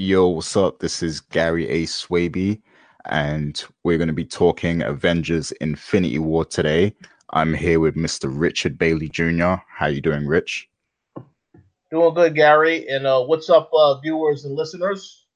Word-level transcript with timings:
Yo, 0.00 0.28
what's 0.28 0.56
up? 0.56 0.78
This 0.78 1.02
is 1.02 1.18
Gary 1.18 1.68
A. 1.68 1.82
Swaby, 1.82 2.62
and 3.06 3.64
we're 3.82 3.98
going 3.98 4.06
to 4.06 4.14
be 4.14 4.24
talking 4.24 4.80
Avengers 4.82 5.50
Infinity 5.60 6.20
War 6.20 6.44
today. 6.44 6.94
I'm 7.30 7.52
here 7.52 7.80
with 7.80 7.96
Mr. 7.96 8.30
Richard 8.32 8.78
Bailey 8.78 9.08
Jr. 9.08 9.54
How 9.66 9.88
you 9.88 10.00
doing, 10.00 10.24
Rich? 10.24 10.68
Doing 11.90 12.14
good, 12.14 12.36
Gary. 12.36 12.88
And 12.88 13.08
uh, 13.08 13.24
what's 13.24 13.50
up, 13.50 13.70
uh, 13.74 13.98
viewers 13.98 14.44
and 14.44 14.54
listeners? 14.54 15.26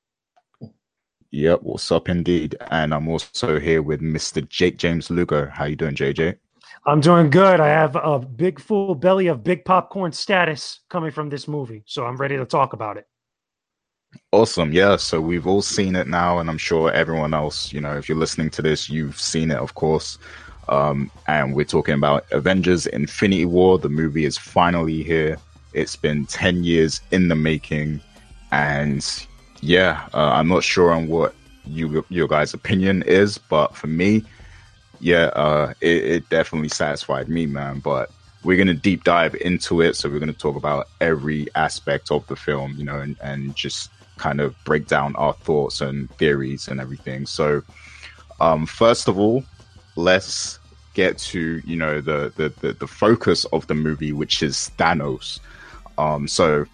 Yep, 1.32 1.62
what's 1.64 1.90
up 1.90 2.08
indeed. 2.08 2.54
And 2.70 2.94
I'm 2.94 3.08
also 3.08 3.58
here 3.58 3.82
with 3.82 4.00
Mr. 4.00 4.48
Jake 4.48 4.78
James 4.78 5.10
Lugo. 5.10 5.50
How 5.50 5.64
you 5.64 5.74
doing, 5.74 5.96
JJ? 5.96 6.36
I'm 6.86 7.00
doing 7.00 7.30
good. 7.30 7.58
I 7.58 7.66
have 7.66 7.96
a 7.96 8.20
big 8.20 8.60
full 8.60 8.94
belly 8.94 9.26
of 9.26 9.42
big 9.42 9.64
popcorn 9.64 10.12
status 10.12 10.78
coming 10.88 11.10
from 11.10 11.30
this 11.30 11.48
movie, 11.48 11.82
so 11.84 12.06
I'm 12.06 12.16
ready 12.16 12.36
to 12.36 12.44
talk 12.44 12.74
about 12.74 12.96
it. 12.96 13.08
Awesome. 14.32 14.72
Yeah. 14.72 14.96
So 14.96 15.20
we've 15.20 15.46
all 15.46 15.62
seen 15.62 15.94
it 15.96 16.06
now, 16.06 16.38
and 16.38 16.48
I'm 16.48 16.58
sure 16.58 16.90
everyone 16.92 17.34
else, 17.34 17.72
you 17.72 17.80
know, 17.80 17.96
if 17.96 18.08
you're 18.08 18.18
listening 18.18 18.50
to 18.50 18.62
this, 18.62 18.88
you've 18.88 19.18
seen 19.18 19.50
it, 19.50 19.58
of 19.58 19.74
course. 19.74 20.18
Um, 20.68 21.10
and 21.26 21.54
we're 21.54 21.64
talking 21.64 21.94
about 21.94 22.24
Avengers 22.32 22.86
Infinity 22.86 23.44
War. 23.46 23.78
The 23.78 23.88
movie 23.88 24.24
is 24.24 24.38
finally 24.38 25.02
here. 25.02 25.36
It's 25.74 25.96
been 25.96 26.26
10 26.26 26.64
years 26.64 27.00
in 27.10 27.28
the 27.28 27.34
making. 27.34 28.00
And 28.52 29.06
yeah, 29.60 30.08
uh, 30.14 30.30
I'm 30.30 30.48
not 30.48 30.64
sure 30.64 30.92
on 30.92 31.08
what 31.08 31.34
you 31.64 32.04
your 32.08 32.28
guys' 32.28 32.54
opinion 32.54 33.02
is, 33.02 33.38
but 33.38 33.74
for 33.76 33.86
me, 33.86 34.24
yeah, 35.00 35.26
uh, 35.34 35.74
it, 35.80 36.04
it 36.04 36.28
definitely 36.28 36.68
satisfied 36.68 37.28
me, 37.28 37.46
man. 37.46 37.80
But 37.80 38.10
we're 38.44 38.56
going 38.56 38.66
to 38.68 38.74
deep 38.74 39.04
dive 39.04 39.34
into 39.36 39.80
it. 39.80 39.96
So 39.96 40.08
we're 40.08 40.18
going 40.18 40.32
to 40.32 40.38
talk 40.38 40.56
about 40.56 40.88
every 41.00 41.48
aspect 41.54 42.10
of 42.10 42.26
the 42.26 42.36
film, 42.36 42.74
you 42.76 42.84
know, 42.84 42.98
and, 43.00 43.16
and 43.22 43.54
just 43.54 43.90
kind 44.16 44.40
of 44.40 44.54
break 44.64 44.86
down 44.86 45.16
our 45.16 45.32
thoughts 45.32 45.80
and 45.80 46.10
theories 46.16 46.68
and 46.68 46.80
everything. 46.80 47.26
So, 47.26 47.62
um, 48.40 48.66
first 48.66 49.08
of 49.08 49.18
all, 49.18 49.44
let's 49.96 50.58
get 50.94 51.16
to 51.16 51.62
you 51.64 51.76
know 51.76 52.00
the, 52.00 52.32
the 52.36 52.48
the 52.60 52.72
the, 52.74 52.86
focus 52.86 53.44
of 53.46 53.66
the 53.66 53.74
movie, 53.74 54.12
which 54.12 54.42
is 54.42 54.70
Thanos. 54.78 55.40
Um, 55.98 56.28
so, 56.28 56.66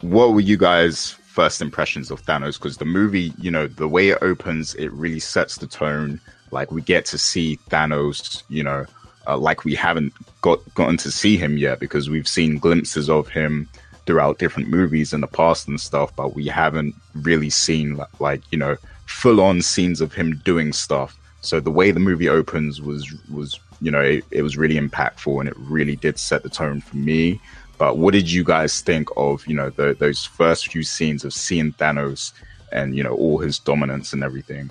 what 0.00 0.32
were 0.32 0.40
you 0.40 0.56
guys' 0.56 1.10
first 1.10 1.60
impressions 1.60 2.10
of 2.10 2.22
Thanos? 2.22 2.54
Because 2.54 2.78
the 2.78 2.84
movie, 2.84 3.32
you 3.38 3.50
know, 3.50 3.66
the 3.66 3.88
way 3.88 4.08
it 4.08 4.18
opens, 4.22 4.74
it 4.74 4.92
really 4.92 5.20
sets 5.20 5.56
the 5.56 5.66
tone. 5.66 6.20
Like 6.50 6.70
we 6.70 6.80
get 6.82 7.04
to 7.06 7.18
see 7.18 7.58
Thanos, 7.70 8.42
you 8.48 8.62
know, 8.62 8.86
uh, 9.26 9.36
like 9.36 9.64
we 9.64 9.74
haven't 9.74 10.12
got 10.40 10.60
gotten 10.74 10.96
to 10.98 11.10
see 11.10 11.36
him 11.36 11.58
yet 11.58 11.80
because 11.80 12.08
we've 12.08 12.28
seen 12.28 12.58
glimpses 12.58 13.10
of 13.10 13.28
him 13.28 13.68
throughout 14.06 14.38
different 14.38 14.68
movies 14.68 15.12
in 15.12 15.20
the 15.20 15.26
past 15.26 15.68
and 15.68 15.80
stuff, 15.80 16.14
but 16.16 16.34
we 16.34 16.46
haven't 16.46 16.94
really 17.14 17.50
seen 17.50 18.00
like 18.20 18.42
you 18.50 18.58
know 18.58 18.76
full 19.06 19.40
on 19.40 19.60
scenes 19.62 20.00
of 20.00 20.14
him 20.14 20.40
doing 20.44 20.72
stuff. 20.72 21.18
So 21.40 21.60
the 21.60 21.70
way 21.70 21.90
the 21.90 22.00
movie 22.00 22.28
opens 22.28 22.80
was 22.80 23.12
was 23.30 23.58
you 23.80 23.90
know 23.90 24.00
it, 24.00 24.24
it 24.30 24.42
was 24.42 24.56
really 24.56 24.76
impactful 24.76 25.38
and 25.40 25.48
it 25.48 25.56
really 25.58 25.96
did 25.96 26.18
set 26.18 26.42
the 26.42 26.48
tone 26.48 26.80
for 26.80 26.96
me. 26.96 27.40
But 27.78 27.98
what 27.98 28.14
did 28.14 28.30
you 28.30 28.42
guys 28.42 28.80
think 28.80 29.08
of 29.16 29.46
you 29.46 29.54
know 29.54 29.70
the, 29.70 29.94
those 29.98 30.24
first 30.24 30.68
few 30.68 30.82
scenes 30.82 31.24
of 31.24 31.32
seeing 31.32 31.72
Thanos 31.72 32.32
and 32.72 32.96
you 32.96 33.02
know 33.02 33.14
all 33.14 33.38
his 33.38 33.58
dominance 33.58 34.12
and 34.12 34.22
everything? 34.22 34.70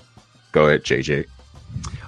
Go 0.52 0.68
ahead, 0.68 0.84
JJ. 0.84 1.26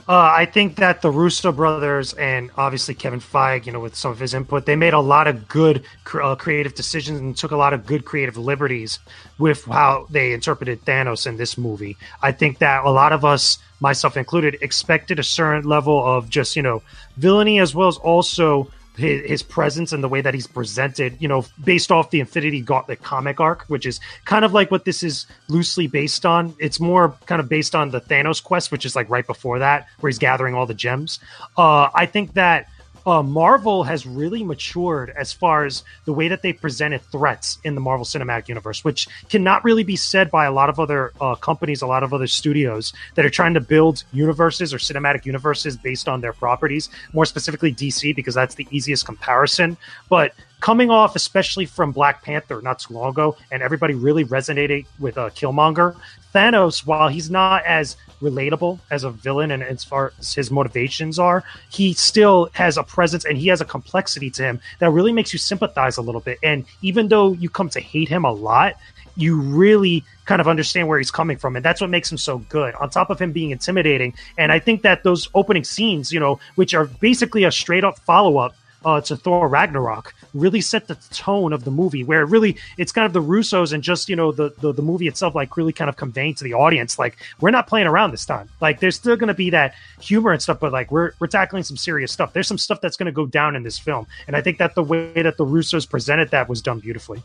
Uh, 0.10 0.32
I 0.38 0.46
think 0.46 0.78
that 0.78 1.02
the 1.02 1.12
Russo 1.12 1.52
brothers 1.52 2.14
and 2.14 2.50
obviously 2.56 2.94
Kevin 2.94 3.20
Feige, 3.20 3.66
you 3.66 3.74
know, 3.74 3.82
with 3.82 3.94
some 3.94 4.10
of 4.10 4.20
his 4.20 4.34
input, 4.34 4.66
they 4.66 4.78
made 4.78 4.94
a 4.94 5.02
lot 5.02 5.28
of 5.28 5.50
good 5.50 5.84
uh, 6.14 6.36
creative 6.36 6.76
decisions 6.76 7.20
and 7.20 7.36
took 7.36 7.52
a 7.52 7.58
lot 7.58 7.74
of 7.74 7.86
good 7.86 8.06
creative 8.06 8.38
liberties 8.38 9.00
with 9.38 9.66
how 9.66 10.08
they 10.10 10.32
interpreted 10.32 10.86
Thanos 10.86 11.28
in 11.28 11.36
this 11.36 11.58
movie. 11.58 11.98
I 12.22 12.32
think 12.32 12.60
that 12.60 12.86
a 12.86 12.90
lot 12.90 13.12
of 13.12 13.26
us, 13.26 13.58
myself 13.82 14.16
included, 14.16 14.58
expected 14.62 15.20
a 15.20 15.24
certain 15.24 15.68
level 15.68 16.06
of 16.06 16.30
just, 16.30 16.56
you 16.56 16.62
know, 16.62 16.84
villainy 17.18 17.60
as 17.60 17.76
well 17.76 17.90
as 17.90 17.98
also 17.98 18.72
his, 18.98 19.30
his, 19.30 19.44
presence 19.44 19.94
and 19.94 20.04
the 20.04 20.10
way 20.10 20.22
that 20.22 20.34
he's 20.34 20.48
presented, 20.48 21.16
you 21.20 21.28
know, 21.28 21.46
based 21.64 21.92
off 21.92 22.10
the 22.10 22.20
Infinity 22.20 22.62
Gauntlet 22.62 23.02
comic 23.02 23.40
arc, 23.40 23.64
which 23.68 23.86
is 23.86 24.00
kind 24.26 24.44
of 24.44 24.54
like 24.54 24.72
what 24.72 24.86
this 24.86 25.04
is 25.04 25.26
loosely 25.48 25.88
based 25.88 26.26
on. 26.26 26.56
It's 26.60 26.80
more 26.80 27.16
kind 27.26 27.40
of 27.40 27.48
based 27.48 27.76
on 27.76 27.92
the 27.92 28.02
Thanos 28.02 28.44
quest, 28.44 28.72
which 28.72 28.86
is 28.86 28.96
like 28.96 29.10
right 29.10 29.26
before 29.26 29.60
that, 29.60 29.88
where 30.00 30.10
he's 30.10 30.18
gathering 30.18 30.56
all 30.56 30.66
the 30.66 30.74
gems. 30.74 31.20
Uh, 31.58 31.90
I 31.94 32.06
think 32.06 32.34
that 32.34 32.68
uh, 33.08 33.24
Marvel 33.24 33.84
has 33.84 34.06
really 34.06 34.44
matured 34.44 35.14
as 35.18 35.32
far 35.32 35.64
as 35.64 35.84
the 36.04 36.12
way 36.12 36.28
that 36.28 36.42
they 36.42 36.52
presented 36.52 37.02
threats 37.04 37.58
in 37.64 37.74
the 37.74 37.80
Marvel 37.80 38.06
Cinematic 38.06 38.50
Universe, 38.50 38.84
which 38.84 39.08
cannot 39.30 39.64
really 39.64 39.84
be 39.84 39.96
said 39.96 40.30
by 40.30 40.46
a 40.46 40.52
lot 40.52 40.70
of 40.70 40.78
other 40.78 41.14
uh, 41.22 41.34
companies, 41.36 41.82
a 41.82 41.88
lot 41.88 42.04
of 42.04 42.14
other 42.14 42.28
studios 42.28 42.92
that 43.16 43.26
are 43.26 43.30
trying 43.30 43.54
to 43.54 43.62
build 43.62 44.04
universes 44.12 44.74
or 44.74 44.78
cinematic 44.78 45.26
universes 45.26 45.78
based 45.78 46.10
on 46.10 46.20
their 46.20 46.34
properties, 46.34 46.90
more 47.14 47.26
specifically 47.26 47.74
DC, 47.74 48.14
because 48.14 48.36
that's 48.36 48.56
the 48.56 48.68
easiest 48.72 49.06
comparison. 49.06 49.78
But 50.10 50.34
coming 50.60 50.90
off, 50.90 51.16
especially 51.16 51.66
from 51.66 51.92
Black 51.92 52.24
Panther 52.24 52.62
not 52.62 52.80
too 52.80 52.94
long 52.94 53.12
ago, 53.12 53.38
and 53.52 53.62
everybody 53.62 53.94
really 53.94 54.26
resonated 54.26 54.86
with 55.00 55.18
uh, 55.18 55.30
Killmonger. 55.30 55.96
Thanos, 56.34 56.86
while 56.86 57.10
he's 57.10 57.30
not 57.30 57.64
as 57.66 57.96
relatable 58.22 58.80
as 58.92 59.04
a 59.04 59.10
villain 59.10 59.52
and 59.52 59.64
as 59.64 59.84
far 59.84 60.14
as 60.20 60.34
his 60.34 60.52
motivations 60.52 61.20
are, 61.20 61.44
he 61.70 61.94
still 61.94 62.50
has 62.54 62.78
a 62.78 62.84
presence 62.84 63.26
and 63.26 63.38
he 63.38 63.48
has 63.48 63.62
a 63.62 63.66
complexity 63.66 64.30
to 64.32 64.44
him 64.44 64.60
that 64.80 64.90
really 64.90 65.14
makes 65.14 65.34
you 65.34 65.40
sympathize 65.40 65.98
a 65.98 66.02
little 66.02 66.22
bit. 66.22 66.38
And 66.44 66.66
even 66.82 67.08
though 67.08 67.34
you 67.34 67.50
come 67.50 67.70
to 67.70 67.80
hate 67.80 68.10
him 68.10 68.26
a 68.26 68.32
lot, 68.32 68.76
you 69.16 69.40
really 69.40 70.04
kind 70.26 70.40
of 70.40 70.48
understand 70.48 70.88
where 70.88 71.00
he's 71.00 71.10
coming 71.10 71.38
from 71.38 71.56
and 71.56 71.66
that's 71.66 71.82
what 71.82 71.90
makes 71.90 72.12
him 72.12 72.18
so 72.18 72.38
good 72.50 72.76
on 72.76 72.90
top 72.90 73.10
of 73.10 73.20
him 73.20 73.32
being 73.32 73.50
intimidating 73.50 74.14
and 74.38 74.52
i 74.52 74.60
think 74.60 74.84
that 74.84 75.04
those 75.04 75.28
opening 75.34 75.64
scenes 75.64 76.12
you 76.12 76.20
know 76.20 76.40
which 76.56 76.76
are 76.76 76.86
basically 76.86 77.44
a 77.44 77.52
straight 77.52 77.84
up 77.84 77.98
follow-up 78.00 78.54
uh, 78.86 79.02
to 79.02 79.16
Thor 79.16 79.48
Ragnarok 79.48 80.14
really 80.34 80.62
set 80.62 80.88
the 80.88 80.96
tone 81.12 81.54
of 81.54 81.64
the 81.64 81.72
movie, 81.72 82.04
where 82.04 82.26
really 82.26 82.58
it's 82.78 82.92
kind 82.92 83.06
of 83.06 83.14
the 83.14 83.22
Russos 83.22 83.74
and 83.74 83.84
just 83.84 84.10
you 84.10 84.16
know 84.16 84.32
the, 84.32 84.54
the 84.60 84.72
the 84.72 84.82
movie 84.82 85.08
itself, 85.08 85.36
like 85.36 85.58
really 85.58 85.74
kind 85.74 85.90
of 85.90 85.96
conveying 85.96 86.36
to 86.36 86.44
the 86.44 86.54
audience, 86.54 87.00
like 87.00 87.18
we're 87.40 87.52
not 87.52 87.68
playing 87.68 87.88
around 87.88 88.12
this 88.12 88.26
time. 88.26 88.50
Like 88.62 88.80
there's 88.80 88.96
still 88.96 89.16
going 89.16 89.28
to 89.28 89.34
be 89.34 89.50
that 89.52 89.74
humor 90.00 90.32
and 90.32 90.42
stuff, 90.42 90.60
but 90.60 90.72
like 90.72 90.92
we're 90.92 91.12
we're 91.20 91.28
tackling 91.28 91.64
some 91.64 91.78
serious 91.78 92.12
stuff. 92.12 92.34
There's 92.34 92.48
some 92.48 92.58
stuff 92.58 92.82
that's 92.82 92.98
going 92.98 93.08
to 93.08 93.12
go 93.12 93.26
down 93.26 93.56
in 93.56 93.64
this 93.64 93.80
film, 93.80 94.08
and 94.28 94.36
I 94.36 94.42
think 94.42 94.58
that 94.60 94.76
the 94.76 94.84
way 94.84 95.22
that 95.22 95.38
the 95.38 95.46
Russos 95.46 95.90
presented 95.90 96.32
that 96.32 96.48
was 96.48 96.62
done 96.62 96.80
beautifully. 96.80 97.24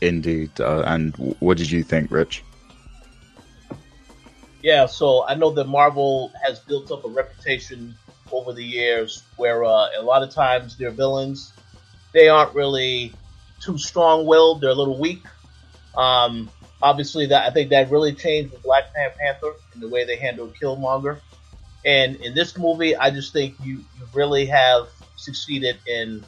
Indeed, 0.00 0.60
uh, 0.60 0.82
and 0.86 1.14
what 1.38 1.58
did 1.58 1.70
you 1.70 1.84
think, 1.84 2.10
Rich? 2.10 2.42
Yeah, 4.62 4.86
so 4.86 5.24
I 5.26 5.34
know 5.34 5.50
that 5.52 5.68
Marvel 5.68 6.32
has 6.44 6.60
built 6.60 6.90
up 6.90 7.04
a 7.04 7.08
reputation 7.08 7.94
over 8.32 8.52
the 8.52 8.64
years 8.64 9.22
where 9.36 9.64
uh, 9.64 9.88
a 9.98 10.02
lot 10.02 10.22
of 10.22 10.30
times 10.30 10.76
their 10.76 10.90
villains 10.90 11.52
they 12.12 12.28
aren't 12.28 12.54
really 12.54 13.12
too 13.60 13.78
strong-willed. 13.78 14.60
They're 14.60 14.70
a 14.70 14.74
little 14.74 14.98
weak. 14.98 15.24
Um, 15.96 16.50
obviously, 16.80 17.26
that 17.26 17.46
I 17.46 17.50
think 17.50 17.70
that 17.70 17.90
really 17.90 18.12
changed 18.12 18.52
with 18.52 18.62
Black 18.62 18.92
Panther 18.94 19.54
in 19.74 19.80
the 19.80 19.88
way 19.88 20.04
they 20.04 20.16
handled 20.16 20.54
Killmonger. 20.54 21.20
And 21.84 22.16
in 22.16 22.34
this 22.34 22.56
movie, 22.56 22.94
I 22.94 23.10
just 23.10 23.32
think 23.32 23.56
you, 23.62 23.78
you 23.78 24.08
really 24.14 24.46
have 24.46 24.88
succeeded 25.16 25.78
in, 25.86 26.24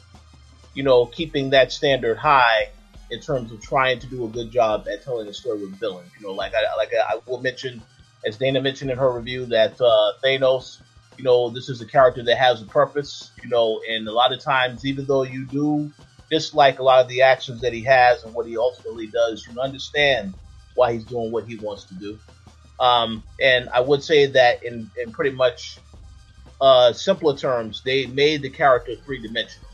you 0.73 0.83
know, 0.83 1.05
keeping 1.05 1.51
that 1.51 1.71
standard 1.71 2.17
high 2.17 2.69
in 3.11 3.21
terms 3.21 3.51
of 3.51 3.61
trying 3.61 3.99
to 3.99 4.07
do 4.07 4.25
a 4.25 4.27
good 4.27 4.51
job 4.51 4.87
at 4.91 5.03
telling 5.03 5.27
a 5.27 5.33
story 5.33 5.59
with 5.61 5.79
villains. 5.79 6.11
You 6.19 6.27
know, 6.27 6.33
like 6.33 6.53
I 6.53 6.75
like 6.77 6.91
I, 6.93 7.13
I 7.13 7.19
will 7.25 7.41
mention, 7.41 7.81
as 8.25 8.37
Dana 8.37 8.61
mentioned 8.61 8.91
in 8.91 8.97
her 8.97 9.11
review, 9.11 9.45
that 9.47 9.79
uh, 9.79 10.13
Thanos 10.23 10.81
you 11.17 11.23
know, 11.23 11.49
this 11.49 11.69
is 11.69 11.81
a 11.81 11.85
character 11.85 12.23
that 12.23 12.37
has 12.37 12.61
a 12.61 12.65
purpose, 12.65 13.31
you 13.41 13.49
know, 13.49 13.81
and 13.89 14.07
a 14.07 14.11
lot 14.11 14.33
of 14.33 14.39
times, 14.39 14.85
even 14.85 15.05
though 15.05 15.23
you 15.23 15.45
do 15.45 15.91
dislike 16.29 16.79
a 16.79 16.83
lot 16.83 17.01
of 17.01 17.07
the 17.07 17.21
actions 17.21 17.61
that 17.61 17.73
he 17.73 17.81
has 17.83 18.23
and 18.23 18.33
what 18.33 18.47
he 18.47 18.57
ultimately 18.57 19.07
does, 19.07 19.47
you 19.47 19.59
understand 19.59 20.33
why 20.75 20.93
he's 20.93 21.05
doing 21.05 21.31
what 21.31 21.45
he 21.45 21.55
wants 21.57 21.85
to 21.85 21.93
do. 21.95 22.19
Um, 22.79 23.23
and 23.41 23.69
I 23.69 23.79
would 23.79 24.03
say 24.03 24.25
that 24.25 24.63
in, 24.63 24.89
in 25.01 25.11
pretty 25.11 25.35
much 25.35 25.77
uh, 26.59 26.91
simpler 26.93 27.37
terms, 27.37 27.81
they 27.85 28.07
made 28.07 28.41
the 28.41 28.49
character 28.49 28.95
three 28.95 29.21
dimensional, 29.21 29.69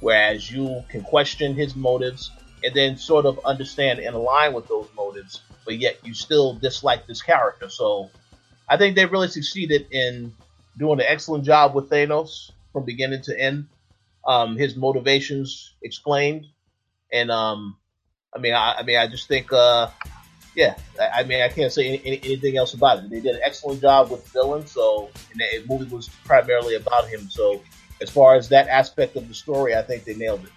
whereas 0.00 0.50
you 0.50 0.82
can 0.88 1.02
question 1.02 1.54
his 1.54 1.76
motives 1.76 2.30
and 2.64 2.74
then 2.74 2.96
sort 2.96 3.26
of 3.26 3.38
understand 3.44 3.98
and 3.98 4.14
align 4.14 4.54
with 4.54 4.66
those 4.68 4.88
motives, 4.96 5.42
but 5.64 5.76
yet 5.76 5.98
you 6.04 6.14
still 6.14 6.54
dislike 6.54 7.06
this 7.06 7.20
character. 7.20 7.68
So 7.68 8.10
I 8.68 8.76
think 8.76 8.96
they 8.96 9.04
really 9.04 9.28
succeeded 9.28 9.86
in 9.90 10.32
doing 10.78 11.00
an 11.00 11.06
excellent 11.08 11.44
job 11.44 11.74
with 11.74 11.90
Thanos 11.90 12.50
from 12.72 12.84
beginning 12.84 13.22
to 13.22 13.40
end. 13.40 13.66
Um, 14.26 14.56
his 14.56 14.76
motivations 14.76 15.74
explained, 15.82 16.46
and 17.12 17.30
um, 17.30 17.76
I 18.34 18.38
mean, 18.40 18.54
I, 18.54 18.74
I, 18.78 18.82
mean, 18.82 18.98
I 18.98 19.06
just 19.06 19.28
think, 19.28 19.52
uh, 19.52 19.88
yeah, 20.56 20.74
I, 21.00 21.20
I, 21.20 21.24
mean, 21.24 21.42
I 21.42 21.48
can't 21.48 21.72
say 21.72 21.86
any, 21.86 22.02
any, 22.04 22.20
anything 22.24 22.56
else 22.56 22.74
about 22.74 22.98
it. 22.98 23.10
They 23.10 23.20
did 23.20 23.36
an 23.36 23.40
excellent 23.44 23.80
job 23.80 24.10
with 24.10 24.24
the 24.24 24.30
villain, 24.30 24.66
so 24.66 25.10
and 25.30 25.40
the 25.40 25.72
movie 25.72 25.94
was 25.94 26.08
primarily 26.24 26.74
about 26.74 27.08
him. 27.08 27.30
So, 27.30 27.62
as 28.02 28.10
far 28.10 28.34
as 28.34 28.48
that 28.48 28.68
aspect 28.68 29.16
of 29.16 29.28
the 29.28 29.34
story, 29.34 29.76
I 29.76 29.82
think 29.82 30.04
they 30.04 30.14
nailed 30.14 30.44
it. 30.44 30.50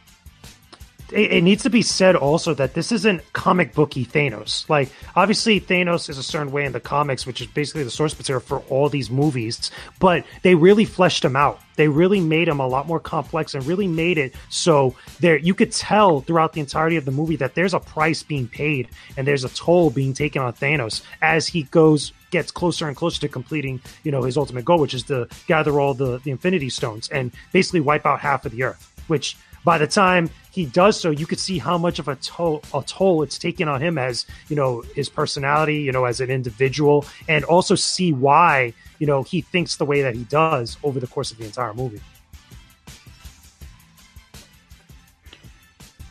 It, 1.11 1.31
it, 1.31 1.41
needs 1.41 1.63
to 1.63 1.69
be 1.69 1.81
said 1.81 2.15
also 2.15 2.53
that 2.53 2.73
this 2.73 2.91
isn't 2.91 3.21
comic 3.33 3.73
booky 3.73 4.05
Thanos. 4.05 4.67
Like, 4.69 4.91
obviously, 5.15 5.59
Thanos 5.59 6.09
is 6.09 6.17
a 6.17 6.23
certain 6.23 6.51
way 6.51 6.65
in 6.65 6.71
the 6.71 6.79
comics, 6.79 7.25
which 7.25 7.41
is 7.41 7.47
basically 7.47 7.83
the 7.83 7.91
source 7.91 8.17
material 8.17 8.41
for 8.41 8.59
all 8.69 8.89
these 8.89 9.09
movies, 9.09 9.71
but 9.99 10.25
they 10.41 10.55
really 10.55 10.85
fleshed 10.85 11.23
him 11.23 11.35
out. 11.35 11.59
They 11.75 11.87
really 11.87 12.19
made 12.19 12.47
him 12.47 12.59
a 12.59 12.67
lot 12.67 12.87
more 12.87 12.99
complex 12.99 13.55
and 13.55 13.65
really 13.65 13.87
made 13.87 14.17
it 14.17 14.35
so 14.49 14.95
there 15.21 15.37
you 15.37 15.53
could 15.53 15.71
tell 15.71 16.19
throughout 16.19 16.51
the 16.51 16.59
entirety 16.59 16.97
of 16.97 17.05
the 17.05 17.11
movie 17.11 17.37
that 17.37 17.55
there's 17.55 17.73
a 17.73 17.79
price 17.79 18.21
being 18.21 18.49
paid 18.49 18.89
and 19.15 19.25
there's 19.25 19.45
a 19.45 19.49
toll 19.49 19.89
being 19.89 20.13
taken 20.13 20.41
on 20.41 20.51
Thanos 20.51 21.03
as 21.21 21.47
he 21.47 21.63
goes 21.63 22.11
gets 22.31 22.51
closer 22.51 22.87
and 22.87 22.95
closer 22.95 23.21
to 23.21 23.27
completing, 23.27 23.81
you 24.03 24.11
know, 24.11 24.23
his 24.23 24.37
ultimate 24.37 24.65
goal, 24.65 24.79
which 24.79 24.93
is 24.93 25.03
to 25.03 25.27
gather 25.47 25.79
all 25.79 25.93
the, 25.93 26.19
the 26.19 26.31
Infinity 26.31 26.69
Stones 26.69 27.09
and 27.09 27.31
basically 27.53 27.79
wipe 27.79 28.05
out 28.05 28.19
half 28.19 28.45
of 28.45 28.51
the 28.51 28.63
Earth. 28.63 28.85
Which 29.07 29.37
by 29.63 29.77
the 29.77 29.87
time 29.87 30.29
he 30.51 30.65
does 30.65 30.99
so, 30.99 31.09
you 31.09 31.25
could 31.25 31.39
see 31.39 31.57
how 31.57 31.77
much 31.77 31.99
of 31.99 32.07
a 32.07 32.15
toll, 32.15 32.61
a 32.73 32.81
toll 32.83 33.23
it's 33.23 33.37
taken 33.37 33.67
on 33.67 33.81
him 33.81 33.97
as 33.97 34.25
you 34.47 34.55
know 34.55 34.81
his 34.95 35.09
personality, 35.09 35.77
you 35.77 35.91
know, 35.91 36.05
as 36.05 36.21
an 36.21 36.29
individual, 36.29 37.05
and 37.27 37.43
also 37.45 37.75
see 37.75 38.13
why 38.13 38.73
you 38.99 39.07
know 39.07 39.23
he 39.23 39.41
thinks 39.41 39.75
the 39.77 39.85
way 39.85 40.01
that 40.01 40.15
he 40.15 40.23
does 40.25 40.77
over 40.83 40.99
the 40.99 41.07
course 41.07 41.31
of 41.31 41.37
the 41.37 41.45
entire 41.45 41.73
movie. 41.73 42.01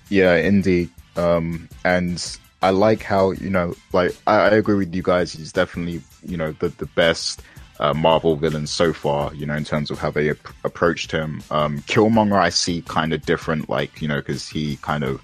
Yeah, 0.09 0.37
indeed, 0.37 0.91
um, 1.17 1.69
and 1.85 2.39
I 2.62 2.71
like 2.71 3.03
how 3.03 3.33
you 3.33 3.50
know, 3.50 3.75
like 3.93 4.17
I, 4.27 4.37
I 4.37 4.49
agree 4.50 4.77
with 4.77 4.95
you 4.95 5.03
guys. 5.03 5.33
He's 5.33 5.53
definitely 5.53 6.03
you 6.23 6.37
know 6.37 6.53
the 6.53 6.69
the 6.69 6.87
best 6.87 7.43
uh, 7.81 7.95
Marvel 7.95 8.37
villains 8.37 8.71
so 8.71 8.93
far, 8.93 9.33
you 9.35 9.47
know, 9.47 9.55
in 9.55 9.65
terms 9.65 9.91
of 9.91 9.99
how 9.99 10.11
they 10.11 10.31
ap- 10.31 10.49
approached 10.65 11.13
him. 11.13 11.43
Um, 11.51 11.81
Killmonger, 11.83 12.39
I 12.39 12.49
see 12.49 12.83
kind 12.83 13.13
of 13.13 13.25
different, 13.25 13.69
like, 13.69 14.03
you 14.03 14.09
know, 14.09 14.17
because 14.17 14.49
he 14.49 14.77
kind 14.77 15.05
of, 15.05 15.23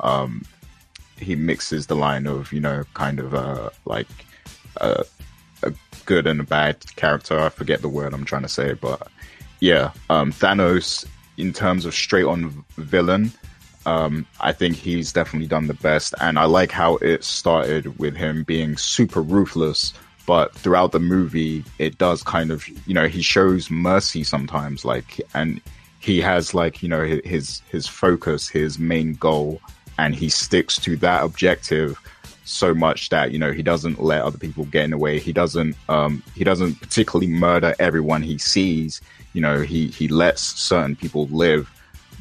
um, 0.00 0.44
he 1.18 1.34
mixes 1.34 1.86
the 1.86 1.96
line 1.96 2.26
of, 2.26 2.52
you 2.52 2.60
know, 2.60 2.84
kind 2.94 3.18
of, 3.18 3.34
uh, 3.34 3.70
like, 3.84 4.08
uh, 4.80 5.02
a 5.62 5.72
good 6.04 6.26
and 6.26 6.40
a 6.40 6.44
bad 6.44 6.76
character. 6.96 7.38
I 7.38 7.48
forget 7.48 7.82
the 7.82 7.88
word 7.88 8.14
I'm 8.14 8.24
trying 8.24 8.42
to 8.42 8.48
say, 8.48 8.74
but 8.74 9.08
yeah, 9.60 9.90
um, 10.10 10.32
Thanos, 10.32 11.06
in 11.36 11.52
terms 11.52 11.86
of 11.86 11.94
straight 11.94 12.24
on 12.24 12.64
villain, 12.76 13.32
um, 13.86 14.26
I 14.40 14.52
think 14.52 14.76
he's 14.76 15.12
definitely 15.12 15.48
done 15.48 15.66
the 15.66 15.74
best. 15.74 16.14
And 16.20 16.38
I 16.38 16.44
like 16.44 16.72
how 16.72 16.96
it 16.96 17.24
started 17.24 17.98
with 17.98 18.16
him 18.16 18.42
being 18.42 18.76
super 18.76 19.22
ruthless 19.22 19.92
but 20.26 20.54
throughout 20.54 20.92
the 20.92 20.98
movie 20.98 21.64
it 21.78 21.96
does 21.98 22.22
kind 22.22 22.50
of 22.50 22.66
you 22.86 22.94
know 22.94 23.06
he 23.06 23.22
shows 23.22 23.70
mercy 23.70 24.24
sometimes 24.24 24.84
like 24.84 25.20
and 25.34 25.60
he 26.00 26.20
has 26.20 26.54
like 26.54 26.82
you 26.82 26.88
know 26.88 27.04
his 27.24 27.62
his 27.70 27.86
focus 27.86 28.48
his 28.48 28.78
main 28.78 29.14
goal 29.14 29.60
and 29.98 30.14
he 30.14 30.28
sticks 30.28 30.78
to 30.78 30.96
that 30.96 31.24
objective 31.24 31.98
so 32.46 32.72
much 32.72 33.08
that 33.08 33.32
you 33.32 33.38
know 33.38 33.52
he 33.52 33.62
doesn't 33.62 34.02
let 34.02 34.22
other 34.22 34.38
people 34.38 34.64
get 34.66 34.84
in 34.84 34.90
the 34.90 34.98
way. 34.98 35.18
He 35.18 35.32
doesn't 35.32 35.76
um 35.88 36.22
he 36.34 36.44
doesn't 36.44 36.80
particularly 36.80 37.26
murder 37.26 37.74
everyone 37.78 38.22
he 38.22 38.38
sees. 38.38 39.00
You 39.32 39.40
know 39.40 39.60
he 39.60 39.88
he 39.88 40.08
lets 40.08 40.42
certain 40.42 40.96
people 40.96 41.26
live 41.26 41.70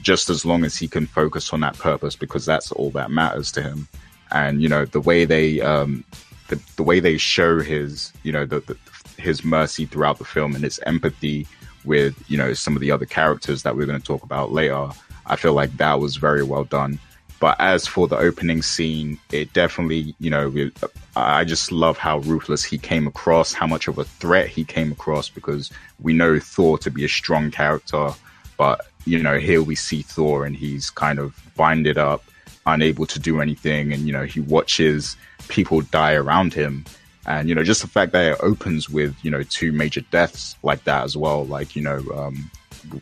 just 0.01 0.29
as 0.29 0.45
long 0.45 0.63
as 0.63 0.75
he 0.75 0.87
can 0.87 1.05
focus 1.07 1.53
on 1.53 1.61
that 1.61 1.77
purpose 1.77 2.15
because 2.15 2.45
that's 2.45 2.71
all 2.71 2.91
that 2.91 3.11
matters 3.11 3.51
to 3.53 3.61
him. 3.61 3.87
And 4.31 4.61
you 4.61 4.67
know 4.67 4.85
the 4.85 4.99
way 4.99 5.25
they 5.25 5.61
um 5.61 6.03
the, 6.47 6.61
the 6.75 6.83
way 6.83 6.99
they 6.99 7.17
show 7.17 7.59
his 7.59 8.13
you 8.23 8.31
know 8.31 8.45
the, 8.45 8.59
the, 8.61 8.77
his 9.17 9.43
mercy 9.43 9.85
throughout 9.85 10.17
the 10.17 10.25
film 10.25 10.55
and 10.55 10.63
his 10.63 10.79
empathy 10.85 11.47
with 11.83 12.15
you 12.29 12.37
know 12.37 12.53
some 12.53 12.75
of 12.75 12.81
the 12.81 12.91
other 12.91 13.05
characters 13.05 13.63
that 13.63 13.75
we're 13.75 13.85
going 13.85 13.99
to 13.99 14.05
talk 14.05 14.23
about 14.23 14.51
later 14.51 14.89
i 15.27 15.35
feel 15.35 15.53
like 15.53 15.75
that 15.77 15.99
was 15.99 16.17
very 16.17 16.43
well 16.43 16.63
done. 16.63 16.99
But 17.41 17.59
as 17.59 17.85
for 17.85 18.07
the 18.07 18.17
opening 18.17 18.61
scene 18.61 19.19
it 19.31 19.51
definitely 19.53 20.15
you 20.19 20.29
know 20.29 20.71
i 21.15 21.43
just 21.43 21.71
love 21.71 21.97
how 21.97 22.19
ruthless 22.19 22.63
he 22.63 22.77
came 22.77 23.07
across 23.07 23.53
how 23.53 23.67
much 23.67 23.87
of 23.87 23.97
a 23.97 24.03
threat 24.03 24.47
he 24.47 24.63
came 24.63 24.91
across 24.91 25.29
because 25.29 25.69
we 26.01 26.13
know 26.13 26.39
thor 26.39 26.77
to 26.79 26.89
be 26.89 27.03
a 27.03 27.09
strong 27.09 27.51
character 27.51 28.09
but 28.57 28.87
you 29.05 29.21
know 29.21 29.37
here 29.37 29.61
we 29.61 29.75
see 29.75 30.01
thor 30.01 30.45
and 30.45 30.55
he's 30.55 30.89
kind 30.89 31.19
of 31.19 31.35
binded 31.55 31.97
up 31.97 32.23
unable 32.65 33.05
to 33.05 33.19
do 33.19 33.41
anything 33.41 33.93
and 33.93 34.07
you 34.07 34.13
know 34.13 34.23
he 34.23 34.39
watches 34.39 35.15
people 35.47 35.81
die 35.81 36.13
around 36.13 36.53
him. 36.53 36.85
And, 37.27 37.49
you 37.49 37.55
know, 37.55 37.63
just 37.63 37.81
the 37.81 37.87
fact 37.87 38.11
that 38.11 38.33
it 38.33 38.37
opens 38.41 38.89
with, 38.89 39.15
you 39.23 39.31
know, 39.31 39.43
two 39.43 39.71
major 39.71 40.01
deaths 40.01 40.57
like 40.61 40.83
that 40.83 41.03
as 41.03 41.17
well. 41.17 41.45
Like, 41.45 41.75
you 41.75 41.81
know, 41.81 42.03
um, 42.15 42.51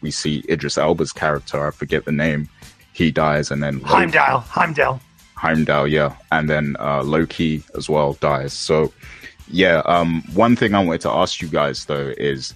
we 0.01 0.11
see 0.11 0.43
Idris 0.49 0.77
Elba's 0.77 1.11
character, 1.11 1.67
I 1.67 1.71
forget 1.71 2.05
the 2.05 2.13
name, 2.13 2.47
he 2.93 3.11
dies 3.11 3.51
and 3.51 3.61
then 3.61 3.81
Heimdall, 3.81 4.39
Heimdall. 4.39 5.01
Heimdall, 5.35 5.87
yeah. 5.87 6.15
And 6.31 6.49
then 6.49 6.77
uh, 6.79 7.03
Loki 7.03 7.63
as 7.75 7.89
well 7.89 8.13
dies. 8.13 8.53
So, 8.53 8.93
yeah, 9.49 9.81
um, 9.85 10.23
one 10.33 10.55
thing 10.55 10.73
I 10.73 10.83
wanted 10.83 11.01
to 11.01 11.09
ask 11.09 11.41
you 11.41 11.49
guys 11.49 11.85
though 11.85 12.13
is 12.17 12.53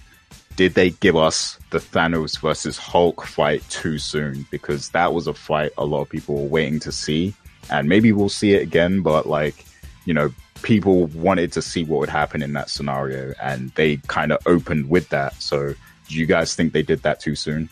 did 0.58 0.74
they 0.74 0.90
give 0.90 1.14
us 1.14 1.56
the 1.70 1.78
Thanos 1.78 2.40
versus 2.40 2.76
Hulk 2.76 3.24
fight 3.24 3.62
too 3.70 3.96
soon? 3.96 4.44
Because 4.50 4.88
that 4.88 5.14
was 5.14 5.28
a 5.28 5.32
fight 5.32 5.70
a 5.78 5.84
lot 5.84 6.00
of 6.00 6.08
people 6.08 6.34
were 6.34 6.48
waiting 6.48 6.80
to 6.80 6.90
see. 6.90 7.32
And 7.70 7.88
maybe 7.88 8.10
we'll 8.10 8.28
see 8.28 8.54
it 8.54 8.62
again, 8.62 9.02
but 9.02 9.26
like 9.26 9.64
you 10.04 10.12
know, 10.12 10.32
people 10.62 11.06
wanted 11.08 11.52
to 11.52 11.62
see 11.62 11.84
what 11.84 12.00
would 12.00 12.08
happen 12.08 12.42
in 12.42 12.54
that 12.54 12.70
scenario 12.70 13.34
and 13.40 13.70
they 13.76 13.98
kind 14.08 14.32
of 14.32 14.44
opened 14.46 14.90
with 14.90 15.08
that. 15.10 15.40
So 15.40 15.74
do 16.08 16.14
you 16.16 16.26
guys 16.26 16.56
think 16.56 16.72
they 16.72 16.82
did 16.82 17.02
that 17.02 17.20
too 17.20 17.36
soon? 17.36 17.68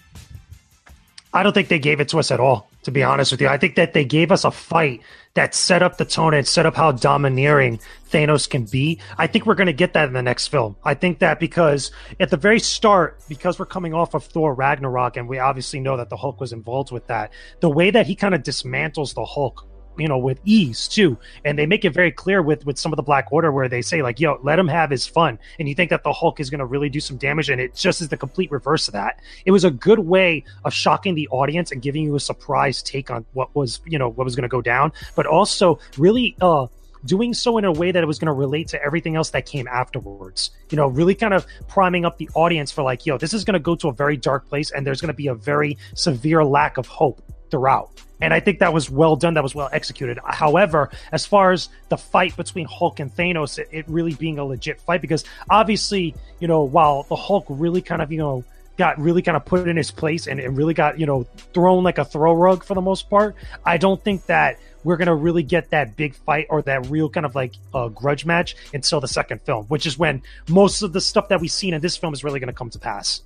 I 1.34 1.42
don't 1.42 1.54
think 1.54 1.66
they 1.66 1.80
gave 1.80 1.98
it 1.98 2.08
to 2.10 2.20
us 2.20 2.30
at 2.30 2.38
all, 2.38 2.70
to 2.86 2.92
be 2.92 3.02
honest 3.02 3.32
with 3.32 3.40
you. 3.40 3.48
I 3.48 3.58
think 3.58 3.74
that 3.74 3.92
they 3.92 4.04
gave 4.04 4.32
us 4.32 4.44
a 4.44 4.50
fight 4.50 5.02
that 5.34 5.54
set 5.54 5.82
up 5.82 5.98
the 5.98 6.04
tone 6.04 6.34
and 6.34 6.46
set 6.46 6.66
up 6.66 6.76
how 6.76 6.92
domineering 6.92 7.80
Thanos 8.10 8.48
can 8.48 8.64
be. 8.64 9.00
I 9.18 9.26
think 9.26 9.44
we're 9.44 9.56
going 9.56 9.66
to 9.66 9.72
get 9.72 9.92
that 9.94 10.06
in 10.06 10.14
the 10.14 10.22
next 10.22 10.46
film. 10.46 10.76
I 10.84 10.94
think 10.94 11.18
that 11.18 11.40
because 11.40 11.90
at 12.20 12.30
the 12.30 12.36
very 12.36 12.60
start, 12.60 13.20
because 13.28 13.58
we're 13.58 13.66
coming 13.66 13.92
off 13.92 14.14
of 14.14 14.24
Thor 14.24 14.54
Ragnarok, 14.54 15.16
and 15.16 15.28
we 15.28 15.40
obviously 15.40 15.80
know 15.80 15.96
that 15.96 16.10
the 16.10 16.16
Hulk 16.16 16.40
was 16.40 16.52
involved 16.52 16.92
with 16.92 17.08
that, 17.08 17.32
the 17.60 17.68
way 17.68 17.90
that 17.90 18.06
he 18.06 18.14
kind 18.14 18.36
of 18.36 18.44
dismantles 18.44 19.14
the 19.14 19.24
Hulk 19.24 19.66
you 19.98 20.08
know 20.08 20.18
with 20.18 20.40
ease 20.44 20.88
too 20.88 21.16
and 21.44 21.58
they 21.58 21.66
make 21.66 21.84
it 21.84 21.90
very 21.90 22.10
clear 22.10 22.42
with 22.42 22.64
with 22.66 22.78
some 22.78 22.92
of 22.92 22.96
the 22.96 23.02
black 23.02 23.28
order 23.30 23.52
where 23.52 23.68
they 23.68 23.82
say 23.82 24.02
like 24.02 24.20
yo 24.20 24.38
let 24.42 24.58
him 24.58 24.68
have 24.68 24.90
his 24.90 25.06
fun 25.06 25.38
and 25.58 25.68
you 25.68 25.74
think 25.74 25.90
that 25.90 26.02
the 26.02 26.12
hulk 26.12 26.40
is 26.40 26.50
going 26.50 26.58
to 26.58 26.66
really 26.66 26.88
do 26.88 27.00
some 27.00 27.16
damage 27.16 27.50
and 27.50 27.60
it 27.60 27.74
just 27.74 28.00
is 28.00 28.08
the 28.08 28.16
complete 28.16 28.50
reverse 28.50 28.88
of 28.88 28.92
that 28.92 29.20
it 29.44 29.50
was 29.50 29.64
a 29.64 29.70
good 29.70 30.00
way 30.00 30.44
of 30.64 30.72
shocking 30.72 31.14
the 31.14 31.28
audience 31.28 31.72
and 31.72 31.82
giving 31.82 32.02
you 32.02 32.14
a 32.14 32.20
surprise 32.20 32.82
take 32.82 33.10
on 33.10 33.24
what 33.32 33.54
was 33.54 33.80
you 33.84 33.98
know 33.98 34.08
what 34.08 34.24
was 34.24 34.36
going 34.36 34.42
to 34.42 34.48
go 34.48 34.62
down 34.62 34.92
but 35.14 35.26
also 35.26 35.78
really 35.96 36.36
uh 36.40 36.66
doing 37.06 37.32
so 37.32 37.56
in 37.56 37.64
a 37.64 37.72
way 37.72 37.92
that 37.92 38.02
it 38.02 38.06
was 38.06 38.18
going 38.18 38.26
to 38.26 38.32
relate 38.32 38.68
to 38.68 38.82
everything 38.82 39.16
else 39.16 39.30
that 39.30 39.46
came 39.46 39.66
afterwards. 39.68 40.50
You 40.70 40.76
know, 40.76 40.88
really 40.88 41.14
kind 41.14 41.32
of 41.32 41.46
priming 41.68 42.04
up 42.04 42.18
the 42.18 42.28
audience 42.34 42.70
for 42.70 42.82
like, 42.82 43.06
yo, 43.06 43.16
this 43.16 43.32
is 43.32 43.44
going 43.44 43.54
to 43.54 43.60
go 43.60 43.76
to 43.76 43.88
a 43.88 43.92
very 43.92 44.16
dark 44.16 44.48
place 44.48 44.70
and 44.70 44.86
there's 44.86 45.00
going 45.00 45.12
to 45.12 45.14
be 45.14 45.28
a 45.28 45.34
very 45.34 45.78
severe 45.94 46.44
lack 46.44 46.76
of 46.76 46.86
hope 46.86 47.22
throughout. 47.50 48.02
And 48.20 48.32
I 48.32 48.40
think 48.40 48.60
that 48.60 48.72
was 48.72 48.88
well 48.90 49.16
done. 49.16 49.34
That 49.34 49.42
was 49.42 49.54
well 49.54 49.68
executed. 49.72 50.18
However, 50.24 50.90
as 51.12 51.26
far 51.26 51.52
as 51.52 51.68
the 51.90 51.98
fight 51.98 52.36
between 52.36 52.66
Hulk 52.66 52.98
and 52.98 53.14
Thanos, 53.14 53.58
it, 53.58 53.68
it 53.70 53.88
really 53.88 54.14
being 54.14 54.38
a 54.38 54.44
legit 54.44 54.80
fight, 54.80 55.02
because 55.02 55.24
obviously, 55.50 56.14
you 56.40 56.48
know, 56.48 56.62
while 56.62 57.02
the 57.04 57.16
Hulk 57.16 57.44
really 57.48 57.82
kind 57.82 58.00
of, 58.00 58.10
you 58.10 58.18
know, 58.18 58.44
got 58.78 58.98
really 58.98 59.22
kind 59.22 59.36
of 59.36 59.44
put 59.44 59.66
in 59.68 59.76
his 59.76 59.90
place 59.90 60.26
and, 60.26 60.40
it 60.40 60.48
really 60.50 60.74
got, 60.74 60.98
you 60.98 61.06
know, 61.06 61.24
thrown 61.54 61.84
like 61.84 61.98
a 61.98 62.04
throw 62.04 62.32
rug 62.34 62.64
for 62.64 62.74
the 62.74 62.80
most 62.80 63.08
part, 63.08 63.34
I 63.64 63.76
don't 63.78 64.02
think 64.02 64.26
that 64.26 64.58
we're 64.84 64.96
going 64.96 65.06
to 65.06 65.14
really 65.14 65.42
get 65.42 65.70
that 65.70 65.96
big 65.96 66.14
fight 66.14 66.46
or 66.48 66.62
that 66.62 66.86
real 66.86 67.08
kind 67.08 67.26
of 67.26 67.34
like 67.34 67.54
uh, 67.74 67.88
grudge 67.88 68.24
match 68.24 68.54
until 68.72 69.00
the 69.00 69.08
second 69.08 69.42
film, 69.42 69.66
which 69.66 69.86
is 69.86 69.98
when 69.98 70.22
most 70.48 70.82
of 70.82 70.92
the 70.92 71.00
stuff 71.00 71.28
that 71.28 71.40
we've 71.40 71.50
seen 71.50 71.74
in 71.74 71.80
this 71.80 71.96
film 71.96 72.14
is 72.14 72.22
really 72.22 72.38
going 72.38 72.48
to 72.48 72.54
come 72.54 72.70
to 72.70 72.78
pass. 72.78 73.22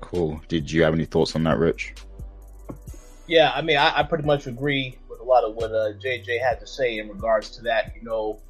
Cool. 0.00 0.40
Did 0.48 0.70
you 0.70 0.82
have 0.82 0.94
any 0.94 1.04
thoughts 1.04 1.34
on 1.34 1.44
that, 1.44 1.58
Rich? 1.58 1.94
Yeah, 3.28 3.52
I 3.54 3.60
mean, 3.60 3.76
I, 3.76 3.98
I 3.98 4.02
pretty 4.04 4.24
much 4.24 4.46
agree 4.46 4.98
with 5.08 5.20
a 5.20 5.24
lot 5.24 5.44
of 5.44 5.54
what 5.54 5.70
uh, 5.70 5.92
JJ 5.92 6.40
had 6.40 6.60
to 6.60 6.66
say 6.66 6.98
in 6.98 7.08
regards 7.08 7.50
to 7.50 7.62
that. 7.62 7.92
You 7.94 8.02
know, 8.02 8.40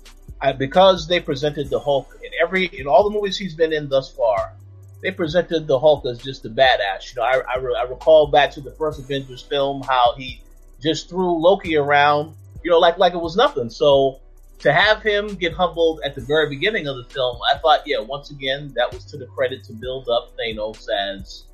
I, 0.40 0.52
because 0.52 1.08
they 1.08 1.20
presented 1.20 1.68
the 1.68 1.80
Hulk 1.80 2.16
in 2.22 2.30
every 2.40 2.66
in 2.66 2.86
all 2.86 3.02
the 3.02 3.10
movies 3.10 3.36
he's 3.36 3.54
been 3.54 3.72
in 3.72 3.88
thus 3.88 4.10
far, 4.10 4.54
they 5.02 5.10
presented 5.10 5.66
the 5.66 5.78
Hulk 5.78 6.06
as 6.06 6.18
just 6.18 6.44
a 6.44 6.48
badass. 6.48 7.14
You 7.14 7.20
know, 7.20 7.22
I, 7.22 7.40
I, 7.54 7.58
re, 7.58 7.76
I 7.76 7.82
recall 7.84 8.28
back 8.28 8.52
to 8.52 8.60
the 8.60 8.70
first 8.70 9.00
Avengers 9.00 9.42
film 9.42 9.82
how 9.82 10.14
he 10.16 10.42
just 10.80 11.08
threw 11.08 11.42
Loki 11.42 11.76
around, 11.76 12.36
you 12.62 12.70
know, 12.70 12.78
like 12.78 12.98
like 12.98 13.14
it 13.14 13.20
was 13.20 13.36
nothing. 13.36 13.70
So 13.70 14.20
to 14.60 14.72
have 14.72 15.02
him 15.02 15.34
get 15.34 15.52
humbled 15.52 16.00
at 16.04 16.14
the 16.14 16.20
very 16.20 16.48
beginning 16.48 16.86
of 16.86 16.96
the 16.96 17.04
film, 17.12 17.38
I 17.52 17.58
thought, 17.58 17.80
yeah, 17.84 17.98
once 18.00 18.30
again, 18.30 18.72
that 18.76 18.92
was 18.92 19.04
to 19.06 19.16
the 19.16 19.26
credit 19.26 19.64
to 19.64 19.72
build 19.72 20.08
up 20.08 20.36
Thanos 20.36 20.86
as, 20.88 21.44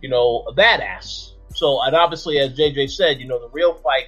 you 0.00 0.08
know, 0.08 0.44
a 0.48 0.54
badass. 0.54 1.32
So, 1.54 1.82
and 1.82 1.94
obviously, 1.94 2.38
as 2.38 2.56
JJ 2.56 2.90
said, 2.90 3.20
you 3.20 3.26
know, 3.26 3.40
the 3.40 3.48
real 3.48 3.74
fight 3.74 4.06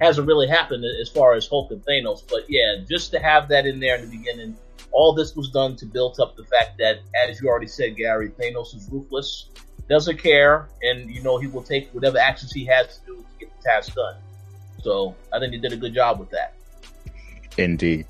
hasn't 0.00 0.26
really 0.26 0.48
happened 0.48 0.84
as 1.00 1.08
far 1.08 1.34
as 1.34 1.46
Hulk 1.46 1.70
and 1.70 1.84
Thanos. 1.84 2.22
But 2.28 2.44
yeah, 2.48 2.76
just 2.88 3.12
to 3.12 3.20
have 3.20 3.48
that 3.48 3.66
in 3.66 3.80
there 3.80 3.96
in 3.96 4.08
the 4.08 4.16
beginning, 4.16 4.56
all 4.90 5.14
this 5.14 5.34
was 5.34 5.50
done 5.50 5.76
to 5.76 5.86
build 5.86 6.18
up 6.20 6.36
the 6.36 6.44
fact 6.44 6.78
that, 6.78 6.98
as 7.28 7.40
you 7.40 7.48
already 7.48 7.66
said, 7.66 7.96
Gary, 7.96 8.30
Thanos 8.30 8.74
is 8.74 8.88
ruthless. 8.90 9.48
doesn't 9.88 10.18
care, 10.18 10.68
and 10.82 11.10
you 11.10 11.22
know 11.22 11.38
he 11.38 11.46
will 11.46 11.62
take 11.62 11.90
whatever 11.92 12.18
actions 12.18 12.52
he 12.52 12.64
has 12.66 12.98
to 12.98 13.06
do 13.06 13.16
to 13.16 13.24
get 13.38 13.56
the 13.56 13.62
task 13.62 13.94
done. 13.94 14.16
So 14.82 15.14
I 15.32 15.38
think 15.38 15.52
he 15.52 15.60
did 15.60 15.72
a 15.72 15.76
good 15.76 15.94
job 15.94 16.18
with 16.18 16.30
that. 16.30 16.54
Indeed. 17.56 18.06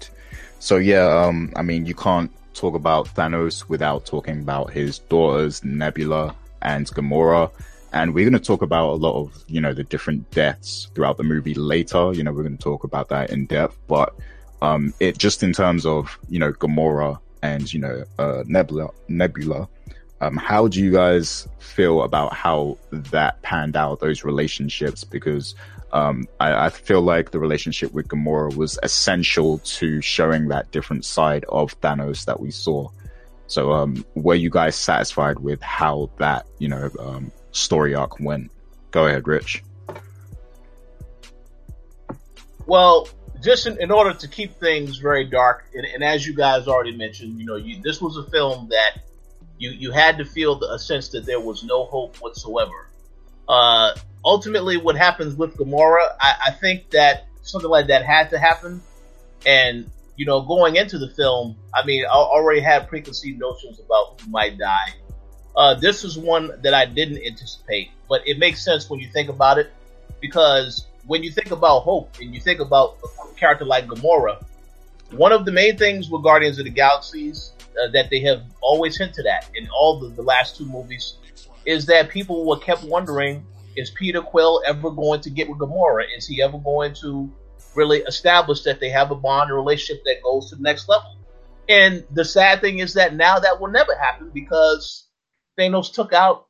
So 0.59 0.77
yeah, 0.77 1.07
um, 1.07 1.53
I 1.57 1.63
mean, 1.63 1.87
you 1.87 1.95
can't 1.95 2.31
talk 2.55 2.75
about 2.75 3.09
Thanos 3.09 3.69
without 3.69 4.07
talking 4.07 4.41
about 4.41 4.71
his 4.71 4.99
daughters, 4.99 5.65
Nebula 5.65 6.35
and 6.63 6.87
Gamora. 6.87 7.51
And 7.93 8.15
we're 8.15 8.29
going 8.29 8.41
to 8.41 8.47
talk 8.47 8.63
about 8.63 8.91
a 8.91 8.97
lot 8.97 9.21
of, 9.21 9.45
you 9.49 9.61
know, 9.61 9.75
the 9.75 9.85
different 9.85 10.31
deaths 10.31 10.91
throughout 10.95 11.19
the 11.19 11.25
movie 11.25 11.55
later. 11.55 12.13
You 12.13 12.25
know, 12.25 12.33
we're 12.33 12.43
going 12.43 12.57
to 12.57 12.63
talk 12.63 12.85
about 12.85 13.09
that 13.11 13.31
in 13.31 13.47
depth, 13.47 13.79
but, 13.87 14.15
um, 14.63 14.95
it 15.01 15.19
just 15.19 15.43
in 15.43 15.53
terms 15.53 15.85
of, 15.85 16.19
you 16.29 16.39
know, 16.39 16.53
Gamora 16.53 17.19
and, 17.43 17.73
you 17.73 17.81
know, 17.81 18.05
uh, 18.19 18.45
Nebula, 18.47 18.91
Nebula, 19.09 19.69
um, 20.23 20.37
how 20.37 20.69
do 20.69 20.81
you 20.81 20.93
guys 20.93 21.49
feel 21.59 22.03
about 22.03 22.33
how 22.33 22.79
that 22.93 23.43
panned 23.43 23.77
out, 23.77 24.01
those 24.01 24.25
relationships? 24.25 25.05
Because, 25.05 25.55
um, 25.93 26.27
I, 26.41 26.67
I, 26.67 26.71
feel 26.71 27.03
like 27.03 27.33
the 27.33 27.39
relationship 27.39 27.93
with 27.93 28.09
Gamora 28.09 28.57
was 28.57 28.79
essential 28.83 29.59
to 29.59 30.01
showing 30.01 30.49
that 30.49 30.71
different 30.71 31.05
side 31.05 31.45
of 31.51 31.79
Thanos 31.83 32.25
that 32.25 32.41
we 32.41 32.51
saw. 32.51 32.89
So, 33.49 33.73
um, 33.73 34.07
were 34.15 34.37
you 34.37 34.49
guys 34.49 34.77
satisfied 34.77 35.41
with 35.41 35.61
how 35.61 36.09
that, 36.19 36.47
you 36.59 36.69
know, 36.69 36.89
um, 36.99 37.33
story 37.53 37.95
arc 37.95 38.19
went? 38.21 38.51
Go 38.91 39.07
ahead, 39.07 39.27
Rich. 39.27 39.63
Well, 42.67 43.09
just 43.43 43.67
in, 43.67 43.81
in 43.81 43.91
order 43.91 44.15
to 44.15 44.29
keep 44.29 44.55
things 44.55 44.99
very 44.99 45.25
dark, 45.25 45.67
and, 45.75 45.85
and, 45.85 46.05
as 46.05 46.27
you 46.27 46.35
guys 46.35 46.69
already 46.69 46.97
mentioned, 46.97 47.39
you 47.39 47.47
know, 47.47 47.57
you, 47.57 47.81
this 47.83 48.01
was 48.01 48.17
a 48.17 48.25
film 48.31 48.69
that 48.71 49.03
you 49.59 49.71
you 49.71 49.91
had 49.91 50.19
to 50.19 50.25
feel 50.25 50.63
a 50.65 50.79
sense 50.79 51.09
that 51.11 51.27
there 51.27 51.41
was 51.41 51.65
no 51.65 51.85
hope 51.85 52.17
whatsoever. 52.19 52.89
Uh, 53.49 53.95
ultimately, 54.25 54.77
what 54.77 54.97
happens 54.97 55.35
with 55.35 55.57
Gamora, 55.57 56.15
I, 56.21 56.35
I 56.47 56.51
think 56.53 56.91
that 56.91 57.27
something 57.43 57.71
like 57.71 57.89
that 57.89 58.05
had 58.05 58.31
to 58.31 58.39
happen, 58.39 58.81
and 59.45 59.91
you 60.17 60.27
know, 60.27 60.43
going 60.43 60.77
into 60.77 60.99
the 60.99 61.09
film, 61.09 61.57
I 61.75 61.85
mean, 61.85 62.05
I 62.05 62.15
already 62.15 62.61
had 62.61 62.89
preconceived 62.89 63.41
notions 63.41 63.81
about 63.81 64.21
who 64.21 64.31
might 64.31 64.59
die. 64.59 64.95
Uh, 65.57 65.75
this 65.75 66.05
is 66.05 66.17
one 66.17 66.51
that 66.63 66.75
I 66.75 66.87
didn't 66.87 67.19
anticipate, 67.25 67.91
but 68.09 68.27
it 68.27 68.39
makes 68.39 68.65
sense 68.65 68.89
when 68.89 69.01
you 69.01 69.09
think 69.09 69.29
about 69.29 69.59
it, 69.59 69.71
because 70.21 70.87
when 71.07 71.23
you 71.23 71.31
think 71.31 71.51
about 71.51 71.81
hope 71.81 72.17
and 72.21 72.35
you 72.35 72.41
think 72.41 72.61
about 72.61 72.97
a 73.03 73.35
character 73.35 73.65
like 73.65 73.87
Gamora, 73.87 74.43
one 75.11 75.33
of 75.33 75.45
the 75.45 75.53
main 75.53 75.77
things 75.77 76.09
with 76.09 76.23
Guardians 76.23 76.59
of 76.59 76.65
the 76.65 76.71
Galaxies 76.71 77.53
uh, 77.73 77.91
that 77.93 78.09
they 78.09 78.21
have 78.21 78.43
always 78.63 78.97
hinted 78.97 79.27
at 79.27 79.51
in 79.55 79.69
all 79.69 80.01
the, 80.01 80.09
the 80.09 80.23
last 80.23 80.57
two 80.57 80.65
movies 80.65 81.17
is 81.67 81.87
that 81.87 82.09
people 82.09 82.47
were 82.47 82.59
kept 82.59 82.83
wondering, 82.85 83.45
is 83.77 83.91
Peter 83.91 84.21
Quill 84.21 84.63
ever 84.67 84.91
going 84.91 85.21
to 85.21 85.31
get 85.31 85.49
with 85.49 85.59
Gamora? 85.59 86.05
Is 86.17 86.27
he 86.27 86.43
ever 86.43 86.59
going 86.59 86.95
to 87.03 87.31
really 87.75 87.99
establish 88.01 88.63
that 88.63 88.81
they 88.81 88.91
have 88.91 89.11
a 89.11 89.15
bond, 89.15 89.51
a 89.51 89.55
relationship 89.55 90.03
that 90.05 90.23
goes 90.23 90.51
to 90.51 90.57
the 90.57 90.63
next 90.63 90.89
level? 90.89 91.17
And 91.69 92.05
the 92.11 92.25
sad 92.25 92.61
thing 92.61 92.79
is 92.79 92.95
that 92.95 93.15
now 93.15 93.39
that 93.39 93.61
will 93.61 93.71
never 93.71 93.95
happen 93.97 94.31
because 94.35 95.07
Thanos 95.59 95.93
took 95.93 96.13
out 96.13 96.47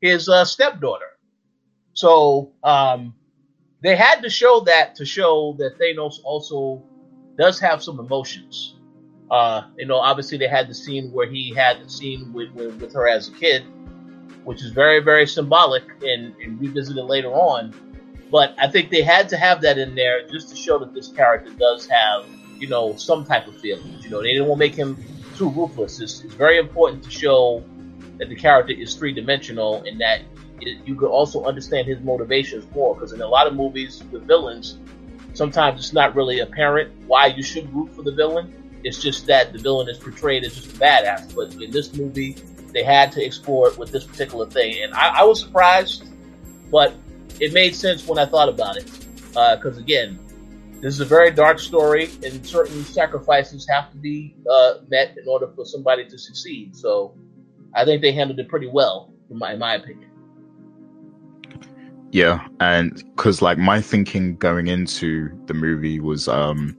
his 0.00 0.28
uh, 0.28 0.44
stepdaughter. 0.44 1.06
So 1.92 2.52
um, 2.62 3.14
they 3.82 3.96
had 3.96 4.22
to 4.22 4.30
show 4.30 4.60
that 4.60 4.96
to 4.96 5.04
show 5.04 5.54
that 5.58 5.78
Thanos 5.78 6.16
also 6.24 6.82
does 7.36 7.58
have 7.60 7.82
some 7.82 7.98
emotions. 7.98 8.76
Uh, 9.30 9.62
you 9.76 9.86
know, 9.86 9.96
obviously 9.96 10.36
they 10.36 10.48
had 10.48 10.68
the 10.68 10.74
scene 10.74 11.12
where 11.12 11.28
he 11.28 11.54
had 11.54 11.80
the 11.84 11.88
scene 11.88 12.32
with, 12.32 12.50
with, 12.52 12.80
with 12.80 12.92
her 12.92 13.08
as 13.08 13.28
a 13.28 13.32
kid, 13.32 13.62
which 14.44 14.62
is 14.62 14.70
very, 14.70 15.00
very 15.00 15.26
symbolic 15.26 15.84
and, 16.02 16.34
and 16.42 16.60
revisited 16.60 17.04
later 17.04 17.30
on. 17.30 17.72
But 18.30 18.54
I 18.58 18.68
think 18.68 18.90
they 18.90 19.02
had 19.02 19.28
to 19.30 19.36
have 19.36 19.60
that 19.62 19.78
in 19.78 19.94
there 19.94 20.26
just 20.28 20.48
to 20.50 20.56
show 20.56 20.78
that 20.78 20.94
this 20.94 21.08
character 21.08 21.52
does 21.52 21.86
have, 21.88 22.24
you 22.58 22.68
know, 22.68 22.96
some 22.96 23.24
type 23.24 23.46
of 23.46 23.60
feelings. 23.60 24.04
You 24.04 24.10
know, 24.10 24.20
they 24.22 24.32
didn't 24.32 24.48
want 24.48 24.60
to 24.60 24.66
make 24.66 24.74
him 24.74 24.96
too 25.36 25.50
ruthless. 25.50 26.00
It's, 26.00 26.22
it's 26.24 26.34
very 26.34 26.58
important 26.58 27.02
to 27.04 27.10
show 27.10 27.64
that 28.20 28.28
the 28.28 28.36
character 28.36 28.72
is 28.72 28.94
three 28.94 29.12
dimensional 29.12 29.82
and 29.82 30.00
that 30.00 30.20
it, 30.60 30.86
you 30.86 30.94
could 30.94 31.08
also 31.08 31.44
understand 31.44 31.88
his 31.88 31.98
motivations 32.00 32.64
more. 32.72 32.94
Because 32.94 33.12
in 33.12 33.20
a 33.22 33.26
lot 33.26 33.46
of 33.46 33.54
movies 33.54 34.04
with 34.12 34.26
villains, 34.26 34.78
sometimes 35.32 35.80
it's 35.80 35.92
not 35.92 36.14
really 36.14 36.40
apparent 36.40 36.92
why 37.06 37.26
you 37.26 37.42
should 37.42 37.74
root 37.74 37.92
for 37.96 38.02
the 38.02 38.12
villain. 38.12 38.54
It's 38.84 39.02
just 39.02 39.26
that 39.26 39.52
the 39.52 39.58
villain 39.58 39.88
is 39.88 39.98
portrayed 39.98 40.44
as 40.44 40.54
just 40.54 40.76
a 40.76 40.78
badass. 40.78 41.34
But 41.34 41.54
in 41.60 41.70
this 41.70 41.94
movie, 41.94 42.36
they 42.72 42.84
had 42.84 43.10
to 43.12 43.24
explore 43.24 43.68
it 43.68 43.78
with 43.78 43.90
this 43.90 44.04
particular 44.04 44.46
thing, 44.46 44.82
and 44.82 44.94
I, 44.94 45.20
I 45.20 45.24
was 45.24 45.40
surprised, 45.40 46.04
but 46.70 46.94
it 47.40 47.52
made 47.52 47.74
sense 47.74 48.06
when 48.06 48.18
I 48.18 48.26
thought 48.26 48.48
about 48.48 48.76
it. 48.76 48.86
Because 49.32 49.76
uh, 49.76 49.80
again, 49.80 50.18
this 50.80 50.94
is 50.94 51.00
a 51.00 51.04
very 51.04 51.30
dark 51.30 51.58
story, 51.58 52.10
and 52.24 52.46
certain 52.46 52.84
sacrifices 52.84 53.66
have 53.68 53.90
to 53.90 53.96
be 53.98 54.36
uh, 54.48 54.74
met 54.88 55.16
in 55.18 55.28
order 55.28 55.48
for 55.48 55.64
somebody 55.64 56.06
to 56.06 56.16
succeed. 56.16 56.76
So 56.76 57.14
I 57.74 57.84
think 57.84 58.02
they 58.02 58.12
handled 58.12 58.38
it 58.38 58.48
pretty 58.48 58.66
well, 58.66 59.12
in 59.30 59.38
my, 59.38 59.52
in 59.52 59.58
my 59.58 59.74
opinion. 59.74 60.10
Yeah, 62.12 62.46
and 62.58 62.94
because 63.16 63.40
like 63.40 63.58
my 63.58 63.80
thinking 63.80 64.36
going 64.36 64.66
into 64.66 65.30
the 65.46 65.54
movie 65.54 66.00
was 66.00 66.26
um 66.26 66.76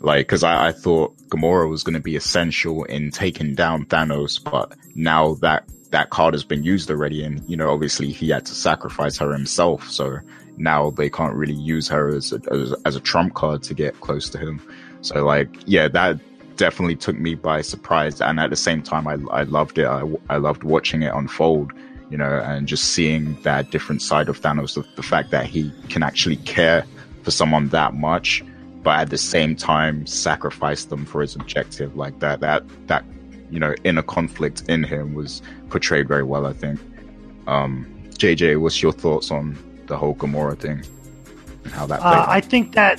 like 0.00 0.26
because 0.26 0.44
I, 0.44 0.68
I 0.68 0.72
thought 0.72 1.16
Gamora 1.28 1.68
was 1.68 1.82
going 1.82 1.94
to 1.94 2.00
be 2.00 2.14
essential 2.14 2.84
in 2.84 3.10
taking 3.10 3.54
down 3.54 3.86
Thanos, 3.86 4.42
but 4.42 4.76
now 4.94 5.34
that 5.36 5.64
that 5.90 6.10
card 6.10 6.34
has 6.34 6.44
been 6.44 6.62
used 6.62 6.90
already, 6.90 7.24
and 7.24 7.42
you 7.48 7.56
know 7.56 7.70
obviously 7.70 8.12
he 8.12 8.28
had 8.28 8.46
to 8.46 8.54
sacrifice 8.54 9.18
her 9.18 9.32
himself, 9.32 9.90
so 9.90 10.18
now 10.56 10.90
they 10.90 11.10
can't 11.10 11.34
really 11.34 11.54
use 11.54 11.88
her 11.88 12.08
as 12.08 12.32
a, 12.32 12.40
as, 12.52 12.74
as 12.84 12.96
a 12.96 13.00
trump 13.00 13.34
card 13.34 13.62
to 13.64 13.74
get 13.74 14.00
close 14.00 14.28
to 14.30 14.38
him. 14.38 14.62
So 15.00 15.24
like 15.24 15.48
yeah, 15.66 15.88
that 15.88 16.20
definitely 16.58 16.96
took 16.96 17.18
me 17.18 17.34
by 17.34 17.62
surprise. 17.62 18.20
And 18.20 18.38
at 18.38 18.50
the 18.50 18.56
same 18.56 18.82
time, 18.82 19.06
I, 19.06 19.16
I 19.32 19.44
loved 19.44 19.78
it. 19.78 19.86
I, 19.86 20.04
I 20.28 20.36
loved 20.36 20.64
watching 20.64 21.02
it 21.02 21.14
unfold, 21.14 21.72
you 22.10 22.18
know, 22.18 22.42
and 22.44 22.68
just 22.68 22.92
seeing 22.92 23.40
that 23.42 23.70
different 23.70 24.02
side 24.02 24.28
of 24.28 24.38
Thanos, 24.38 24.74
the, 24.74 24.84
the 24.96 25.02
fact 25.02 25.30
that 25.30 25.46
he 25.46 25.72
can 25.88 26.02
actually 26.02 26.36
care 26.36 26.84
for 27.22 27.30
someone 27.30 27.68
that 27.68 27.94
much, 27.94 28.44
but 28.82 28.98
at 28.98 29.10
the 29.10 29.18
same 29.18 29.56
time, 29.56 30.06
sacrifice 30.06 30.84
them 30.84 31.06
for 31.06 31.22
his 31.22 31.34
objective 31.34 31.96
like 31.96 32.18
that, 32.18 32.40
that, 32.40 32.64
that, 32.88 33.04
you 33.50 33.58
know, 33.58 33.74
inner 33.84 34.02
conflict 34.02 34.68
in 34.68 34.84
him 34.84 35.14
was 35.14 35.40
portrayed 35.70 36.06
very 36.06 36.24
well, 36.24 36.44
I 36.46 36.52
think. 36.52 36.78
Um, 37.46 37.86
JJ, 38.10 38.60
what's 38.60 38.82
your 38.82 38.92
thoughts 38.92 39.30
on 39.30 39.56
the 39.86 39.96
whole 39.96 40.14
Gamora 40.14 40.58
thing? 40.58 40.84
And 41.64 41.72
how 41.72 41.86
that 41.86 42.00
uh, 42.00 42.24
I 42.28 42.40
think 42.40 42.72
that 42.74 42.98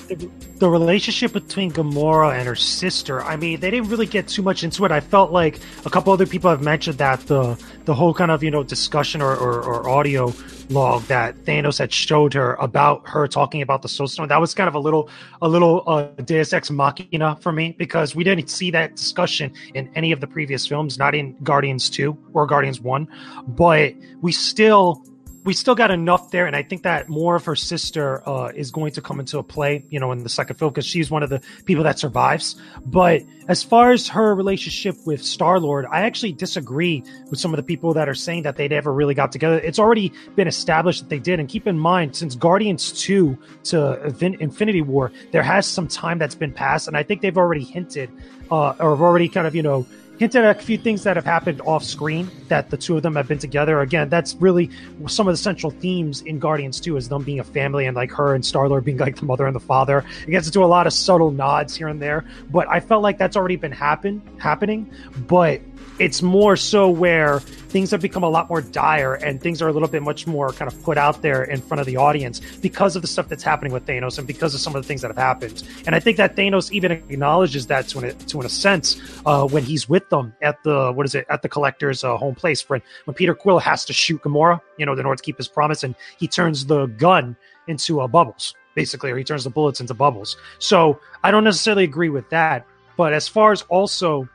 the, 0.60 0.70
relationship 0.70 1.32
between 1.32 1.72
Gamora 1.72 2.38
and 2.38 2.48
her 2.48 2.56
sister, 2.56 3.22
I 3.22 3.38
mean, 3.38 3.60
they 3.60 3.72
didn't 3.72 3.90
really 3.90 4.06
get 4.06 4.28
too 4.28 4.42
much 4.42 4.64
into 4.64 4.84
it. 4.86 4.92
I 4.92 5.00
felt 5.00 5.32
like 5.32 5.60
a 5.86 5.90
couple 5.90 6.12
other 6.12 6.26
people 6.26 6.50
have 6.50 6.62
mentioned 6.62 6.98
that 6.98 7.22
the 7.28 7.62
the 7.86 7.94
whole 7.94 8.14
kind 8.14 8.30
of, 8.30 8.44
you 8.44 8.52
know, 8.52 8.64
discussion 8.64 9.22
or, 9.22 9.36
or, 9.36 9.64
or 9.64 9.90
audio 9.90 10.34
log 10.70 11.04
that 11.04 11.36
Thanos 11.46 11.80
had 11.80 11.92
showed 11.92 12.34
her 12.34 12.56
about 12.56 13.08
her 13.08 13.28
talking 13.28 13.62
about 13.62 13.82
the 13.82 13.88
Soul 13.88 14.08
Stone, 14.08 14.28
that 14.28 14.40
was 14.40 14.54
kind 14.54 14.68
of 14.68 14.76
a 14.76 14.80
little 14.80 15.10
a 15.42 15.48
little 15.48 15.84
uh, 15.88 16.04
Deus 16.24 16.54
Ex 16.54 16.70
Machina 16.70 17.38
for 17.38 17.52
me 17.52 17.76
because 17.78 18.14
we 18.16 18.24
didn't 18.24 18.50
see 18.50 18.70
that 18.72 18.96
discussion 18.96 19.54
in 19.74 19.90
any 19.96 20.12
of 20.12 20.20
the 20.20 20.28
previous 20.28 20.68
films, 20.68 20.98
not 20.98 21.16
in 21.16 21.36
Guardians 21.44 21.90
2 21.90 22.18
or 22.34 22.46
Guardians 22.46 22.82
1, 22.82 23.08
but 23.48 23.94
we 24.22 24.32
still 24.32 25.04
we 25.50 25.54
still 25.56 25.74
got 25.74 25.90
enough 25.90 26.30
there, 26.30 26.46
and 26.46 26.56
I 26.56 26.62
think 26.62 26.84
that 26.84 27.10
more 27.10 27.36
of 27.36 27.44
her 27.46 27.56
sister 27.56 28.22
uh, 28.30 28.52
is 28.54 28.70
going 28.70 28.92
to 28.92 29.02
come 29.02 29.20
into 29.20 29.40
a 29.40 29.44
play, 29.44 29.84
you 29.90 30.00
know, 30.00 30.12
in 30.12 30.22
the 30.22 30.30
second 30.30 30.58
film 30.58 30.72
because 30.72 30.86
she's 30.86 31.10
one 31.10 31.24
of 31.24 31.32
the 31.32 31.42
people 31.66 31.84
that 31.86 31.98
survives. 31.98 32.56
But 32.86 33.24
as 33.48 33.64
far 33.64 33.92
as 33.92 34.08
her 34.10 34.36
relationship 34.36 34.96
with 35.08 35.26
Star 35.26 35.60
Lord, 35.60 35.88
I 35.90 36.02
actually 36.02 36.34
disagree 36.34 37.04
with 37.32 37.40
some 37.40 37.52
of 37.52 37.58
the 37.58 37.64
people 37.64 37.96
that 37.96 38.08
are 38.08 38.14
saying 38.14 38.44
that 38.44 38.58
they 38.58 38.68
never 38.68 38.94
really 38.94 39.16
got 39.16 39.32
together. 39.32 39.58
It's 39.58 39.80
already 39.80 40.14
been 40.36 40.48
established 40.48 41.02
that 41.02 41.10
they 41.10 41.18
did, 41.18 41.40
and 41.40 41.50
keep 41.50 41.66
in 41.66 41.80
mind, 41.80 42.16
since 42.16 42.36
Guardians 42.36 42.92
Two 42.92 43.36
to 43.64 44.00
Infinity 44.22 44.84
War, 44.84 45.12
there 45.32 45.42
has 45.42 45.66
some 45.66 45.88
time 45.88 46.20
that's 46.20 46.36
been 46.36 46.54
passed, 46.54 46.88
and 46.88 46.96
I 46.96 47.02
think 47.02 47.22
they've 47.22 47.36
already 47.36 47.64
hinted 47.64 48.12
uh, 48.52 48.76
or 48.80 48.92
have 48.92 49.02
already 49.02 49.28
kind 49.28 49.48
of 49.48 49.56
you 49.56 49.64
know 49.64 49.88
hinted 50.20 50.44
at 50.44 50.58
a 50.58 50.62
few 50.62 50.78
things 50.78 51.04
that 51.04 51.16
have 51.16 51.24
happened 51.24 51.62
off 51.62 51.82
screen 51.82 52.30
that 52.50 52.70
the 52.70 52.76
two 52.76 52.98
of 52.98 53.04
them 53.04 53.16
have 53.16 53.28
been 53.28 53.40
together. 53.40 53.80
Again, 53.80 54.10
that's 54.10 54.36
really 54.36 54.70
some 55.08 55.30
of 55.30 55.34
the 55.34 55.38
central 55.38 55.72
themes 55.72 56.22
in 56.22 56.40
Guardians 56.40 56.82
2 56.82 56.98
is 56.98 57.08
them 57.08 57.24
being 57.24 57.40
a 57.40 57.44
family 57.44 57.86
and 57.86 57.96
like 57.96 58.12
her 58.12 58.36
and 58.36 58.46
Star 58.46 58.68
Lord 58.68 58.84
being 58.84 58.98
like 58.98 59.16
the 59.16 59.26
mother 59.26 59.48
and 59.48 59.56
the 59.56 59.62
father. 59.62 60.04
It 60.28 60.32
gets 60.32 60.46
into 60.46 60.62
a 60.62 60.68
lot 60.68 60.88
of 60.88 60.94
subtle 60.94 61.32
nods 61.32 61.74
here 61.74 61.88
and 61.88 62.02
there, 62.02 62.26
but 62.52 62.68
I 62.68 62.82
felt 62.82 63.02
like 63.02 63.18
that's 63.18 63.38
already 63.38 63.56
been 63.56 63.72
happen 63.72 64.22
happening. 64.40 64.92
But 65.28 65.62
it's 66.00 66.22
more 66.22 66.56
so 66.56 66.90
where 66.90 67.40
things 67.70 67.92
have 67.92 68.02
become 68.02 68.24
a 68.24 68.30
lot 68.30 68.50
more 68.50 68.62
dire 68.62 69.14
and 69.16 69.42
things 69.42 69.62
are 69.62 69.68
a 69.68 69.74
little 69.74 69.88
bit 69.88 70.02
much 70.02 70.26
more 70.26 70.52
kind 70.54 70.72
of 70.72 70.82
put 70.82 70.98
out 70.98 71.22
there 71.22 71.44
in 71.44 71.62
front 71.62 71.80
of 71.80 71.86
the 71.86 71.98
audience 71.98 72.40
because 72.62 72.96
of 72.96 73.02
the 73.02 73.08
stuff 73.08 73.28
that's 73.28 73.44
happening 73.44 73.72
with 73.72 73.86
Thanos 73.86 74.18
and 74.18 74.26
because 74.26 74.56
of 74.56 74.62
some 74.62 74.76
of 74.76 74.82
the 74.82 74.88
things 74.88 75.02
that 75.02 75.10
have 75.10 75.18
happened. 75.18 75.64
And 75.86 75.94
I 75.94 76.00
think 76.00 76.18
that 76.18 76.36
Thanos 76.36 76.72
even 76.72 76.92
acknowledges 76.92 77.68
that 77.68 77.88
to 77.90 78.00
an, 78.00 78.18
to 78.18 78.40
an 78.40 78.46
a 78.46 78.50
sense 78.50 79.00
uh, 79.26 79.46
when 79.48 79.64
he's 79.64 79.88
with 79.88 80.10
them 80.10 80.34
at 80.42 80.64
the 80.64 80.92
what 80.94 81.06
is 81.06 81.14
it 81.14 81.26
at 81.30 81.42
the 81.42 81.50
collector's 81.50 82.04
uh, 82.04 82.18
home 82.18 82.36
place 82.36 82.68
when 82.68 82.82
when 83.06 83.14
Peter 83.14 83.36
Quill 83.36 83.60
has 83.60 83.86
to 83.86 83.94
shoot 83.94 84.22
Gamora, 84.22 84.60
you 84.78 84.86
know, 84.86 84.94
in 84.94 85.06
order 85.06 85.18
to 85.18 85.24
keep 85.24 85.38
his 85.38 85.48
promise, 85.48 85.84
and 85.84 85.96
he 86.18 86.28
turns 86.28 86.66
the 86.66 86.88
gun 86.88 87.36
into 87.68 88.02
uh, 88.02 88.08
bubbles, 88.08 88.56
basically, 88.74 89.12
or 89.12 89.18
he 89.18 89.24
turns 89.24 89.44
the 89.44 89.50
bullets 89.50 89.80
into 89.80 89.94
bubbles. 89.94 90.38
So 90.58 91.00
I 91.24 91.32
don't 91.32 91.44
necessarily 91.44 91.84
agree 91.84 92.10
with 92.10 92.30
that, 92.30 92.66
but 92.98 93.14
as 93.14 93.28
far 93.28 93.52
as 93.52 93.62
also 93.64 94.28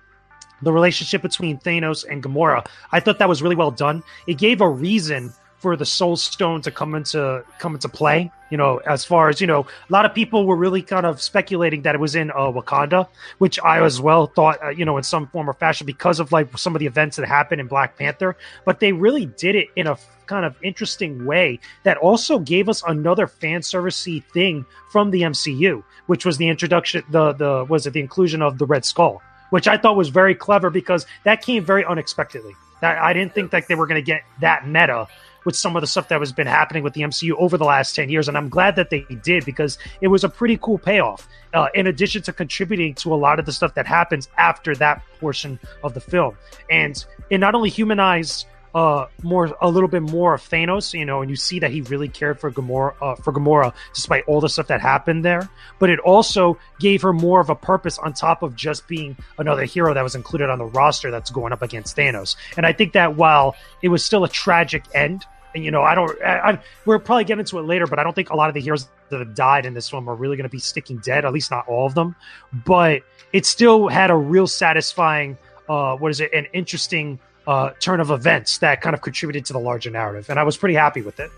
the 0.64 0.73
relationship 0.73 1.23
between 1.23 1.59
Thanos 1.59 2.04
and 2.09 2.23
Gamora, 2.23 2.66
I 2.92 3.00
thought 3.00 3.18
that 3.18 3.28
was 3.28 3.42
really 3.42 3.56
well 3.56 3.71
done. 3.71 4.02
It 4.26 4.38
gave 4.38 4.61
a 4.61 4.68
reason 4.68 5.33
for 5.64 5.76
the 5.76 5.87
Soul 5.87 6.14
Stone 6.14 6.61
to 6.61 6.71
come 6.71 6.94
into 6.94 7.42
come 7.59 7.75
into 7.75 7.88
play. 7.88 8.30
You 8.50 8.59
know, 8.59 8.83
as 8.87 9.02
far 9.02 9.30
as 9.30 9.40
you 9.40 9.47
know, 9.47 9.61
a 9.62 9.92
lot 9.92 10.04
of 10.04 10.14
people 10.14 10.44
were 10.44 10.56
really 10.56 10.83
kind 10.83 11.06
of 11.06 11.23
speculating 11.23 11.80
that 11.83 11.94
it 11.94 12.00
was 12.02 12.14
in 12.14 12.30
uh, 12.30 12.52
Wakanda, 12.52 13.09
which 13.38 13.59
I 13.61 13.83
as 13.83 13.99
well 13.99 14.26
thought, 14.26 14.62
uh, 14.62 14.68
you 14.68 14.85
know, 14.85 14.99
in 14.99 15.04
some 15.04 15.26
form 15.28 15.49
or 15.49 15.54
fashion 15.54 15.87
because 15.87 16.21
of 16.21 16.33
like 16.33 16.59
some 16.59 16.76
of 16.76 16.80
the 16.80 16.87
events 16.87 17.16
that 17.16 17.26
happened 17.26 17.62
in 17.62 17.66
Black 17.66 17.97
Panther. 17.97 18.37
But 18.66 18.80
they 18.80 18.92
really 18.92 19.25
did 19.25 19.56
it 19.56 19.68
in 19.75 19.87
a 19.87 19.97
kind 20.26 20.44
of 20.44 20.54
interesting 20.62 21.25
way 21.25 21.59
that 21.85 21.97
also 21.97 22.38
gave 22.38 22.68
us 22.68 22.83
another 22.87 23.26
fan 23.26 23.62
servicey 23.62 24.23
thing 24.35 24.66
from 24.92 25.12
the 25.12 25.23
MCU, 25.23 25.83
which 26.09 26.26
was 26.26 26.37
the 26.37 26.49
introduction, 26.49 27.04
the 27.09 27.33
the 27.33 27.64
was 27.71 27.87
it 27.87 27.94
the 27.94 28.00
inclusion 28.00 28.42
of 28.42 28.59
the 28.59 28.66
Red 28.66 28.85
Skull, 28.85 29.23
which 29.55 29.69
I 29.69 29.77
thought 29.77 29.95
was 29.95 30.09
very 30.09 30.35
clever 30.35 30.69
because 30.69 31.07
that 31.23 31.41
came 31.41 31.65
very 31.65 31.85
unexpectedly. 31.85 32.57
I 32.83 33.13
didn't 33.13 33.35
think 33.35 33.53
that 33.53 33.69
they 33.69 33.77
were 33.77 33.87
going 33.87 34.03
to 34.03 34.05
get 34.05 34.25
that 34.41 34.67
meta 34.67 35.07
with 35.45 35.55
some 35.55 35.77
of 35.77 35.81
the 35.81 35.87
stuff 35.87 36.09
that 36.09 36.19
has 36.19 36.33
been 36.33 36.49
happening 36.49 36.83
with 36.83 36.93
the 36.95 37.03
MCU 37.03 37.35
over 37.39 37.57
the 37.57 37.65
last 37.65 37.95
10 37.95 38.09
years. 38.09 38.27
And 38.27 38.37
I'm 38.37 38.49
glad 38.49 38.75
that 38.75 38.91
they 38.91 39.07
did 39.23 39.45
because 39.45 39.79
it 40.01 40.09
was 40.09 40.25
a 40.25 40.29
pretty 40.29 40.59
cool 40.61 40.77
payoff, 40.77 41.29
uh, 41.53 41.69
in 41.73 41.87
addition 41.87 42.21
to 42.23 42.33
contributing 42.33 42.95
to 42.97 43.15
a 43.15 43.17
lot 43.17 43.39
of 43.39 43.47
the 43.47 43.53
stuff 43.53 43.75
that 43.75 43.87
happens 43.87 44.29
after 44.39 44.75
that 44.75 45.03
portion 45.21 45.61
of 45.85 45.95
the 45.95 46.01
film. 46.01 46.37
And 46.69 47.05
it 47.31 47.39
not 47.39 47.55
only 47.55 47.71
humanized 47.71 48.47
uh, 48.75 49.07
more 49.23 49.57
a 49.61 49.69
little 49.69 49.88
bit 49.88 50.02
more 50.02 50.35
of 50.35 50.43
Thanos, 50.43 50.99
you 50.99 51.04
know, 51.04 51.21
and 51.21 51.31
you 51.31 51.37
see 51.37 51.61
that 51.61 51.71
he 51.71 51.81
really 51.83 52.09
cared 52.09 52.40
for 52.40 52.50
Gamora 52.50 52.95
uh, 53.00 53.14
for 53.16 53.33
Gamora 53.33 53.73
despite 53.95 54.25
all 54.26 54.40
the 54.40 54.49
stuff 54.49 54.66
that 54.66 54.81
happened 54.81 55.25
there. 55.25 55.49
But 55.78 55.90
it 55.90 56.00
also 56.00 56.59
gave 56.81 57.02
her 57.02 57.12
more 57.12 57.40
of 57.40 57.50
a 57.50 57.54
purpose 57.54 57.99
on 57.99 58.12
top 58.12 58.43
of 58.43 58.57
just 58.57 58.88
being 58.88 59.16
another 59.38 59.64
hero 59.64 59.95
that 59.95 60.02
was 60.02 60.14
included 60.14 60.50
on 60.50 60.59
the 60.59 60.66
roster 60.66 61.11
that's 61.11 61.31
going 61.31 61.52
up 61.52 61.62
against 61.62 61.97
Thanos. 61.97 62.37
And 62.57 62.66
I 62.66 62.73
think 62.73 62.95
that 62.95 63.16
while 63.16 63.54
it 63.83 63.88
was 63.88 64.04
still 64.04 64.25
a 64.25 64.28
tragic 64.28 64.85
end 64.95 65.25
and 65.54 65.64
you 65.64 65.71
know, 65.71 65.83
I 65.83 65.95
don't. 65.95 66.23
I, 66.23 66.50
I, 66.50 66.61
we're 66.85 66.99
probably 66.99 67.25
getting 67.25 67.40
into 67.40 67.59
it 67.59 67.62
later, 67.62 67.87
but 67.87 67.99
I 67.99 68.02
don't 68.02 68.12
think 68.12 68.31
a 68.31 68.37
lot 68.37 68.49
of 68.49 68.54
the 68.54 68.61
heroes 68.61 68.88
that 69.11 69.21
have 69.21 69.35
died 69.35 69.66
in 69.66 69.75
this 69.75 69.88
film 69.88 70.09
are 70.09 70.14
really 70.14 70.37
going 70.37 70.49
to 70.49 70.50
be 70.50 70.59
sticking 70.59 70.99
dead. 70.99 71.25
At 71.25 71.33
least 71.33 71.50
not 71.50 71.69
all 71.69 71.87
of 71.87 71.95
them. 71.95 72.16
But 72.52 73.02
it 73.33 73.47
still 73.47 73.88
had 73.88 74.11
a 74.11 74.16
real 74.16 74.47
satisfying. 74.49 75.38
Uh, 75.69 75.97
what 75.97 76.11
is 76.11 76.21
it? 76.21 76.33
An 76.35 76.47
interesting 76.52 77.21
uh, 77.47 77.71
turn 77.81 78.01
of 78.01 78.11
events 78.11 78.59
that 78.59 78.81
kind 78.81 78.95
of 78.95 79.03
contributed 79.03 79.45
to 79.47 79.53
the 79.53 79.59
larger 79.59 79.91
narrative, 79.91 80.31
and 80.31 80.39
I 80.39 80.43
was 80.43 80.57
pretty 80.57 80.75
happy 80.75 81.03
with 81.03 81.21
it. 81.21 81.31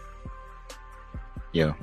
Yeah. 1.52 1.74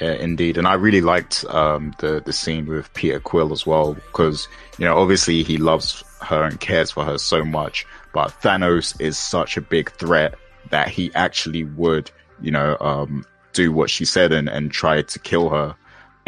Yeah, 0.00 0.12
indeed, 0.12 0.56
and 0.56 0.68
I 0.68 0.74
really 0.74 1.00
liked 1.00 1.44
um, 1.46 1.92
the 1.98 2.22
the 2.24 2.32
scene 2.32 2.66
with 2.66 2.92
Peter 2.94 3.18
Quill 3.18 3.52
as 3.52 3.66
well 3.66 3.94
because 3.94 4.46
you 4.78 4.84
know 4.84 4.96
obviously 4.96 5.42
he 5.42 5.56
loves 5.56 6.04
her 6.22 6.44
and 6.44 6.60
cares 6.60 6.92
for 6.92 7.04
her 7.04 7.18
so 7.18 7.44
much, 7.44 7.84
but 8.12 8.28
Thanos 8.40 8.98
is 9.00 9.18
such 9.18 9.56
a 9.56 9.60
big 9.60 9.90
threat 9.92 10.36
that 10.70 10.88
he 10.88 11.12
actually 11.14 11.64
would, 11.64 12.10
you 12.40 12.52
know, 12.52 12.76
um, 12.80 13.24
do 13.52 13.72
what 13.72 13.90
she 13.90 14.04
said 14.04 14.32
and, 14.32 14.48
and 14.48 14.70
try 14.70 15.02
to 15.02 15.18
kill 15.18 15.48
her 15.50 15.74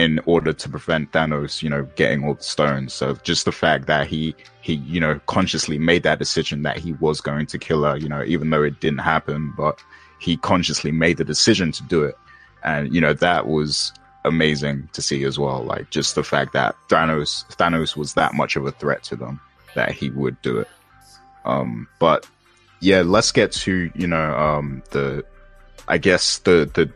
in 0.00 0.18
order 0.24 0.50
to 0.50 0.66
prevent 0.66 1.12
Thanos, 1.12 1.62
you 1.62 1.68
know, 1.68 1.82
getting 1.94 2.24
all 2.24 2.32
the 2.32 2.42
stones. 2.42 2.94
So 2.94 3.16
just 3.22 3.44
the 3.44 3.52
fact 3.52 3.86
that 3.86 4.06
he 4.06 4.34
he, 4.62 4.76
you 4.76 4.98
know, 4.98 5.20
consciously 5.26 5.76
made 5.76 6.04
that 6.04 6.18
decision 6.18 6.62
that 6.62 6.78
he 6.78 6.94
was 6.94 7.20
going 7.20 7.44
to 7.46 7.58
kill 7.58 7.84
her, 7.84 7.98
you 7.98 8.08
know, 8.08 8.24
even 8.24 8.48
though 8.48 8.62
it 8.62 8.80
didn't 8.80 9.00
happen, 9.00 9.52
but 9.58 9.78
he 10.18 10.38
consciously 10.38 10.90
made 10.90 11.18
the 11.18 11.24
decision 11.24 11.70
to 11.72 11.82
do 11.82 12.02
it. 12.02 12.16
And, 12.64 12.94
you 12.94 13.00
know, 13.00 13.12
that 13.12 13.46
was 13.46 13.92
amazing 14.24 14.88
to 14.94 15.02
see 15.02 15.22
as 15.24 15.38
well. 15.38 15.62
Like 15.64 15.90
just 15.90 16.14
the 16.14 16.24
fact 16.24 16.54
that 16.54 16.76
Thanos 16.88 17.44
Thanos 17.56 17.94
was 17.94 18.14
that 18.14 18.32
much 18.32 18.56
of 18.56 18.64
a 18.64 18.72
threat 18.72 19.02
to 19.04 19.16
them 19.16 19.38
that 19.74 19.92
he 19.92 20.08
would 20.08 20.40
do 20.40 20.60
it. 20.60 20.68
Um, 21.44 21.88
but 21.98 22.26
yeah, 22.80 23.02
let's 23.04 23.32
get 23.32 23.52
to 23.52 23.90
you 23.94 24.06
know 24.06 24.34
um, 24.34 24.82
the, 24.92 25.26
I 25.88 25.98
guess 25.98 26.38
the 26.38 26.70
the 26.72 26.90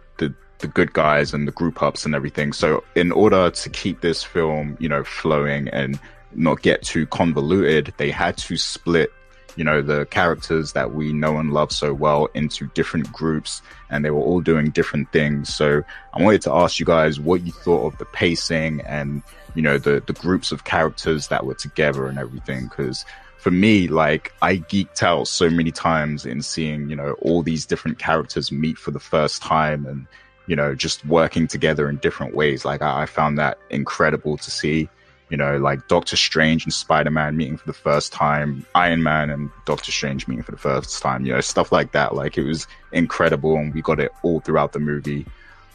the 0.59 0.69
good 0.69 0.93
guys 0.93 1.35
and 1.35 1.47
the 1.47 1.53
group 1.53 1.83
ups 1.83 2.05
and 2.05 2.15
everything. 2.15 2.53
So 2.53 2.85
in 2.95 3.13
order 3.13 3.51
to 3.51 3.71
keep 3.71 4.01
this 4.01 4.23
film 4.23 4.77
you 4.81 4.89
know 4.89 5.05
flowing 5.05 5.69
and 5.69 5.99
not 6.35 6.63
get 6.63 6.83
too 6.83 7.07
convoluted, 7.07 7.93
they 7.97 8.11
had 8.11 8.37
to 8.39 8.57
split 8.57 9.13
you 9.57 9.63
know 9.63 9.83
the 9.83 10.05
characters 10.07 10.73
that 10.73 10.95
we 10.95 11.13
know 11.13 11.39
and 11.39 11.53
love 11.53 11.71
so 11.71 11.95
well 11.95 12.29
into 12.35 12.67
different 12.75 13.13
groups 13.13 13.63
and 13.89 14.05
they 14.05 14.11
were 14.11 14.21
all 14.21 14.41
doing 14.41 14.71
different 14.71 15.11
things 15.13 15.55
so 15.55 15.81
i 16.13 16.21
wanted 16.21 16.43
to 16.43 16.53
ask 16.53 16.81
you 16.81 16.87
guys 16.87 17.21
what 17.21 17.43
you 17.43 17.53
thought 17.53 17.87
of 17.87 17.97
the 17.99 18.05
pacing 18.07 18.81
and 18.81 19.23
you 19.55 19.63
know 19.63 19.79
the 19.79 20.03
the 20.09 20.13
groups 20.15 20.51
of 20.51 20.65
characters 20.65 21.29
that 21.29 21.47
were 21.47 21.55
together 21.55 22.09
and 22.09 22.19
everything 22.19 22.65
because 22.65 23.05
for 23.45 23.51
me, 23.51 23.89
like 23.89 24.33
I 24.41 24.57
geeked 24.57 25.03
out 25.03 25.29
so 25.29 25.51
many 25.51 25.71
times 25.71 26.25
in 26.25 26.41
seeing, 26.41 26.89
you 26.89 26.97
know, 26.97 27.13
all 27.21 27.43
these 27.43 27.67
different 27.67 27.99
characters 27.99 28.51
meet 28.51 28.79
for 28.79 28.91
the 28.91 28.99
first 28.99 29.43
time 29.43 29.85
and, 29.85 30.07
you 30.47 30.57
know, 30.57 30.75
just 30.75 31.05
working 31.07 31.47
together 31.47 31.89
in 31.89 31.97
different 31.97 32.35
ways. 32.35 32.65
Like 32.65 32.83
I, 32.83 33.03
I 33.03 33.07
found 33.07 33.39
that 33.39 33.59
incredible 33.71 34.37
to 34.37 34.51
see, 34.51 34.89
you 35.31 35.37
know, 35.37 35.57
like 35.57 35.89
Doctor 35.89 36.17
Strange 36.17 36.65
and 36.65 36.73
Spider 36.73 37.11
Man 37.11 37.37
meeting 37.37 37.57
for 37.57 37.67
the 37.67 37.73
first 37.73 38.13
time, 38.13 38.67
Iron 38.75 39.03
Man 39.03 39.31
and 39.31 39.51
Doctor 39.65 39.91
Strange 39.91 40.29
meeting 40.29 40.43
for 40.43 40.53
the 40.53 40.59
first 40.59 41.03
time, 41.03 41.25
you 41.25 41.33
know, 41.33 41.41
stuff 41.41 41.73
like 41.73 41.93
that. 41.93 42.15
Like 42.15 42.37
it 42.37 42.45
was 42.45 42.67
incredible 42.93 43.57
and 43.57 43.73
we 43.73 43.83
got 43.83 44.01
it 44.01 44.13
all 44.23 44.41
throughout 44.41 44.73
the 44.73 44.81
movie. 44.81 45.27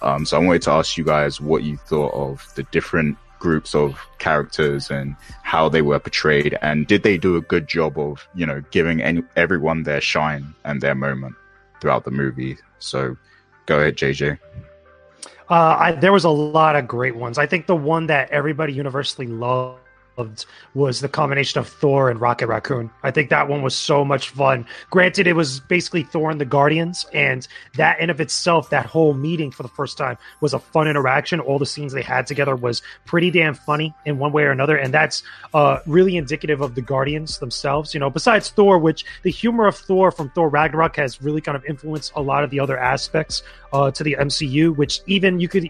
Um, 0.01 0.25
so 0.25 0.37
I 0.39 0.43
wanted 0.43 0.61
to 0.63 0.71
ask 0.71 0.97
you 0.97 1.03
guys 1.03 1.41
what 1.41 1.63
you 1.63 1.77
thought 1.77 2.13
of 2.13 2.47
the 2.55 2.63
different 2.63 3.17
groups 3.39 3.73
of 3.73 3.99
characters 4.19 4.91
and 4.91 5.15
how 5.43 5.69
they 5.69 5.81
were 5.81 5.99
portrayed 5.99 6.57
and 6.61 6.85
did 6.87 7.03
they 7.03 7.17
do 7.17 7.37
a 7.37 7.41
good 7.41 7.67
job 7.69 7.97
of 7.97 8.27
you 8.35 8.45
know 8.45 8.61
giving 8.69 9.01
any, 9.01 9.23
everyone 9.37 9.83
their 9.83 10.01
shine 10.01 10.53
and 10.65 10.81
their 10.81 10.93
moment 10.93 11.33
throughout 11.79 12.03
the 12.03 12.11
movie 12.11 12.57
so 12.79 13.15
go 13.69 13.79
ahead 13.79 13.95
jj 13.95 14.37
uh, 15.49 15.75
I, 15.79 15.91
there 15.93 16.13
was 16.13 16.25
a 16.25 16.29
lot 16.29 16.75
of 16.75 16.87
great 16.87 17.15
ones. 17.15 17.39
I 17.39 17.47
think 17.47 17.65
the 17.65 17.75
one 17.75 18.05
that 18.05 18.29
everybody 18.29 18.71
universally 18.71 19.25
loved 19.25 19.81
loved 20.19 20.45
was 20.73 20.99
the 20.99 21.09
combination 21.09 21.59
of 21.59 21.67
Thor 21.67 22.09
and 22.09 22.21
Rocket 22.21 22.47
Raccoon. 22.47 22.91
I 23.03 23.11
think 23.11 23.29
that 23.29 23.47
one 23.47 23.61
was 23.61 23.75
so 23.75 24.05
much 24.05 24.29
fun. 24.29 24.65
Granted, 24.89 25.27
it 25.27 25.33
was 25.33 25.59
basically 25.61 26.03
Thor 26.03 26.29
and 26.29 26.39
the 26.39 26.45
Guardians, 26.45 27.05
and 27.13 27.47
that 27.75 27.99
in 27.99 28.09
of 28.09 28.21
itself, 28.21 28.69
that 28.69 28.85
whole 28.85 29.13
meeting 29.13 29.51
for 29.51 29.63
the 29.63 29.69
first 29.69 29.97
time 29.97 30.17
was 30.41 30.53
a 30.53 30.59
fun 30.59 30.87
interaction. 30.87 31.39
All 31.39 31.57
the 31.57 31.65
scenes 31.65 31.93
they 31.93 32.01
had 32.01 32.27
together 32.27 32.55
was 32.55 32.81
pretty 33.05 33.31
damn 33.31 33.53
funny 33.53 33.93
in 34.05 34.19
one 34.19 34.31
way 34.31 34.43
or 34.43 34.51
another, 34.51 34.77
and 34.77 34.93
that's 34.93 35.23
uh, 35.53 35.79
really 35.87 36.17
indicative 36.17 36.61
of 36.61 36.75
the 36.75 36.81
Guardians 36.81 37.39
themselves. 37.39 37.93
You 37.93 37.99
know, 37.99 38.09
besides 38.09 38.49
Thor, 38.49 38.77
which 38.77 39.05
the 39.23 39.31
humor 39.31 39.67
of 39.67 39.75
Thor 39.75 40.11
from 40.11 40.29
Thor 40.31 40.49
Ragnarok 40.49 40.95
has 40.97 41.21
really 41.21 41.41
kind 41.41 41.55
of 41.55 41.65
influenced 41.65 42.11
a 42.15 42.21
lot 42.21 42.43
of 42.43 42.49
the 42.49 42.59
other 42.59 42.77
aspects 42.77 43.43
uh, 43.73 43.91
to 43.91 44.03
the 44.03 44.15
MCU, 44.19 44.75
which 44.75 45.01
even 45.07 45.39
you 45.39 45.47
could 45.47 45.69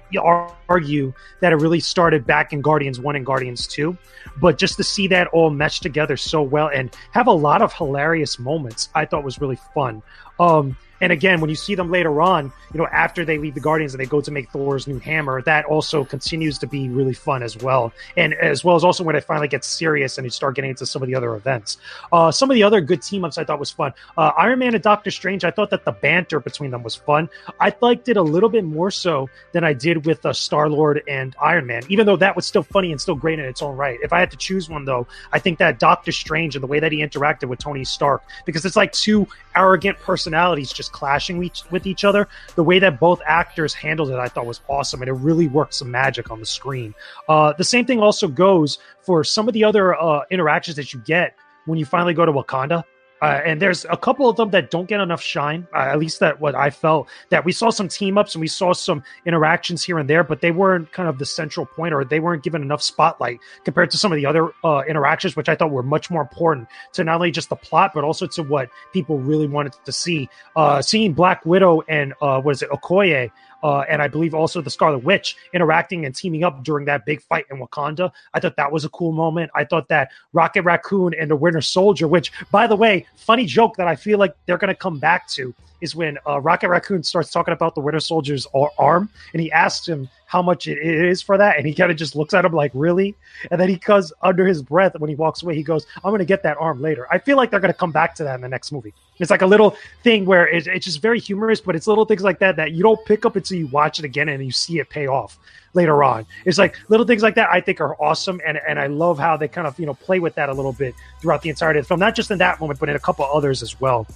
argue 0.69 1.13
that 1.41 1.51
it 1.51 1.57
really 1.57 1.79
started 1.79 2.25
back 2.25 2.53
in 2.53 2.61
Guardians 2.61 2.99
1 2.99 3.15
and 3.15 3.25
Guardians 3.25 3.67
2. 3.67 3.97
But 4.41 4.57
just 4.57 4.77
to 4.77 4.83
see 4.83 5.07
that 5.07 5.27
all 5.27 5.49
mesh 5.49 5.79
together 5.79 6.17
so 6.17 6.41
well 6.41 6.69
and 6.73 6.95
have 7.11 7.27
a 7.27 7.31
lot 7.31 7.61
of 7.61 7.73
hilarious 7.73 8.39
moments, 8.39 8.89
I 8.95 9.05
thought 9.05 9.23
was 9.23 9.41
really 9.41 9.59
fun. 9.73 10.01
Um, 10.39 10.77
and 11.01 11.11
again, 11.11 11.41
when 11.41 11.49
you 11.49 11.55
see 11.55 11.75
them 11.75 11.89
later 11.91 12.21
on, 12.21 12.51
you 12.73 12.77
know, 12.77 12.87
after 12.87 13.25
they 13.25 13.37
leave 13.37 13.53
the 13.53 13.59
Guardians 13.59 13.93
and 13.93 14.01
they 14.01 14.05
go 14.05 14.21
to 14.21 14.31
make 14.31 14.49
Thor's 14.51 14.87
new 14.87 14.99
hammer, 14.99 15.41
that 15.43 15.65
also 15.65 16.03
continues 16.03 16.57
to 16.59 16.67
be 16.67 16.89
really 16.89 17.13
fun 17.13 17.43
as 17.43 17.57
well. 17.57 17.91
And 18.17 18.33
as 18.33 18.63
well 18.63 18.75
as 18.75 18.83
also 18.83 19.03
when 19.03 19.15
it 19.15 19.23
finally 19.23 19.47
gets 19.47 19.67
serious 19.67 20.17
and 20.17 20.25
you 20.25 20.31
start 20.31 20.55
getting 20.55 20.71
into 20.71 20.85
some 20.85 21.01
of 21.01 21.07
the 21.07 21.15
other 21.15 21.35
events. 21.35 21.77
Uh, 22.11 22.31
some 22.31 22.49
of 22.49 22.55
the 22.55 22.63
other 22.63 22.81
good 22.81 23.01
team 23.01 23.25
ups 23.25 23.37
I 23.37 23.43
thought 23.43 23.59
was 23.59 23.71
fun. 23.71 23.93
Uh, 24.17 24.31
Iron 24.37 24.59
Man 24.59 24.73
and 24.73 24.83
Doctor 24.83 25.11
Strange, 25.11 25.43
I 25.43 25.51
thought 25.51 25.69
that 25.71 25.85
the 25.85 25.91
banter 25.91 26.39
between 26.39 26.71
them 26.71 26.83
was 26.83 26.95
fun. 26.95 27.29
I 27.59 27.73
liked 27.81 28.09
it 28.09 28.17
a 28.17 28.21
little 28.21 28.49
bit 28.49 28.63
more 28.63 28.91
so 28.91 29.29
than 29.51 29.63
I 29.63 29.73
did 29.73 30.05
with 30.05 30.25
uh, 30.25 30.33
Star 30.33 30.69
Lord 30.69 31.01
and 31.07 31.35
Iron 31.41 31.65
Man, 31.65 31.83
even 31.89 32.05
though 32.05 32.17
that 32.17 32.35
was 32.35 32.45
still 32.45 32.63
funny 32.63 32.91
and 32.91 32.99
still 32.99 33.15
great 33.15 33.39
in 33.39 33.45
its 33.45 33.61
own 33.61 33.75
right. 33.77 33.99
If 34.01 34.13
I 34.13 34.19
had 34.19 34.31
to 34.31 34.37
choose 34.37 34.69
one, 34.69 34.85
though, 34.85 35.07
I 35.31 35.39
think 35.39 35.59
that 35.59 35.79
Doctor 35.79 36.11
Strange 36.11 36.55
and 36.55 36.63
the 36.63 36.67
way 36.67 36.79
that 36.79 36.91
he 36.91 36.99
interacted 36.99 37.47
with 37.47 37.59
Tony 37.59 37.83
Stark, 37.83 38.23
because 38.45 38.65
it's 38.65 38.75
like 38.75 38.91
two 38.91 39.27
arrogant 39.55 39.97
personalities 39.99 40.71
just 40.71 40.88
clashing 40.89 41.37
with 41.37 41.87
each 41.87 42.03
other. 42.03 42.27
The 42.55 42.63
way 42.63 42.79
that 42.79 42.99
both 42.99 43.21
actors 43.25 43.73
handled 43.73 44.09
it, 44.09 44.17
I 44.17 44.27
thought 44.27 44.45
was 44.45 44.61
awesome, 44.67 45.01
and 45.01 45.09
it 45.09 45.13
really 45.13 45.47
worked 45.47 45.73
some 45.73 45.91
magic 45.91 46.31
on 46.31 46.39
the 46.39 46.45
screen. 46.45 46.93
Uh, 47.27 47.53
the 47.57 47.63
same 47.63 47.85
thing 47.85 47.99
also 47.99 48.27
goes 48.27 48.79
for 49.01 49.23
some 49.23 49.47
of 49.47 49.53
the 49.53 49.63
other 49.63 49.95
uh, 49.95 50.21
interactions 50.29 50.75
that 50.77 50.93
you 50.93 50.99
get 51.01 51.35
when 51.65 51.79
you 51.79 51.85
finally 51.85 52.13
go 52.13 52.25
to 52.25 52.31
Wakanda. 52.31 52.83
Uh, 53.21 53.41
and 53.45 53.61
there's 53.61 53.85
a 53.89 53.97
couple 53.97 54.29
of 54.29 54.35
them 54.37 54.49
that 54.51 54.71
don't 54.71 54.87
get 54.87 54.99
enough 54.99 55.21
shine. 55.21 55.67
Uh, 55.73 55.79
at 55.79 55.99
least 55.99 56.19
that 56.19 56.39
what 56.39 56.55
I 56.55 56.69
felt 56.69 57.07
that 57.29 57.45
we 57.45 57.51
saw 57.51 57.69
some 57.69 57.87
team 57.87 58.17
ups 58.17 58.35
and 58.35 58.41
we 58.41 58.47
saw 58.47 58.73
some 58.73 59.03
interactions 59.25 59.83
here 59.83 59.99
and 59.99 60.09
there, 60.09 60.23
but 60.23 60.41
they 60.41 60.51
weren't 60.51 60.91
kind 60.91 61.09
of 61.09 61.17
the 61.19 61.25
central 61.25 61.65
point 61.65 61.93
or 61.93 62.03
they 62.03 62.19
weren't 62.19 62.43
given 62.43 62.61
enough 62.61 62.81
spotlight 62.81 63.39
compared 63.63 63.91
to 63.91 63.97
some 63.97 64.11
of 64.11 64.15
the 64.15 64.25
other 64.25 64.51
uh, 64.63 64.83
interactions, 64.87 65.35
which 65.35 65.49
I 65.49 65.55
thought 65.55 65.71
were 65.71 65.83
much 65.83 66.09
more 66.09 66.21
important 66.21 66.67
to 66.93 67.03
not 67.03 67.15
only 67.15 67.31
just 67.31 67.49
the 67.49 67.55
plot 67.55 67.91
but 67.93 68.03
also 68.03 68.27
to 68.27 68.43
what 68.43 68.69
people 68.93 69.19
really 69.19 69.47
wanted 69.47 69.73
to 69.85 69.91
see. 69.91 70.29
Uh, 70.55 70.81
seeing 70.81 71.13
Black 71.13 71.45
Widow 71.45 71.81
and 71.87 72.13
uh, 72.21 72.41
what 72.41 72.51
is 72.51 72.61
it 72.61 72.69
Okoye 72.69 73.31
uh, 73.63 73.79
and 73.81 74.01
I 74.01 74.07
believe 74.07 74.33
also 74.33 74.61
the 74.61 74.69
Scarlet 74.69 74.99
Witch 74.99 75.35
interacting 75.53 76.05
and 76.05 76.15
teaming 76.15 76.43
up 76.43 76.63
during 76.63 76.85
that 76.85 77.05
big 77.05 77.21
fight 77.21 77.45
in 77.51 77.57
Wakanda. 77.57 78.11
I 78.33 78.39
thought 78.39 78.55
that 78.55 78.71
was 78.71 78.85
a 78.85 78.89
cool 78.89 79.11
moment. 79.11 79.51
I 79.55 79.65
thought 79.65 79.87
that 79.89 80.11
Rocket 80.33 80.63
Raccoon 80.63 81.13
and 81.13 81.29
the 81.29 81.35
Winter 81.35 81.61
Soldier, 81.61 82.07
which, 82.07 82.31
by 82.51 82.67
the 82.67 82.75
way, 82.75 83.05
funny 83.15 83.45
joke 83.45 83.75
that 83.77 83.87
I 83.87 83.95
feel 83.95 84.19
like 84.19 84.35
they're 84.45 84.57
going 84.57 84.73
to 84.73 84.75
come 84.75 84.99
back 84.99 85.27
to 85.29 85.53
is 85.81 85.95
when 85.95 86.17
uh, 86.27 86.39
Rocket 86.41 86.69
Raccoon 86.69 87.03
starts 87.03 87.31
talking 87.31 87.53
about 87.53 87.75
the 87.75 87.81
Winter 87.81 87.99
Soldier's 87.99 88.45
arm, 88.77 89.09
and 89.33 89.41
he 89.41 89.51
asks 89.51 89.87
him 89.87 90.09
how 90.25 90.41
much 90.41 90.67
it 90.67 90.77
is 90.77 91.21
for 91.21 91.37
that, 91.37 91.57
and 91.57 91.65
he 91.65 91.73
kind 91.73 91.89
of 91.89 91.97
just 91.97 92.15
looks 92.15 92.33
at 92.33 92.45
him 92.45 92.51
like, 92.51 92.71
"Really?" 92.73 93.15
And 93.49 93.59
then 93.59 93.69
he 93.69 93.77
goes 93.77 94.11
under 94.21 94.45
his 94.45 94.61
breath 94.61 94.93
when 94.99 95.09
he 95.09 95.15
walks 95.15 95.41
away. 95.41 95.55
He 95.55 95.63
goes, 95.63 95.85
"I'm 95.97 96.11
going 96.11 96.19
to 96.19 96.25
get 96.25 96.43
that 96.43 96.57
arm 96.59 96.81
later." 96.81 97.07
I 97.11 97.17
feel 97.17 97.37
like 97.37 97.49
they're 97.49 97.59
going 97.59 97.73
to 97.73 97.79
come 97.79 97.91
back 97.91 98.15
to 98.15 98.23
that 98.25 98.35
in 98.35 98.41
the 98.41 98.49
next 98.49 98.71
movie. 98.71 98.93
It's 99.19 99.29
like 99.29 99.41
a 99.41 99.47
little 99.47 99.75
thing 100.03 100.25
where 100.25 100.47
it's, 100.47 100.67
it's 100.67 100.85
just 100.85 101.01
very 101.01 101.19
humorous, 101.19 101.59
but 101.61 101.75
it's 101.75 101.87
little 101.87 102.05
things 102.05 102.23
like 102.23 102.39
that 102.39 102.55
that 102.55 102.71
you 102.71 102.83
don't 102.83 103.03
pick 103.05 103.25
up 103.25 103.35
until 103.35 103.57
you 103.57 103.67
watch 103.67 103.99
it 103.99 104.05
again 104.05 104.29
and 104.29 104.43
you 104.43 104.51
see 104.51 104.79
it 104.79 104.89
pay 104.89 105.07
off 105.07 105.37
later 105.73 106.03
on. 106.03 106.25
It's 106.45 106.57
like 106.57 106.77
little 106.89 107.05
things 107.05 107.21
like 107.21 107.35
that 107.35 107.49
I 107.51 107.61
think 107.61 107.81
are 107.81 107.95
awesome, 108.01 108.41
and 108.45 108.59
and 108.67 108.79
I 108.79 108.87
love 108.87 109.19
how 109.19 109.37
they 109.37 109.47
kind 109.47 109.67
of 109.67 109.79
you 109.79 109.85
know 109.85 109.93
play 109.93 110.19
with 110.19 110.35
that 110.35 110.49
a 110.49 110.53
little 110.53 110.73
bit 110.73 110.95
throughout 111.21 111.41
the 111.41 111.49
entirety 111.49 111.79
of 111.79 111.85
the 111.85 111.87
film, 111.87 111.99
not 111.99 112.15
just 112.15 112.31
in 112.31 112.37
that 112.39 112.59
moment, 112.59 112.79
but 112.79 112.89
in 112.89 112.95
a 112.95 112.99
couple 112.99 113.25
others 113.25 113.61
as 113.61 113.79
well. 113.79 114.07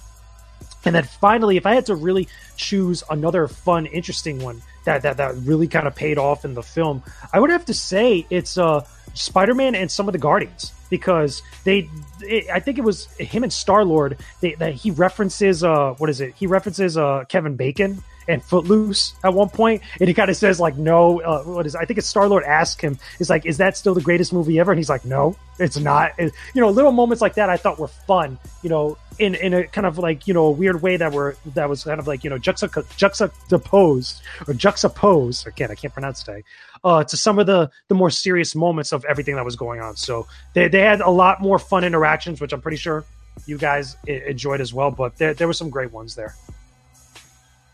And 0.86 0.94
then 0.94 1.04
finally, 1.04 1.56
if 1.56 1.66
I 1.66 1.74
had 1.74 1.86
to 1.86 1.94
really 1.94 2.28
choose 2.56 3.02
another 3.10 3.48
fun, 3.48 3.86
interesting 3.86 4.38
one 4.42 4.62
that 4.84 5.02
that, 5.02 5.16
that 5.16 5.34
really 5.36 5.68
kind 5.68 5.86
of 5.86 5.94
paid 5.94 6.18
off 6.18 6.44
in 6.44 6.54
the 6.54 6.62
film, 6.62 7.02
I 7.32 7.40
would 7.40 7.50
have 7.50 7.64
to 7.66 7.74
say 7.74 8.26
it's 8.30 8.58
uh, 8.58 8.84
Spider 9.14 9.54
Man 9.54 9.74
and 9.74 9.90
some 9.90 10.08
of 10.08 10.12
the 10.12 10.18
Guardians 10.18 10.72
because 10.90 11.42
they, 11.64 11.88
it, 12.20 12.48
I 12.50 12.60
think 12.60 12.78
it 12.78 12.84
was 12.84 13.06
him 13.16 13.42
and 13.42 13.52
Star 13.52 13.84
Lord 13.84 14.18
that 14.40 14.74
he 14.74 14.90
references 14.90 15.64
uh, 15.64 15.94
what 15.98 16.10
is 16.10 16.20
it? 16.20 16.34
He 16.34 16.46
references 16.46 16.96
uh, 16.96 17.24
Kevin 17.28 17.56
Bacon 17.56 18.02
and 18.28 18.42
Footloose 18.42 19.14
at 19.22 19.34
one 19.34 19.48
point, 19.48 19.82
and 20.00 20.08
he 20.08 20.14
kind 20.14 20.30
of 20.30 20.36
says 20.36 20.60
like, 20.60 20.76
"No, 20.76 21.20
uh, 21.20 21.42
what 21.42 21.66
is?" 21.66 21.74
I 21.74 21.84
think 21.84 21.98
it's 21.98 22.06
Star 22.06 22.28
Lord 22.28 22.44
asked 22.44 22.80
him, 22.80 22.98
"Is 23.18 23.30
like, 23.30 23.46
is 23.46 23.58
that 23.58 23.76
still 23.76 23.94
the 23.94 24.00
greatest 24.00 24.32
movie 24.32 24.58
ever?" 24.58 24.72
And 24.72 24.78
he's 24.78 24.88
like, 24.88 25.04
"No, 25.04 25.36
it's 25.58 25.76
not." 25.76 26.12
you 26.18 26.30
know, 26.54 26.70
little 26.70 26.92
moments 26.92 27.20
like 27.20 27.34
that 27.34 27.50
I 27.50 27.56
thought 27.56 27.78
were 27.78 27.88
fun. 27.88 28.38
You 28.62 28.70
know, 28.70 28.98
in 29.18 29.34
in 29.34 29.54
a 29.54 29.66
kind 29.66 29.86
of 29.86 29.98
like 29.98 30.26
you 30.26 30.34
know 30.34 30.46
a 30.46 30.50
weird 30.50 30.82
way 30.82 30.96
that 30.96 31.12
were 31.12 31.36
that 31.54 31.68
was 31.68 31.84
kind 31.84 32.00
of 32.00 32.06
like 32.06 32.24
you 32.24 32.30
know 32.30 32.38
juxtap- 32.38 32.96
juxtaposed 32.96 34.22
or 34.46 34.54
juxtaposed. 34.54 35.46
Again, 35.46 35.70
I 35.70 35.74
can't 35.74 35.92
pronounce 35.92 36.22
today. 36.22 36.44
Uh, 36.84 37.02
to 37.02 37.16
some 37.16 37.38
of 37.38 37.46
the 37.46 37.70
the 37.88 37.94
more 37.94 38.10
serious 38.10 38.54
moments 38.54 38.92
of 38.92 39.04
everything 39.06 39.36
that 39.36 39.44
was 39.44 39.56
going 39.56 39.80
on. 39.80 39.96
So 39.96 40.26
they 40.52 40.68
they 40.68 40.80
had 40.80 41.00
a 41.00 41.10
lot 41.10 41.40
more 41.40 41.58
fun 41.58 41.82
interactions, 41.82 42.40
which 42.40 42.52
I'm 42.52 42.60
pretty 42.60 42.76
sure 42.76 43.04
you 43.46 43.56
guys 43.56 43.96
enjoyed 44.06 44.60
as 44.60 44.74
well. 44.74 44.90
But 44.90 45.16
there 45.16 45.32
there 45.32 45.46
were 45.46 45.54
some 45.54 45.70
great 45.70 45.92
ones 45.92 46.14
there. 46.14 46.34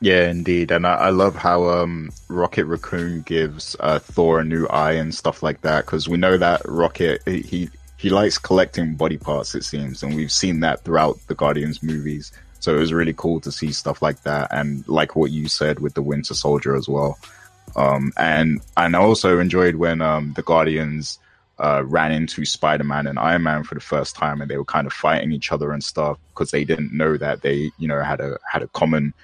Yeah, 0.03 0.31
indeed, 0.31 0.71
and 0.71 0.87
I, 0.87 0.95
I 0.95 1.11
love 1.11 1.35
how 1.35 1.69
um, 1.69 2.11
Rocket 2.29 2.65
Raccoon 2.65 3.21
gives 3.21 3.77
uh, 3.81 3.99
Thor 3.99 4.41
a 4.41 4.45
new 4.45 4.67
eye 4.69 4.93
and 4.93 5.15
stuff 5.15 5.43
like 5.43 5.61
that 5.61 5.85
because 5.85 6.09
we 6.09 6.17
know 6.17 6.39
that 6.39 6.63
Rocket 6.65 7.21
he 7.27 7.69
he 7.99 8.09
likes 8.09 8.39
collecting 8.39 8.95
body 8.95 9.19
parts. 9.19 9.55
It 9.55 9.65
seems, 9.65 10.03
and 10.03 10.17
we've 10.17 10.33
seen 10.33 10.61
that 10.61 10.85
throughout 10.85 11.19
the 11.27 11.35
Guardians 11.35 11.83
movies. 11.83 12.33
So 12.61 12.75
it 12.75 12.79
was 12.79 12.95
really 12.95 13.13
cool 13.13 13.41
to 13.41 13.53
see 13.53 13.73
stuff 13.73 14.01
like 14.01 14.23
that, 14.23 14.49
and 14.51 14.89
like 14.89 15.17
what 15.17 15.33
you 15.33 15.49
said 15.49 15.81
with 15.81 15.93
the 15.93 16.03
Winter 16.03 16.35
Soldier 16.35 16.75
as 16.75 16.89
well. 16.89 17.19
Um, 17.77 18.13
and 18.17 18.61
and 18.77 18.97
I 18.97 18.99
also 18.99 19.39
enjoyed 19.39 19.77
when 19.77 20.03
um, 20.03 20.33
the 20.35 20.43
Guardians 20.43 21.19
uh, 21.59 21.83
ran 21.85 22.13
into 22.13 22.45
Spider 22.45 22.85
Man 22.85 23.07
and 23.07 23.19
Iron 23.19 23.43
Man 23.43 23.65
for 23.65 23.75
the 23.75 23.81
first 23.81 24.17
time, 24.17 24.41
and 24.41 24.51
they 24.51 24.57
were 24.57 24.65
kind 24.65 24.87
of 24.87 24.93
fighting 24.93 25.33
each 25.33 25.53
other 25.53 25.73
and 25.73 25.83
stuff 25.83 26.19
because 26.29 26.51
they 26.51 26.65
didn't 26.65 26.93
know 26.93 27.17
that 27.17 27.43
they 27.43 27.71
you 27.79 27.89
know 27.89 28.03
had 28.03 28.21
a 28.21 28.39
had 28.51 28.63
a 28.63 28.69
common 28.69 29.15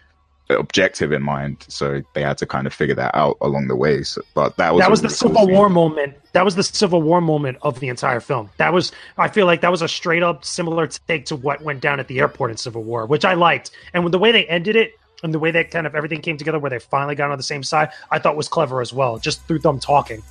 objective 0.51 1.13
in 1.13 1.23
mind. 1.23 1.65
So 1.69 2.03
they 2.15 2.23
had 2.23 2.39
to 2.39 2.47
kind 2.47 2.67
of 2.67 2.75
figure 2.75 2.95
that 2.95 3.15
out 3.15 3.37
along 3.41 3.69
the 3.69 3.77
way. 3.77 4.03
So, 4.03 4.23
but 4.35 4.57
that 4.57 4.75
was 4.75 4.81
that 4.81 4.91
was 4.91 5.03
the 5.03 5.11
Civil 5.11 5.47
cool 5.47 5.49
War 5.49 5.69
moment. 5.69 6.15
That 6.33 6.45
was 6.45 6.55
the 6.55 6.63
Civil 6.63 7.03
War 7.03 7.21
moment 7.21 7.59
of 7.63 7.81
the 7.81 7.89
entire 7.89 8.21
film. 8.21 8.51
That 8.59 8.73
was 8.73 8.93
I 9.19 9.29
feel 9.29 9.47
like 9.47 9.63
that 9.63 9.71
was 9.71 9.83
a 9.83 9.89
straight 9.89 10.23
up 10.23 10.45
similar 10.45 10.87
take 10.87 11.27
to 11.27 11.37
what 11.37 11.63
went 11.63 11.81
down 11.81 12.01
at 12.01 12.09
the 12.09 12.21
airport 12.21 12.51
in 12.51 12.57
Civil 12.57 12.83
War, 12.83 13.07
which 13.07 13.25
I 13.25 13.35
liked. 13.35 13.71
And 13.93 14.07
the 14.13 14.19
way 14.19 14.33
they 14.33 14.47
ended 14.47 14.77
it 14.77 14.99
and 15.23 15.33
the 15.33 15.39
way 15.39 15.51
that 15.51 15.71
kind 15.71 15.87
of 15.87 15.95
everything 15.95 16.21
came 16.21 16.37
together, 16.37 16.59
where 16.59 16.71
they 16.71 16.79
finally 16.79 17.15
got 17.15 17.31
on 17.31 17.37
the 17.37 17.43
same 17.43 17.63
side, 17.63 17.91
I 18.11 18.19
thought 18.19 18.37
was 18.37 18.49
clever 18.49 18.81
as 18.81 18.93
well, 18.93 19.19
just 19.19 19.47
through 19.47 19.61
them 19.61 19.81
talking. 19.81 20.23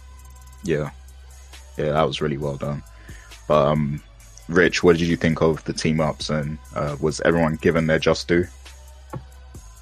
Yeah, 0.64 0.92
yeah, 1.78 1.92
that 1.92 2.04
was 2.04 2.22
really 2.22 2.38
well 2.38 2.58
done. 2.58 2.84
But 3.48 3.68
um, 3.68 4.02
Rich, 4.48 4.84
what 4.84 4.98
did 4.98 5.08
you 5.08 5.16
think 5.16 5.42
of 5.42 5.64
the 5.66 5.74
team 5.74 6.00
ups, 6.00 6.30
and 6.30 6.58
uh, 6.76 6.96
was 7.02 7.22
everyone 7.22 7.56
given 7.56 7.88
their 7.88 8.00
just 8.00 8.28
due? 8.28 8.46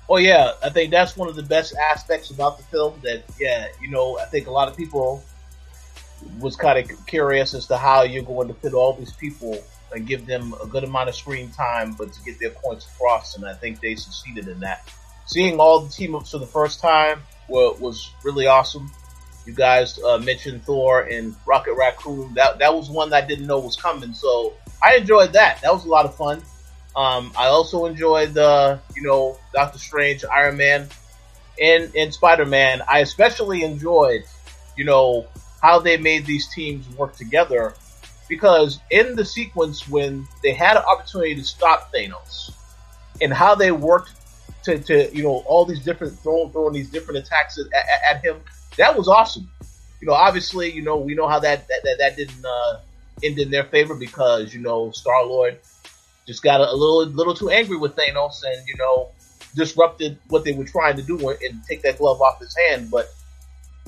Oh 0.09 0.17
yeah, 0.17 0.51
I 0.63 0.69
think 0.69 0.91
that's 0.91 1.15
one 1.15 1.29
of 1.29 1.35
the 1.35 1.43
best 1.43 1.75
aspects 1.75 2.29
about 2.29 2.57
the 2.57 2.63
film. 2.65 2.99
That 3.03 3.23
yeah, 3.39 3.67
you 3.81 3.89
know, 3.89 4.19
I 4.19 4.25
think 4.25 4.47
a 4.47 4.51
lot 4.51 4.67
of 4.67 4.77
people 4.77 5.23
was 6.39 6.55
kind 6.55 6.79
of 6.79 7.05
curious 7.05 7.53
as 7.53 7.65
to 7.67 7.77
how 7.77 8.03
you're 8.03 8.23
going 8.23 8.47
to 8.47 8.53
fit 8.53 8.73
all 8.73 8.93
these 8.93 9.13
people 9.13 9.57
and 9.93 10.07
give 10.07 10.25
them 10.25 10.53
a 10.61 10.67
good 10.67 10.83
amount 10.83 11.09
of 11.09 11.15
screen 11.15 11.49
time, 11.51 11.93
but 11.93 12.11
to 12.13 12.23
get 12.23 12.39
their 12.39 12.51
points 12.51 12.87
across. 12.93 13.35
And 13.35 13.45
I 13.45 13.53
think 13.53 13.79
they 13.79 13.95
succeeded 13.95 14.47
in 14.47 14.59
that. 14.61 14.89
Seeing 15.25 15.59
all 15.59 15.79
the 15.81 15.89
team 15.89 16.15
ups 16.15 16.31
for 16.31 16.37
the 16.39 16.45
first 16.45 16.79
time 16.79 17.21
was 17.47 18.11
really 18.23 18.47
awesome. 18.47 18.91
You 19.45 19.53
guys 19.53 19.99
uh, 20.03 20.17
mentioned 20.19 20.63
Thor 20.63 21.01
and 21.01 21.35
Rocket 21.45 21.73
Raccoon. 21.73 22.33
That 22.35 22.59
that 22.59 22.73
was 22.73 22.89
one 22.89 23.09
that 23.09 23.25
I 23.25 23.27
didn't 23.27 23.45
know 23.45 23.59
was 23.59 23.75
coming, 23.75 24.13
so 24.13 24.53
I 24.81 24.95
enjoyed 24.95 25.33
that. 25.33 25.61
That 25.61 25.73
was 25.73 25.85
a 25.85 25.89
lot 25.89 26.05
of 26.05 26.15
fun. 26.15 26.41
Um, 26.95 27.31
I 27.37 27.47
also 27.47 27.85
enjoyed 27.85 28.33
the, 28.33 28.79
you 28.95 29.01
know, 29.01 29.37
Doctor 29.53 29.79
Strange, 29.79 30.23
Iron 30.25 30.57
Man, 30.57 30.87
and, 31.59 31.91
and 31.95 32.13
Spider 32.13 32.45
Man. 32.45 32.81
I 32.87 32.99
especially 32.99 33.63
enjoyed, 33.63 34.23
you 34.77 34.85
know, 34.85 35.27
how 35.61 35.79
they 35.79 35.97
made 35.97 36.25
these 36.25 36.53
teams 36.53 36.87
work 36.95 37.15
together 37.15 37.73
because 38.27 38.79
in 38.91 39.15
the 39.15 39.25
sequence 39.25 39.87
when 39.87 40.27
they 40.41 40.51
had 40.51 40.77
an 40.77 40.83
opportunity 40.83 41.35
to 41.35 41.43
stop 41.43 41.91
Thanos 41.93 42.51
and 43.21 43.33
how 43.33 43.55
they 43.55 43.71
worked 43.71 44.11
to, 44.63 44.79
to 44.79 45.15
you 45.15 45.23
know, 45.23 45.43
all 45.45 45.65
these 45.65 45.83
different, 45.83 46.17
throwing, 46.19 46.51
throwing 46.51 46.73
these 46.73 46.89
different 46.89 47.19
attacks 47.19 47.59
at, 47.59 47.65
at, 47.73 48.15
at 48.15 48.23
him, 48.23 48.37
that 48.77 48.97
was 48.97 49.07
awesome. 49.07 49.49
You 50.01 50.07
know, 50.07 50.13
obviously, 50.13 50.71
you 50.71 50.81
know, 50.81 50.97
we 50.97 51.15
know 51.15 51.27
how 51.27 51.39
that, 51.39 51.67
that, 51.67 51.81
that, 51.83 51.97
that 51.99 52.17
didn't, 52.17 52.45
uh, 52.45 52.79
end 53.21 53.39
in 53.39 53.51
their 53.51 53.63
favor 53.65 53.95
because, 53.95 54.53
you 54.53 54.59
know, 54.59 54.91
Star 54.91 55.25
Lord 55.25 55.59
just 56.25 56.43
got 56.43 56.61
a, 56.61 56.69
a 56.69 56.75
little 56.75 57.05
little 57.05 57.33
too 57.33 57.49
angry 57.49 57.77
with 57.77 57.95
Thanos 57.95 58.43
and 58.43 58.67
you 58.67 58.75
know 58.77 59.09
disrupted 59.55 60.17
what 60.29 60.43
they 60.43 60.53
were 60.53 60.65
trying 60.65 60.95
to 60.95 61.03
do 61.03 61.29
and 61.29 61.63
take 61.67 61.81
that 61.83 61.97
glove 61.97 62.21
off 62.21 62.39
his 62.39 62.55
hand. 62.67 62.89
But 62.89 63.07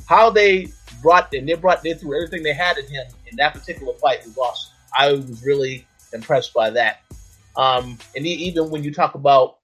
how 0.07 0.29
they 0.29 0.67
brought 1.01 1.33
and 1.33 1.47
they 1.47 1.55
brought 1.55 1.83
they 1.83 1.93
threw 1.93 2.15
everything 2.15 2.43
they 2.43 2.53
had 2.53 2.77
at 2.77 2.85
him 2.85 3.07
in 3.29 3.35
that 3.37 3.53
particular 3.53 3.93
fight 3.95 4.25
was 4.25 4.37
awesome. 4.37 4.73
I 4.97 5.11
was 5.11 5.43
really 5.45 5.87
impressed 6.13 6.53
by 6.53 6.69
that. 6.71 7.01
Um, 7.55 7.97
and 8.15 8.25
even 8.25 8.69
when 8.69 8.83
you 8.83 8.93
talk 8.93 9.15
about 9.15 9.57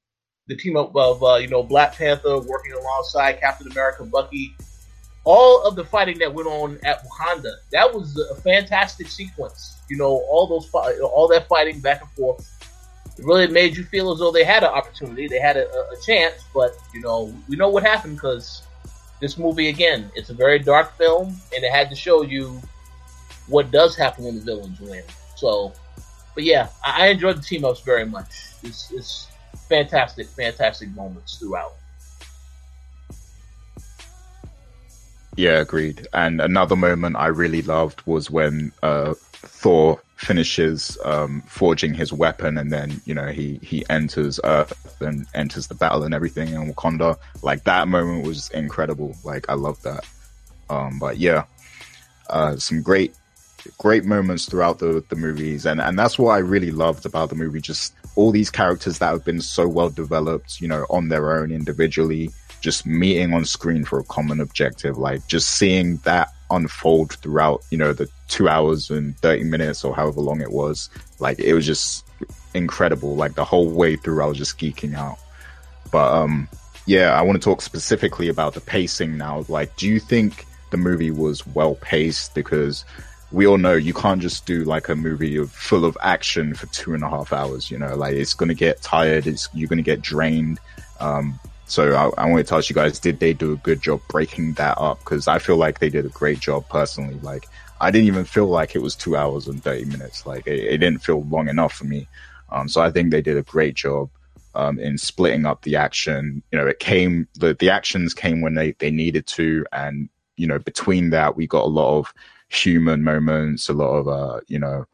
the 0.47 0.56
team 0.56 0.76
up 0.76 0.95
of 0.95 1.24
uh, 1.24 1.36
you 1.36 1.47
know 1.47 1.63
Black 1.63 1.95
Panther 1.95 2.39
working 2.39 2.74
alongside 2.74 3.39
Captain 3.39 3.71
America, 3.71 4.04
Bucky, 4.06 4.56
all 5.24 5.63
of 5.63 5.76
the 5.76 5.86
fighting 5.86 6.17
that 6.19 6.34
went 6.34 6.47
on 6.47 6.80
at 6.84 7.04
Wakanda, 7.06 7.54
that 7.71 7.93
was 7.93 8.17
a 8.17 8.36
fantastic 8.41 9.08
sequence. 9.08 9.78
You 9.89 9.97
know, 9.97 10.24
all 10.30 10.47
those 10.47 10.69
all 10.74 11.28
that 11.30 11.47
fighting 11.47 11.80
back 11.80 12.02
and 12.02 12.10
forth 12.12 12.50
it 13.17 13.26
really 13.26 13.47
made 13.47 13.76
you 13.76 13.84
feel 13.84 14.12
as 14.12 14.19
though 14.19 14.32
they 14.32 14.43
had 14.43 14.63
an 14.63 14.69
opportunity, 14.69 15.28
they 15.28 15.39
had 15.39 15.58
a, 15.58 15.67
a 15.67 15.95
chance, 16.06 16.43
but 16.54 16.71
you 16.93 17.02
know, 17.02 17.34
we 17.47 17.56
know 17.56 17.69
what 17.69 17.84
happened 17.84 18.15
because 18.15 18.63
this 19.19 19.38
movie 19.38 19.69
again, 19.69 20.12
it's 20.15 20.30
a 20.30 20.34
very 20.34 20.60
dark 20.60 20.97
film, 20.97 21.28
and 21.54 21.63
it 21.63 21.71
had 21.71 21.89
to 21.89 21.95
show 21.95 22.24
you 22.24 22.62
what 23.51 23.69
does 23.69 23.95
happen 23.95 24.23
when 24.23 24.35
the 24.35 24.41
villains 24.41 24.79
win. 24.79 25.03
So, 25.35 25.73
but 26.33 26.43
yeah, 26.43 26.69
I, 26.83 27.05
I 27.05 27.07
enjoyed 27.09 27.37
the 27.37 27.41
team 27.41 27.65
ups 27.65 27.81
very 27.81 28.05
much. 28.05 28.29
It's, 28.63 28.91
it's 28.91 29.27
fantastic, 29.67 30.27
fantastic 30.27 30.89
moments 30.95 31.37
throughout. 31.37 31.73
Yeah, 35.35 35.59
agreed. 35.59 36.07
And 36.13 36.41
another 36.41 36.75
moment 36.75 37.15
I 37.15 37.27
really 37.27 37.61
loved 37.61 38.01
was 38.05 38.29
when 38.29 38.71
uh, 38.83 39.13
Thor 39.33 40.01
finishes 40.15 40.97
um, 41.03 41.41
forging 41.47 41.93
his 41.93 42.11
weapon, 42.11 42.57
and 42.57 42.71
then 42.71 43.01
you 43.05 43.13
know 43.13 43.27
he 43.27 43.59
he 43.61 43.85
enters 43.89 44.39
Earth 44.43 45.01
and 45.01 45.25
enters 45.33 45.67
the 45.67 45.73
battle 45.73 46.03
and 46.03 46.13
everything 46.13 46.49
in 46.49 46.73
Wakanda. 46.73 47.17
Like 47.41 47.63
that 47.63 47.87
moment 47.87 48.27
was 48.27 48.49
incredible. 48.49 49.15
Like 49.23 49.49
I 49.49 49.53
love 49.53 49.81
that. 49.83 50.05
Um, 50.69 50.99
but 50.99 51.17
yeah, 51.17 51.45
uh, 52.29 52.57
some 52.57 52.81
great 52.81 53.15
great 53.78 54.06
moments 54.06 54.45
throughout 54.45 54.80
the 54.80 55.04
the 55.10 55.15
movies, 55.15 55.65
and 55.65 55.82
and 55.82 55.97
that's 55.97 56.17
what 56.17 56.32
I 56.32 56.39
really 56.39 56.71
loved 56.71 57.06
about 57.06 57.30
the 57.30 57.36
movie. 57.36 57.62
Just 57.62 57.93
all 58.15 58.32
these 58.32 58.50
characters 58.50 59.00
that 59.00 59.10
have 59.12 59.26
been 59.26 59.41
so 59.41 59.67
well 59.67 59.89
developed, 59.89 60.62
you 60.62 60.67
know, 60.67 60.86
on 60.89 61.10
their 61.10 61.39
own 61.39 61.52
individually, 61.52 62.32
just 62.62 62.86
meeting 62.86 63.34
on 63.34 63.45
screen 63.45 63.84
for 63.84 64.00
a 64.00 64.04
common 64.04 64.39
objective, 64.39 64.97
like 64.97 65.26
just 65.28 65.50
seeing 65.50 65.97
that 65.97 66.30
unfold 66.50 67.13
throughout, 67.13 67.63
you 67.71 67.78
know, 67.78 67.93
the 67.93 68.08
two 68.28 68.47
hours 68.47 68.89
and 68.89 69.17
30 69.19 69.45
minutes 69.45 69.84
or 69.84 69.95
however 69.95 70.21
long 70.21 70.41
it 70.41 70.52
was. 70.52 70.89
Like 71.19 71.39
it 71.39 71.54
was 71.54 71.65
just 71.65 72.06
incredible. 72.54 73.15
Like 73.15 73.36
the 73.36 73.45
whole 73.45 73.69
way 73.69 73.95
through, 73.95 74.21
I 74.21 74.28
was 74.28 74.38
just 74.38 74.60
geeking 74.60 74.95
out. 74.95 75.17
But, 75.91 76.13
um, 76.13 76.47
yeah, 76.86 77.17
I 77.17 77.21
want 77.21 77.41
to 77.41 77.43
talk 77.43 77.62
specifically 77.62 78.30
about 78.30 78.54
the 78.54 78.62
pacing 78.62 79.17
now. 79.17 79.45
Like, 79.47 79.76
do 79.76 79.88
you 79.88 80.00
think 80.00 80.45
the 80.71 80.78
movie 80.78 81.12
was 81.12 81.45
well 81.47 81.76
paced? 81.76 82.34
Because 82.36 82.86
we 83.32 83.48
all 83.48 83.58
know 83.58 83.74
you 83.74 83.94
can't 83.94 84.22
just 84.22 84.46
do 84.46 84.63
like 84.63 84.89
a 84.89 84.96
movie 84.96 85.44
full 85.46 85.86
of 85.86 85.98
action 86.02 86.54
for 86.54 86.67
two 86.67 86.94
and 86.94 87.04
a 87.04 87.10
half 87.10 87.32
hours. 87.32 87.72
You 87.72 87.78
know, 87.78 87.96
like 87.96 88.13
it's 88.15 88.34
going 88.34 88.50
to 88.50 88.56
get 88.56 88.82
tired. 88.82 89.28
It's 89.28 89.48
you're 89.54 89.70
going 89.70 89.78
to 89.78 89.84
get 89.84 90.02
drained. 90.02 90.60
Um, 91.00 91.39
so 91.65 91.96
I, 91.96 92.24
I 92.24 92.30
wanted 92.30 92.48
to 92.48 92.56
ask 92.56 92.70
you 92.70 92.76
guys, 92.76 93.00
did 93.00 93.20
they 93.20 93.32
do 93.34 93.54
a 93.54 93.58
good 93.58 93.82
job 93.82 94.02
breaking 94.10 94.54
that 94.54 94.78
up? 94.78 95.00
Because 95.00 95.28
I 95.28 95.39
feel 95.39 95.56
like 95.56 95.80
they 95.80 95.89
did 95.89 96.06
a 96.06 96.10
great 96.10 96.39
job 96.39 96.67
personally. 96.67 97.17
Like 97.22 97.48
I 97.80 97.91
didn't 97.91 98.08
even 98.08 98.26
feel 98.26 98.48
like 98.48 98.76
it 98.76 98.82
was 98.82 98.96
two 98.96 99.15
hours 99.15 99.48
and 99.48 99.63
30 99.63 99.86
minutes. 99.86 100.26
Like 100.26 100.46
it, 100.46 100.60
it 100.60 100.78
didn't 100.80 101.00
feel 101.00 101.24
long 101.24 101.48
enough 101.48 101.74
for 101.74 101.86
me. 101.86 102.08
Um, 102.50 102.67
so 102.67 102.82
I 102.82 102.91
think 102.91 103.12
they 103.12 103.22
did 103.22 103.38
a 103.38 103.44
great 103.44 103.76
job. 103.76 104.10
Um, 104.54 104.80
in 104.80 104.98
splitting 104.98 105.46
up 105.46 105.62
the 105.62 105.78
action, 105.78 106.44
you 106.52 106.60
know, 106.60 106.67
it 106.67 106.80
came, 106.80 107.26
the, 107.36 107.54
the 107.54 107.70
actions 107.70 108.13
came 108.13 108.41
when 108.41 108.56
they, 108.56 108.74
they 108.80 108.91
needed 108.91 109.26
to. 109.28 109.65
And, 109.72 110.10
you 110.36 110.46
know, 110.46 110.60
between 110.60 111.12
that, 111.12 111.38
we 111.38 111.48
got 111.48 111.63
a 111.63 111.67
lot 111.67 112.00
of 112.00 112.13
human 112.51 113.03
moments, 113.03 113.69
a 113.69 113.73
lot 113.73 113.95
of, 113.95 114.07
uh, 114.07 114.41
you 114.47 114.59
know, 114.59 114.85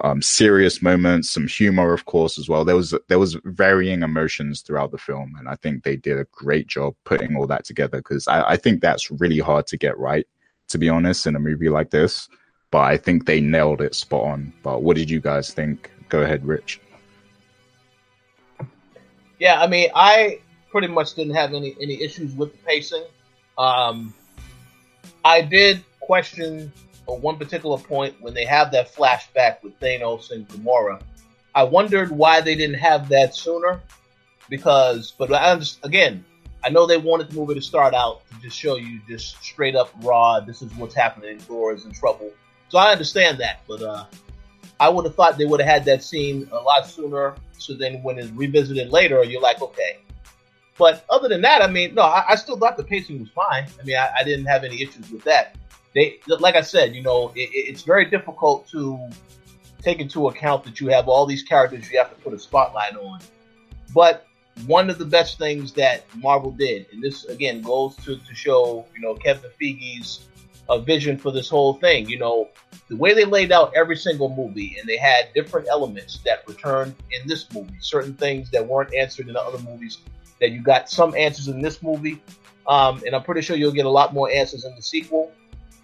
um, 0.00 0.20
serious 0.22 0.82
moments, 0.82 1.30
some 1.30 1.46
humor, 1.46 1.92
of 1.92 2.04
course, 2.04 2.38
as 2.38 2.48
well. 2.48 2.64
There 2.64 2.76
was 2.76 2.94
there 3.08 3.18
was 3.18 3.36
varying 3.44 4.02
emotions 4.02 4.60
throughout 4.60 4.90
the 4.90 4.98
film, 4.98 5.34
and 5.38 5.48
I 5.48 5.54
think 5.56 5.84
they 5.84 5.96
did 5.96 6.18
a 6.18 6.26
great 6.32 6.66
job 6.66 6.94
putting 7.04 7.36
all 7.36 7.46
that 7.46 7.64
together 7.64 7.98
because 7.98 8.26
I, 8.26 8.50
I 8.50 8.56
think 8.56 8.80
that's 8.80 9.10
really 9.10 9.38
hard 9.38 9.66
to 9.68 9.76
get 9.76 9.96
right, 9.98 10.26
to 10.68 10.78
be 10.78 10.88
honest, 10.88 11.26
in 11.26 11.36
a 11.36 11.40
movie 11.40 11.68
like 11.68 11.90
this. 11.90 12.28
But 12.70 12.80
I 12.80 12.96
think 12.96 13.26
they 13.26 13.40
nailed 13.40 13.80
it 13.80 13.94
spot 13.94 14.24
on. 14.24 14.52
But 14.64 14.82
what 14.82 14.96
did 14.96 15.08
you 15.08 15.20
guys 15.20 15.52
think? 15.52 15.90
Go 16.08 16.22
ahead, 16.22 16.44
Rich. 16.44 16.80
Yeah, 19.38 19.60
I 19.60 19.68
mean, 19.68 19.90
I 19.94 20.40
pretty 20.70 20.88
much 20.88 21.14
didn't 21.14 21.34
have 21.34 21.54
any 21.54 21.76
any 21.80 22.02
issues 22.02 22.34
with 22.34 22.50
the 22.52 22.58
pacing. 22.58 23.04
Um, 23.56 24.12
I 25.24 25.40
did 25.40 25.84
question 26.00 26.72
one 27.12 27.36
particular 27.36 27.78
point 27.78 28.14
when 28.20 28.34
they 28.34 28.44
have 28.44 28.72
that 28.72 28.92
flashback 28.92 29.62
with 29.62 29.78
Thanos 29.80 30.30
and 30.30 30.48
Gamora. 30.48 31.00
I 31.54 31.62
wondered 31.62 32.10
why 32.10 32.40
they 32.40 32.54
didn't 32.54 32.78
have 32.78 33.08
that 33.10 33.34
sooner, 33.34 33.80
because 34.48 35.12
but 35.16 35.32
I 35.32 35.52
understand, 35.52 35.84
again, 35.84 36.24
I 36.64 36.70
know 36.70 36.86
they 36.86 36.96
wanted 36.96 37.30
the 37.30 37.34
movie 37.34 37.54
to 37.54 37.62
start 37.62 37.94
out 37.94 38.22
to 38.30 38.40
just 38.40 38.58
show 38.58 38.76
you 38.76 39.00
just 39.06 39.42
straight 39.42 39.76
up 39.76 39.90
raw. 40.02 40.40
This 40.40 40.62
is 40.62 40.74
what's 40.74 40.94
happening. 40.94 41.36
Is 41.38 41.84
in 41.84 41.92
trouble, 41.92 42.30
so 42.68 42.78
I 42.78 42.90
understand 42.90 43.38
that. 43.38 43.60
But 43.68 43.82
uh, 43.82 44.04
I 44.80 44.88
would 44.88 45.04
have 45.04 45.14
thought 45.14 45.38
they 45.38 45.44
would 45.44 45.60
have 45.60 45.68
had 45.68 45.84
that 45.84 46.02
scene 46.02 46.48
a 46.52 46.56
lot 46.56 46.86
sooner. 46.86 47.36
So 47.58 47.74
then 47.74 48.02
when 48.02 48.18
it's 48.18 48.30
revisited 48.30 48.90
later, 48.90 49.22
you're 49.24 49.40
like, 49.40 49.62
okay. 49.62 49.98
But 50.76 51.04
other 51.08 51.28
than 51.28 51.40
that, 51.42 51.62
I 51.62 51.68
mean, 51.68 51.94
no, 51.94 52.02
I, 52.02 52.24
I 52.30 52.34
still 52.34 52.58
thought 52.58 52.76
the 52.76 52.82
pacing 52.82 53.20
was 53.20 53.28
fine. 53.30 53.66
I 53.80 53.84
mean, 53.84 53.96
I, 53.96 54.10
I 54.18 54.24
didn't 54.24 54.46
have 54.46 54.64
any 54.64 54.82
issues 54.82 55.08
with 55.10 55.22
that 55.24 55.56
they 55.94 56.20
like 56.26 56.56
I 56.56 56.62
said, 56.62 56.94
you 56.94 57.02
know, 57.02 57.32
it, 57.34 57.50
it's 57.52 57.82
very 57.82 58.04
difficult 58.06 58.68
to 58.68 58.98
take 59.82 60.00
into 60.00 60.28
account 60.28 60.64
that 60.64 60.80
you 60.80 60.88
have 60.88 61.08
all 61.08 61.26
these 61.26 61.42
characters 61.42 61.90
you 61.90 61.98
have 61.98 62.10
to 62.10 62.16
put 62.22 62.32
a 62.32 62.38
spotlight 62.38 62.96
on. 62.96 63.20
But 63.94 64.26
one 64.66 64.88
of 64.88 64.98
the 64.98 65.04
best 65.04 65.38
things 65.38 65.72
that 65.74 66.04
Marvel 66.16 66.50
did, 66.50 66.86
and 66.92 67.02
this 67.02 67.24
again 67.26 67.60
goes 67.60 67.96
to, 67.96 68.16
to 68.16 68.34
show, 68.34 68.86
you 68.94 69.02
know, 69.02 69.14
Kevin 69.14 69.50
Feige's 69.60 70.28
uh, 70.68 70.78
vision 70.78 71.18
for 71.18 71.30
this 71.30 71.48
whole 71.48 71.74
thing. 71.74 72.08
You 72.08 72.18
know, 72.18 72.48
the 72.88 72.96
way 72.96 73.14
they 73.14 73.24
laid 73.24 73.52
out 73.52 73.72
every 73.76 73.96
single 73.96 74.34
movie, 74.34 74.76
and 74.78 74.88
they 74.88 74.96
had 74.96 75.32
different 75.34 75.68
elements 75.68 76.18
that 76.24 76.46
returned 76.48 76.94
in 77.10 77.26
this 77.28 77.52
movie, 77.52 77.76
certain 77.80 78.14
things 78.14 78.50
that 78.50 78.66
weren't 78.66 78.94
answered 78.94 79.28
in 79.28 79.34
the 79.34 79.42
other 79.42 79.58
movies, 79.58 79.98
that 80.40 80.50
you 80.50 80.62
got 80.62 80.88
some 80.88 81.14
answers 81.14 81.48
in 81.48 81.60
this 81.60 81.82
movie. 81.82 82.22
Um, 82.66 83.02
and 83.04 83.14
I'm 83.14 83.22
pretty 83.22 83.42
sure 83.42 83.56
you'll 83.56 83.72
get 83.72 83.84
a 83.84 83.90
lot 83.90 84.14
more 84.14 84.30
answers 84.30 84.64
in 84.64 84.74
the 84.74 84.82
sequel 84.82 85.30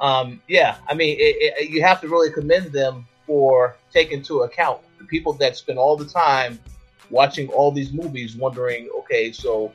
um, 0.01 0.41
yeah, 0.49 0.77
I 0.89 0.95
mean, 0.95 1.17
it, 1.19 1.37
it, 1.59 1.71
you 1.71 1.83
have 1.83 2.01
to 2.01 2.09
really 2.09 2.33
commend 2.33 2.73
them 2.73 3.07
for 3.27 3.77
taking 3.93 4.19
into 4.19 4.43
account 4.43 4.81
the 4.99 5.05
people 5.05 5.33
that 5.35 5.57
spend 5.57 5.79
all 5.79 5.97
the 5.97 6.07
time 6.07 6.59
watching 7.11 7.49
all 7.49 7.71
these 7.71 7.93
movies, 7.93 8.37
wondering, 8.37 8.89
okay, 9.01 9.33
so 9.33 9.73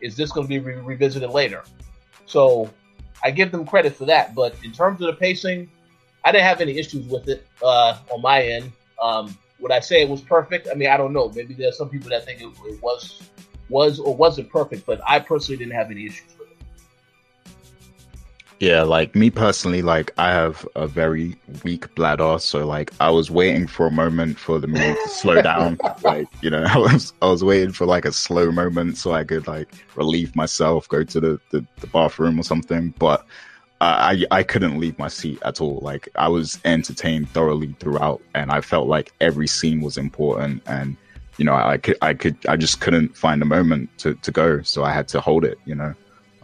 is 0.00 0.16
this 0.16 0.32
going 0.32 0.46
to 0.46 0.48
be 0.48 0.58
re- 0.58 0.74
revisited 0.76 1.30
later? 1.30 1.64
So 2.26 2.70
I 3.22 3.30
give 3.30 3.50
them 3.50 3.66
credit 3.66 3.94
for 3.94 4.04
that. 4.06 4.34
But 4.34 4.54
in 4.64 4.72
terms 4.72 5.00
of 5.00 5.08
the 5.08 5.12
pacing, 5.14 5.70
I 6.24 6.32
didn't 6.32 6.44
have 6.44 6.60
any 6.60 6.78
issues 6.78 7.06
with 7.06 7.28
it 7.28 7.46
uh, 7.62 7.98
on 8.10 8.22
my 8.22 8.42
end. 8.42 8.72
Um, 9.00 9.36
would 9.60 9.72
I 9.72 9.80
say 9.80 10.02
it 10.02 10.08
was 10.08 10.20
perfect? 10.20 10.68
I 10.70 10.74
mean, 10.74 10.88
I 10.88 10.96
don't 10.96 11.12
know. 11.12 11.30
Maybe 11.34 11.54
there's 11.54 11.76
some 11.76 11.88
people 11.88 12.10
that 12.10 12.24
think 12.24 12.40
it, 12.40 12.48
it 12.66 12.82
was 12.82 13.22
was 13.68 13.98
or 13.98 14.14
wasn't 14.14 14.48
perfect, 14.48 14.86
but 14.86 15.00
I 15.06 15.18
personally 15.20 15.58
didn't 15.58 15.74
have 15.74 15.90
any 15.90 16.06
issues. 16.06 16.37
Yeah, 18.60 18.82
like 18.82 19.14
me 19.14 19.30
personally, 19.30 19.82
like 19.82 20.10
I 20.18 20.30
have 20.30 20.66
a 20.74 20.88
very 20.88 21.36
weak 21.62 21.94
bladder, 21.94 22.38
so 22.40 22.66
like 22.66 22.90
I 22.98 23.08
was 23.08 23.30
waiting 23.30 23.68
for 23.68 23.86
a 23.86 23.90
moment 23.90 24.36
for 24.36 24.58
the 24.58 24.66
movie 24.66 24.94
to 24.94 25.08
slow 25.08 25.40
down. 25.42 25.78
like 26.02 26.26
you 26.42 26.50
know, 26.50 26.64
I 26.68 26.76
was 26.78 27.12
I 27.22 27.26
was 27.26 27.44
waiting 27.44 27.72
for 27.72 27.86
like 27.86 28.04
a 28.04 28.12
slow 28.12 28.50
moment 28.50 28.96
so 28.96 29.12
I 29.12 29.22
could 29.22 29.46
like 29.46 29.68
relieve 29.94 30.34
myself, 30.34 30.88
go 30.88 31.04
to 31.04 31.20
the 31.20 31.40
the, 31.50 31.64
the 31.80 31.86
bathroom 31.86 32.40
or 32.40 32.42
something. 32.42 32.92
But 32.98 33.24
I 33.80 34.24
I 34.32 34.42
couldn't 34.42 34.80
leave 34.80 34.98
my 34.98 35.08
seat 35.08 35.38
at 35.44 35.60
all. 35.60 35.78
Like 35.80 36.08
I 36.16 36.26
was 36.26 36.58
entertained 36.64 37.30
thoroughly 37.30 37.76
throughout, 37.78 38.20
and 38.34 38.50
I 38.50 38.60
felt 38.60 38.88
like 38.88 39.12
every 39.20 39.46
scene 39.46 39.80
was 39.80 39.96
important 39.96 40.62
and. 40.66 40.96
You 41.36 41.44
know, 41.44 41.54
I 41.54 41.78
could, 41.78 41.96
I 42.02 42.14
could, 42.14 42.36
I 42.48 42.56
just 42.56 42.80
couldn't 42.80 43.16
find 43.16 43.40
a 43.42 43.44
moment 43.44 43.96
to, 43.98 44.14
to 44.14 44.32
go, 44.32 44.60
so 44.62 44.82
I 44.82 44.92
had 44.92 45.06
to 45.06 45.20
hold 45.20 45.44
it. 45.44 45.56
You 45.66 45.76
know, 45.76 45.94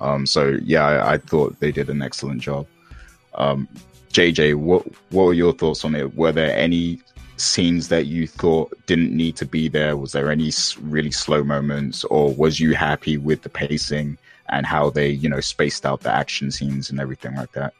um, 0.04 0.26
so 0.26 0.58
yeah, 0.62 0.84
I, 0.84 1.14
I, 1.14 1.18
thought 1.18 1.58
they 1.60 1.72
did 1.72 1.88
an 1.88 2.02
excellent 2.02 2.42
job. 2.42 2.66
Um, 3.36 3.66
JJ, 4.12 4.56
what 4.56 4.86
what 5.10 5.24
were 5.24 5.32
your 5.32 5.54
thoughts 5.54 5.82
on 5.82 5.94
it? 5.94 6.14
Were 6.14 6.30
there 6.30 6.54
any 6.54 7.00
scenes 7.38 7.88
that 7.88 8.04
you 8.04 8.26
thought 8.26 8.70
didn't 8.86 9.16
need 9.16 9.34
to 9.36 9.46
be 9.46 9.66
there? 9.66 9.96
Was 9.96 10.12
there 10.12 10.30
any 10.30 10.52
really 10.82 11.10
slow 11.10 11.42
moments, 11.42 12.04
or 12.04 12.34
was 12.34 12.60
you 12.60 12.74
happy 12.74 13.16
with 13.16 13.42
the 13.42 13.48
pacing 13.48 14.18
and 14.50 14.66
how 14.66 14.90
they, 14.90 15.08
you 15.08 15.28
know, 15.28 15.40
spaced 15.40 15.86
out 15.86 16.02
the 16.02 16.12
action 16.12 16.50
scenes 16.50 16.90
and 16.90 17.00
everything 17.00 17.34
like 17.34 17.52
that? 17.52 17.72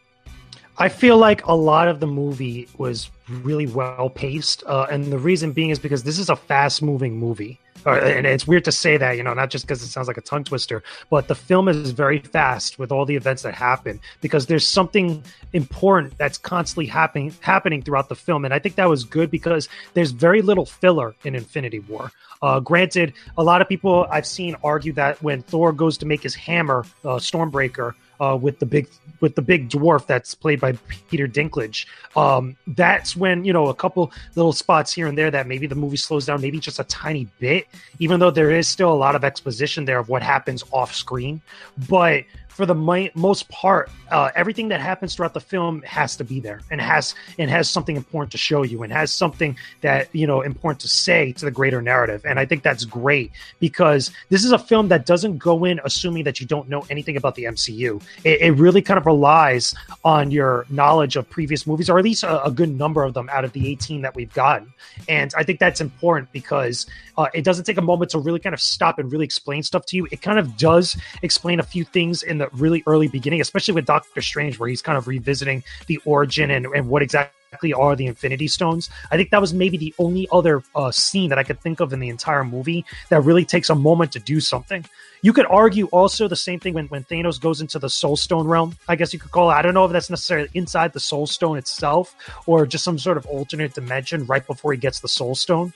I 0.78 0.88
feel 0.88 1.18
like 1.18 1.46
a 1.46 1.54
lot 1.54 1.88
of 1.88 2.00
the 2.00 2.06
movie 2.06 2.68
was 2.78 3.10
really 3.28 3.66
well 3.66 4.10
paced, 4.10 4.64
uh, 4.66 4.86
and 4.90 5.12
the 5.12 5.18
reason 5.18 5.52
being 5.52 5.70
is 5.70 5.78
because 5.78 6.02
this 6.02 6.18
is 6.18 6.28
a 6.28 6.36
fast 6.36 6.82
moving 6.82 7.16
movie 7.16 7.60
and 7.86 8.26
it's 8.26 8.46
weird 8.46 8.64
to 8.64 8.72
say 8.72 8.96
that, 8.96 9.16
you 9.16 9.22
know, 9.22 9.34
not 9.34 9.50
just 9.50 9.66
because 9.66 9.82
it 9.82 9.88
sounds 9.88 10.08
like 10.08 10.16
a 10.16 10.22
tongue 10.22 10.44
twister, 10.44 10.82
but 11.10 11.28
the 11.28 11.34
film 11.34 11.68
is 11.68 11.90
very 11.90 12.18
fast 12.18 12.78
with 12.78 12.90
all 12.90 13.04
the 13.04 13.16
events 13.16 13.42
that 13.42 13.54
happen 13.54 14.00
because 14.20 14.46
there's 14.46 14.66
something 14.66 15.22
important 15.52 16.16
that's 16.18 16.38
constantly 16.38 16.86
happening 16.86 17.34
happening 17.40 17.82
throughout 17.82 18.08
the 18.08 18.14
film, 18.14 18.44
and 18.44 18.54
I 18.54 18.58
think 18.58 18.76
that 18.76 18.88
was 18.88 19.04
good 19.04 19.30
because 19.30 19.68
there's 19.94 20.10
very 20.10 20.42
little 20.42 20.66
filler 20.66 21.14
in 21.24 21.34
Infinity 21.34 21.80
War. 21.80 22.10
Uh, 22.42 22.60
granted, 22.60 23.12
a 23.38 23.44
lot 23.44 23.60
of 23.60 23.68
people 23.68 24.06
I've 24.10 24.26
seen 24.26 24.56
argue 24.64 24.92
that 24.94 25.22
when 25.22 25.42
Thor 25.42 25.72
goes 25.72 25.98
to 25.98 26.06
make 26.06 26.22
his 26.22 26.34
hammer, 26.34 26.84
uh, 27.04 27.16
Stormbreaker, 27.16 27.94
uh, 28.20 28.38
with 28.40 28.58
the 28.58 28.66
big 28.66 28.88
with 29.20 29.34
the 29.34 29.42
big 29.42 29.68
dwarf 29.68 30.06
that's 30.06 30.34
played 30.34 30.60
by 30.60 30.72
Peter 31.10 31.26
Dinklage. 31.26 31.86
Um, 32.16 32.56
that's 32.66 33.16
when 33.16 33.44
you 33.44 33.52
know 33.52 33.68
a 33.68 33.74
couple 33.74 34.12
little 34.34 34.52
spots 34.52 34.92
here 34.92 35.06
and 35.06 35.16
there 35.16 35.30
that 35.30 35.46
maybe 35.46 35.66
the 35.66 35.74
movie 35.74 35.96
slows 35.96 36.26
down, 36.26 36.40
maybe 36.40 36.58
just 36.58 36.78
a 36.78 36.84
tiny 36.84 37.28
bit, 37.38 37.66
even 37.98 38.20
though 38.20 38.30
there 38.30 38.50
is 38.50 38.68
still 38.68 38.92
a 38.92 38.94
lot 38.94 39.14
of 39.14 39.24
exposition 39.24 39.84
there 39.84 39.98
of 39.98 40.08
what 40.08 40.22
happens 40.22 40.64
off 40.72 40.94
screen. 40.94 41.40
But 41.88 42.24
for 42.54 42.66
the 42.66 42.74
mi- 42.74 43.10
most 43.14 43.48
part, 43.48 43.90
uh, 44.10 44.30
everything 44.34 44.68
that 44.68 44.80
happens 44.80 45.14
throughout 45.14 45.34
the 45.34 45.40
film 45.40 45.82
has 45.82 46.16
to 46.16 46.24
be 46.24 46.40
there 46.40 46.60
and 46.70 46.80
has 46.80 47.14
and 47.38 47.50
has 47.50 47.68
something 47.68 47.96
important 47.96 48.30
to 48.32 48.38
show 48.38 48.62
you 48.62 48.82
and 48.82 48.92
has 48.92 49.12
something 49.12 49.56
that 49.80 50.08
you 50.12 50.26
know 50.26 50.40
important 50.40 50.80
to 50.80 50.88
say 50.88 51.32
to 51.32 51.44
the 51.44 51.50
greater 51.50 51.82
narrative. 51.82 52.24
And 52.24 52.38
I 52.38 52.46
think 52.46 52.62
that's 52.62 52.84
great 52.84 53.32
because 53.58 54.10
this 54.28 54.44
is 54.44 54.52
a 54.52 54.58
film 54.58 54.88
that 54.88 55.04
doesn't 55.04 55.38
go 55.38 55.64
in 55.64 55.80
assuming 55.84 56.24
that 56.24 56.40
you 56.40 56.46
don't 56.46 56.68
know 56.68 56.86
anything 56.90 57.16
about 57.16 57.34
the 57.34 57.44
MCU. 57.44 58.02
It, 58.22 58.40
it 58.40 58.52
really 58.52 58.82
kind 58.82 58.98
of 58.98 59.06
relies 59.06 59.74
on 60.04 60.30
your 60.30 60.66
knowledge 60.70 61.16
of 61.16 61.28
previous 61.28 61.66
movies, 61.66 61.90
or 61.90 61.98
at 61.98 62.04
least 62.04 62.22
a, 62.22 62.44
a, 62.44 62.50
good 62.50 62.68
number 62.78 63.02
of 63.02 63.14
them 63.14 63.28
out 63.32 63.44
of 63.44 63.52
the 63.52 63.68
18 63.68 64.02
that 64.02 64.14
we've 64.14 64.32
gotten. 64.32 64.72
And 65.08 65.32
I 65.36 65.42
think 65.42 65.58
that's 65.58 65.80
important 65.80 66.30
because 66.30 66.86
uh, 67.16 67.26
it 67.34 67.42
doesn't 67.42 67.64
take 67.64 67.78
a 67.78 67.82
moment 67.82 68.12
to 68.12 68.18
really 68.18 68.38
kind 68.38 68.54
of 68.54 68.60
stop 68.60 68.98
and 68.98 69.10
really 69.10 69.24
explain 69.24 69.62
stuff 69.62 69.86
to 69.86 69.96
you. 69.96 70.06
It 70.10 70.22
kind 70.22 70.38
of 70.38 70.56
does 70.56 70.96
explain 71.22 71.58
a 71.58 71.62
few 71.62 71.84
things 71.84 72.22
in 72.22 72.38
the 72.38 72.43
the 72.50 72.56
really 72.56 72.82
early 72.86 73.08
beginning, 73.08 73.40
especially 73.40 73.74
with 73.74 73.86
Doctor 73.86 74.22
Strange, 74.22 74.58
where 74.58 74.68
he's 74.68 74.82
kind 74.82 74.98
of 74.98 75.08
revisiting 75.08 75.62
the 75.86 75.98
origin 76.04 76.50
and, 76.50 76.66
and 76.66 76.88
what 76.88 77.02
exactly 77.02 77.72
are 77.72 77.94
the 77.94 78.06
Infinity 78.06 78.48
Stones. 78.48 78.90
I 79.10 79.16
think 79.16 79.30
that 79.30 79.40
was 79.40 79.54
maybe 79.54 79.76
the 79.76 79.94
only 79.98 80.28
other 80.32 80.62
uh, 80.74 80.90
scene 80.90 81.28
that 81.30 81.38
I 81.38 81.44
could 81.44 81.60
think 81.60 81.80
of 81.80 81.92
in 81.92 82.00
the 82.00 82.08
entire 82.08 82.44
movie 82.44 82.84
that 83.10 83.20
really 83.20 83.44
takes 83.44 83.70
a 83.70 83.74
moment 83.74 84.12
to 84.12 84.18
do 84.18 84.40
something. 84.40 84.84
You 85.22 85.32
could 85.32 85.46
argue 85.46 85.86
also 85.86 86.28
the 86.28 86.36
same 86.36 86.60
thing 86.60 86.74
when, 86.74 86.86
when 86.88 87.04
Thanos 87.04 87.40
goes 87.40 87.60
into 87.60 87.78
the 87.78 87.88
Soul 87.88 88.16
Stone 88.16 88.46
realm, 88.46 88.76
I 88.88 88.96
guess 88.96 89.12
you 89.12 89.18
could 89.18 89.30
call 89.30 89.50
it. 89.50 89.54
I 89.54 89.62
don't 89.62 89.72
know 89.72 89.84
if 89.84 89.92
that's 89.92 90.10
necessarily 90.10 90.50
inside 90.54 90.92
the 90.92 91.00
Soul 91.00 91.26
Stone 91.26 91.56
itself 91.56 92.14
or 92.46 92.66
just 92.66 92.84
some 92.84 92.98
sort 92.98 93.16
of 93.16 93.24
alternate 93.26 93.72
dimension 93.72 94.26
right 94.26 94.46
before 94.46 94.72
he 94.72 94.78
gets 94.78 95.00
the 95.00 95.08
Soul 95.08 95.34
Stone. 95.34 95.72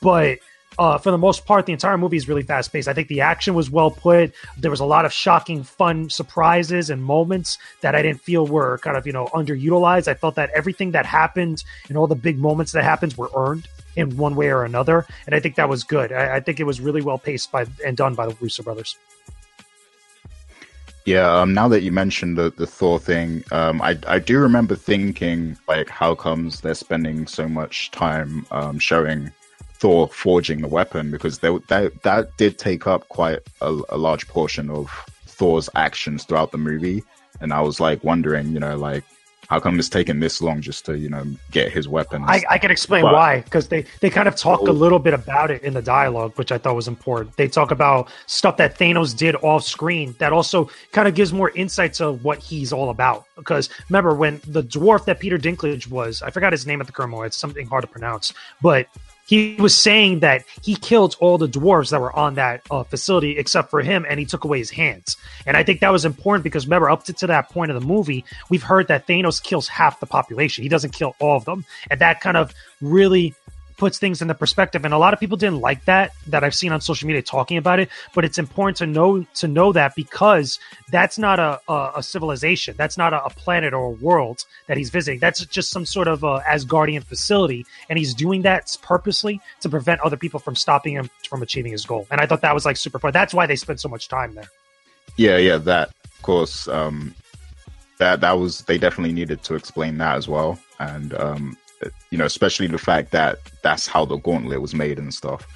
But 0.00 0.38
uh, 0.78 0.98
for 0.98 1.10
the 1.10 1.18
most 1.18 1.44
part, 1.44 1.66
the 1.66 1.72
entire 1.72 1.98
movie 1.98 2.16
is 2.16 2.28
really 2.28 2.42
fast 2.42 2.72
paced. 2.72 2.88
I 2.88 2.94
think 2.94 3.08
the 3.08 3.20
action 3.20 3.54
was 3.54 3.70
well 3.70 3.90
put. 3.90 4.32
There 4.58 4.70
was 4.70 4.80
a 4.80 4.84
lot 4.84 5.04
of 5.04 5.12
shocking, 5.12 5.62
fun 5.62 6.08
surprises 6.10 6.90
and 6.90 7.02
moments 7.02 7.58
that 7.80 7.94
I 7.94 8.02
didn't 8.02 8.20
feel 8.20 8.46
were 8.46 8.78
kind 8.78 8.96
of 8.96 9.06
you 9.06 9.12
know 9.12 9.26
underutilized. 9.26 10.08
I 10.08 10.14
felt 10.14 10.34
that 10.36 10.50
everything 10.50 10.92
that 10.92 11.06
happened 11.06 11.64
and 11.88 11.96
all 11.96 12.06
the 12.06 12.14
big 12.14 12.38
moments 12.38 12.72
that 12.72 12.84
happened 12.84 13.14
were 13.14 13.30
earned 13.36 13.68
in 13.96 14.16
one 14.16 14.34
way 14.34 14.48
or 14.48 14.64
another, 14.64 15.06
and 15.26 15.34
I 15.34 15.40
think 15.40 15.56
that 15.56 15.68
was 15.68 15.84
good. 15.84 16.12
I, 16.12 16.36
I 16.36 16.40
think 16.40 16.60
it 16.60 16.64
was 16.64 16.80
really 16.80 17.02
well 17.02 17.18
paced 17.18 17.52
by 17.52 17.66
and 17.84 17.96
done 17.96 18.14
by 18.14 18.26
the 18.26 18.36
Russo 18.40 18.62
brothers. 18.62 18.96
Yeah, 21.04 21.40
um, 21.40 21.52
now 21.52 21.66
that 21.66 21.82
you 21.82 21.90
mentioned 21.90 22.38
the, 22.38 22.50
the 22.50 22.66
Thor 22.66 22.98
thing, 22.98 23.44
um, 23.50 23.82
I 23.82 23.98
I 24.06 24.18
do 24.20 24.38
remember 24.38 24.76
thinking 24.76 25.58
like, 25.68 25.88
how 25.88 26.14
comes 26.14 26.60
they're 26.60 26.74
spending 26.74 27.26
so 27.26 27.48
much 27.48 27.90
time 27.90 28.46
um, 28.52 28.78
showing 28.78 29.32
Thor 29.82 30.06
forging 30.06 30.60
the 30.60 30.68
weapon 30.68 31.10
because 31.10 31.40
they, 31.40 31.58
that 31.66 32.02
that 32.04 32.36
did 32.36 32.56
take 32.56 32.86
up 32.86 33.08
quite 33.08 33.40
a, 33.60 33.80
a, 33.88 33.98
large 33.98 34.28
portion 34.28 34.70
of 34.70 34.88
Thor's 35.26 35.68
actions 35.74 36.22
throughout 36.22 36.52
the 36.52 36.58
movie, 36.58 37.02
and 37.40 37.52
I 37.52 37.62
was 37.62 37.80
like 37.80 38.04
wondering, 38.04 38.52
you 38.52 38.60
know, 38.60 38.76
like 38.76 39.02
how 39.48 39.58
come 39.58 39.76
it's 39.80 39.88
taking 39.88 40.20
this 40.20 40.40
long 40.40 40.60
just 40.60 40.86
to 40.86 40.96
you 40.96 41.08
know 41.08 41.24
get 41.50 41.72
his 41.72 41.88
weapon 41.88 42.22
I, 42.24 42.44
I 42.48 42.58
can 42.58 42.70
explain 42.70 43.02
but, 43.02 43.12
why 43.12 43.40
because 43.40 43.66
they 43.68 43.84
they 43.98 44.08
kind 44.08 44.28
of 44.28 44.36
talk 44.36 44.60
a 44.60 44.70
oh. 44.70 44.72
little 44.72 45.00
bit 45.00 45.14
about 45.14 45.50
it 45.50 45.64
in 45.64 45.74
the 45.74 45.82
dialogue, 45.82 46.34
which 46.36 46.52
I 46.52 46.58
thought 46.58 46.76
was 46.76 46.86
important. 46.86 47.36
They 47.36 47.48
talk 47.48 47.72
about 47.72 48.08
stuff 48.26 48.58
that 48.58 48.78
Thanos 48.78 49.16
did 49.16 49.34
off 49.42 49.64
screen 49.64 50.14
that 50.20 50.32
also 50.32 50.70
kind 50.92 51.08
of 51.08 51.16
gives 51.16 51.32
more 51.32 51.50
insights 51.56 52.00
of 52.00 52.22
what 52.22 52.38
he's 52.38 52.72
all 52.72 52.90
about. 52.90 53.24
Because 53.34 53.68
remember 53.88 54.14
when 54.14 54.40
the 54.46 54.62
dwarf 54.62 55.06
that 55.06 55.18
Peter 55.18 55.38
Dinklage 55.38 55.88
was, 55.88 56.22
I 56.22 56.30
forgot 56.30 56.52
his 56.52 56.68
name 56.68 56.80
at 56.80 56.86
the 56.86 56.92
current 56.92 57.10
moment. 57.10 57.26
It's 57.30 57.36
something 57.36 57.66
hard 57.66 57.82
to 57.82 57.88
pronounce, 57.88 58.32
but 58.62 58.86
he 59.26 59.56
was 59.58 59.76
saying 59.76 60.20
that 60.20 60.44
he 60.62 60.74
killed 60.74 61.16
all 61.20 61.38
the 61.38 61.48
dwarves 61.48 61.90
that 61.90 62.00
were 62.00 62.14
on 62.14 62.34
that 62.34 62.62
uh, 62.70 62.82
facility 62.84 63.38
except 63.38 63.70
for 63.70 63.80
him 63.80 64.04
and 64.08 64.18
he 64.18 64.26
took 64.26 64.44
away 64.44 64.58
his 64.58 64.70
hands. 64.70 65.16
And 65.46 65.56
i 65.56 65.62
think 65.62 65.80
that 65.80 65.92
was 65.92 66.04
important 66.04 66.44
because 66.44 66.66
remember 66.66 66.90
up 66.90 67.04
to, 67.04 67.12
to 67.12 67.26
that 67.28 67.50
point 67.50 67.70
of 67.70 67.80
the 67.80 67.86
movie 67.86 68.24
we've 68.50 68.62
heard 68.62 68.88
that 68.88 69.06
thanos 69.06 69.42
kills 69.42 69.68
half 69.68 70.00
the 70.00 70.06
population. 70.06 70.62
He 70.62 70.68
doesn't 70.68 70.92
kill 70.92 71.14
all 71.20 71.36
of 71.36 71.44
them. 71.44 71.64
And 71.90 72.00
that 72.00 72.20
kind 72.20 72.36
of 72.36 72.54
really 72.80 73.34
puts 73.82 73.98
things 73.98 74.22
into 74.22 74.32
perspective. 74.32 74.84
And 74.84 74.94
a 74.94 74.98
lot 74.98 75.12
of 75.12 75.18
people 75.18 75.36
didn't 75.36 75.60
like 75.60 75.84
that 75.86 76.12
that 76.28 76.44
i've 76.44 76.54
seen 76.54 76.70
on 76.70 76.80
social 76.80 77.08
media 77.08 77.20
talking 77.20 77.56
about 77.56 77.80
it 77.80 77.88
but 78.14 78.24
it's 78.24 78.38
important 78.38 78.76
to 78.76 78.86
know 78.86 79.26
to 79.34 79.48
know 79.48 79.72
that 79.72 79.96
because 79.96 80.60
that's 80.92 81.18
not 81.18 81.40
a, 81.40 81.60
a, 81.66 81.92
a 81.96 82.02
civilization. 82.02 82.76
That's 82.78 82.96
not 82.96 83.12
a, 83.12 83.24
a, 83.24 83.30
planet 83.30 83.74
or 83.74 83.86
a 83.86 83.90
world 83.90 84.44
that 84.68 84.76
he's 84.76 84.90
visiting. 84.90 85.18
That's 85.18 85.44
just 85.46 85.70
some 85.70 85.84
sort 85.84 86.06
of 86.06 86.22
a 86.22 86.38
asgardian 86.54 87.02
facility. 87.02 87.66
And 87.88 87.98
he's 87.98 88.14
doing 88.14 88.42
that 88.42 88.76
purposely 88.82 89.40
to 89.62 89.68
prevent 89.68 90.00
other 90.02 90.16
people 90.16 90.38
from 90.38 90.54
stopping 90.54 90.94
him 90.94 91.10
from 91.28 91.42
achieving 91.42 91.72
his 91.72 91.84
goal. 91.84 92.06
And 92.12 92.20
i 92.20 92.26
thought 92.26 92.42
that 92.42 92.54
was 92.54 92.64
like 92.64 92.76
super 92.76 93.00
fun. 93.00 93.12
That's 93.12 93.34
why 93.34 93.46
they 93.46 93.56
spent 93.56 93.80
so 93.80 93.88
much 93.88 94.06
time 94.06 94.36
there. 94.36 94.50
Yeah 95.16 95.38
yeah 95.38 95.58
that 95.58 95.88
of 95.88 96.22
course 96.22 96.68
um 96.68 97.16
that 97.98 98.20
that 98.20 98.38
was 98.38 98.60
they 98.62 98.78
definitely 98.78 99.12
needed 99.12 99.42
to 99.42 99.56
explain 99.56 99.98
that 99.98 100.14
as 100.16 100.28
well. 100.28 100.56
And 100.78 101.14
um 101.14 101.56
you 102.10 102.18
know, 102.18 102.24
especially 102.24 102.66
the 102.66 102.78
fact 102.78 103.10
that 103.12 103.38
that's 103.62 103.86
how 103.86 104.04
the 104.04 104.16
gauntlet 104.16 104.60
was 104.60 104.74
made 104.74 104.98
and 104.98 105.12
stuff. 105.12 105.46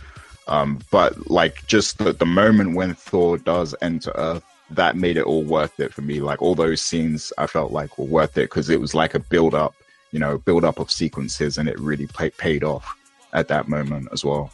Um, 0.49 0.81
but 0.91 1.31
like 1.31 1.67
just 1.67 1.99
the, 1.99 2.13
the 2.13 2.27
moment 2.27 2.77
when 2.77 2.95
Thor 2.95 3.39
does 3.39 3.75
enter 3.83 4.13
Earth, 4.15 4.45
that 4.71 4.97
made 4.97 5.17
it 5.17 5.25
all 5.25 5.45
worth 5.45 5.79
it 5.79 5.93
for 5.93 6.03
me. 6.03 6.21
Like 6.21 6.43
all 6.43 6.55
those 6.55 6.81
scenes, 6.81 7.33
I 7.39 7.47
felt 7.47 7.73
like 7.73 7.99
were 7.99 8.05
worth 8.05 8.37
it 8.39 8.51
because 8.51 8.71
it 8.71 8.81
was 8.81 8.95
like 8.95 9.15
a 9.15 9.19
build 9.19 9.55
up, 9.55 9.75
you 10.13 10.19
know, 10.19 10.39
build 10.39 10.65
up 10.65 10.79
of 10.79 10.91
sequences, 10.91 11.59
and 11.59 11.69
it 11.69 11.79
really 11.79 12.07
pay, 12.07 12.31
paid 12.31 12.65
off 12.65 12.97
at 13.33 13.49
that 13.49 13.69
moment 13.69 14.09
as 14.13 14.25
well. 14.25 14.51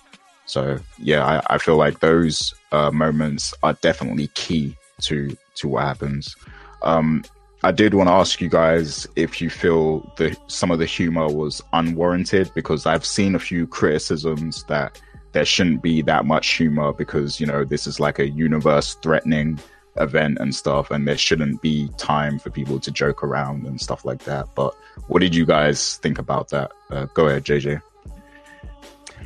So 0.46 0.78
yeah, 0.98 1.24
I, 1.24 1.54
I 1.54 1.58
feel 1.58 1.76
like 1.76 2.00
those 2.00 2.54
uh, 2.72 2.90
moments 2.90 3.54
are 3.62 3.74
definitely 3.74 4.28
key 4.28 4.76
to 5.02 5.36
to 5.56 5.68
what 5.68 5.84
happens. 5.84 6.36
Um, 6.82 7.24
I 7.64 7.70
did 7.70 7.94
want 7.94 8.08
to 8.08 8.12
ask 8.12 8.40
you 8.40 8.48
guys 8.48 9.06
if 9.14 9.40
you 9.40 9.48
feel 9.48 10.00
that 10.16 10.36
some 10.48 10.72
of 10.72 10.80
the 10.80 10.86
humor 10.86 11.28
was 11.28 11.62
unwarranted 11.72 12.50
because 12.54 12.86
I've 12.86 13.06
seen 13.06 13.36
a 13.36 13.38
few 13.38 13.68
criticisms 13.68 14.64
that 14.64 15.00
there 15.30 15.44
shouldn't 15.44 15.80
be 15.80 16.02
that 16.02 16.26
much 16.26 16.54
humor 16.54 16.92
because 16.92 17.40
you 17.40 17.46
know 17.46 17.64
this 17.64 17.86
is 17.86 18.00
like 18.00 18.18
a 18.18 18.28
universe 18.28 18.94
threatening 18.96 19.60
event 19.96 20.38
and 20.40 20.52
stuff 20.52 20.90
and 20.90 21.06
there 21.06 21.16
shouldn't 21.16 21.62
be 21.62 21.88
time 21.98 22.38
for 22.38 22.50
people 22.50 22.80
to 22.80 22.90
joke 22.90 23.22
around 23.22 23.64
and 23.64 23.80
stuff 23.80 24.04
like 24.04 24.24
that. 24.24 24.48
But 24.56 24.74
what 25.06 25.20
did 25.20 25.32
you 25.32 25.46
guys 25.46 25.98
think 25.98 26.18
about 26.18 26.48
that? 26.48 26.72
Uh, 26.90 27.06
go 27.14 27.28
ahead 27.28 27.44
jj 27.44 27.80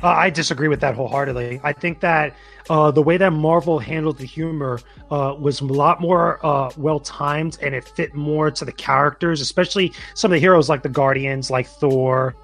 uh, 0.03 0.07
I 0.07 0.29
disagree 0.29 0.67
with 0.67 0.81
that 0.81 0.95
wholeheartedly. 0.95 1.59
I 1.63 1.73
think 1.73 1.99
that 2.01 2.35
uh, 2.69 2.91
the 2.91 3.01
way 3.01 3.17
that 3.17 3.31
Marvel 3.31 3.79
handled 3.79 4.17
the 4.17 4.25
humor 4.25 4.79
uh, 5.09 5.35
was 5.39 5.61
a 5.61 5.65
lot 5.65 6.01
more 6.01 6.45
uh, 6.45 6.71
well 6.77 6.99
timed 6.99 7.57
and 7.61 7.73
it 7.73 7.87
fit 7.87 8.13
more 8.13 8.51
to 8.51 8.65
the 8.65 8.71
characters, 8.71 9.41
especially 9.41 9.93
some 10.13 10.31
of 10.31 10.35
the 10.35 10.39
heroes 10.39 10.69
like 10.69 10.83
the 10.83 10.89
Guardians, 10.89 11.49
like 11.49 11.67
Thor, 11.67 12.35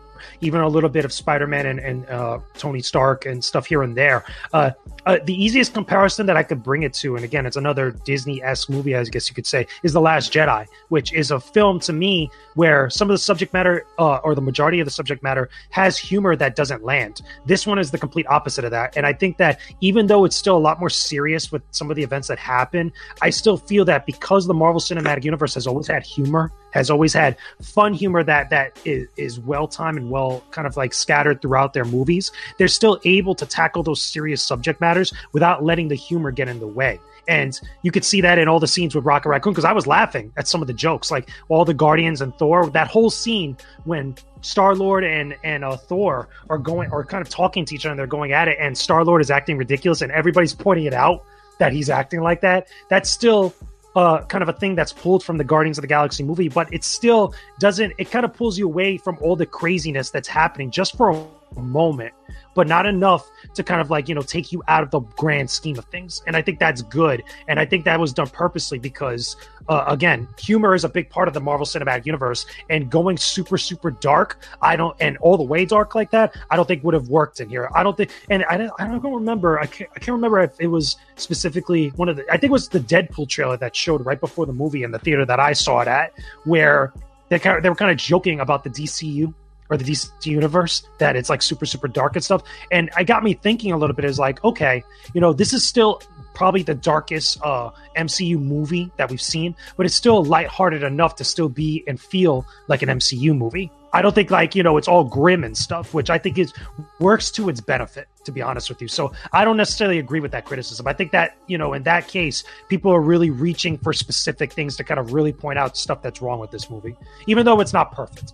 even 0.41 0.61
a 0.61 0.67
little 0.67 0.89
bit 0.89 1.05
of 1.05 1.13
Spider-Man 1.13 1.65
and, 1.65 1.79
and 1.79 2.09
uh, 2.09 2.39
Tony 2.57 2.81
Stark 2.81 3.25
and 3.25 3.43
stuff 3.43 3.65
here 3.65 3.83
and 3.83 3.95
there. 3.95 4.23
Uh, 4.53 4.71
uh, 5.05 5.17
the 5.25 5.33
easiest 5.33 5.73
comparison 5.73 6.25
that 6.25 6.37
I 6.37 6.43
could 6.43 6.63
bring 6.63 6.83
it 6.83 6.93
to, 6.95 7.15
and 7.15 7.25
again, 7.25 7.45
it's 7.45 7.57
another 7.57 7.91
Disney-esque 7.91 8.69
movie, 8.69 8.95
I 8.95 9.03
guess 9.03 9.29
you 9.29 9.35
could 9.35 9.45
say, 9.45 9.67
is 9.83 9.93
The 9.93 10.01
Last 10.01 10.31
Jedi, 10.31 10.65
which 10.89 11.13
is 11.13 11.31
a 11.31 11.39
film 11.39 11.79
to 11.81 11.93
me 11.93 12.29
where 12.55 12.89
some 12.89 13.09
of 13.09 13.13
the 13.13 13.17
subject 13.17 13.53
matter, 13.53 13.85
uh, 13.99 14.17
or 14.17 14.35
the 14.35 14.41
majority 14.41 14.79
of 14.79 14.85
the 14.85 14.91
subject 14.91 15.23
matter, 15.23 15.49
has 15.71 15.97
humor 15.97 16.35
that 16.35 16.55
doesn't 16.55 16.83
land. 16.83 17.21
This 17.45 17.67
one 17.67 17.79
is 17.79 17.91
the 17.91 17.97
complete 17.97 18.27
opposite 18.27 18.63
of 18.65 18.71
that, 18.71 18.95
and 18.95 19.05
I 19.05 19.13
think 19.13 19.37
that 19.37 19.59
even 19.81 20.07
though 20.07 20.25
it's 20.25 20.35
still 20.35 20.57
a 20.57 20.59
lot 20.59 20.79
more 20.79 20.89
serious 20.89 21.51
with 21.51 21.63
some 21.71 21.89
of 21.89 21.95
the 21.95 22.03
events 22.03 22.27
that 22.29 22.39
happen, 22.39 22.91
I 23.21 23.29
still 23.29 23.57
feel 23.57 23.85
that 23.85 24.05
because 24.05 24.47
the 24.47 24.53
Marvel 24.53 24.79
Cinematic 24.79 25.23
Universe 25.23 25.53
has 25.55 25.67
always 25.67 25.87
had 25.87 26.03
humor 26.03 26.51
has 26.73 26.89
always 26.89 27.13
had 27.13 27.37
fun 27.61 27.93
humor 27.93 28.23
that 28.23 28.49
that 28.49 28.77
is, 28.83 29.07
is 29.15 29.39
well 29.39 29.67
timed 29.67 29.97
and 29.97 30.09
well 30.09 30.43
kind 30.51 30.67
of 30.67 30.75
like 30.75 30.93
scattered 30.93 31.41
throughout 31.41 31.73
their 31.73 31.85
movies. 31.85 32.31
They're 32.57 32.67
still 32.67 32.99
able 33.05 33.35
to 33.35 33.45
tackle 33.45 33.83
those 33.83 34.01
serious 34.01 34.43
subject 34.43 34.81
matters 34.81 35.13
without 35.31 35.63
letting 35.63 35.87
the 35.87 35.95
humor 35.95 36.31
get 36.31 36.49
in 36.49 36.59
the 36.59 36.67
way. 36.67 36.99
And 37.27 37.59
you 37.83 37.91
could 37.91 38.03
see 38.03 38.19
that 38.21 38.37
in 38.37 38.47
all 38.47 38.59
the 38.59 38.67
scenes 38.67 38.95
with 38.95 39.05
Rocket 39.05 39.29
Raccoon 39.29 39.53
because 39.53 39.63
I 39.65 39.71
was 39.71 39.87
laughing 39.87 40.33
at 40.35 40.47
some 40.47 40.61
of 40.61 40.67
the 40.67 40.73
jokes, 40.73 41.09
like 41.09 41.29
all 41.47 41.63
the 41.63 41.73
Guardians 41.73 42.19
and 42.19 42.35
Thor. 42.37 42.69
That 42.69 42.87
whole 42.87 43.09
scene 43.09 43.55
when 43.85 44.15
Star 44.41 44.75
Lord 44.75 45.05
and 45.05 45.35
and 45.43 45.63
uh, 45.63 45.77
Thor 45.77 46.27
are 46.49 46.57
going 46.57 46.91
or 46.91 47.05
kind 47.05 47.21
of 47.21 47.29
talking 47.29 47.63
to 47.65 47.75
each 47.75 47.85
other, 47.85 47.91
and 47.91 47.99
they're 47.99 48.07
going 48.07 48.33
at 48.33 48.49
it, 48.49 48.57
and 48.59 48.77
Star 48.77 49.05
Lord 49.05 49.21
is 49.21 49.31
acting 49.31 49.57
ridiculous, 49.57 50.01
and 50.01 50.11
everybody's 50.11 50.53
pointing 50.53 50.85
it 50.85 50.93
out 50.93 51.23
that 51.59 51.71
he's 51.71 51.89
acting 51.89 52.21
like 52.21 52.41
that. 52.41 52.67
That's 52.89 53.09
still 53.09 53.53
uh, 53.95 54.23
kind 54.25 54.41
of 54.41 54.49
a 54.49 54.53
thing 54.53 54.75
that's 54.75 54.93
pulled 54.93 55.23
from 55.23 55.37
the 55.37 55.43
Guardians 55.43 55.77
of 55.77 55.83
the 55.83 55.87
Galaxy 55.87 56.23
movie, 56.23 56.49
but 56.49 56.73
it 56.73 56.83
still 56.83 57.33
doesn't. 57.59 57.93
It 57.97 58.09
kind 58.11 58.25
of 58.25 58.33
pulls 58.33 58.57
you 58.57 58.65
away 58.65 58.97
from 58.97 59.17
all 59.21 59.35
the 59.35 59.45
craziness 59.45 60.09
that's 60.09 60.27
happening 60.27 60.71
just 60.71 60.97
for 60.97 61.09
a 61.11 61.61
moment, 61.61 62.13
but 62.55 62.67
not 62.67 62.85
enough 62.85 63.29
to 63.53 63.63
kind 63.63 63.81
of 63.81 63.89
like 63.89 64.09
you 64.09 64.15
know 64.15 64.21
take 64.21 64.51
you 64.51 64.63
out 64.67 64.83
of 64.83 64.91
the 64.91 64.99
grand 64.99 65.49
scheme 65.49 65.77
of 65.77 65.85
things. 65.85 66.23
And 66.25 66.35
I 66.35 66.41
think 66.41 66.59
that's 66.59 66.81
good, 66.81 67.23
and 67.47 67.59
I 67.59 67.65
think 67.65 67.85
that 67.85 67.99
was 67.99 68.13
done 68.13 68.27
purposely 68.27 68.79
because 68.79 69.35
uh, 69.69 69.85
again, 69.87 70.27
humor 70.39 70.73
is 70.73 70.83
a 70.83 70.89
big 70.89 71.09
part 71.09 71.27
of 71.27 71.33
the 71.33 71.39
Marvel 71.39 71.65
Cinematic 71.65 72.05
Universe, 72.05 72.45
and 72.69 72.89
going 72.89 73.17
super 73.17 73.57
super 73.57 73.91
dark, 73.91 74.39
I 74.61 74.75
don't, 74.75 74.95
and 74.99 75.17
all 75.17 75.37
the 75.37 75.43
way 75.43 75.65
dark 75.65 75.95
like 75.95 76.11
that, 76.11 76.35
I 76.49 76.55
don't 76.55 76.67
think 76.67 76.83
would 76.83 76.93
have 76.93 77.09
worked 77.09 77.39
in 77.39 77.49
here. 77.49 77.69
I 77.73 77.83
don't 77.83 77.95
think, 77.95 78.11
and 78.29 78.43
I 78.45 78.57
don't, 78.57 78.71
I 78.79 78.87
don't 78.87 79.13
remember, 79.13 79.59
I 79.59 79.65
can't, 79.65 79.89
I 79.95 79.99
can't 79.99 80.15
remember 80.15 80.39
if 80.39 80.51
it 80.59 80.67
was 80.67 80.97
specifically 81.15 81.89
one 81.95 82.09
of 82.09 82.17
the, 82.17 82.25
I 82.29 82.37
think 82.37 82.45
it 82.45 82.51
was 82.51 82.69
the 82.69 82.79
Deadpool 82.79 83.29
trailer 83.29 83.57
that 83.57 83.75
showed 83.75 84.05
right 84.05 84.19
before 84.19 84.45
the 84.45 84.53
movie 84.53 84.83
in 84.83 84.91
the 84.91 84.99
theater 84.99 85.25
that 85.25 85.39
I 85.39 85.53
saw 85.53 85.79
it 85.81 85.87
at, 85.87 86.13
where 86.45 86.93
they 87.29 87.39
kind 87.39 87.57
of, 87.57 87.63
they 87.63 87.69
were 87.69 87.75
kind 87.75 87.91
of 87.91 87.97
joking 87.97 88.39
about 88.39 88.63
the 88.63 88.69
DCU 88.69 89.33
or 89.73 89.77
the 89.77 89.83
DC 89.83 90.09
universe 90.25 90.83
that 90.99 91.15
it's 91.15 91.29
like 91.29 91.41
super 91.41 91.65
super 91.65 91.87
dark 91.87 92.15
and 92.15 92.23
stuff 92.23 92.43
and 92.71 92.89
I 92.95 93.03
got 93.03 93.23
me 93.23 93.33
thinking 93.33 93.71
a 93.71 93.77
little 93.77 93.95
bit 93.95 94.05
is 94.05 94.19
like 94.19 94.43
okay 94.43 94.83
you 95.13 95.21
know 95.21 95.33
this 95.33 95.53
is 95.53 95.65
still 95.65 96.01
probably 96.33 96.63
the 96.63 96.75
darkest 96.75 97.39
uh, 97.43 97.71
MCU 97.95 98.39
movie 98.39 98.91
that 98.97 99.09
we've 99.09 99.21
seen, 99.21 99.55
but 99.77 99.85
it's 99.85 99.95
still 99.95 100.23
lighthearted 100.23 100.83
enough 100.83 101.15
to 101.17 101.23
still 101.23 101.49
be 101.49 101.83
and 101.87 101.99
feel 101.99 102.45
like 102.67 102.81
an 102.81 102.89
MCU 102.89 103.35
movie. 103.35 103.71
I 103.95 104.01
don't 104.01 104.15
think 104.15 104.31
like 104.31 104.55
you 104.55 104.63
know 104.63 104.77
it's 104.77 104.87
all 104.87 105.03
grim 105.03 105.43
and 105.43 105.55
stuff, 105.55 105.93
which 105.93 106.09
I 106.09 106.17
think 106.17 106.39
is 106.39 106.51
works 106.99 107.29
to 107.31 107.49
its 107.49 107.61
benefit. 107.61 108.07
To 108.25 108.31
be 108.31 108.41
honest 108.41 108.69
with 108.69 108.81
you, 108.81 108.87
so 108.87 109.11
I 109.33 109.43
don't 109.43 109.57
necessarily 109.57 109.99
agree 109.99 110.21
with 110.21 110.31
that 110.31 110.45
criticism. 110.45 110.87
I 110.87 110.93
think 110.93 111.11
that 111.11 111.37
you 111.47 111.57
know 111.57 111.73
in 111.73 111.83
that 111.83 112.07
case, 112.07 112.43
people 112.69 112.91
are 112.91 113.01
really 113.01 113.29
reaching 113.29 113.77
for 113.77 113.91
specific 113.91 114.53
things 114.53 114.77
to 114.77 114.83
kind 114.83 114.99
of 114.99 115.13
really 115.13 115.33
point 115.33 115.59
out 115.59 115.75
stuff 115.77 116.01
that's 116.01 116.21
wrong 116.21 116.39
with 116.39 116.49
this 116.49 116.69
movie, 116.69 116.95
even 117.27 117.45
though 117.45 117.59
it's 117.59 117.73
not 117.73 117.91
perfect. 117.91 118.33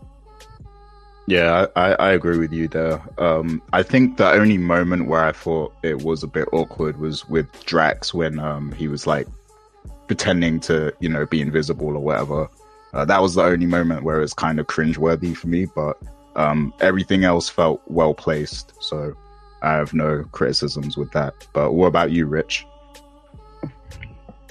Yeah, 1.30 1.67
I, 1.75 1.93
I 1.93 2.11
agree 2.13 2.39
with 2.39 2.51
you 2.51 2.67
there. 2.67 2.99
Um, 3.19 3.61
I 3.71 3.84
think 3.84 4.17
the 4.17 4.32
only 4.32 4.57
moment 4.57 5.07
where 5.07 5.23
I 5.23 5.32
thought 5.32 5.75
it 5.84 6.01
was 6.01 6.23
a 6.23 6.27
bit 6.27 6.47
awkward 6.51 6.97
was 6.99 7.30
with 7.30 7.65
Drax 7.65 8.15
when 8.15 8.39
um, 8.39 8.71
he 8.71 8.88
was 8.88 9.05
like 9.05 9.27
pretending 10.07 10.59
to, 10.61 10.91
you 10.99 11.07
know, 11.07 11.27
be 11.27 11.39
invisible 11.39 11.95
or 11.95 11.99
whatever. 11.99 12.49
Uh, 12.93 13.05
that 13.05 13.21
was 13.21 13.36
the 13.36 13.43
only 13.43 13.67
moment 13.67 14.01
where 14.01 14.17
it 14.17 14.21
was 14.21 14.34
kind 14.34 14.59
of 14.59 14.65
cringeworthy 14.65 15.38
for 15.38 15.49
me, 15.49 15.67
but 15.67 15.99
um, 16.36 16.73
everything 16.80 17.23
else 17.23 17.47
felt 17.47 17.80
well 17.86 18.15
placed. 18.15 18.73
So 18.82 19.15
I 19.61 19.73
have 19.73 19.93
no 19.93 20.23
criticisms 20.32 20.97
with 20.97 21.11
that. 21.11 21.47
But 21.53 21.73
what 21.73 21.86
about 21.86 22.09
you, 22.09 22.25
Rich? 22.25 22.65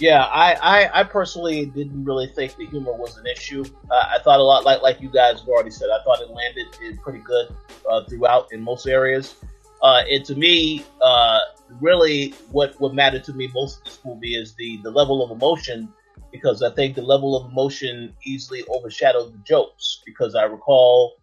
Yeah, 0.00 0.24
I, 0.24 0.54
I, 0.54 1.00
I, 1.00 1.04
personally 1.04 1.66
didn't 1.66 2.04
really 2.04 2.28
think 2.28 2.56
the 2.56 2.66
humor 2.66 2.92
was 2.92 3.16
an 3.18 3.26
issue. 3.26 3.64
Uh, 3.90 4.04
I 4.14 4.18
thought 4.22 4.38
a 4.38 4.42
lot 4.42 4.64
like 4.64 4.80
like 4.80 5.00
you 5.00 5.08
guys 5.08 5.40
have 5.40 5.48
already 5.48 5.70
said. 5.70 5.88
I 5.90 6.02
thought 6.04 6.20
it 6.20 6.30
landed 6.30 6.66
pretty 7.02 7.18
good 7.18 7.54
uh, 7.90 8.04
throughout 8.04 8.52
in 8.52 8.62
most 8.62 8.86
areas. 8.86 9.34
Uh, 9.82 10.02
and 10.08 10.24
to 10.24 10.36
me, 10.36 10.84
uh, 11.00 11.38
really, 11.80 12.30
what 12.50 12.78
what 12.80 12.94
mattered 12.94 13.24
to 13.24 13.32
me 13.32 13.48
most 13.52 13.78
of 13.78 13.84
this 13.84 13.98
movie 14.04 14.36
is 14.36 14.54
the 14.54 14.78
the 14.84 14.90
level 14.90 15.24
of 15.24 15.32
emotion, 15.32 15.92
because 16.30 16.62
I 16.62 16.70
think 16.70 16.94
the 16.94 17.02
level 17.02 17.36
of 17.36 17.50
emotion 17.50 18.14
easily 18.24 18.64
overshadowed 18.70 19.32
the 19.32 19.38
jokes. 19.38 20.02
Because 20.06 20.36
I 20.36 20.44
recall 20.44 21.16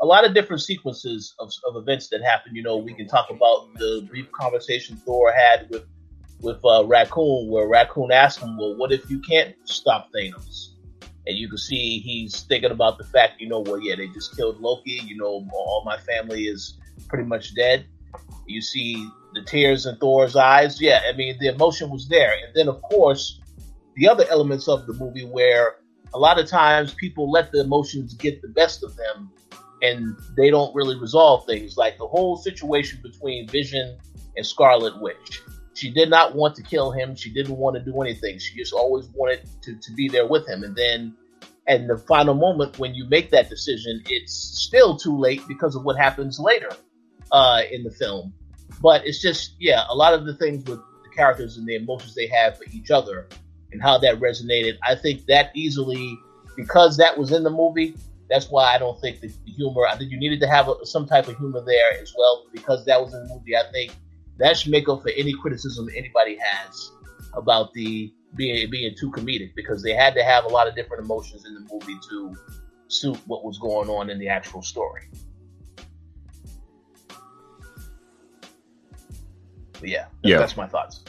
a 0.00 0.06
lot 0.06 0.24
of 0.24 0.34
different 0.34 0.62
sequences 0.62 1.34
of, 1.38 1.50
of 1.68 1.76
events 1.76 2.08
that 2.08 2.22
happened. 2.22 2.56
You 2.56 2.62
know, 2.62 2.78
we 2.78 2.94
can 2.94 3.06
talk 3.06 3.28
about 3.30 3.74
the 3.74 4.06
brief 4.08 4.30
conversation 4.32 4.96
Thor 4.96 5.32
had 5.32 5.68
with 5.70 5.84
with 6.42 6.60
uh, 6.64 6.84
Raccoon, 6.84 7.48
where 7.50 7.66
Raccoon 7.66 8.12
asked 8.12 8.40
him, 8.40 8.56
"Well, 8.56 8.76
what 8.76 8.92
if 8.92 9.08
you 9.10 9.20
can't 9.20 9.54
stop 9.64 10.10
Thanos?" 10.14 10.70
And 11.26 11.38
you 11.38 11.48
can 11.48 11.58
see 11.58 12.00
he's 12.00 12.42
thinking 12.42 12.72
about 12.72 12.98
the 12.98 13.04
fact, 13.04 13.40
you 13.40 13.48
know, 13.48 13.60
well, 13.60 13.80
yeah, 13.80 13.94
they 13.94 14.08
just 14.08 14.36
killed 14.36 14.60
Loki. 14.60 15.00
You 15.04 15.16
know, 15.16 15.46
all 15.54 15.82
my 15.86 15.96
family 15.98 16.44
is 16.44 16.78
pretty 17.08 17.24
much 17.24 17.54
dead. 17.54 17.86
You 18.46 18.60
see 18.60 19.08
the 19.34 19.42
tears 19.42 19.86
in 19.86 19.96
Thor's 19.96 20.34
eyes. 20.34 20.80
Yeah, 20.80 21.00
I 21.08 21.16
mean, 21.16 21.36
the 21.38 21.48
emotion 21.48 21.90
was 21.90 22.08
there. 22.08 22.32
And 22.32 22.54
then, 22.54 22.68
of 22.68 22.82
course, 22.82 23.40
the 23.94 24.08
other 24.08 24.24
elements 24.30 24.68
of 24.68 24.86
the 24.86 24.94
movie 24.94 25.24
where 25.24 25.76
a 26.12 26.18
lot 26.18 26.40
of 26.40 26.48
times 26.48 26.92
people 26.94 27.30
let 27.30 27.52
the 27.52 27.60
emotions 27.60 28.14
get 28.14 28.42
the 28.42 28.48
best 28.48 28.82
of 28.82 28.96
them 28.96 29.30
and 29.80 30.16
they 30.36 30.50
don't 30.50 30.74
really 30.74 30.98
resolve 30.98 31.46
things. 31.46 31.76
Like 31.76 31.98
the 31.98 32.06
whole 32.06 32.36
situation 32.36 33.00
between 33.02 33.48
Vision 33.48 33.96
and 34.36 34.44
Scarlet 34.44 35.00
Witch 35.00 35.42
she 35.82 35.90
did 35.90 36.08
not 36.08 36.36
want 36.36 36.54
to 36.54 36.62
kill 36.62 36.92
him. 36.92 37.16
She 37.16 37.28
didn't 37.28 37.56
want 37.56 37.74
to 37.74 37.82
do 37.82 38.00
anything. 38.02 38.38
She 38.38 38.56
just 38.56 38.72
always 38.72 39.06
wanted 39.14 39.40
to, 39.62 39.74
to 39.74 39.92
be 39.94 40.08
there 40.08 40.28
with 40.28 40.48
him. 40.48 40.62
And 40.62 40.76
then 40.76 41.16
at 41.66 41.88
the 41.88 41.98
final 41.98 42.34
moment, 42.34 42.78
when 42.78 42.94
you 42.94 43.04
make 43.08 43.30
that 43.32 43.48
decision, 43.48 44.00
it's 44.06 44.32
still 44.32 44.96
too 44.96 45.18
late 45.18 45.42
because 45.48 45.74
of 45.74 45.82
what 45.82 45.96
happens 45.98 46.38
later 46.38 46.70
uh, 47.32 47.62
in 47.68 47.82
the 47.82 47.90
film. 47.90 48.32
But 48.80 49.04
it's 49.04 49.20
just, 49.20 49.56
yeah, 49.58 49.82
a 49.88 49.94
lot 49.96 50.14
of 50.14 50.24
the 50.24 50.36
things 50.36 50.64
with 50.70 50.78
the 50.78 51.10
characters 51.16 51.56
and 51.56 51.66
the 51.66 51.74
emotions 51.74 52.14
they 52.14 52.28
have 52.28 52.58
for 52.58 52.64
each 52.70 52.92
other 52.92 53.26
and 53.72 53.82
how 53.82 53.98
that 53.98 54.20
resonated. 54.20 54.78
I 54.84 54.94
think 54.94 55.26
that 55.26 55.50
easily, 55.52 56.16
because 56.54 56.96
that 56.98 57.18
was 57.18 57.32
in 57.32 57.42
the 57.42 57.50
movie, 57.50 57.96
that's 58.30 58.48
why 58.50 58.72
I 58.72 58.78
don't 58.78 59.00
think 59.00 59.20
the, 59.20 59.32
the 59.44 59.50
humor, 59.50 59.84
I 59.88 59.96
think 59.96 60.12
you 60.12 60.18
needed 60.20 60.38
to 60.42 60.46
have 60.46 60.68
a, 60.68 60.86
some 60.86 61.06
type 61.06 61.26
of 61.26 61.36
humor 61.38 61.60
there 61.66 62.00
as 62.00 62.14
well, 62.16 62.44
because 62.52 62.84
that 62.84 63.02
was 63.02 63.14
in 63.14 63.26
the 63.26 63.34
movie. 63.34 63.56
I 63.56 63.64
think 63.72 63.96
that 64.38 64.56
should 64.56 64.70
make 64.70 64.88
up 64.88 65.02
for 65.02 65.10
any 65.10 65.34
criticism 65.34 65.88
anybody 65.96 66.38
has 66.40 66.90
about 67.34 67.72
the 67.72 68.12
being 68.34 68.70
being 68.70 68.94
too 68.98 69.10
comedic 69.10 69.54
because 69.54 69.82
they 69.82 69.92
had 69.92 70.14
to 70.14 70.24
have 70.24 70.44
a 70.44 70.48
lot 70.48 70.66
of 70.66 70.74
different 70.74 71.04
emotions 71.04 71.44
in 71.46 71.54
the 71.54 71.60
movie 71.72 71.98
to 72.08 72.34
suit 72.88 73.18
what 73.26 73.44
was 73.44 73.58
going 73.58 73.88
on 73.88 74.10
in 74.10 74.18
the 74.18 74.28
actual 74.28 74.62
story. 74.62 75.08
But 79.72 79.88
yeah, 79.88 80.06
yeah, 80.22 80.38
that's 80.38 80.56
my 80.56 80.66
thoughts. 80.66 81.04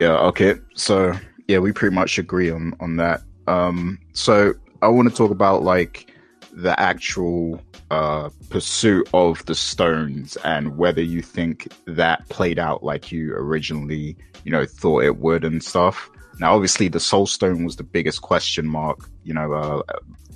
Yeah. 0.00 0.16
Okay. 0.18 0.56
So 0.74 1.14
yeah, 1.48 1.58
we 1.58 1.72
pretty 1.72 1.94
much 1.94 2.18
agree 2.18 2.50
on 2.50 2.74
on 2.80 2.96
that. 2.96 3.22
Um, 3.46 3.98
so 4.12 4.54
I 4.82 4.88
want 4.88 5.08
to 5.08 5.14
talk 5.14 5.30
about 5.30 5.62
like 5.62 6.12
the 6.52 6.78
actual 6.78 7.60
uh, 7.90 8.30
pursuit 8.50 9.08
of 9.12 9.44
the 9.46 9.54
stones 9.54 10.36
and 10.44 10.76
whether 10.76 11.02
you 11.02 11.22
think 11.22 11.68
that 11.86 12.28
played 12.28 12.58
out 12.58 12.82
like 12.82 13.12
you 13.12 13.34
originally, 13.34 14.16
you 14.44 14.52
know, 14.52 14.64
thought 14.64 15.04
it 15.04 15.18
would 15.18 15.44
and 15.44 15.62
stuff. 15.62 16.10
Now, 16.40 16.54
obviously, 16.54 16.88
the 16.88 17.00
Soul 17.00 17.26
Stone 17.26 17.64
was 17.64 17.76
the 17.76 17.84
biggest 17.84 18.22
question 18.22 18.66
mark. 18.66 19.08
You 19.22 19.34
know, 19.34 19.52
uh, 19.52 19.82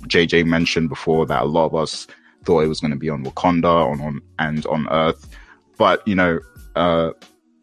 JJ 0.03 0.45
mentioned 0.45 0.89
before 0.89 1.25
that 1.25 1.43
a 1.43 1.45
lot 1.45 1.65
of 1.65 1.75
us 1.75 2.07
thought 2.45 2.63
it 2.63 2.67
was 2.67 2.79
going 2.79 2.91
to 2.91 2.97
be 2.97 3.09
on 3.09 3.25
Wakanda 3.25 3.91
on, 3.91 3.99
on 4.01 4.21
and 4.39 4.65
on 4.67 4.87
Earth, 4.89 5.27
but 5.77 6.07
you 6.07 6.15
know, 6.15 6.39
uh, 6.75 7.11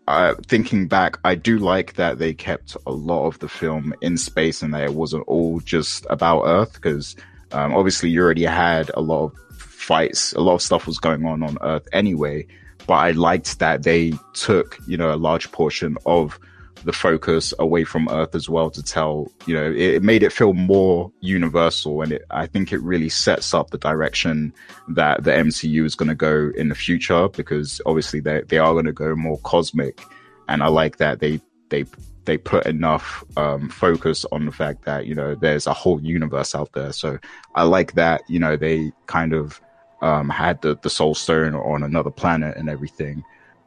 uh, 0.09 0.34
thinking 0.47 0.87
back, 0.87 1.18
I 1.24 1.34
do 1.34 1.59
like 1.59 1.95
that 1.95 2.18
they 2.18 2.32
kept 2.32 2.76
a 2.87 2.93
lot 2.93 3.26
of 3.26 3.39
the 3.41 3.49
film 3.49 3.95
in 4.01 4.16
space 4.16 4.62
and 4.62 4.72
that 4.74 4.84
it 4.84 4.95
wasn't 4.95 5.24
all 5.26 5.61
just 5.61 6.07
about 6.11 6.45
Earth 6.45 6.74
because 6.74 7.16
um, 7.53 7.74
obviously 7.74 8.11
you 8.11 8.22
already 8.22 8.45
had 8.45 8.91
a 8.95 9.01
lot 9.01 9.24
of 9.24 9.45
fights. 9.87 10.32
A 10.32 10.41
lot 10.41 10.55
of 10.55 10.62
stuff 10.62 10.87
was 10.87 10.99
going 10.99 11.24
on 11.24 11.43
on 11.45 11.59
Earth 11.62 11.87
anyway, 11.93 12.47
but 12.87 12.95
I 12.95 13.12
liked 13.12 13.61
that 13.61 13.84
they 13.84 14.12
took, 14.34 14.78
you 14.87 14.97
know, 14.97 15.14
a 15.14 15.16
large 15.16 15.53
portion 15.53 15.97
of 16.07 16.39
the 16.84 16.93
focus 16.93 17.55
away 17.59 17.84
from 17.84 18.09
Earth 18.09 18.34
as 18.34 18.49
well 18.49 18.68
to 18.70 18.82
tell, 18.82 19.30
you 19.47 19.55
know, 19.55 19.70
it, 19.70 19.95
it 19.97 20.03
made 20.03 20.22
it 20.22 20.32
feel 20.32 20.55
more 20.55 21.11
universal. 21.20 22.03
And 22.03 22.12
it, 22.12 22.24
I 22.30 22.47
think 22.47 22.72
it 22.72 22.82
really 22.82 23.09
sets 23.09 23.55
up 23.55 23.70
the 23.70 23.78
direction 23.78 24.53
that 24.89 25.24
the 25.24 25.30
MCU 25.30 25.84
is 25.84 25.95
going 25.95 26.09
to 26.09 26.14
go 26.14 26.51
in 26.57 26.68
the 26.68 26.74
future 26.74 27.28
because 27.28 27.80
obviously 27.87 28.20
they, 28.20 28.43
they 28.43 28.59
are 28.59 28.72
going 28.72 28.84
to 28.87 28.93
go 28.93 29.14
more 29.14 29.39
cosmic. 29.39 30.03
And 30.49 30.62
I 30.62 30.68
like 30.68 30.99
that 30.99 31.20
they, 31.20 31.41
they, 31.70 31.84
they 32.24 32.37
put 32.37 32.66
enough 32.66 33.24
um, 33.37 33.68
focus 33.68 34.26
on 34.32 34.47
the 34.47 34.53
fact 34.53 34.84
that 34.84 35.07
you 35.07 35.14
know 35.14 35.37
there's 35.37 35.68
a 35.68 35.72
whole 35.72 36.01
universe 36.03 36.57
out 36.57 36.72
there. 36.72 36.93
So 36.93 37.18
I 37.55 37.62
like 37.62 37.95
that 37.95 38.22
you 38.28 38.41
know 38.41 38.57
they 38.57 38.91
kind 39.07 39.32
of 39.32 39.61
um, 40.03 40.28
had 40.28 40.61
the, 40.62 40.78
the 40.82 40.90
soul 40.90 41.14
stone 41.14 41.55
on 41.55 41.82
another 41.82 42.11
planet 42.11 42.57
and 42.57 42.68
everything. 42.68 43.24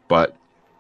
But 0.08 0.36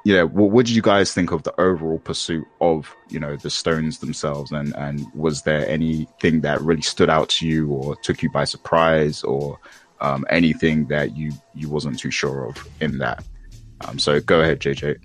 yeah, 0.05 0.23
what, 0.23 0.51
what 0.51 0.65
did 0.65 0.75
you 0.75 0.81
guys 0.81 1.13
think 1.13 1.31
of 1.31 1.43
the 1.43 1.59
overall 1.59 1.99
pursuit 1.99 2.47
of 2.61 2.95
you 3.09 3.19
know 3.19 3.35
the 3.35 3.49
stones 3.49 3.99
themselves? 3.99 4.51
And 4.51 4.75
and 4.75 5.05
was 5.13 5.43
there 5.43 5.67
anything 5.67 6.41
that 6.41 6.61
really 6.61 6.81
stood 6.81 7.09
out 7.09 7.29
to 7.29 7.47
you 7.47 7.69
or 7.69 7.95
took 7.97 8.23
you 8.23 8.29
by 8.31 8.45
surprise 8.45 9.23
or 9.23 9.59
um, 10.01 10.25
anything 10.29 10.85
that 10.85 11.15
you 11.17 11.31
you 11.53 11.69
wasn't 11.69 11.99
too 11.99 12.11
sure 12.11 12.45
of 12.45 12.67
in 12.79 12.97
that? 12.99 13.23
Um, 13.81 13.99
so 13.99 14.19
go 14.19 14.41
ahead, 14.41 14.59
JJ. 14.59 14.99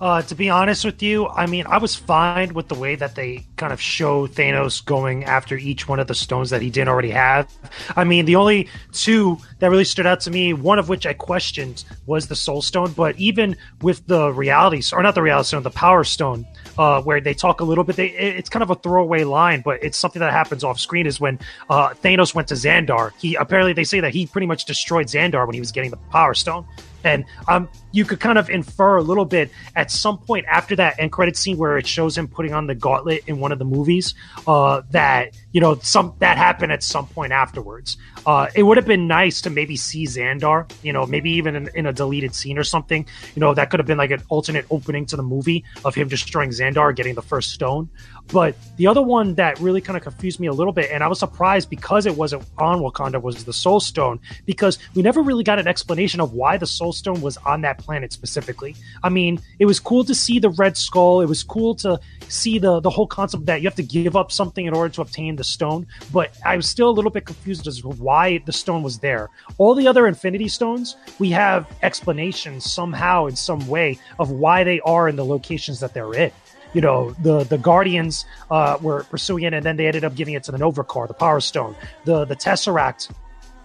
Uh, 0.00 0.22
to 0.22 0.34
be 0.34 0.50
honest 0.50 0.84
with 0.84 1.02
you, 1.02 1.28
I 1.28 1.46
mean, 1.46 1.66
I 1.66 1.78
was 1.78 1.94
fine 1.94 2.52
with 2.52 2.68
the 2.68 2.74
way 2.74 2.96
that 2.96 3.14
they 3.14 3.46
kind 3.56 3.72
of 3.72 3.80
show 3.80 4.26
Thanos 4.26 4.84
going 4.84 5.24
after 5.24 5.56
each 5.56 5.88
one 5.88 6.00
of 6.00 6.08
the 6.08 6.14
stones 6.14 6.50
that 6.50 6.60
he 6.60 6.70
didn't 6.70 6.88
already 6.88 7.10
have. 7.10 7.50
I 7.96 8.04
mean, 8.04 8.24
the 8.24 8.36
only 8.36 8.68
two 8.92 9.38
that 9.60 9.70
really 9.70 9.84
stood 9.84 10.06
out 10.06 10.20
to 10.20 10.30
me, 10.30 10.52
one 10.52 10.78
of 10.78 10.88
which 10.88 11.06
I 11.06 11.12
questioned, 11.12 11.84
was 12.06 12.26
the 12.26 12.36
Soul 12.36 12.60
Stone. 12.60 12.92
But 12.92 13.16
even 13.18 13.56
with 13.82 14.06
the 14.06 14.32
Reality, 14.32 14.82
or 14.92 15.02
not 15.02 15.14
the 15.14 15.22
Reality 15.22 15.46
Stone, 15.48 15.62
the 15.62 15.70
Power 15.70 16.04
Stone, 16.04 16.46
uh, 16.76 17.00
where 17.02 17.20
they 17.20 17.34
talk 17.34 17.60
a 17.60 17.64
little 17.64 17.84
bit, 17.84 17.96
they, 17.96 18.08
it's 18.08 18.48
kind 18.48 18.62
of 18.62 18.70
a 18.70 18.74
throwaway 18.74 19.22
line, 19.22 19.62
but 19.64 19.82
it's 19.82 19.96
something 19.96 20.20
that 20.20 20.32
happens 20.32 20.64
off 20.64 20.80
screen. 20.80 21.06
Is 21.06 21.20
when 21.20 21.38
uh, 21.70 21.90
Thanos 21.90 22.34
went 22.34 22.48
to 22.48 22.54
Xandar. 22.54 23.12
He 23.18 23.36
apparently 23.36 23.72
they 23.72 23.84
say 23.84 24.00
that 24.00 24.12
he 24.12 24.26
pretty 24.26 24.46
much 24.46 24.64
destroyed 24.64 25.06
Xandar 25.06 25.46
when 25.46 25.54
he 25.54 25.60
was 25.60 25.70
getting 25.70 25.90
the 25.90 25.96
Power 25.96 26.34
Stone. 26.34 26.66
And 27.04 27.24
um, 27.48 27.68
you 27.92 28.04
could 28.04 28.20
kind 28.20 28.38
of 28.38 28.50
infer 28.50 28.96
a 28.96 29.02
little 29.02 29.24
bit 29.24 29.50
at 29.76 29.90
some 29.90 30.18
point 30.18 30.46
after 30.48 30.74
that 30.76 30.98
end 30.98 31.12
credit 31.12 31.36
scene 31.36 31.56
where 31.56 31.78
it 31.78 31.86
shows 31.86 32.16
him 32.16 32.26
putting 32.28 32.52
on 32.52 32.66
the 32.66 32.74
gauntlet 32.74 33.22
in 33.26 33.38
one 33.38 33.52
of 33.52 33.58
the 33.58 33.64
movies 33.64 34.14
uh, 34.46 34.82
that 34.90 35.36
you 35.52 35.60
know 35.60 35.76
some 35.76 36.14
that 36.18 36.36
happened 36.36 36.72
at 36.72 36.82
some 36.82 37.06
point 37.06 37.32
afterwards. 37.32 37.96
Uh, 38.26 38.48
it 38.54 38.62
would 38.62 38.76
have 38.76 38.86
been 38.86 39.06
nice 39.06 39.42
to 39.42 39.50
maybe 39.50 39.76
see 39.76 40.04
Xandar, 40.04 40.70
you 40.82 40.92
know, 40.92 41.04
maybe 41.04 41.30
even 41.30 41.54
in, 41.54 41.68
in, 41.74 41.86
a 41.86 41.92
deleted 41.92 42.34
scene 42.34 42.56
or 42.56 42.64
something. 42.64 43.06
You 43.34 43.40
know, 43.40 43.52
that 43.52 43.68
could 43.68 43.80
have 43.80 43.86
been 43.86 43.98
like 43.98 44.12
an 44.12 44.22
alternate 44.30 44.64
opening 44.70 45.04
to 45.06 45.16
the 45.16 45.22
movie 45.22 45.62
of 45.84 45.94
him 45.94 46.08
destroying 46.08 46.50
Xandar, 46.50 46.96
getting 46.96 47.14
the 47.14 47.22
first 47.22 47.50
stone. 47.50 47.90
But 48.32 48.56
the 48.76 48.86
other 48.86 49.02
one 49.02 49.34
that 49.34 49.60
really 49.60 49.80
kind 49.80 49.96
of 49.96 50.02
confused 50.02 50.40
me 50.40 50.46
a 50.46 50.52
little 50.52 50.72
bit, 50.72 50.90
and 50.90 51.04
I 51.04 51.08
was 51.08 51.18
surprised 51.18 51.70
because 51.70 52.06
it 52.06 52.16
wasn't 52.16 52.44
on 52.58 52.80
Wakanda, 52.80 53.20
was 53.20 53.44
the 53.44 53.52
Soul 53.52 53.80
Stone, 53.80 54.18
because 54.46 54.78
we 54.94 55.02
never 55.02 55.22
really 55.22 55.44
got 55.44 55.58
an 55.58 55.68
explanation 55.68 56.20
of 56.20 56.32
why 56.32 56.56
the 56.56 56.66
Soul 56.66 56.92
Stone 56.92 57.20
was 57.20 57.36
on 57.38 57.60
that 57.60 57.78
planet 57.78 58.12
specifically. 58.12 58.74
I 59.02 59.08
mean, 59.08 59.40
it 59.58 59.66
was 59.66 59.78
cool 59.78 60.04
to 60.04 60.14
see 60.14 60.38
the 60.38 60.50
Red 60.50 60.76
Skull. 60.76 61.20
It 61.20 61.28
was 61.28 61.42
cool 61.42 61.74
to 61.76 62.00
see 62.28 62.58
the 62.58 62.80
the 62.80 62.90
whole 62.90 63.06
concept 63.06 63.46
that 63.46 63.60
you 63.60 63.68
have 63.68 63.76
to 63.76 63.82
give 63.82 64.16
up 64.16 64.32
something 64.32 64.66
in 64.66 64.74
order 64.74 64.92
to 64.94 65.02
obtain 65.02 65.36
the 65.36 65.44
stone. 65.44 65.86
But 66.12 66.36
I 66.44 66.56
was 66.56 66.68
still 66.68 66.88
a 66.88 66.92
little 66.92 67.10
bit 67.10 67.26
confused 67.26 67.66
as 67.66 67.80
to 67.82 67.88
why 67.88 68.38
the 68.38 68.52
stone 68.52 68.82
was 68.82 68.98
there. 68.98 69.30
All 69.58 69.74
the 69.74 69.86
other 69.86 70.06
Infinity 70.06 70.48
Stones, 70.48 70.96
we 71.18 71.30
have 71.30 71.70
explanations 71.82 72.70
somehow 72.70 73.26
in 73.26 73.36
some 73.36 73.66
way 73.68 73.98
of 74.18 74.30
why 74.30 74.64
they 74.64 74.80
are 74.80 75.08
in 75.08 75.16
the 75.16 75.24
locations 75.24 75.80
that 75.80 75.94
they're 75.94 76.14
in 76.14 76.32
you 76.74 76.80
know 76.80 77.12
the 77.22 77.44
the 77.44 77.58
Guardians 77.58 78.26
uh, 78.50 78.76
were 78.80 79.04
pursuing 79.04 79.44
it, 79.44 79.54
and 79.54 79.64
then 79.64 79.76
they 79.76 79.86
ended 79.86 80.04
up 80.04 80.14
giving 80.14 80.34
it 80.34 80.44
to 80.44 80.52
the 80.52 80.58
Nova 80.58 80.84
Corps, 80.84 81.06
the 81.06 81.14
Power 81.14 81.40
Stone, 81.40 81.74
the 82.04 82.24
the 82.24 82.36
Tesseract. 82.36 83.10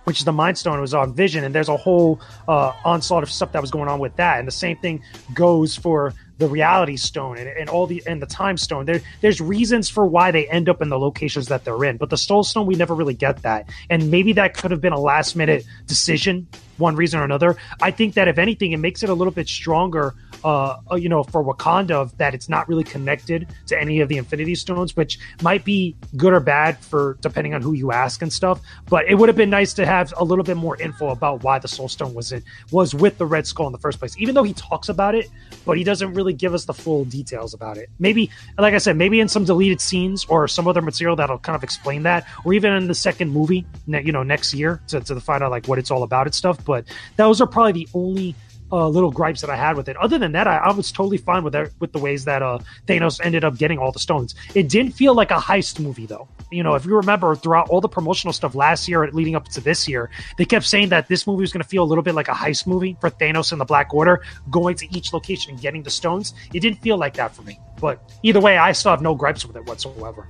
Which 0.05 0.19
is 0.19 0.25
the 0.25 0.33
Mind 0.33 0.57
Stone 0.57 0.81
was 0.81 0.95
on 0.95 1.13
Vision, 1.13 1.43
and 1.43 1.53
there's 1.53 1.69
a 1.69 1.77
whole 1.77 2.19
uh, 2.47 2.71
onslaught 2.83 3.21
of 3.21 3.29
stuff 3.29 3.51
that 3.51 3.61
was 3.61 3.69
going 3.69 3.89
on 3.89 3.99
with 3.99 4.15
that. 4.15 4.39
And 4.39 4.47
the 4.47 4.51
same 4.51 4.75
thing 4.77 5.03
goes 5.35 5.75
for 5.75 6.15
the 6.39 6.47
reality 6.47 6.95
stone 6.95 7.37
and, 7.37 7.47
and 7.47 7.69
all 7.69 7.85
the 7.85 8.01
and 8.07 8.21
the 8.21 8.25
time 8.25 8.57
stone. 8.57 8.85
There, 8.85 9.01
there's 9.21 9.39
reasons 9.39 9.87
for 9.89 10.07
why 10.07 10.31
they 10.31 10.47
end 10.47 10.67
up 10.67 10.81
in 10.81 10.89
the 10.89 10.97
locations 10.97 11.47
that 11.49 11.63
they're 11.63 11.83
in. 11.83 11.97
But 11.97 12.09
the 12.09 12.17
soul 12.17 12.43
stone, 12.43 12.65
we 12.65 12.75
never 12.75 12.95
really 12.95 13.13
get 13.13 13.43
that. 13.43 13.69
And 13.89 14.09
maybe 14.09 14.33
that 14.33 14.55
could 14.55 14.71
have 14.71 14.81
been 14.81 14.93
a 14.93 14.99
last 14.99 15.35
minute 15.35 15.65
decision, 15.85 16.47
one 16.79 16.95
reason 16.95 17.19
or 17.19 17.23
another. 17.23 17.57
I 17.81 17.91
think 17.91 18.15
that 18.15 18.27
if 18.27 18.37
anything, 18.37 18.71
it 18.71 18.77
makes 18.77 19.03
it 19.03 19.09
a 19.09 19.13
little 19.13 19.33
bit 19.33 19.47
stronger 19.47 20.15
uh, 20.43 20.77
uh, 20.91 20.95
you 20.95 21.09
know, 21.09 21.23
for 21.23 21.43
Wakanda 21.43 22.15
that 22.17 22.33
it's 22.33 22.49
not 22.49 22.67
really 22.69 22.83
connected 22.83 23.47
to 23.67 23.79
any 23.79 23.99
of 23.99 24.09
the 24.09 24.17
Infinity 24.17 24.55
Stones, 24.55 24.95
which 24.95 25.19
might 25.41 25.65
be 25.65 25.95
good 26.15 26.33
or 26.33 26.39
bad 26.39 26.77
for 26.79 27.17
depending 27.21 27.53
on 27.53 27.61
who 27.61 27.73
you 27.73 27.91
ask 27.91 28.21
and 28.21 28.31
stuff. 28.31 28.61
But 28.89 29.07
it 29.07 29.15
would 29.15 29.29
have 29.29 29.35
been 29.35 29.49
nice 29.49 29.73
to 29.73 29.85
have 29.85 30.13
a 30.17 30.23
little 30.23 30.43
bit 30.43 30.57
more 30.57 30.79
info 30.81 31.09
about 31.09 31.43
why 31.43 31.59
the 31.59 31.67
Soul 31.67 31.89
Stone 31.89 32.13
was 32.13 32.31
in 32.31 32.43
was 32.71 32.95
with 32.95 33.17
the 33.17 33.25
Red 33.25 33.47
Skull 33.47 33.67
in 33.67 33.73
the 33.73 33.79
first 33.79 33.99
place. 33.99 34.15
Even 34.17 34.35
though 34.35 34.43
he 34.43 34.53
talks 34.53 34.89
about 34.89 35.15
it, 35.15 35.29
but 35.65 35.77
he 35.77 35.83
doesn't 35.83 36.13
really 36.13 36.33
give 36.33 36.53
us 36.53 36.65
the 36.65 36.73
full 36.73 37.05
details 37.05 37.53
about 37.53 37.77
it. 37.77 37.89
Maybe, 37.99 38.29
like 38.57 38.73
I 38.73 38.77
said, 38.77 38.95
maybe 38.95 39.19
in 39.19 39.27
some 39.27 39.43
deleted 39.43 39.81
scenes 39.81 40.25
or 40.25 40.47
some 40.47 40.67
other 40.67 40.81
material 40.81 41.15
that'll 41.15 41.39
kind 41.39 41.55
of 41.55 41.63
explain 41.63 42.03
that, 42.03 42.25
or 42.45 42.53
even 42.53 42.73
in 42.73 42.87
the 42.87 42.95
second 42.95 43.31
movie, 43.31 43.65
you 43.87 44.11
know, 44.11 44.23
next 44.23 44.53
year 44.53 44.81
to, 44.87 45.01
to 45.01 45.19
find 45.19 45.43
out 45.43 45.51
like 45.51 45.67
what 45.67 45.79
it's 45.79 45.91
all 45.91 46.03
about 46.03 46.27
and 46.27 46.35
stuff. 46.35 46.63
But 46.69 46.85
those 47.15 47.41
are 47.41 47.47
probably 47.47 47.71
the 47.71 47.87
only 47.95 48.35
uh, 48.71 48.87
little 48.87 49.09
gripes 49.09 49.41
that 49.41 49.49
I 49.49 49.55
had 49.55 49.75
with 49.75 49.89
it. 49.89 49.97
Other 49.97 50.19
than 50.19 50.33
that, 50.33 50.47
I, 50.47 50.57
I 50.57 50.71
was 50.71 50.91
totally 50.91 51.17
fine 51.17 51.43
with 51.43 51.55
it, 51.55 51.73
with 51.79 51.91
the 51.93 51.97
ways 51.97 52.25
that 52.25 52.43
uh, 52.43 52.59
Thanos 52.87 53.19
ended 53.23 53.43
up 53.43 53.57
getting 53.57 53.79
all 53.79 53.91
the 53.91 53.97
stones. 53.97 54.35
It 54.53 54.69
didn't 54.69 54.91
feel 54.91 55.15
like 55.15 55.31
a 55.31 55.41
heist 55.49 55.79
movie, 55.79 56.05
though. 56.05 56.27
You 56.51 56.61
know, 56.61 56.75
if 56.75 56.85
you 56.85 56.95
remember 56.95 57.35
throughout 57.35 57.69
all 57.69 57.81
the 57.81 57.89
promotional 57.89 58.33
stuff 58.33 58.53
last 58.53 58.87
year 58.87 59.09
leading 59.11 59.35
up 59.35 59.47
to 59.49 59.61
this 59.61 59.87
year, 59.87 60.11
they 60.37 60.45
kept 60.45 60.65
saying 60.65 60.89
that 60.89 61.07
this 61.07 61.25
movie 61.25 61.41
was 61.41 61.51
going 61.51 61.63
to 61.63 61.67
feel 61.67 61.81
a 61.81 61.89
little 61.89 62.03
bit 62.03 62.13
like 62.13 62.27
a 62.27 62.33
heist 62.43 62.67
movie 62.67 62.95
for 63.01 63.09
Thanos 63.09 63.51
and 63.51 63.59
the 63.59 63.65
Black 63.65 63.91
Order, 63.91 64.21
going 64.51 64.75
to 64.75 64.95
each 64.95 65.13
location 65.13 65.53
and 65.53 65.61
getting 65.61 65.81
the 65.81 65.89
stones. 65.89 66.35
It 66.53 66.59
didn't 66.59 66.81
feel 66.81 66.97
like 66.97 67.15
that 67.15 67.35
for 67.35 67.41
me. 67.41 67.59
But 67.81 67.99
either 68.21 68.39
way, 68.39 68.59
I 68.59 68.73
still 68.73 68.91
have 68.91 69.01
no 69.01 69.15
gripes 69.15 69.45
with 69.47 69.55
it 69.55 69.65
whatsoever. 69.65 70.27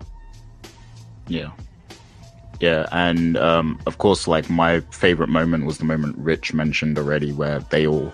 Yeah. 1.28 1.52
Yeah, 2.60 2.88
and 2.92 3.38
um, 3.38 3.80
of 3.86 4.00
course, 4.00 4.28
like 4.28 4.50
my 4.50 4.82
favorite 4.92 5.30
moment 5.30 5.66
was 5.66 5.78
the 5.78 5.86
moment 5.86 6.18
Rich 6.18 6.54
mentioned 6.54 6.98
already, 6.98 7.32
where 7.32 7.60
they 7.60 7.88
all 7.88 8.14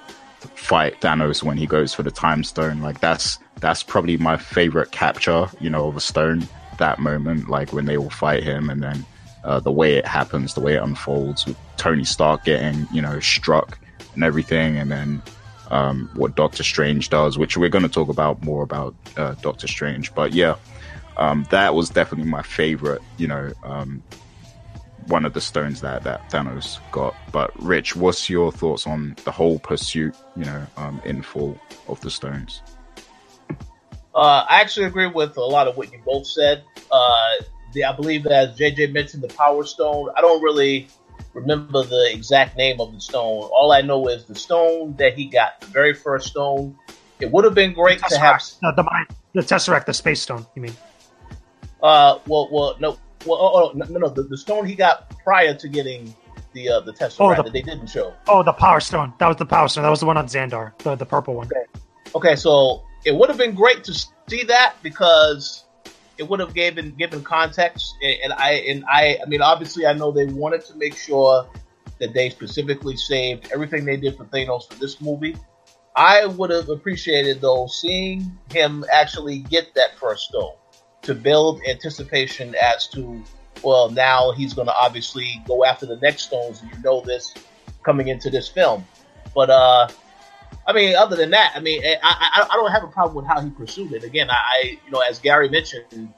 fight 0.53 1.01
Thanos 1.01 1.41
when 1.41 1.57
he 1.57 1.65
goes 1.65 1.93
for 1.93 2.03
the 2.03 2.11
time 2.11 2.43
stone. 2.43 2.81
Like 2.81 2.99
that's 2.99 3.39
that's 3.59 3.81
probably 3.81 4.17
my 4.17 4.37
favorite 4.37 4.91
capture, 4.91 5.47
you 5.59 5.69
know, 5.69 5.87
of 5.87 5.97
a 5.97 6.01
stone. 6.01 6.47
That 6.77 6.99
moment, 6.99 7.49
like 7.49 7.73
when 7.73 7.85
they 7.85 7.97
all 7.97 8.09
fight 8.09 8.43
him, 8.43 8.69
and 8.69 8.83
then 8.83 9.05
uh, 9.43 9.59
the 9.59 9.71
way 9.71 9.95
it 9.95 10.05
happens, 10.05 10.53
the 10.53 10.61
way 10.61 10.75
it 10.75 10.83
unfolds, 10.83 11.45
with 11.45 11.57
Tony 11.77 12.03
Stark 12.03 12.43
getting 12.43 12.87
you 12.91 13.01
know 13.01 13.19
struck 13.19 13.79
and 14.13 14.23
everything, 14.23 14.77
and 14.77 14.91
then 14.91 15.23
um, 15.71 16.09
what 16.13 16.35
Doctor 16.35 16.63
Strange 16.63 17.09
does, 17.09 17.37
which 17.37 17.57
we're 17.57 17.69
going 17.69 17.83
to 17.83 17.89
talk 17.89 18.09
about 18.09 18.43
more 18.43 18.61
about 18.61 18.93
uh, 19.17 19.33
Doctor 19.41 19.67
Strange. 19.67 20.13
But 20.13 20.33
yeah, 20.33 20.55
um, 21.17 21.47
that 21.49 21.73
was 21.73 21.89
definitely 21.89 22.29
my 22.29 22.43
favorite, 22.43 23.01
you 23.17 23.27
know, 23.27 23.51
um, 23.63 24.03
one 25.07 25.25
of 25.25 25.33
the 25.33 25.41
stones 25.41 25.81
that 25.81 26.03
that 26.03 26.29
Thanos 26.29 26.79
got. 26.91 27.15
But 27.31 27.51
Rich, 27.61 27.95
what's 27.95 28.29
your 28.29 28.51
thoughts 28.51 28.87
on 28.87 29.15
the 29.23 29.31
whole 29.31 29.59
pursuit? 29.59 30.15
You 30.35 30.45
know, 30.45 30.67
um, 30.77 31.01
in 31.05 31.21
full 31.21 31.57
of 31.87 31.99
the 32.01 32.09
stones. 32.09 32.61
Uh, 34.13 34.45
I 34.49 34.61
actually 34.61 34.85
agree 34.85 35.07
with 35.07 35.35
a 35.37 35.43
lot 35.43 35.67
of 35.67 35.75
what 35.75 35.91
you 35.91 35.99
both 36.05 36.25
said. 36.25 36.63
Uh, 36.89 37.31
the, 37.73 37.83
I 37.83 37.93
believe 37.93 38.23
that 38.23 38.31
as 38.31 38.57
JJ 38.57 38.93
mentioned 38.93 39.23
the 39.23 39.27
Power 39.27 39.65
Stone. 39.65 40.09
I 40.15 40.21
don't 40.21 40.41
really 40.41 40.87
remember 41.33 41.83
the 41.83 42.11
exact 42.11 42.57
name 42.57 42.79
of 42.79 42.93
the 42.93 43.01
stone. 43.01 43.43
All 43.43 43.71
I 43.71 43.81
know 43.81 44.07
is 44.07 44.25
the 44.25 44.35
stone 44.35 44.95
that 44.97 45.13
he 45.13 45.25
got, 45.25 45.59
the 45.59 45.67
very 45.67 45.93
first 45.93 46.27
stone. 46.27 46.77
It 47.19 47.31
would 47.31 47.43
have 47.43 47.53
been 47.53 47.73
great 47.73 47.99
to 48.07 48.17
have 48.17 48.41
no, 48.63 48.73
the, 48.75 48.83
the 49.33 49.41
Tesseract, 49.41 49.85
the 49.85 49.93
Space 49.93 50.21
Stone. 50.21 50.45
You 50.55 50.63
mean? 50.63 50.75
Uh, 51.83 52.19
well, 52.25 52.49
well, 52.51 52.75
no, 52.79 52.97
well, 53.25 53.37
oh, 53.39 53.71
oh 53.71 53.71
no, 53.75 53.85
no, 53.85 54.09
the, 54.09 54.23
the 54.23 54.37
stone 54.37 54.65
he 54.65 54.75
got 54.75 55.17
prior 55.23 55.53
to 55.53 55.67
getting 55.67 56.15
the 56.53 56.69
uh, 56.69 56.79
the 56.79 56.93
test 56.93 57.19
oh, 57.19 57.33
the, 57.35 57.43
that 57.43 57.53
they 57.53 57.61
didn't 57.61 57.87
show. 57.87 58.13
Oh, 58.27 58.43
the 58.43 58.53
Power 58.53 58.79
Stone. 58.79 59.13
That 59.19 59.27
was 59.27 59.37
the 59.37 59.45
Power 59.45 59.67
Stone. 59.67 59.83
That 59.83 59.89
was 59.89 59.99
the 59.99 60.05
one 60.05 60.17
on 60.17 60.27
Xandar, 60.27 60.77
the 60.79 60.95
the 60.95 61.05
purple 61.05 61.35
one. 61.35 61.47
Okay, 61.47 61.65
okay 62.15 62.35
so 62.35 62.83
it 63.05 63.13
would 63.15 63.29
have 63.29 63.37
been 63.37 63.53
great 63.53 63.83
to 63.85 63.93
see 64.27 64.43
that 64.43 64.75
because 64.81 65.65
it 66.17 66.27
would 66.27 66.39
have 66.39 66.53
given 66.53 66.91
given 66.95 67.23
context. 67.23 67.95
And 68.01 68.33
I 68.33 68.51
and 68.67 68.83
I, 68.87 69.19
I 69.21 69.25
mean, 69.27 69.41
obviously, 69.41 69.85
I 69.85 69.93
know 69.93 70.11
they 70.11 70.25
wanted 70.25 70.65
to 70.65 70.75
make 70.75 70.95
sure 70.95 71.47
that 71.99 72.13
they 72.13 72.29
specifically 72.29 72.97
saved 72.97 73.49
everything 73.53 73.85
they 73.85 73.97
did 73.97 74.17
for 74.17 74.25
Thanos 74.25 74.71
for 74.71 74.79
this 74.79 74.99
movie. 74.99 75.35
I 75.95 76.25
would 76.25 76.49
have 76.49 76.67
appreciated 76.69 77.39
though 77.39 77.67
seeing 77.67 78.37
him 78.51 78.83
actually 78.91 79.39
get 79.39 79.73
that 79.75 79.97
first 79.97 80.25
stone 80.29 80.53
to 81.05 81.15
build 81.15 81.61
anticipation 81.67 82.55
as 82.61 82.87
to, 82.87 83.23
well, 83.63 83.89
now 83.89 84.31
he's 84.31 84.53
going 84.53 84.67
to 84.67 84.73
obviously 84.73 85.41
go 85.47 85.63
after 85.63 85.85
the 85.85 85.97
next 85.97 86.23
stones. 86.23 86.61
You 86.63 86.81
know 86.83 87.01
this 87.01 87.33
coming 87.83 88.07
into 88.07 88.29
this 88.29 88.47
film. 88.47 88.85
But, 89.33 89.49
uh, 89.49 89.87
I 90.67 90.73
mean, 90.73 90.95
other 90.95 91.15
than 91.15 91.31
that, 91.31 91.53
I 91.55 91.59
mean, 91.59 91.83
I, 91.85 91.97
I, 92.03 92.47
I 92.51 92.55
don't 92.55 92.71
have 92.71 92.83
a 92.83 92.87
problem 92.87 93.15
with 93.15 93.25
how 93.25 93.39
he 93.41 93.49
pursued 93.51 93.93
it. 93.93 94.03
Again, 94.03 94.29
I, 94.29 94.79
you 94.83 94.91
know, 94.91 94.99
as 94.99 95.19
Gary 95.19 95.49
mentioned, 95.49 96.11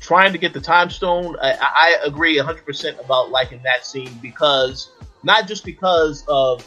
trying 0.00 0.32
to 0.32 0.38
get 0.38 0.52
the 0.52 0.60
time 0.60 0.90
stone, 0.90 1.36
I, 1.40 1.52
I 1.60 1.96
agree 2.04 2.38
100% 2.38 3.04
about 3.04 3.30
liking 3.30 3.62
that 3.64 3.84
scene 3.84 4.18
because 4.22 4.90
not 5.22 5.46
just 5.46 5.64
because 5.64 6.24
of 6.28 6.66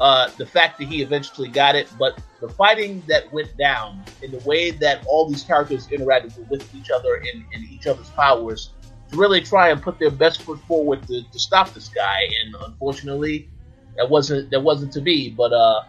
uh, 0.00 0.28
the 0.36 0.46
fact 0.46 0.78
that 0.78 0.88
he 0.88 1.02
eventually 1.02 1.48
got 1.48 1.74
it, 1.74 1.88
but 1.98 2.18
the 2.40 2.48
fighting 2.48 3.02
that 3.08 3.32
went 3.32 3.56
down 3.56 4.02
and 4.22 4.32
the 4.32 4.48
way 4.48 4.70
that 4.70 5.04
all 5.06 5.28
these 5.28 5.42
characters 5.42 5.86
interacted 5.88 6.48
with 6.50 6.74
each 6.74 6.90
other 6.90 7.14
and, 7.14 7.44
and 7.54 7.64
each 7.70 7.86
other's 7.86 8.10
powers 8.10 8.70
to 9.10 9.16
really 9.16 9.40
try 9.40 9.70
and 9.70 9.80
put 9.80 9.98
their 9.98 10.10
best 10.10 10.42
foot 10.42 10.60
forward 10.66 11.06
to, 11.06 11.22
to 11.30 11.38
stop 11.38 11.72
this 11.72 11.88
guy. 11.88 12.20
And 12.44 12.54
unfortunately, 12.66 13.48
that 13.96 14.08
wasn't 14.08 14.50
that 14.50 14.60
wasn't 14.60 14.92
to 14.92 15.00
be. 15.00 15.30
But 15.30 15.52
uh, 15.52 15.82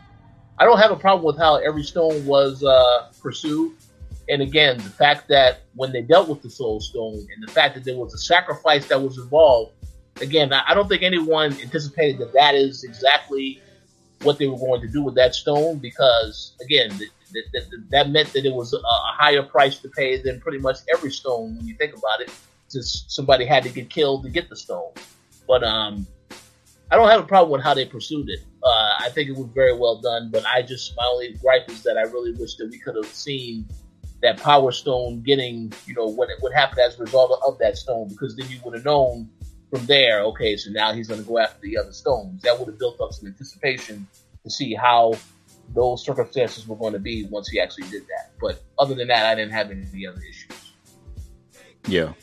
I 0.57 0.65
don't 0.65 0.79
have 0.79 0.91
a 0.91 0.95
problem 0.95 1.25
with 1.25 1.37
how 1.37 1.55
every 1.57 1.83
stone 1.83 2.25
was 2.25 2.63
uh, 2.63 3.11
pursued. 3.21 3.73
And 4.29 4.41
again, 4.41 4.77
the 4.77 4.89
fact 4.89 5.27
that 5.29 5.61
when 5.75 5.91
they 5.91 6.01
dealt 6.01 6.27
with 6.27 6.41
the 6.41 6.49
Soul 6.49 6.81
Stone 6.81 7.27
and 7.33 7.47
the 7.47 7.51
fact 7.51 7.75
that 7.75 7.85
there 7.85 7.95
was 7.95 8.13
a 8.13 8.17
sacrifice 8.17 8.85
that 8.87 9.01
was 9.01 9.17
involved, 9.17 9.71
again, 10.21 10.51
I 10.51 10.73
don't 10.73 10.89
think 10.89 11.01
anyone 11.03 11.53
anticipated 11.61 12.17
that 12.19 12.33
that 12.33 12.53
is 12.53 12.83
exactly 12.83 13.61
what 14.23 14.37
they 14.37 14.47
were 14.47 14.57
going 14.57 14.81
to 14.81 14.87
do 14.87 15.03
with 15.03 15.15
that 15.15 15.35
stone 15.35 15.77
because, 15.77 16.53
again, 16.61 16.91
that, 17.91 18.09
meant 18.09 18.31
that 18.33 18.45
it 18.45 18.53
was 18.53 18.73
a, 18.73 18.77
a, 18.77 19.13
higher 19.17 19.43
price 19.43 19.79
to 19.79 19.89
pay 19.89 20.21
than 20.21 20.39
pretty 20.39 20.57
much 20.57 20.77
every 20.93 21.11
stone 21.11 21.57
when 21.57 21.67
you 21.67 21.75
think 21.75 21.95
about 21.95 22.21
it, 22.21 22.31
somebody 22.69 23.45
had 23.45 23.63
to 23.63 23.69
get 23.69 23.89
killed 23.89 24.23
to 24.23 24.29
get 24.29 24.49
the 24.49 24.55
stone. 24.55 24.91
But 25.47 25.63
um, 25.63 26.07
I 26.91 26.95
don't 26.95 27.09
have 27.09 27.21
a 27.21 27.27
problem 27.27 27.51
with 27.51 27.63
how 27.63 27.73
they 27.73 27.85
pursued 27.85 28.29
it. 28.29 28.39
Uh, 28.63 28.95
I 28.99 29.09
think 29.13 29.29
it 29.29 29.35
was 29.35 29.47
very 29.53 29.77
well 29.77 29.99
done, 30.01 30.29
but 30.31 30.45
I 30.45 30.61
just 30.61 30.95
my 30.95 31.05
only 31.05 31.33
gripe 31.33 31.69
is 31.69 31.83
that 31.83 31.97
I 31.97 32.03
really 32.03 32.33
wish 32.33 32.55
that 32.55 32.69
we 32.69 32.79
could 32.79 32.95
have 32.95 33.13
seen 33.13 33.67
that 34.21 34.37
Power 34.37 34.71
Stone 34.71 35.21
getting, 35.21 35.71
you 35.85 35.93
know, 35.93 36.05
what 36.07 36.29
what 36.39 36.53
happened 36.53 36.79
as 36.79 36.97
a 36.99 37.03
result 37.03 37.39
of 37.45 37.57
that 37.59 37.77
stone, 37.77 38.09
because 38.09 38.35
then 38.35 38.49
you 38.49 38.59
would 38.65 38.73
have 38.73 38.85
known 38.85 39.29
from 39.69 39.85
there, 39.85 40.21
okay, 40.21 40.55
so 40.55 40.71
now 40.71 40.93
he's 40.93 41.07
going 41.07 41.21
to 41.21 41.27
go 41.27 41.39
after 41.39 41.59
the 41.61 41.77
other 41.77 41.91
stones. 41.91 42.41
That 42.43 42.57
would 42.57 42.67
have 42.67 42.79
built 42.79 43.01
up 43.01 43.13
some 43.13 43.27
anticipation 43.27 44.07
to 44.43 44.49
see 44.49 44.73
how 44.73 45.13
those 45.75 46.03
circumstances 46.03 46.67
were 46.67 46.77
going 46.77 46.93
to 46.93 46.99
be 46.99 47.25
once 47.25 47.49
he 47.49 47.59
actually 47.59 47.87
did 47.89 48.03
that. 48.03 48.31
But 48.39 48.63
other 48.79 48.95
than 48.95 49.09
that, 49.09 49.25
I 49.25 49.35
didn't 49.35 49.51
have 49.51 49.69
any 49.71 50.07
other 50.07 50.21
issues. 50.21 50.73
Yeah, 51.87 52.13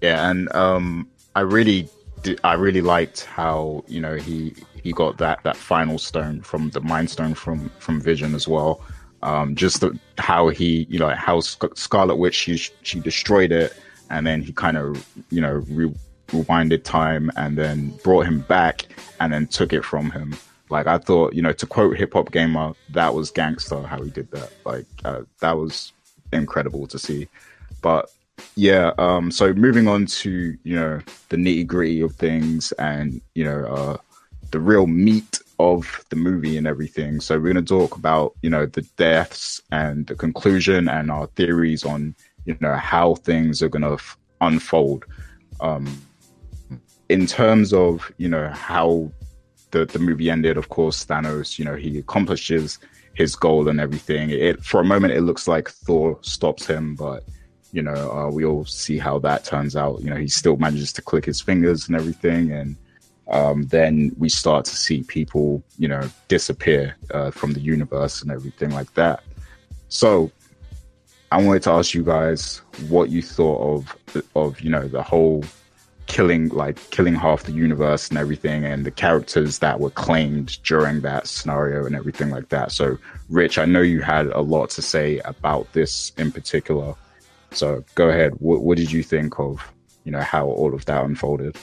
yeah, 0.00 0.30
and 0.30 0.54
um, 0.54 1.08
I 1.34 1.40
really, 1.40 1.88
did, 2.22 2.40
I 2.44 2.54
really 2.54 2.82
liked 2.82 3.24
how 3.24 3.84
you 3.86 4.00
know 4.00 4.16
he 4.16 4.54
he 4.82 4.92
got 4.92 5.18
that 5.18 5.42
that 5.44 5.56
final 5.56 5.98
stone 5.98 6.40
from 6.42 6.70
the 6.70 6.80
Mind 6.80 7.10
Stone 7.10 7.34
from 7.34 7.70
from 7.78 8.00
Vision 8.00 8.34
as 8.34 8.48
well. 8.48 8.82
Um, 9.22 9.54
just 9.54 9.80
the, 9.80 9.98
how 10.18 10.48
he, 10.50 10.86
you 10.90 10.98
know, 10.98 11.08
how 11.08 11.40
Scarlet 11.40 12.16
Witch 12.16 12.34
she 12.34 12.58
she 12.82 13.00
destroyed 13.00 13.52
it, 13.52 13.74
and 14.10 14.26
then 14.26 14.42
he 14.42 14.52
kind 14.52 14.76
of, 14.76 15.06
you 15.30 15.40
know, 15.40 15.64
re- 15.68 15.94
rewinded 16.28 16.84
time 16.84 17.30
and 17.36 17.56
then 17.56 17.90
brought 18.02 18.26
him 18.26 18.40
back 18.40 18.86
and 19.20 19.32
then 19.32 19.46
took 19.46 19.72
it 19.72 19.84
from 19.84 20.10
him. 20.10 20.36
Like 20.70 20.86
I 20.86 20.98
thought, 20.98 21.34
you 21.34 21.42
know, 21.42 21.52
to 21.52 21.66
quote 21.66 21.96
Hip 21.96 22.14
Hop 22.14 22.32
Gamer, 22.32 22.72
that 22.90 23.14
was 23.14 23.30
gangster 23.30 23.82
how 23.82 24.02
he 24.02 24.10
did 24.10 24.30
that. 24.32 24.52
Like 24.64 24.86
uh, 25.04 25.22
that 25.40 25.56
was 25.56 25.92
incredible 26.32 26.86
to 26.88 26.98
see. 26.98 27.28
But 27.82 28.10
yeah, 28.56 28.92
um, 28.98 29.30
so 29.30 29.52
moving 29.52 29.88
on 29.88 30.06
to 30.06 30.56
you 30.62 30.76
know 30.76 31.00
the 31.28 31.36
nitty 31.36 31.66
gritty 31.66 32.00
of 32.00 32.14
things 32.16 32.72
and 32.72 33.20
you 33.34 33.44
know 33.44 33.64
uh, 33.64 33.96
the 34.50 34.60
real 34.60 34.86
meat 34.86 35.40
of 35.58 36.04
the 36.10 36.16
movie 36.16 36.56
and 36.56 36.66
everything. 36.66 37.20
So 37.20 37.36
we're 37.36 37.52
going 37.52 37.64
to 37.64 37.74
talk 37.78 37.96
about 37.96 38.34
you 38.42 38.50
know 38.50 38.66
the 38.66 38.82
deaths 38.96 39.60
and 39.70 40.06
the 40.06 40.14
conclusion 40.14 40.88
and 40.88 41.10
our 41.10 41.26
theories 41.28 41.84
on 41.84 42.14
you 42.44 42.56
know 42.60 42.74
how 42.74 43.14
things 43.16 43.62
are 43.62 43.68
going 43.68 43.82
to 43.82 43.94
f- 43.94 44.18
unfold. 44.40 45.04
Um, 45.60 45.86
in 47.08 47.26
terms 47.26 47.72
of 47.72 48.10
you 48.18 48.28
know 48.28 48.48
how 48.48 49.10
the 49.70 49.84
the 49.84 49.98
movie 49.98 50.30
ended, 50.30 50.56
of 50.56 50.68
course, 50.68 51.04
Thanos, 51.04 51.58
you 51.58 51.64
know, 51.64 51.74
he 51.74 51.98
accomplishes 51.98 52.78
his 53.14 53.36
goal 53.36 53.68
and 53.68 53.80
everything. 53.80 54.30
It 54.30 54.62
for 54.64 54.80
a 54.80 54.84
moment 54.84 55.12
it 55.12 55.22
looks 55.22 55.46
like 55.46 55.68
Thor 55.68 56.18
stops 56.22 56.66
him, 56.66 56.94
but 56.94 57.24
you 57.72 57.82
know, 57.82 58.12
uh, 58.12 58.30
we 58.30 58.44
all 58.44 58.64
see 58.64 58.98
how 58.98 59.18
that 59.20 59.44
turns 59.44 59.74
out. 59.74 60.00
You 60.00 60.10
know, 60.10 60.16
he 60.16 60.28
still 60.28 60.56
manages 60.56 60.92
to 60.94 61.02
click 61.02 61.24
his 61.24 61.40
fingers 61.40 61.88
and 61.88 61.96
everything, 61.96 62.52
and 62.52 62.76
um, 63.28 63.64
then 63.64 64.12
we 64.16 64.28
start 64.28 64.64
to 64.66 64.76
see 64.76 65.02
people, 65.02 65.62
you 65.78 65.88
know, 65.88 66.08
disappear 66.28 66.96
uh, 67.10 67.30
from 67.30 67.52
the 67.52 67.60
universe 67.60 68.22
and 68.22 68.30
everything 68.30 68.70
like 68.70 68.92
that. 68.94 69.24
So, 69.88 70.30
I 71.32 71.42
wanted 71.42 71.64
to 71.64 71.70
ask 71.70 71.94
you 71.94 72.04
guys 72.04 72.62
what 72.88 73.10
you 73.10 73.22
thought 73.22 73.60
of 73.60 74.24
of 74.36 74.60
you 74.60 74.70
know 74.70 74.86
the 74.86 75.02
whole 75.02 75.44
killing 76.06 76.48
like 76.48 76.78
killing 76.90 77.14
half 77.14 77.44
the 77.44 77.52
universe 77.52 78.08
and 78.08 78.18
everything 78.18 78.64
and 78.64 78.84
the 78.84 78.90
characters 78.90 79.58
that 79.58 79.80
were 79.80 79.90
claimed 79.90 80.62
during 80.62 81.00
that 81.00 81.26
scenario 81.26 81.86
and 81.86 81.96
everything 81.96 82.30
like 82.30 82.48
that. 82.50 82.72
So 82.72 82.98
rich 83.28 83.58
i 83.58 83.64
know 83.64 83.80
you 83.80 84.00
had 84.02 84.26
a 84.26 84.40
lot 84.40 84.70
to 84.70 84.82
say 84.82 85.18
about 85.24 85.72
this 85.72 86.12
in 86.18 86.30
particular. 86.30 86.94
So 87.50 87.84
go 87.94 88.08
ahead. 88.08 88.32
What, 88.40 88.62
what 88.62 88.76
did 88.76 88.90
you 88.90 89.02
think 89.02 89.38
of 89.38 89.60
you 90.04 90.12
know 90.12 90.20
how 90.20 90.46
all 90.46 90.74
of 90.74 90.84
that 90.84 91.04
unfolded? 91.04 91.56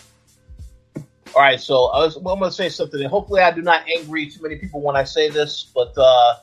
All 1.35 1.41
right 1.41 1.59
so 1.59 1.85
I 1.85 1.99
was, 1.99 2.17
well, 2.17 2.35
i'm 2.35 2.41
to 2.41 2.51
say 2.51 2.69
something 2.69 2.99
and 2.99 3.09
hopefully 3.09 3.41
i 3.41 3.51
do 3.51 3.61
not 3.61 3.87
angry 3.87 4.29
too 4.29 4.41
many 4.41 4.57
people 4.57 4.81
when 4.81 4.97
i 4.97 5.05
say 5.05 5.29
this 5.29 5.71
but 5.73 5.93
uh, 5.97 6.35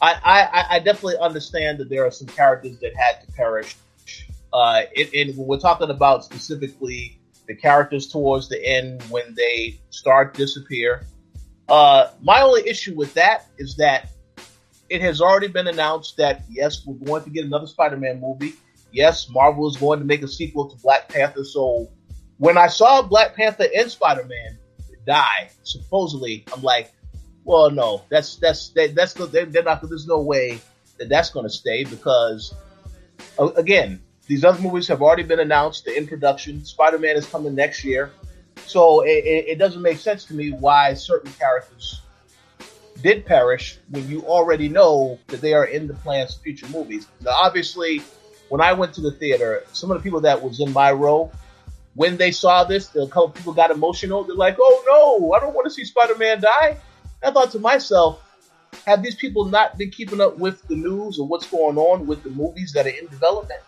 I, 0.00 0.14
I, 0.24 0.76
I 0.76 0.78
definitely 0.80 1.18
understand 1.18 1.78
that 1.78 1.88
there 1.88 2.04
are 2.04 2.10
some 2.10 2.26
characters 2.28 2.78
that 2.78 2.94
had 2.94 3.22
to 3.22 3.32
perish. 3.32 3.76
Uh, 4.52 4.82
and 5.14 5.36
we're 5.36 5.58
talking 5.58 5.90
about 5.90 6.24
specifically 6.24 7.18
the 7.46 7.54
characters 7.54 8.08
towards 8.08 8.48
the 8.48 8.64
end 8.64 9.02
when 9.04 9.34
they 9.34 9.80
start 9.90 10.34
disappear. 10.34 11.06
Uh, 11.68 12.10
my 12.22 12.42
only 12.42 12.68
issue 12.68 12.94
with 12.94 13.14
that 13.14 13.46
is 13.58 13.76
that 13.76 14.08
it 14.88 15.00
has 15.00 15.20
already 15.20 15.48
been 15.48 15.66
announced 15.66 16.16
that 16.16 16.44
yes, 16.48 16.86
we're 16.86 16.94
going 17.04 17.24
to 17.24 17.30
get 17.30 17.44
another 17.44 17.66
Spider-Man 17.66 18.20
movie. 18.20 18.54
Yes, 18.92 19.28
Marvel 19.28 19.68
is 19.68 19.76
going 19.76 19.98
to 19.98 20.04
make 20.04 20.22
a 20.22 20.28
sequel 20.28 20.68
to 20.70 20.76
Black 20.80 21.08
Panther. 21.08 21.44
So 21.44 21.90
when 22.38 22.56
I 22.56 22.68
saw 22.68 23.02
Black 23.02 23.34
Panther 23.34 23.66
and 23.76 23.90
Spider-Man 23.90 24.58
die, 25.06 25.50
supposedly, 25.62 26.44
I'm 26.54 26.62
like, 26.62 26.92
well, 27.44 27.70
no, 27.70 28.02
that's 28.08 28.36
that's 28.36 28.70
that, 28.70 28.94
that's 28.94 29.14
they're 29.14 29.62
not. 29.62 29.82
There's 29.88 30.06
no 30.06 30.20
way 30.20 30.60
that 30.98 31.08
that's 31.08 31.30
going 31.30 31.46
to 31.46 31.50
stay 31.50 31.84
because, 31.84 32.54
again, 33.38 34.02
these 34.26 34.44
other 34.44 34.60
movies 34.60 34.88
have 34.88 35.02
already 35.02 35.22
been 35.22 35.40
announced. 35.40 35.84
They're 35.84 35.94
in 35.94 36.06
production. 36.06 36.64
Spider 36.64 36.98
Man 36.98 37.16
is 37.16 37.26
coming 37.26 37.54
next 37.54 37.84
year. 37.84 38.10
So 38.66 39.02
it, 39.02 39.24
it, 39.24 39.58
doesn't 39.58 39.82
make 39.82 39.98
sense 39.98 40.24
to 40.26 40.34
me 40.34 40.50
why 40.50 40.94
certain 40.94 41.32
characters 41.34 42.00
did 43.02 43.24
perish 43.24 43.78
when 43.90 44.08
you 44.08 44.22
already 44.22 44.68
know 44.68 45.18
that 45.28 45.40
they 45.40 45.52
are 45.52 45.66
in 45.66 45.86
the 45.86 45.94
plans 45.94 46.34
for 46.34 46.42
future 46.42 46.66
movies. 46.68 47.06
Now, 47.20 47.32
obviously, 47.32 48.02
when 48.48 48.60
I 48.60 48.72
went 48.72 48.94
to 48.94 49.00
the 49.00 49.12
theater, 49.12 49.64
some 49.72 49.90
of 49.90 49.98
the 49.98 50.02
people 50.02 50.20
that 50.22 50.42
was 50.42 50.58
in 50.58 50.72
my 50.72 50.90
row, 50.90 51.30
when 51.94 52.16
they 52.16 52.32
saw 52.32 52.64
this, 52.64 52.94
a 52.96 53.06
couple 53.06 53.30
people 53.30 53.52
got 53.52 53.70
emotional. 53.70 54.24
They're 54.24 54.36
like, 54.36 54.56
"Oh 54.58 54.82
no, 54.86 55.32
I 55.32 55.40
don't 55.40 55.54
want 55.54 55.66
to 55.66 55.70
see 55.70 55.84
Spider-Man 55.84 56.40
die." 56.40 56.78
I 57.22 57.30
thought 57.30 57.50
to 57.52 57.58
myself, 57.58 58.22
have 58.86 59.02
these 59.02 59.14
people 59.14 59.44
not 59.44 59.78
been 59.78 59.90
keeping 59.90 60.20
up 60.20 60.38
with 60.38 60.66
the 60.68 60.76
news 60.76 61.18
or 61.18 61.26
what's 61.26 61.46
going 61.46 61.78
on 61.78 62.06
with 62.06 62.22
the 62.22 62.30
movies 62.30 62.72
that 62.72 62.86
are 62.86 62.90
in 62.90 63.06
development? 63.06 63.60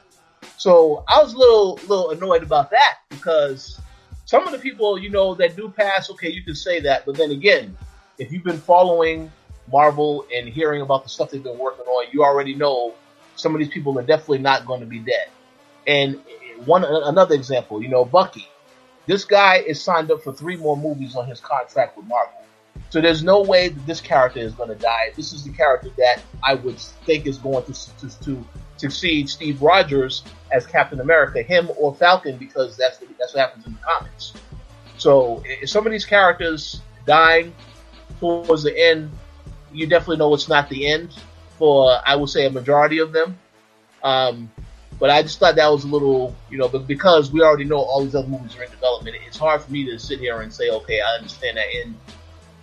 So 0.57 1.05
I 1.09 1.23
was 1.23 1.35
a 1.35 1.39
little 1.39 1.79
little 1.87 2.11
annoyed 2.11 2.43
about 2.43 2.71
that 2.71 2.99
because 3.11 3.81
some 4.25 4.45
of 4.47 4.53
the 4.53 4.59
people, 4.59 4.99
you 4.99 5.11
know, 5.11 5.35
that 5.37 5.57
do 5.57 5.71
pass, 5.71 6.11
okay, 6.11 6.31
you 6.31 6.43
can 6.43 6.55
say 6.55 6.81
that, 6.81 7.07
but 7.07 7.17
then 7.17 7.31
again, 7.31 7.77
if 8.19 8.31
you've 8.33 8.45
been 8.45 8.59
following 8.59 9.31
Marvel 9.73 10.27
and 10.35 10.49
hearing 10.49 10.83
about 10.83 11.03
the 11.03 11.09
stuff 11.09 11.31
they've 11.31 11.43
been 11.43 11.59
working 11.59 11.85
on, 11.85 12.07
you 12.13 12.23
already 12.23 12.55
know 12.55 12.95
some 13.37 13.55
of 13.55 13.59
these 13.59 13.69
people 13.69 13.99
are 13.99 14.03
definitely 14.03 14.39
not 14.39 14.67
going 14.67 14.81
to 14.81 14.87
be 14.87 14.99
dead. 14.99 15.29
And 15.87 16.21
one 16.65 16.85
another 16.85 17.35
example, 17.35 17.83
you 17.83 17.89
know, 17.89 18.05
Bucky. 18.05 18.49
This 19.07 19.25
guy 19.25 19.59
is 19.59 19.83
signed 19.83 20.11
up 20.11 20.23
for 20.23 20.35
three 20.35 20.57
more 20.57 20.77
movies 20.77 21.17
on 21.17 21.27
his 21.27 21.41
contract 21.41 21.97
with 21.97 22.07
Marvel. 22.07 22.45
So 22.91 23.01
there's 23.01 23.23
no 23.23 23.43
way 23.43 23.69
that 23.69 23.87
this 23.87 24.01
character 24.01 24.41
is 24.41 24.53
going 24.53 24.69
to 24.69 24.75
die. 24.75 25.13
This 25.17 25.33
is 25.33 25.45
the 25.45 25.53
character 25.53 25.91
that 25.97 26.23
I 26.47 26.55
would 26.55 26.79
think 26.79 27.27
is 27.27 27.39
going 27.39 27.65
to, 27.65 27.73
to, 27.73 28.21
to 28.25 28.45
succeed 28.79 29.29
Steve 29.29 29.61
Rogers 29.61 30.23
as 30.53 30.67
Captain 30.67 31.01
America, 31.01 31.43
him 31.43 31.71
or 31.77 31.95
Falcon, 31.95 32.37
because 32.39 32.77
that's 32.77 33.01
what, 33.01 33.11
that's 33.19 33.35
what 33.35 33.41
happens 33.41 33.67
in 33.67 33.73
the 33.73 33.79
comics. 33.81 34.33
So 34.97 35.43
if 35.45 35.69
some 35.69 35.87
of 35.87 35.93
these 35.93 36.05
characters 36.05 36.81
dying 37.07 37.55
towards 38.19 38.63
the 38.63 38.77
end, 38.77 39.11
you 39.73 39.87
definitely 39.87 40.17
know 40.17 40.35
it's 40.35 40.49
not 40.49 40.69
the 40.69 40.87
end 40.87 41.15
for 41.59 42.01
I 42.07 42.17
would 42.17 42.29
say 42.29 42.47
a 42.47 42.51
majority 42.51 42.99
of 42.99 43.13
them. 43.13 43.39
Um, 44.03 44.51
but 44.99 45.11
I 45.11 45.23
just 45.23 45.39
thought 45.39 45.57
that 45.57 45.71
was 45.71 45.85
a 45.85 45.89
little, 45.89 46.35
you 46.51 46.59
know, 46.59 46.69
but 46.69 46.87
because 46.87 47.31
we 47.31 47.43
already 47.43 47.65
know 47.65 47.79
all 47.79 48.03
these 48.03 48.15
other 48.15 48.27
movies 48.27 48.57
are 48.57 48.65
in 48.65 48.71
development, 48.71 49.17
it's 49.27 49.37
hard 49.37 49.63
for 49.63 49.71
me 49.71 49.85
to 49.85 49.99
sit 49.99 50.19
here 50.19 50.41
and 50.41 50.53
say, 50.53 50.71
okay, 50.71 51.01
I 51.01 51.17
understand 51.17 51.57
that. 51.57 51.67
And 51.85 51.95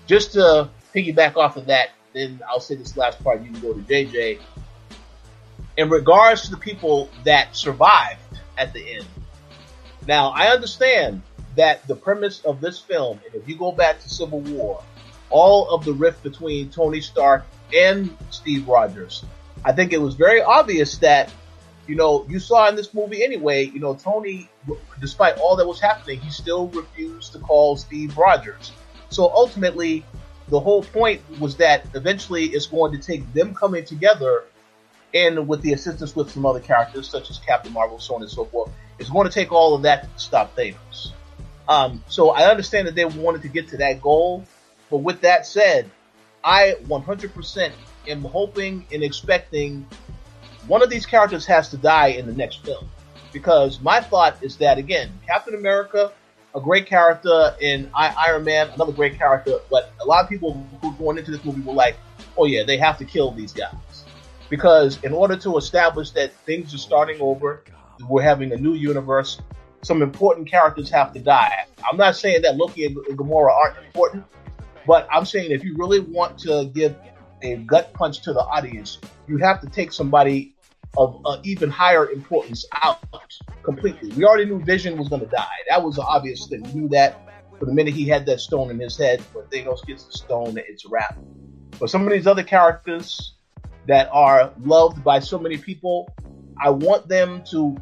just 0.06 0.34
to 0.34 0.70
piggyback 0.94 1.38
off 1.38 1.56
of 1.56 1.66
that, 1.68 1.92
then 2.14 2.42
I'll 2.50 2.60
say 2.60 2.76
this 2.76 2.98
last 2.98 3.24
part. 3.24 3.42
You 3.42 3.52
can 3.52 3.62
go 3.62 3.74
to 3.74 3.80
JJ 3.82 4.40
in 5.78 5.90
regards 5.90 6.44
to 6.44 6.52
the 6.52 6.58
people 6.58 7.10
that 7.24 7.56
survived 7.56 8.20
at 8.58 8.74
the 8.74 8.96
end. 8.96 9.06
Now, 10.08 10.30
I 10.30 10.48
understand 10.48 11.22
that 11.56 11.88
the 11.88 11.96
premise 11.96 12.44
of 12.46 12.62
this 12.62 12.80
film, 12.80 13.20
and 13.26 13.36
if 13.36 13.48
you 13.48 13.58
go 13.58 13.72
back 13.72 14.00
to 14.02 14.10
Civil 14.10 14.42
War, 14.42 14.84
all 15.30 15.70
of 15.70 15.84
the 15.84 15.94
rift 15.94 16.24
between 16.24 16.70
Tony 16.70 17.02
Stark 17.02 17.46
and 17.74 18.16
Steve 18.30 18.68
Rogers, 18.68 19.26
I 19.64 19.72
think 19.72 19.94
it 19.94 19.98
was 19.98 20.16
very 20.16 20.42
obvious 20.42 20.98
that, 20.98 21.32
you 21.88 21.96
know, 21.96 22.26
you 22.30 22.40
saw 22.40 22.70
in 22.70 22.76
this 22.76 22.94
movie 22.94 23.24
anyway, 23.24 23.66
you 23.66 23.80
know, 23.80 23.96
Tony, 23.96 24.50
despite 25.02 25.38
all 25.38 25.56
that 25.56 25.68
was 25.68 25.80
happening, 25.80 26.20
he 26.20 26.30
still 26.30 26.68
refused 26.68 27.34
to 27.34 27.40
call 27.40 27.76
Steve 27.76 28.18
Rogers. 28.18 28.72
So 29.10 29.32
ultimately, 29.34 30.06
the 30.50 30.60
whole 30.60 30.84
point 30.84 31.22
was 31.40 31.56
that 31.58 31.86
eventually 31.96 32.46
it's 32.46 32.68
going 32.68 32.92
to 32.92 33.00
take 33.00 33.32
them 33.34 33.56
coming 33.56 33.86
together 33.86 34.44
and 35.16 35.48
with 35.48 35.62
the 35.62 35.72
assistance 35.72 36.14
with 36.16 36.30
some 36.30 36.46
other 36.46 36.60
characters 36.60 37.10
such 37.10 37.32
as 37.32 37.40
Captain 37.40 37.72
Marvel, 37.72 38.00
so 38.00 38.16
on 38.16 38.22
and 38.22 38.30
so 38.30 38.44
forth, 38.46 38.70
it's 39.00 39.10
going 39.10 39.26
to 39.26 39.34
take 39.34 39.52
all 39.52 39.74
of 39.74 39.82
that 39.84 40.04
to 40.04 40.20
stop 40.20 40.56
Thanos. 40.56 41.14
Um, 41.70 42.04
so 42.08 42.32
I 42.32 42.50
understand 42.52 42.88
that 42.88 42.96
they 42.96 43.06
wanted 43.06 43.42
to 43.44 43.48
get 43.48 43.70
to 43.70 43.78
that 43.78 44.02
goal, 44.02 44.44
but 44.92 44.98
with 44.98 45.22
that 45.22 45.48
said, 45.48 45.90
I 46.44 46.76
100% 46.84 47.72
am 48.08 48.22
hoping 48.22 48.86
and 48.92 49.04
expecting 49.04 49.88
one 50.68 50.84
of 50.84 50.90
these 50.90 51.06
characters 51.06 51.46
has 51.46 51.70
to 51.70 51.78
die 51.78 52.08
in 52.08 52.28
the 52.28 52.34
next 52.34 52.64
film. 52.64 52.88
Because 53.32 53.82
my 53.82 54.02
thought 54.02 54.38
is 54.44 54.58
that 54.58 54.78
again, 54.78 55.12
Captain 55.26 55.56
America, 55.56 56.12
a 56.54 56.62
great 56.62 56.86
character, 56.86 57.56
and 57.62 57.90
Iron 57.96 58.44
Man, 58.44 58.70
another 58.70 58.94
great 58.94 59.18
character, 59.18 59.60
but 59.72 59.92
a 60.02 60.06
lot 60.06 60.24
of 60.24 60.30
people 60.30 60.54
who 60.82 60.94
going 60.94 61.18
into 61.18 61.32
this 61.32 61.44
movie 61.44 61.62
were 61.62 61.74
like, 61.74 61.98
oh 62.38 62.46
yeah, 62.46 62.64
they 62.64 62.78
have 62.78 62.98
to 63.00 63.06
kill 63.06 63.32
these 63.32 63.52
guys 63.52 63.74
because 64.50 65.04
in 65.04 65.14
order 65.14 65.36
to 65.38 65.58
establish 65.58 66.12
that 66.12 66.34
things 66.46 66.74
are 66.74 66.80
starting 66.80 67.20
over, 67.22 67.64
we're 68.08 68.22
having 68.22 68.52
a 68.52 68.58
new 68.58 68.74
universe. 68.74 69.42
Some 69.84 70.02
important 70.02 70.50
characters 70.50 70.90
have 70.90 71.14
to 71.14 71.20
die. 71.20 71.66
I'm 71.90 71.98
not 71.98 72.16
saying 72.16 72.42
that 72.44 72.58
Loki 72.58 72.86
and 72.86 72.96
Gamora 72.96 73.52
aren't 73.52 73.78
important, 73.86 74.26
but 74.88 75.08
I'm 75.12 75.26
saying 75.26 75.52
if 75.52 75.64
you 75.64 75.76
really 75.78 76.00
want 76.00 76.40
to 76.40 76.72
give 76.74 76.96
a 77.42 77.58
gut 77.58 77.94
punch 77.94 78.22
to 78.22 78.34
the 78.34 78.42
audience, 78.42 79.00
you 79.28 79.38
have 79.38 79.62
to 79.62 79.68
take 79.68 79.92
somebody 79.92 80.56
of 80.98 81.22
uh, 81.26 81.38
even 81.44 81.70
higher 81.70 82.10
importance 82.10 82.66
out 82.84 83.00
completely. 83.64 84.12
We 84.14 84.24
already 84.26 84.46
knew 84.46 84.64
Vision 84.64 84.98
was 84.98 85.10
going 85.10 85.22
to 85.22 85.28
die. 85.28 85.46
That 85.70 85.84
was 85.84 85.98
an 85.98 86.06
obvious 86.08 86.48
thing. 86.48 86.64
We 86.64 86.82
knew 86.82 86.90
that 86.90 87.22
for 87.60 87.66
the 87.66 87.74
minute 87.74 87.94
he 87.94 88.08
had 88.08 88.26
that 88.28 88.40
stone 88.40 88.70
in 88.70 88.80
his 88.80 88.98
head. 88.98 89.22
When 89.34 89.46
Thanos 89.46 89.86
gets 89.86 90.06
the 90.06 90.14
stone, 90.14 90.58
it's 90.58 90.86
wrapped. 90.86 91.20
But 91.80 91.90
some 91.90 92.06
of 92.06 92.12
these 92.12 92.28
other 92.28 92.44
characters, 92.44 93.35
that 93.88 94.10
are 94.12 94.54
loved 94.62 95.04
by 95.04 95.20
so 95.20 95.38
many 95.38 95.58
people. 95.58 96.14
I 96.62 96.70
want 96.70 97.08
them 97.08 97.44
to 97.52 97.76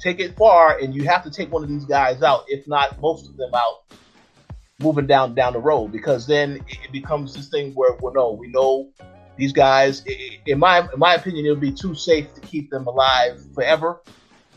take 0.00 0.20
it 0.20 0.36
far, 0.36 0.78
and 0.78 0.94
you 0.94 1.04
have 1.04 1.24
to 1.24 1.30
take 1.30 1.52
one 1.52 1.62
of 1.62 1.68
these 1.68 1.84
guys 1.84 2.22
out, 2.22 2.44
if 2.48 2.66
not 2.68 3.00
most 3.00 3.28
of 3.28 3.36
them 3.36 3.50
out, 3.54 3.82
moving 4.80 5.06
down 5.06 5.34
down 5.34 5.52
the 5.52 5.58
road 5.58 5.92
because 5.92 6.26
then 6.26 6.64
it, 6.68 6.90
becomes 6.92 7.34
this 7.34 7.48
thing 7.48 7.72
where 7.74 7.92
well 8.00 8.12
no 8.14 8.32
we 8.32 8.48
know 8.48 8.88
these 9.36 9.52
guys 9.52 10.02
in 10.46 10.58
my 10.58 10.80
in 10.80 10.98
my 10.98 11.14
opinion 11.14 11.44
it 11.44 11.50
would 11.50 11.60
be 11.60 11.72
too 11.72 11.94
safe 11.94 12.32
to 12.34 12.40
keep 12.40 12.70
them 12.70 12.86
alive 12.86 13.40
forever 13.54 14.00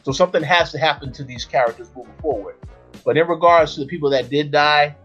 so 0.04 0.12
something 0.12 0.42
has 0.42 0.72
to 0.72 0.78
happen 0.80 1.12
to 1.12 1.24
these 1.24 1.46
characters 1.46 1.90
moving 1.96 2.14
forward 2.22 2.56
but 3.06 3.18
in 3.18 3.28
regards 3.28 3.76
to 3.76 3.82
the 3.82 3.86
people 3.86 4.10
that 4.10 4.30
did 4.30 4.50
die 4.52 4.96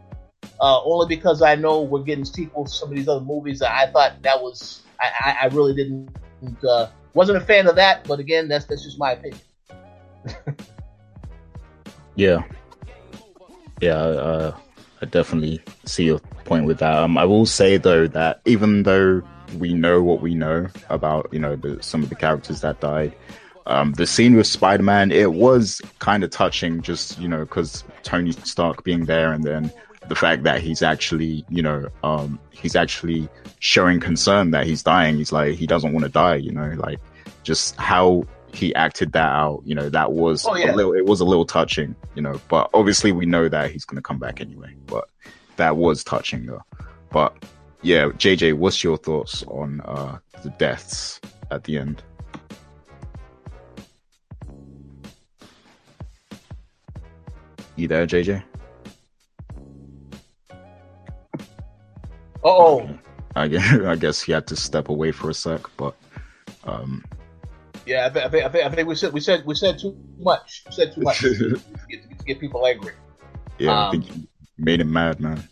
uh, 0.61 0.82
only 0.82 1.07
because 1.14 1.43
I 1.43 1.55
know 1.55 1.82
we're 1.82 2.03
getting 2.03 2.24
sequels 2.24 2.72
to 2.72 2.78
some 2.78 2.91
of 2.91 2.97
these 2.97 3.09
other 3.09 3.24
movies 3.24 3.59
that 3.61 3.72
I 3.72 3.91
thought 3.91 4.22
that 4.22 4.41
was 4.41 4.82
I, 5.01 5.36
I 5.42 5.46
really 5.46 5.74
didn't 5.74 6.11
uh, 6.68 6.88
wasn't 7.14 7.38
a 7.38 7.40
fan 7.40 7.66
of 7.66 7.76
that 7.76 8.07
but 8.07 8.18
again 8.18 8.49
that's 8.49 8.64
that's 8.66 8.84
just 8.84 8.99
my 8.99 9.12
opinion 9.12 9.40
yeah 12.14 12.42
yeah 13.80 13.96
uh 13.96 14.57
I 15.01 15.07
definitely 15.07 15.62
see 15.84 16.05
your 16.05 16.18
point 16.44 16.66
with 16.66 16.78
that. 16.78 16.94
Um, 16.96 17.16
I 17.16 17.24
will 17.24 17.46
say 17.46 17.76
though 17.76 18.07
that 18.09 18.40
even 18.44 18.82
though 18.82 19.22
we 19.57 19.72
know 19.72 20.03
what 20.03 20.20
we 20.20 20.34
know 20.34 20.68
about 20.90 21.28
you 21.32 21.38
know 21.38 21.57
the, 21.57 21.82
some 21.82 22.03
of 22.03 22.09
the 22.09 22.14
characters 22.14 22.61
that 22.62 22.80
died, 22.80 23.14
um, 23.66 23.92
the 23.92 24.07
scene 24.07 24.34
with 24.34 24.46
Spider-Man 24.46 25.12
it 25.12 25.32
was 25.32 25.80
kind 25.99 26.24
of 26.24 26.30
touching, 26.30 26.82
just 26.82 27.18
you 27.18 27.28
know 27.28 27.40
because 27.40 27.84
Tony 28.03 28.32
Stark 28.32 28.82
being 28.82 29.05
there 29.05 29.32
and 29.32 29.44
then 29.44 29.72
the 30.09 30.14
fact 30.14 30.42
that 30.44 30.61
he's 30.61 30.82
actually 30.82 31.44
you 31.48 31.62
know 31.62 31.88
um, 32.02 32.38
he's 32.50 32.76
actually 32.76 33.28
showing 33.61 34.00
concern 34.00 34.50
that 34.52 34.66
he's 34.66 34.82
dying. 34.82 35.16
He's 35.16 35.32
like 35.32 35.54
he 35.54 35.66
doesn't 35.66 35.92
want 35.92 36.04
to 36.04 36.11
die, 36.11 36.36
you 36.36 36.52
know, 36.52 36.74
like 36.76 36.98
just 37.42 37.76
how 37.76 38.24
he 38.52 38.74
acted 38.74 39.12
that 39.12 39.32
out. 39.32 39.62
You 39.64 39.74
know, 39.74 39.88
that 39.90 40.12
was 40.12 40.46
oh, 40.46 40.56
yeah. 40.56 40.74
a 40.74 40.76
little, 40.76 40.94
it 40.94 41.06
was 41.06 41.20
a 41.20 41.24
little 41.24 41.44
touching, 41.44 41.94
you 42.14 42.22
know, 42.22 42.40
but 42.48 42.70
obviously 42.74 43.12
we 43.12 43.26
know 43.26 43.48
that 43.48 43.70
he's 43.70 43.84
going 43.84 43.96
to 43.96 44.02
come 44.02 44.18
back 44.18 44.40
anyway, 44.40 44.74
but 44.86 45.09
that 45.56 45.76
was 45.76 46.04
touching 46.04 46.46
though. 46.46 46.62
But 47.11 47.36
yeah, 47.82 48.06
JJ, 48.06 48.54
what's 48.54 48.82
your 48.82 48.96
thoughts 48.96 49.44
on, 49.44 49.80
uh, 49.82 50.18
the 50.42 50.50
deaths 50.50 51.20
at 51.50 51.64
the 51.64 51.78
end? 51.78 52.02
You 57.76 57.86
there, 57.86 58.06
JJ? 58.06 58.42
Oh, 62.45 62.89
I 63.34 63.49
guess, 63.49 63.72
I 63.86 63.97
guess 63.97 64.22
he 64.22 64.32
had 64.32 64.47
to 64.49 64.57
step 64.57 64.89
away 64.89 65.12
for 65.12 65.30
a 65.30 65.34
sec, 65.34 65.62
but 65.76 65.95
um, 66.64 67.05
yeah, 67.86 68.07
I 68.07 68.11
think, 68.11 68.45
I 68.45 68.49
think, 68.49 68.64
I 68.64 68.68
think 68.68 68.89
we 68.89 68.95
said 68.95 69.12
we 69.12 69.20
said 69.20 69.45
we 69.47 69.55
said 69.55 69.78
too 69.78 69.97
much. 70.18 70.64
We 70.66 70.72
said 70.72 70.95
too 70.95 71.01
much 71.01 71.20
to, 71.20 71.61
get, 71.89 72.18
to 72.18 72.24
get 72.24 72.41
people 72.41 72.66
angry. 72.66 72.93
Yeah, 73.59 73.70
um, 73.70 73.89
I 73.89 73.91
think 73.91 74.16
you 74.16 74.28
made 74.59 74.80
him 74.80 74.93
mad, 74.93 75.20
man. 75.20 75.49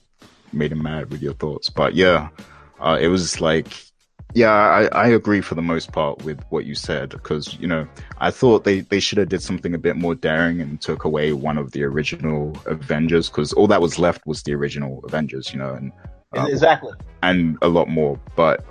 Made 0.53 0.73
him 0.73 0.83
mad 0.83 1.11
with 1.11 1.23
your 1.23 1.35
thoughts. 1.35 1.71
But 1.71 1.95
yeah, 1.95 2.29
uh, 2.79 2.99
it 3.01 3.09
was 3.09 3.41
like, 3.41 3.69
yeah, 4.35 4.53
I, 4.53 4.87
I 4.89 5.09
agree 5.09 5.41
for 5.41 5.55
the 5.55 5.63
most 5.63 5.93
part 5.93 6.23
with 6.25 6.43
what 6.51 6.67
you 6.67 6.75
said 6.75 7.11
because 7.11 7.55
you 7.59 7.67
know 7.67 7.89
I 8.19 8.31
thought 8.31 8.65
they 8.65 8.81
they 8.81 9.01
should 9.01 9.19
have 9.19 9.31
did 9.31 9.43
something 9.43 9.75
a 9.75 9.79
bit 9.79 9.97
more 9.97 10.15
daring 10.15 10.61
and 10.61 10.81
took 10.81 11.05
away 11.05 11.33
one 11.33 11.57
of 11.57 11.73
the 11.73 11.85
original 11.85 12.57
Avengers 12.67 13.31
because 13.31 13.53
all 13.55 13.67
that 13.69 13.81
was 13.81 13.99
left 13.99 14.27
was 14.27 14.43
the 14.43 14.55
original 14.55 15.03
Avengers, 15.05 15.53
you 15.53 15.59
know, 15.59 15.73
and 15.73 15.91
uh, 16.37 16.47
exactly, 16.47 16.93
and 17.23 17.59
a 17.63 17.69
lot 17.69 17.89
more, 17.89 18.19
but 18.35 18.65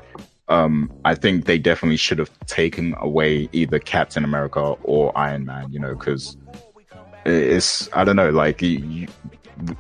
um, 0.47 0.91
I 1.03 1.15
think 1.15 1.45
they 1.45 1.57
definitely 1.57 1.97
should 1.97 2.19
have 2.19 2.29
taken 2.45 2.95
away 2.99 3.49
either 3.51 3.79
Captain 3.79 4.23
America 4.23 4.59
or 4.59 5.17
Iron 5.17 5.45
Man, 5.45 5.71
you 5.71 5.79
know, 5.79 5.95
because 5.95 6.37
it's, 7.25 7.89
I 7.93 8.03
don't 8.03 8.15
know, 8.15 8.29
like, 8.29 8.61
you, 8.61 9.07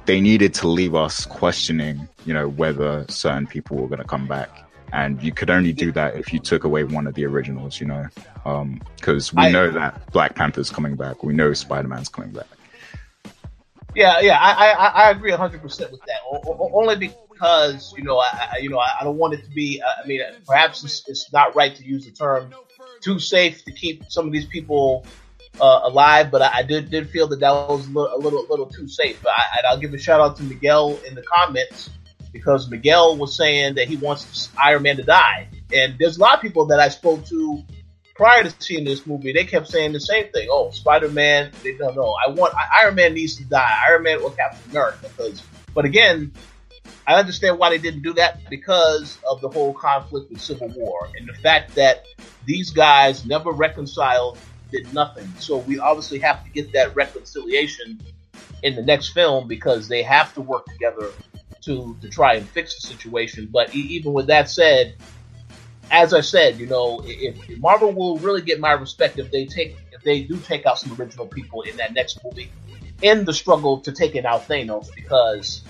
they 0.05 0.19
needed 0.19 0.53
to 0.55 0.67
leave 0.67 0.95
us 0.95 1.25
questioning, 1.25 2.07
you 2.25 2.33
know, 2.33 2.47
whether 2.47 3.05
certain 3.09 3.45
people 3.45 3.77
were 3.77 3.87
going 3.87 4.01
to 4.01 4.07
come 4.07 4.27
back. 4.27 4.49
And 4.91 5.21
you 5.21 5.33
could 5.33 5.49
only 5.49 5.73
do 5.73 5.91
that 5.91 6.15
if 6.15 6.31
you 6.31 6.39
took 6.39 6.63
away 6.63 6.83
one 6.83 7.05
of 7.05 7.15
the 7.15 7.25
originals, 7.25 7.81
you 7.81 7.87
know, 7.87 8.07
because 8.95 9.33
um, 9.33 9.39
we 9.41 9.47
I, 9.47 9.51
know 9.51 9.69
that 9.69 10.11
Black 10.13 10.35
Panther's 10.35 10.69
coming 10.69 10.95
back. 10.95 11.21
We 11.21 11.33
know 11.33 11.53
Spider 11.53 11.87
Man's 11.87 12.07
coming 12.07 12.31
back. 12.31 12.47
Yeah, 13.93 14.19
yeah, 14.21 14.39
I, 14.39 14.71
I, 14.71 14.87
I 14.87 15.11
agree 15.11 15.31
100% 15.31 15.63
with 15.63 16.01
that. 16.05 16.19
O- 16.31 16.71
only 16.73 16.95
because 16.97 17.24
because 17.35 17.93
you 17.97 18.03
know 18.03 18.17
I, 18.17 18.59
you 18.61 18.69
know 18.69 18.79
I 18.79 19.03
don't 19.03 19.17
want 19.17 19.33
it 19.33 19.43
to 19.43 19.49
be. 19.49 19.81
Uh, 19.81 20.03
I 20.03 20.07
mean, 20.07 20.21
perhaps 20.47 20.83
it's, 20.83 21.03
it's, 21.07 21.31
not 21.33 21.55
right 21.55 21.75
to 21.75 21.85
use 21.85 22.05
the 22.05 22.11
term 22.11 22.53
too 23.01 23.19
safe 23.19 23.63
to 23.65 23.71
keep 23.71 24.05
some 24.09 24.25
of 24.25 24.31
these 24.31 24.45
people 24.45 25.05
uh, 25.59 25.81
alive, 25.83 26.31
but 26.31 26.41
I, 26.41 26.59
I, 26.59 26.63
did 26.63 26.89
did 26.89 27.09
feel 27.09 27.27
that 27.27 27.39
that 27.41 27.51
was 27.51 27.87
a 27.87 27.89
little 27.89 28.15
a 28.15 28.19
little, 28.19 28.45
little 28.49 28.65
too 28.67 28.87
safe. 28.87 29.23
I, 29.27 29.67
I'll 29.67 29.77
give 29.77 29.93
a 29.93 29.97
shout 29.97 30.21
out 30.21 30.37
to 30.37 30.43
Miguel 30.43 30.97
in 31.07 31.15
the 31.15 31.23
comments 31.23 31.89
because 32.31 32.69
Miguel 32.69 33.17
was 33.17 33.35
saying 33.35 33.75
that 33.75 33.87
he 33.87 33.97
wants 33.97 34.49
Iron 34.57 34.83
Man 34.83 34.95
to 34.97 35.03
die, 35.03 35.49
and 35.73 35.95
there's 35.99 36.17
a 36.17 36.21
lot 36.21 36.35
of 36.35 36.41
people 36.41 36.65
that 36.67 36.79
I 36.79 36.89
spoke 36.89 37.25
to 37.25 37.63
prior 38.15 38.43
to 38.43 38.55
seeing 38.59 38.85
this 38.85 39.05
movie, 39.05 39.33
they 39.33 39.43
kept 39.43 39.67
saying 39.67 39.91
the 39.91 39.99
same 39.99 40.31
thing. 40.31 40.47
Oh, 40.49 40.71
Spider 40.71 41.09
Man, 41.09 41.51
they 41.63 41.75
don't 41.75 41.95
know. 41.97 42.15
I 42.25 42.31
want 42.31 42.53
Iron 42.81 42.95
Man 42.95 43.13
needs 43.13 43.35
to 43.35 43.43
die. 43.43 43.77
Iron 43.89 44.03
Man 44.03 44.21
or 44.21 44.31
Captain 44.31 44.71
America, 44.71 45.09
because. 45.09 45.43
But 45.73 45.83
again, 45.83 46.31
I 47.07 47.15
understand 47.15 47.59
why 47.59 47.69
they 47.69 47.77
didn't 47.77 48.01
do 48.01 48.13
that 48.13 48.49
because 48.49 49.19
of 49.29 49.41
the 49.41 49.49
whole 49.49 49.73
conflict 49.73 50.31
with 50.31 50.41
Civil 50.41 50.69
War 50.69 51.09
and 51.17 51.27
the 51.27 51.33
fact 51.33 51.75
that 51.75 52.05
these 52.45 52.71
guys 52.71 53.25
never 53.25 53.51
reconciled, 53.51 54.39
did 54.71 54.91
nothing. 54.93 55.27
So 55.39 55.57
we 55.57 55.79
obviously 55.79 56.19
have 56.19 56.43
to 56.43 56.49
get 56.49 56.73
that 56.73 56.95
reconciliation 56.95 58.01
in 58.63 58.75
the 58.75 58.81
next 58.81 59.09
film 59.09 59.47
because 59.47 59.87
they 59.87 60.01
have 60.01 60.33
to 60.33 60.41
work 60.41 60.65
together 60.65 61.11
to 61.61 61.95
to 62.01 62.09
try 62.09 62.35
and 62.35 62.47
fix 62.49 62.81
the 62.81 62.87
situation. 62.87 63.49
But 63.51 63.75
even 63.75 64.13
with 64.13 64.27
that 64.27 64.49
said, 64.49 64.95
as 65.91 66.13
I 66.13 66.21
said, 66.21 66.59
you 66.59 66.65
know, 66.65 67.01
if, 67.05 67.49
if 67.49 67.59
Marvel 67.59 67.91
will 67.91 68.17
really 68.17 68.41
get 68.41 68.59
my 68.59 68.71
respect 68.71 69.19
if 69.19 69.31
they 69.31 69.45
take 69.45 69.77
if 69.91 70.01
they 70.01 70.21
do 70.21 70.37
take 70.37 70.65
out 70.65 70.79
some 70.79 70.99
original 70.99 71.27
people 71.27 71.61
in 71.61 71.77
that 71.77 71.93
next 71.93 72.23
movie 72.23 72.51
in 73.01 73.25
the 73.25 73.33
struggle 73.33 73.79
to 73.81 73.91
taking 73.91 74.25
out 74.25 74.47
Thanos 74.47 74.93
because 74.95 75.61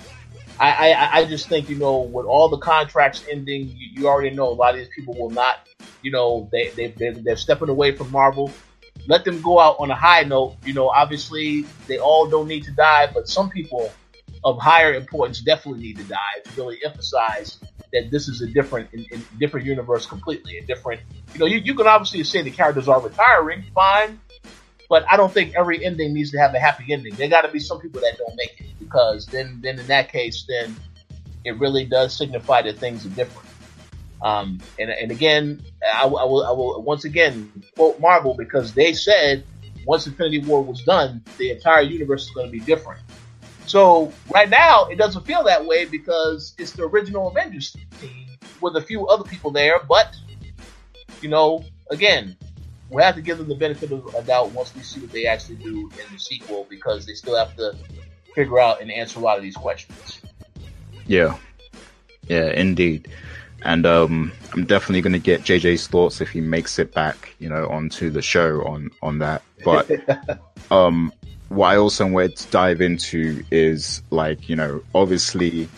I, 0.58 0.92
I, 0.92 1.16
I 1.18 1.24
just 1.26 1.48
think 1.48 1.68
you 1.68 1.76
know 1.76 2.00
with 2.00 2.26
all 2.26 2.48
the 2.48 2.58
contracts 2.58 3.24
ending, 3.30 3.68
you, 3.68 3.88
you, 3.92 4.08
already 4.08 4.34
know 4.34 4.48
a 4.48 4.54
lot 4.54 4.74
of 4.74 4.80
these 4.80 4.88
people 4.94 5.14
will 5.14 5.30
not, 5.30 5.68
you 6.02 6.10
know, 6.10 6.48
they 6.50 6.70
they 6.70 6.88
they're, 6.88 7.14
they're 7.14 7.36
stepping 7.36 7.68
away 7.68 7.94
from 7.94 8.10
Marvel. 8.10 8.50
Let 9.06 9.24
them 9.24 9.40
go 9.42 9.60
out 9.60 9.76
on 9.78 9.90
a 9.90 9.94
high 9.94 10.22
note. 10.22 10.56
You 10.64 10.72
know, 10.72 10.88
obviously 10.88 11.66
they 11.86 11.98
all 11.98 12.28
don't 12.28 12.48
need 12.48 12.64
to 12.64 12.72
die, 12.72 13.08
but 13.12 13.28
some 13.28 13.50
people 13.50 13.92
of 14.44 14.58
higher 14.58 14.94
importance 14.94 15.40
definitely 15.40 15.82
need 15.82 15.98
to 15.98 16.04
die 16.04 16.40
to 16.44 16.50
really 16.56 16.78
emphasize 16.84 17.58
that 17.92 18.10
this 18.10 18.28
is 18.28 18.40
a 18.42 18.46
different, 18.46 18.92
in, 18.92 19.04
in 19.10 19.24
different 19.38 19.66
universe 19.66 20.06
completely, 20.06 20.58
a 20.58 20.62
different. 20.62 21.00
You 21.34 21.40
know, 21.40 21.46
you, 21.46 21.58
you 21.58 21.74
can 21.74 21.86
obviously 21.86 22.22
say 22.24 22.42
the 22.42 22.50
characters 22.50 22.88
are 22.88 23.00
retiring, 23.00 23.64
fine, 23.74 24.20
but 24.88 25.04
I 25.10 25.16
don't 25.16 25.32
think 25.32 25.54
every 25.54 25.84
ending 25.84 26.12
needs 26.12 26.30
to 26.32 26.38
have 26.38 26.54
a 26.54 26.58
happy 26.58 26.92
ending. 26.92 27.14
There 27.14 27.28
got 27.28 27.42
to 27.42 27.48
be 27.48 27.58
some 27.58 27.80
people 27.80 28.00
that 28.02 28.18
don't 28.18 28.36
make 28.36 28.60
it 28.60 28.78
because 28.78 29.26
then, 29.26 29.60
then 29.62 29.78
in 29.78 29.86
that 29.86 30.10
case, 30.10 30.44
then 30.48 30.76
it 31.44 31.58
really 31.58 31.84
does 31.84 32.16
signify 32.16 32.62
that 32.62 32.78
things 32.78 33.06
are 33.06 33.10
different. 33.10 33.48
Um, 34.22 34.60
and, 34.78 34.90
and 34.90 35.10
again, 35.10 35.62
I, 35.94 36.04
I, 36.04 36.24
will, 36.24 36.44
I 36.44 36.50
will 36.50 36.82
once 36.82 37.04
again 37.04 37.52
quote 37.74 38.00
Marvel 38.00 38.34
because 38.34 38.72
they 38.72 38.92
said 38.92 39.44
once 39.86 40.06
Infinity 40.06 40.40
War 40.40 40.62
was 40.62 40.82
done, 40.82 41.22
the 41.38 41.50
entire 41.50 41.82
universe 41.82 42.24
is 42.24 42.30
going 42.30 42.46
to 42.46 42.52
be 42.52 42.60
different. 42.60 43.00
So 43.66 44.12
right 44.32 44.48
now, 44.48 44.86
it 44.86 44.96
doesn't 44.96 45.26
feel 45.26 45.44
that 45.44 45.64
way 45.64 45.84
because 45.84 46.54
it's 46.58 46.72
the 46.72 46.84
original 46.84 47.28
Avengers 47.28 47.76
team 48.00 48.26
with 48.60 48.76
a 48.76 48.80
few 48.80 49.06
other 49.06 49.24
people 49.24 49.50
there. 49.50 49.80
But 49.88 50.14
you 51.20 51.28
know, 51.28 51.64
again, 51.90 52.36
we 52.90 53.02
have 53.02 53.14
to 53.16 53.22
give 53.22 53.38
them 53.38 53.48
the 53.48 53.54
benefit 53.54 53.90
of 53.90 54.14
a 54.14 54.22
doubt 54.22 54.52
once 54.52 54.74
we 54.74 54.82
see 54.82 55.00
what 55.00 55.10
they 55.10 55.26
actually 55.26 55.56
do 55.56 55.90
in 55.90 56.12
the 56.12 56.18
sequel 56.18 56.66
because 56.68 57.06
they 57.06 57.14
still 57.14 57.36
have 57.36 57.56
to 57.56 57.74
figure 58.34 58.60
out 58.60 58.80
and 58.80 58.90
answer 58.90 59.18
a 59.18 59.22
lot 59.22 59.36
of 59.36 59.42
these 59.42 59.56
questions. 59.56 60.20
Yeah, 61.06 61.36
yeah, 62.28 62.50
indeed. 62.50 63.08
And 63.62 63.86
um, 63.86 64.32
I'm 64.52 64.64
definitely 64.64 65.00
going 65.00 65.14
to 65.14 65.18
get 65.18 65.42
JJ's 65.42 65.86
thoughts 65.88 66.20
if 66.20 66.30
he 66.30 66.40
makes 66.40 66.78
it 66.78 66.92
back, 66.92 67.34
you 67.38 67.48
know, 67.48 67.66
onto 67.68 68.10
the 68.10 68.22
show 68.22 68.62
on 68.64 68.90
on 69.02 69.18
that. 69.18 69.42
But 69.64 69.90
um, 70.70 71.12
what 71.48 71.68
I 71.68 71.76
also 71.76 72.06
wanted 72.06 72.36
to 72.36 72.50
dive 72.50 72.80
into 72.80 73.44
is 73.50 74.02
like, 74.10 74.48
you 74.48 74.56
know, 74.56 74.82
obviously, 74.94 75.68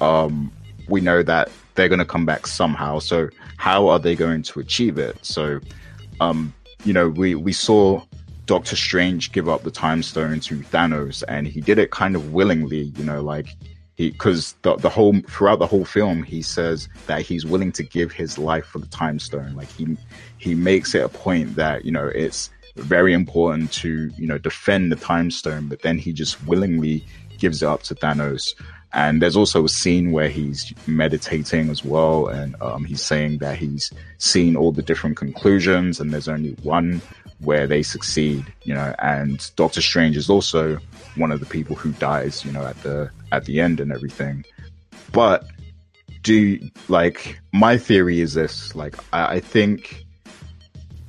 um, 0.00 0.52
we 0.88 1.00
know 1.00 1.22
that 1.22 1.50
they're 1.74 1.88
going 1.88 2.00
to 2.00 2.04
come 2.04 2.26
back 2.26 2.46
somehow. 2.46 2.98
So 2.98 3.30
how 3.56 3.88
are 3.88 3.98
they 3.98 4.16
going 4.16 4.42
to 4.42 4.60
achieve 4.60 4.98
it? 4.98 5.16
So 5.24 5.60
um, 6.20 6.54
you 6.84 6.92
know, 6.92 7.08
we, 7.08 7.34
we 7.34 7.52
saw 7.52 8.02
Doctor 8.46 8.76
Strange 8.76 9.32
give 9.32 9.48
up 9.48 9.62
the 9.62 9.70
time 9.70 10.02
stone 10.02 10.40
to 10.40 10.56
Thanos 10.56 11.22
and 11.28 11.46
he 11.46 11.60
did 11.60 11.78
it 11.78 11.90
kind 11.90 12.16
of 12.16 12.32
willingly, 12.32 12.92
you 12.96 13.04
know, 13.04 13.20
like 13.22 13.48
he, 13.96 14.12
cause 14.12 14.54
the, 14.62 14.76
the 14.76 14.88
whole, 14.88 15.20
throughout 15.28 15.58
the 15.58 15.66
whole 15.66 15.84
film, 15.84 16.22
he 16.22 16.42
says 16.42 16.88
that 17.06 17.22
he's 17.22 17.44
willing 17.44 17.72
to 17.72 17.82
give 17.82 18.12
his 18.12 18.38
life 18.38 18.66
for 18.66 18.78
the 18.78 18.86
time 18.86 19.18
stone. 19.18 19.54
Like 19.54 19.70
he, 19.72 19.96
he 20.38 20.54
makes 20.54 20.94
it 20.94 21.02
a 21.02 21.08
point 21.08 21.56
that, 21.56 21.84
you 21.84 21.92
know, 21.92 22.06
it's 22.08 22.50
very 22.76 23.12
important 23.12 23.72
to, 23.72 24.10
you 24.16 24.26
know, 24.26 24.38
defend 24.38 24.90
the 24.90 24.96
time 24.96 25.30
stone, 25.30 25.68
but 25.68 25.82
then 25.82 25.98
he 25.98 26.12
just 26.12 26.42
willingly 26.46 27.04
gives 27.38 27.62
it 27.62 27.66
up 27.66 27.82
to 27.84 27.94
Thanos. 27.94 28.54
And 28.92 29.22
there's 29.22 29.36
also 29.36 29.64
a 29.64 29.68
scene 29.68 30.10
where 30.10 30.28
he's 30.28 30.72
meditating 30.86 31.70
as 31.70 31.84
well, 31.84 32.26
and 32.26 32.60
um, 32.60 32.84
he's 32.84 33.02
saying 33.02 33.38
that 33.38 33.56
he's 33.56 33.92
seen 34.18 34.56
all 34.56 34.72
the 34.72 34.82
different 34.82 35.16
conclusions, 35.16 36.00
and 36.00 36.12
there's 36.12 36.28
only 36.28 36.52
one 36.62 37.00
where 37.38 37.66
they 37.66 37.82
succeed, 37.82 38.44
you 38.64 38.74
know. 38.74 38.94
And 38.98 39.50
Doctor 39.56 39.80
Strange 39.80 40.16
is 40.16 40.28
also 40.28 40.78
one 41.16 41.30
of 41.30 41.40
the 41.40 41.46
people 41.46 41.76
who 41.76 41.92
dies, 41.92 42.44
you 42.44 42.52
know, 42.52 42.66
at 42.66 42.82
the 42.82 43.10
at 43.32 43.44
the 43.44 43.60
end 43.60 43.80
and 43.80 43.92
everything. 43.92 44.44
But 45.12 45.46
do 46.22 46.58
like 46.88 47.38
my 47.52 47.78
theory 47.78 48.20
is 48.20 48.34
this: 48.34 48.74
like 48.74 48.96
I, 49.12 49.36
I 49.36 49.40
think 49.40 50.04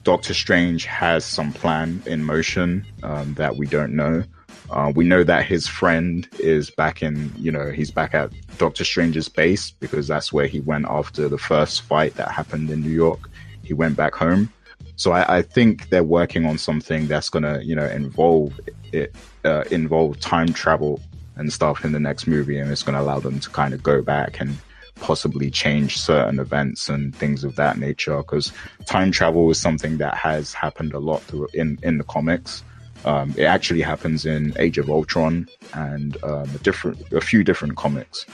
Doctor 0.03 0.33
Strange 0.33 0.85
has 0.85 1.25
some 1.25 1.51
plan 1.51 2.01
in 2.05 2.23
motion 2.23 2.85
um, 3.03 3.33
that 3.35 3.55
we 3.55 3.65
don't 3.67 3.95
know. 3.95 4.23
Uh, 4.71 4.91
we 4.95 5.03
know 5.03 5.21
that 5.21 5.45
his 5.45 5.67
friend 5.67 6.29
is 6.39 6.69
back 6.69 7.03
in, 7.03 7.31
you 7.37 7.51
know, 7.51 7.71
he's 7.71 7.91
back 7.91 8.13
at 8.13 8.31
Doctor 8.57 8.85
Strange's 8.85 9.27
base 9.27 9.71
because 9.71 10.07
that's 10.07 10.31
where 10.31 10.47
he 10.47 10.61
went 10.61 10.85
after 10.87 11.27
the 11.27 11.37
first 11.37 11.81
fight 11.81 12.15
that 12.15 12.31
happened 12.31 12.69
in 12.69 12.79
New 12.79 12.89
York. 12.89 13.29
He 13.63 13.73
went 13.73 13.97
back 13.97 14.15
home. 14.15 14.51
So 14.95 15.11
I, 15.11 15.39
I 15.39 15.41
think 15.41 15.89
they're 15.89 16.03
working 16.03 16.45
on 16.45 16.57
something 16.57 17.07
that's 17.07 17.29
going 17.29 17.43
to, 17.43 17.63
you 17.65 17.75
know, 17.75 17.85
involve 17.85 18.57
it, 18.93 19.13
uh, 19.43 19.65
involve 19.71 20.19
time 20.21 20.53
travel 20.53 21.01
and 21.35 21.51
stuff 21.51 21.83
in 21.83 21.91
the 21.91 21.99
next 21.99 22.25
movie. 22.25 22.57
And 22.57 22.71
it's 22.71 22.83
going 22.83 22.95
to 22.95 23.01
allow 23.01 23.19
them 23.19 23.41
to 23.41 23.49
kind 23.49 23.73
of 23.73 23.83
go 23.83 24.01
back 24.01 24.39
and 24.39 24.57
possibly 24.95 25.51
change 25.51 25.97
certain 25.97 26.39
events 26.39 26.87
and 26.87 27.13
things 27.13 27.43
of 27.43 27.57
that 27.57 27.77
nature. 27.77 28.17
Because 28.17 28.53
time 28.85 29.11
travel 29.11 29.49
is 29.51 29.59
something 29.59 29.97
that 29.97 30.15
has 30.15 30.53
happened 30.53 30.93
a 30.93 30.99
lot 30.99 31.23
in, 31.53 31.77
in 31.83 31.97
the 31.97 32.05
comics. 32.05 32.63
Um, 33.05 33.33
it 33.37 33.45
actually 33.45 33.81
happens 33.81 34.25
in 34.25 34.53
Age 34.57 34.77
of 34.77 34.89
Ultron 34.89 35.47
and 35.73 36.23
um, 36.23 36.49
a 36.53 36.59
different, 36.59 37.11
a 37.11 37.21
few 37.21 37.43
different 37.43 37.75
comics, 37.75 38.25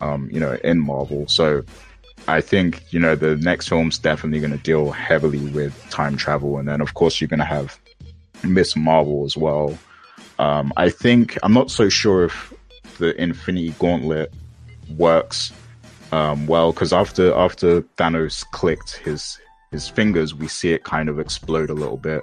um, 0.00 0.30
you 0.32 0.40
know, 0.40 0.54
in 0.64 0.80
Marvel. 0.80 1.28
So 1.28 1.62
I 2.26 2.40
think 2.40 2.82
you 2.90 2.98
know 2.98 3.14
the 3.14 3.36
next 3.36 3.68
film's 3.68 3.98
definitely 3.98 4.40
going 4.40 4.52
to 4.52 4.62
deal 4.62 4.90
heavily 4.90 5.46
with 5.50 5.74
time 5.90 6.16
travel, 6.16 6.58
and 6.58 6.66
then 6.66 6.80
of 6.80 6.94
course 6.94 7.20
you're 7.20 7.28
going 7.28 7.38
to 7.38 7.44
have 7.44 7.78
Miss 8.42 8.76
Marvel 8.76 9.24
as 9.24 9.36
well. 9.36 9.76
Um, 10.38 10.72
I 10.76 10.90
think 10.90 11.38
I'm 11.42 11.52
not 11.52 11.70
so 11.70 11.88
sure 11.88 12.24
if 12.24 12.52
the 12.98 13.20
Infinity 13.20 13.74
Gauntlet 13.78 14.32
works 14.96 15.52
um, 16.12 16.46
well 16.46 16.72
because 16.72 16.92
after 16.92 17.34
after 17.34 17.82
Thanos 17.98 18.44
clicked 18.52 18.96
his 18.96 19.38
his 19.70 19.88
fingers, 19.88 20.34
we 20.34 20.48
see 20.48 20.72
it 20.72 20.84
kind 20.84 21.08
of 21.08 21.18
explode 21.18 21.68
a 21.68 21.74
little 21.74 21.96
bit. 21.98 22.22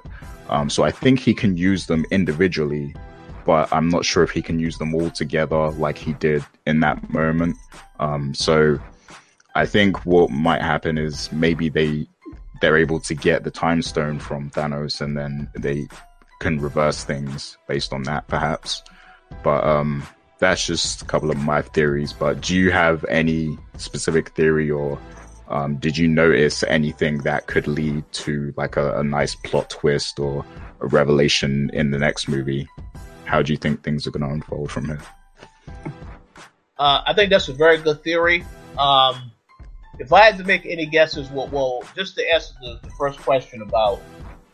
Um, 0.51 0.69
so 0.69 0.83
I 0.83 0.91
think 0.91 1.19
he 1.19 1.33
can 1.33 1.57
use 1.57 1.87
them 1.87 2.05
individually, 2.11 2.93
but 3.45 3.71
I'm 3.73 3.89
not 3.89 4.05
sure 4.05 4.21
if 4.23 4.31
he 4.31 4.41
can 4.41 4.59
use 4.59 4.77
them 4.77 4.93
all 4.93 5.09
together 5.09 5.71
like 5.71 5.97
he 5.97 6.13
did 6.13 6.45
in 6.67 6.81
that 6.81 7.11
moment. 7.11 7.55
Um, 7.99 8.33
so 8.33 8.79
I 9.55 9.65
think 9.65 10.05
what 10.05 10.29
might 10.29 10.61
happen 10.61 10.97
is 10.97 11.31
maybe 11.31 11.69
they 11.69 12.07
they're 12.61 12.77
able 12.77 12.99
to 12.99 13.15
get 13.15 13.43
the 13.43 13.49
time 13.49 13.81
stone 13.81 14.19
from 14.19 14.51
Thanos 14.51 15.01
and 15.01 15.17
then 15.17 15.49
they 15.57 15.87
can 16.39 16.59
reverse 16.59 17.03
things 17.03 17.57
based 17.67 17.91
on 17.91 18.03
that 18.03 18.27
perhaps. 18.27 18.83
But 19.43 19.63
um 19.63 20.03
that's 20.37 20.65
just 20.65 21.01
a 21.01 21.05
couple 21.05 21.31
of 21.31 21.37
my 21.37 21.61
theories. 21.61 22.13
But 22.13 22.41
do 22.41 22.55
you 22.55 22.71
have 22.71 23.03
any 23.05 23.57
specific 23.77 24.29
theory 24.29 24.69
or 24.69 24.99
um, 25.51 25.75
did 25.75 25.97
you 25.97 26.07
notice 26.07 26.63
anything 26.63 27.19
that 27.19 27.47
could 27.47 27.67
lead 27.67 28.09
to 28.13 28.53
like 28.55 28.77
a, 28.77 28.99
a, 28.99 29.03
nice 29.03 29.35
plot 29.35 29.69
twist 29.69 30.17
or 30.17 30.45
a 30.79 30.87
revelation 30.87 31.69
in 31.73 31.91
the 31.91 31.99
next 31.99 32.29
movie? 32.29 32.67
How 33.25 33.41
do 33.41 33.51
you 33.51 33.57
think 33.57 33.83
things 33.83 34.07
are 34.07 34.11
going 34.11 34.23
to 34.23 34.33
unfold 34.33 34.71
from 34.71 34.85
here? 34.85 35.01
Uh, 36.77 37.03
I 37.05 37.13
think 37.13 37.29
that's 37.29 37.49
a 37.49 37.53
very 37.53 37.77
good 37.77 38.01
theory. 38.01 38.45
Um, 38.79 39.31
if 39.99 40.13
I 40.13 40.23
had 40.23 40.37
to 40.37 40.45
make 40.45 40.65
any 40.65 40.85
guesses, 40.85 41.29
well, 41.29 41.47
well 41.49 41.83
just 41.95 42.15
to 42.15 42.33
answer 42.33 42.53
the, 42.61 42.79
the, 42.81 42.89
first 42.91 43.19
question 43.19 43.61
about 43.61 43.99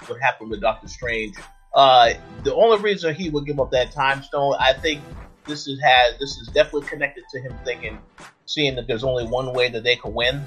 what 0.07 0.19
happened 0.19 0.49
with 0.49 0.61
Doctor 0.61 0.87
Strange, 0.87 1.35
uh, 1.75 2.13
the 2.43 2.53
only 2.55 2.79
reason 2.79 3.13
he 3.13 3.29
would 3.29 3.45
give 3.45 3.59
up 3.59 3.69
that 3.71 3.91
time 3.91 4.23
stone, 4.23 4.55
I 4.59 4.73
think 4.73 5.01
this 5.45 5.67
is 5.67 5.79
has 5.79 6.17
this 6.19 6.37
is 6.37 6.47
definitely 6.47 6.89
connected 6.89 7.23
to 7.31 7.39
him 7.39 7.53
thinking, 7.63 7.99
seeing 8.45 8.75
that 8.75 8.87
there's 8.87 9.03
only 9.03 9.25
one 9.25 9.53
way 9.53 9.69
that 9.69 9.83
they 9.83 9.95
can 9.95 10.13
win, 10.13 10.43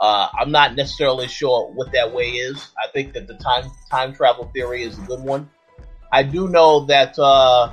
uh, 0.00 0.28
I'm 0.38 0.50
not 0.50 0.74
necessarily 0.74 1.28
sure 1.28 1.70
what 1.72 1.92
that 1.92 2.12
way 2.12 2.30
is. 2.30 2.68
I 2.82 2.90
think 2.92 3.12
that 3.14 3.26
the 3.26 3.34
time 3.34 3.70
time 3.90 4.14
travel 4.14 4.50
theory 4.54 4.82
is 4.82 4.98
a 4.98 5.02
good 5.02 5.20
one. 5.20 5.50
I 6.12 6.22
do 6.22 6.48
know 6.48 6.86
that 6.86 7.18
uh, 7.18 7.72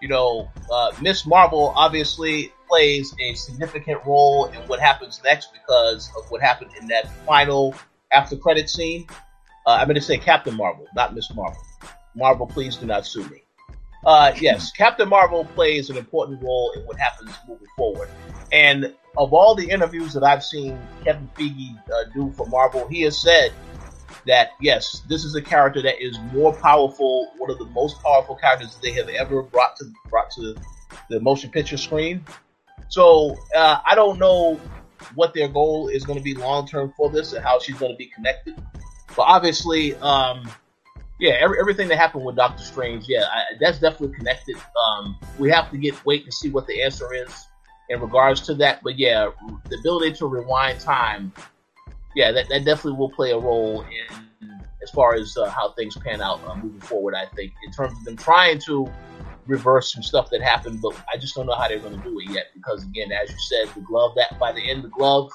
you 0.00 0.08
know 0.08 0.50
uh, 0.70 0.92
Miss 1.00 1.26
Marvel 1.26 1.72
obviously 1.76 2.52
plays 2.68 3.14
a 3.20 3.34
significant 3.34 4.00
role 4.06 4.46
in 4.46 4.60
what 4.68 4.80
happens 4.80 5.20
next 5.24 5.52
because 5.52 6.10
of 6.16 6.30
what 6.30 6.40
happened 6.40 6.70
in 6.80 6.88
that 6.88 7.10
final 7.26 7.74
after 8.12 8.36
credit 8.36 8.70
scene. 8.70 9.06
Uh, 9.66 9.76
I'm 9.80 9.86
going 9.86 9.94
to 9.94 10.00
say 10.00 10.18
Captain 10.18 10.56
Marvel, 10.56 10.86
not 10.94 11.14
Miss 11.14 11.32
Marvel. 11.34 11.60
Marvel, 12.16 12.46
please 12.46 12.76
do 12.76 12.86
not 12.86 13.06
sue 13.06 13.28
me. 13.28 13.42
Uh, 14.04 14.32
yes, 14.40 14.72
Captain 14.72 15.08
Marvel 15.08 15.44
plays 15.54 15.88
an 15.88 15.96
important 15.96 16.42
role 16.42 16.72
in 16.76 16.82
what 16.82 16.98
happens 16.98 17.30
moving 17.46 17.68
forward. 17.76 18.08
And 18.50 18.94
of 19.16 19.32
all 19.32 19.54
the 19.54 19.68
interviews 19.68 20.12
that 20.14 20.22
I've 20.22 20.44
seen 20.44 20.78
Kevin 21.04 21.28
Feige 21.36 21.76
uh, 21.90 22.04
do 22.14 22.32
for 22.32 22.46
Marvel, 22.46 22.86
he 22.88 23.02
has 23.02 23.20
said 23.20 23.52
that 24.26 24.50
yes, 24.60 25.02
this 25.08 25.24
is 25.24 25.34
a 25.34 25.42
character 25.42 25.82
that 25.82 26.02
is 26.02 26.18
more 26.32 26.54
powerful, 26.54 27.30
one 27.38 27.50
of 27.50 27.58
the 27.58 27.66
most 27.66 28.00
powerful 28.02 28.36
characters 28.36 28.76
they 28.82 28.92
have 28.92 29.08
ever 29.08 29.42
brought 29.42 29.76
to 29.76 29.84
brought 30.08 30.30
to 30.32 30.54
the 31.10 31.20
motion 31.20 31.50
picture 31.50 31.76
screen. 31.76 32.24
So 32.88 33.36
uh, 33.54 33.78
I 33.86 33.94
don't 33.94 34.18
know 34.18 34.60
what 35.14 35.34
their 35.34 35.48
goal 35.48 35.88
is 35.88 36.04
going 36.04 36.18
to 36.18 36.24
be 36.24 36.34
long 36.34 36.66
term 36.66 36.92
for 36.96 37.10
this 37.10 37.32
and 37.32 37.44
how 37.44 37.58
she's 37.58 37.76
going 37.76 37.92
to 37.92 37.96
be 37.96 38.06
connected. 38.06 38.54
But 39.16 39.22
obviously, 39.22 39.94
um, 39.96 40.48
yeah, 41.18 41.32
every, 41.40 41.58
everything 41.58 41.88
that 41.88 41.98
happened 41.98 42.24
with 42.24 42.36
Doctor 42.36 42.62
Strange, 42.62 43.08
yeah, 43.08 43.24
I, 43.24 43.42
that's 43.60 43.78
definitely 43.78 44.16
connected. 44.16 44.56
Um, 44.86 45.18
we 45.38 45.50
have 45.50 45.70
to 45.70 45.78
get 45.78 46.02
wait 46.06 46.24
to 46.24 46.32
see 46.32 46.50
what 46.50 46.66
the 46.66 46.82
answer 46.82 47.12
is 47.12 47.46
in 47.88 48.00
regards 48.00 48.40
to 48.42 48.54
that. 48.54 48.82
But 48.82 48.98
yeah, 48.98 49.30
the 49.68 49.78
ability 49.78 50.14
to 50.14 50.26
rewind 50.26 50.80
time, 50.80 51.32
yeah, 52.14 52.32
that, 52.32 52.48
that 52.48 52.64
definitely 52.64 52.98
will 52.98 53.10
play 53.10 53.30
a 53.32 53.38
role 53.38 53.82
in 53.82 54.50
as 54.82 54.90
far 54.90 55.14
as 55.14 55.36
uh, 55.36 55.48
how 55.48 55.70
things 55.72 55.96
pan 55.96 56.20
out 56.20 56.40
uh, 56.46 56.56
moving 56.56 56.80
forward. 56.80 57.14
I 57.14 57.26
think 57.26 57.52
in 57.64 57.72
terms 57.72 57.96
of 57.96 58.04
them 58.04 58.16
trying 58.16 58.58
to 58.60 58.90
reverse 59.46 59.92
some 59.92 60.02
stuff 60.02 60.30
that 60.30 60.42
happened, 60.42 60.80
but 60.82 60.94
I 61.12 61.16
just 61.16 61.34
don't 61.34 61.46
know 61.46 61.54
how 61.54 61.68
they're 61.68 61.78
going 61.78 61.96
to 61.96 62.02
do 62.02 62.18
it 62.20 62.30
yet 62.30 62.46
because 62.54 62.82
again, 62.84 63.12
as 63.12 63.30
you 63.30 63.38
said, 63.38 63.74
the 63.74 63.80
glove 63.80 64.12
that 64.16 64.38
by 64.38 64.52
the 64.52 64.60
end 64.60 64.84
the 64.84 64.88
glove 64.88 65.30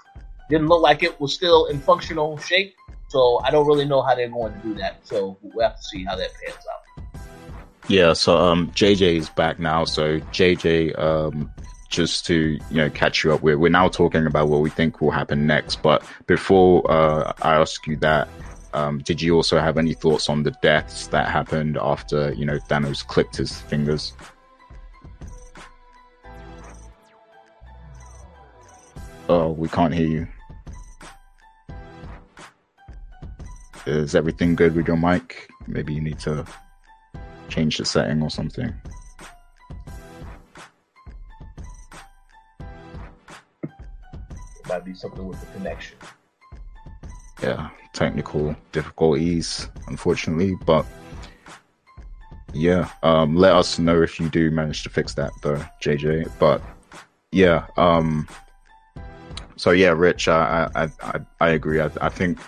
didn't 0.50 0.68
look 0.68 0.82
like 0.82 1.04
it 1.04 1.20
was 1.20 1.34
still 1.34 1.66
in 1.66 1.80
functional 1.80 2.38
shape. 2.38 2.76
So 3.10 3.40
I 3.44 3.52
don't 3.52 3.68
really 3.68 3.86
know 3.86 4.02
how 4.02 4.16
they're 4.16 4.30
going 4.30 4.54
to 4.54 4.60
do 4.60 4.74
that. 4.76 5.06
So 5.08 5.38
we'll 5.42 5.68
have 5.68 5.78
to 5.78 5.84
see 5.84 6.04
how 6.04 6.16
that 6.16 6.30
pans 6.44 6.58
out. 6.74 6.88
Yeah, 7.90 8.12
so 8.14 8.36
um, 8.38 8.70
JJ 8.72 9.16
is 9.16 9.30
back 9.30 9.60
now. 9.60 9.86
So 9.86 10.20
JJ, 10.20 10.98
um, 11.00 11.50
just 11.90 12.26
to 12.28 12.60
you 12.70 12.78
know 12.78 12.90
catch 12.90 13.24
you 13.24 13.34
up, 13.34 13.42
we're 13.42 13.58
we're 13.58 13.70
now 13.70 13.88
talking 13.88 14.26
about 14.26 14.50
what 14.50 14.62
we 14.62 14.70
think 14.70 15.02
will 15.02 15.12
happen 15.12 15.48
next. 15.48 15.82
But 15.82 16.04
before 16.26 16.90
uh, 16.90 17.34
I 17.42 17.56
ask 17.56 17.88
you 17.88 17.96
that, 17.98 18.28
um, 18.74 19.00
did 19.00 19.22
you 19.22 19.36
also 19.36 19.60
have 19.60 19.78
any 19.78 19.94
thoughts 19.94 20.30
on 20.30 20.44
the 20.44 20.52
deaths 20.62 21.08
that 21.08 21.30
happened 21.30 21.78
after 21.82 22.34
you 22.34 22.46
know 22.46 22.60
Thanos 22.70 23.06
clicked 23.06 23.38
his 23.38 23.60
fingers? 23.62 24.14
Oh, 29.30 29.52
we 29.52 29.68
can't 29.68 29.94
hear 29.94 30.08
you. 30.08 30.28
Is 33.86 34.16
everything 34.16 34.56
good 34.56 34.76
with 34.76 34.88
your 34.88 34.98
mic? 34.98 35.50
Maybe 35.66 35.94
you 35.94 36.02
need 36.02 36.20
to 36.20 36.46
change 37.50 37.78
the 37.78 37.86
setting 37.86 38.22
or 38.22 38.30
something. 38.30 38.74
Be 44.86 44.94
something 44.94 45.28
with 45.28 45.40
the 45.40 45.48
connection. 45.48 45.98
Yeah, 47.42 47.70
technical 47.94 48.56
difficulties, 48.72 49.70
unfortunately, 49.88 50.56
but 50.66 50.86
yeah, 52.54 52.90
um, 53.04 53.36
let 53.36 53.54
us 53.54 53.78
know 53.78 54.02
if 54.02 54.20
you 54.20 54.30
do 54.30 54.50
manage 54.52 54.84
to 54.84 54.90
fix 54.90 55.14
that 55.16 55.32
though, 55.42 55.64
JJ. 55.82 56.32
But 56.40 56.62
yeah, 57.32 57.68
um, 57.78 58.28
so 59.56 59.72
yeah, 59.72 59.90
Rich, 59.90 60.28
I 60.28 60.70
I 60.76 60.90
I, 61.02 61.20
I 61.40 61.50
agree. 61.50 61.80
I, 61.80 61.90
I 62.02 62.10
think 62.10 62.40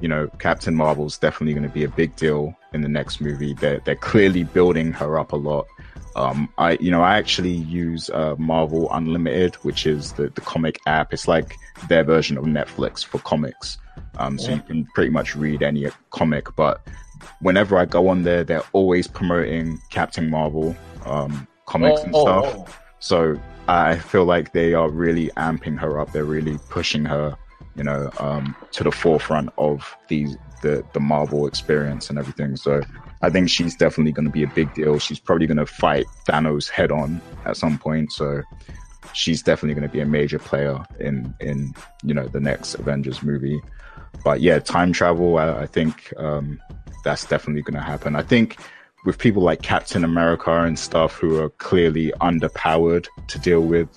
you 0.00 0.08
know 0.08 0.28
Captain 0.38 0.74
Marvel's 0.74 1.18
definitely 1.18 1.54
going 1.54 1.68
to 1.68 1.74
be 1.74 1.84
a 1.84 1.88
big 1.88 2.14
deal 2.16 2.54
in 2.72 2.82
the 2.82 2.88
next 2.88 3.20
movie. 3.20 3.54
They're 3.54 3.80
they're 3.80 3.96
clearly 3.96 4.44
building 4.44 4.92
her 4.92 5.18
up 5.18 5.32
a 5.32 5.36
lot. 5.36 5.66
Um, 6.16 6.48
I, 6.58 6.72
you 6.80 6.90
know, 6.90 7.02
I 7.02 7.16
actually 7.16 7.52
use 7.52 8.10
uh, 8.10 8.34
Marvel 8.38 8.88
Unlimited, 8.92 9.54
which 9.56 9.86
is 9.86 10.12
the, 10.14 10.30
the 10.30 10.40
comic 10.40 10.80
app. 10.86 11.12
It's 11.12 11.28
like 11.28 11.54
their 11.88 12.02
version 12.02 12.36
of 12.36 12.44
Netflix 12.44 13.04
for 13.04 13.18
comics. 13.20 13.78
Um, 14.18 14.36
so 14.36 14.52
you 14.52 14.60
can 14.62 14.84
pretty 14.94 15.10
much 15.10 15.36
read 15.36 15.62
any 15.62 15.86
comic, 16.10 16.56
but 16.56 16.80
whenever 17.40 17.78
I 17.78 17.84
go 17.84 18.08
on 18.08 18.24
there, 18.24 18.42
they're 18.42 18.64
always 18.72 19.06
promoting 19.06 19.80
Captain 19.90 20.28
Marvel 20.28 20.76
um, 21.04 21.46
comics 21.66 22.00
oh, 22.00 22.04
and 22.04 22.14
stuff. 22.14 22.44
Oh, 22.46 22.64
oh. 22.66 22.74
So 22.98 23.40
I 23.68 23.98
feel 23.98 24.24
like 24.24 24.52
they 24.52 24.74
are 24.74 24.90
really 24.90 25.28
amping 25.36 25.78
her 25.78 26.00
up. 26.00 26.12
They're 26.12 26.24
really 26.24 26.58
pushing 26.68 27.04
her, 27.04 27.36
you 27.78 27.84
know, 27.84 28.10
um, 28.18 28.54
to 28.72 28.84
the 28.84 28.92
forefront 28.92 29.50
of 29.56 29.96
these 30.08 30.36
the 30.62 30.84
the 30.92 31.00
Marvel 31.00 31.46
experience 31.46 32.10
and 32.10 32.18
everything. 32.18 32.56
So 32.56 32.82
I 33.22 33.30
think 33.30 33.48
she's 33.48 33.76
definitely 33.76 34.12
going 34.12 34.26
to 34.26 34.32
be 34.32 34.42
a 34.42 34.48
big 34.48 34.74
deal. 34.74 34.98
She's 34.98 35.20
probably 35.20 35.46
going 35.46 35.58
to 35.58 35.66
fight 35.66 36.06
Thanos 36.26 36.68
head 36.68 36.90
on 36.90 37.20
at 37.44 37.56
some 37.56 37.78
point. 37.78 38.12
So 38.12 38.42
she's 39.12 39.42
definitely 39.42 39.74
going 39.74 39.88
to 39.88 39.92
be 39.92 40.00
a 40.00 40.06
major 40.06 40.38
player 40.38 40.84
in 41.00 41.34
in 41.40 41.74
you 42.02 42.14
know 42.14 42.26
the 42.26 42.40
next 42.40 42.74
Avengers 42.74 43.22
movie. 43.22 43.60
But 44.24 44.40
yeah, 44.40 44.58
time 44.58 44.92
travel. 44.92 45.38
I, 45.38 45.60
I 45.62 45.66
think 45.66 46.12
um, 46.16 46.60
that's 47.04 47.24
definitely 47.24 47.62
going 47.62 47.76
to 47.76 47.82
happen. 47.82 48.16
I 48.16 48.22
think 48.22 48.58
with 49.04 49.18
people 49.18 49.42
like 49.42 49.62
Captain 49.62 50.04
America 50.04 50.50
and 50.64 50.78
stuff 50.78 51.14
who 51.14 51.40
are 51.40 51.50
clearly 51.50 52.12
underpowered 52.20 53.06
to 53.28 53.38
deal 53.38 53.60
with, 53.60 53.88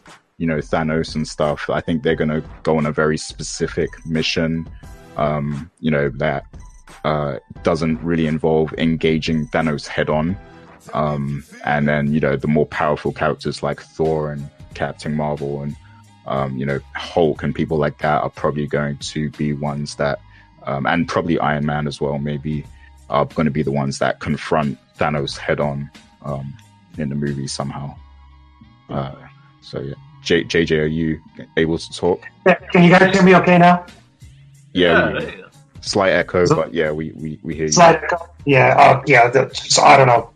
you 0.42 0.48
know, 0.48 0.58
Thanos 0.58 1.14
and 1.14 1.28
stuff. 1.28 1.70
I 1.70 1.82
think 1.82 2.02
they're 2.02 2.16
going 2.16 2.32
to 2.32 2.44
go 2.64 2.76
on 2.76 2.88
a 2.88 2.92
very 2.92 3.16
specific 3.16 3.90
mission, 4.08 4.68
um, 5.16 5.70
you 5.82 5.92
know, 5.92 6.10
that 6.16 6.46
uh, 7.06 7.38
doesn't 7.62 8.02
really 8.02 8.26
involve 8.26 8.74
engaging 8.80 9.46
Thanos 9.50 9.86
head 9.86 10.10
on. 10.10 10.36
Um, 10.96 11.46
and 11.64 11.88
then, 11.88 12.12
you 12.12 12.20
know, 12.20 12.38
the 12.38 12.48
more 12.48 12.66
powerful 12.66 13.12
characters 13.12 13.62
like 13.62 13.80
Thor 13.80 14.32
and 14.32 14.50
Captain 14.74 15.14
Marvel 15.14 15.62
and, 15.62 15.76
um, 16.26 16.58
you 16.58 16.66
know, 16.66 16.80
Hulk 16.96 17.44
and 17.44 17.54
people 17.54 17.78
like 17.78 18.00
that 18.00 18.24
are 18.24 18.32
probably 18.32 18.66
going 18.66 18.98
to 18.98 19.30
be 19.32 19.54
ones 19.54 19.96
that, 19.98 20.20
um, 20.64 20.88
and 20.88 21.08
probably 21.08 21.38
Iron 21.38 21.68
Man 21.68 21.86
as 21.86 22.02
well, 22.02 22.18
maybe 22.18 22.66
are 23.12 23.26
going 23.26 23.46
to 23.46 23.52
be 23.52 23.62
the 23.62 23.72
ones 23.72 24.00
that 24.00 24.22
confront 24.22 24.80
Thanos 24.98 25.38
head 25.38 25.60
on 25.60 25.92
um, 26.24 26.52
in 26.98 27.10
the 27.10 27.16
movie 27.16 27.48
somehow. 27.48 27.96
Uh, 28.90 29.14
so 29.62 29.80
yeah, 29.82 29.94
J- 30.24 30.44
JJ, 30.44 30.84
are 30.84 30.86
you 30.86 31.20
able 31.58 31.78
to 31.78 31.94
talk? 31.94 32.22
Can 32.72 32.84
you 32.84 32.90
guys 32.92 33.14
hear 33.14 33.24
me 33.24 33.36
okay 33.36 33.58
now? 33.58 33.86
Yeah, 34.74 35.10
yeah, 35.10 35.20
we, 35.20 35.44
slight 35.82 36.12
echo, 36.12 36.46
so, 36.46 36.56
but 36.56 36.74
yeah, 36.74 36.92
we 36.92 37.12
we, 37.12 37.40
we 37.44 37.56
hear 37.56 37.66
you. 37.66 37.72
Slight 37.72 38.04
echo. 38.04 38.30
Yeah, 38.46 38.76
uh, 38.78 39.02
yeah. 39.06 39.30
The, 39.30 39.50
so 39.54 39.82
I 39.82 39.98
don't 39.98 40.08
know. 40.08 40.30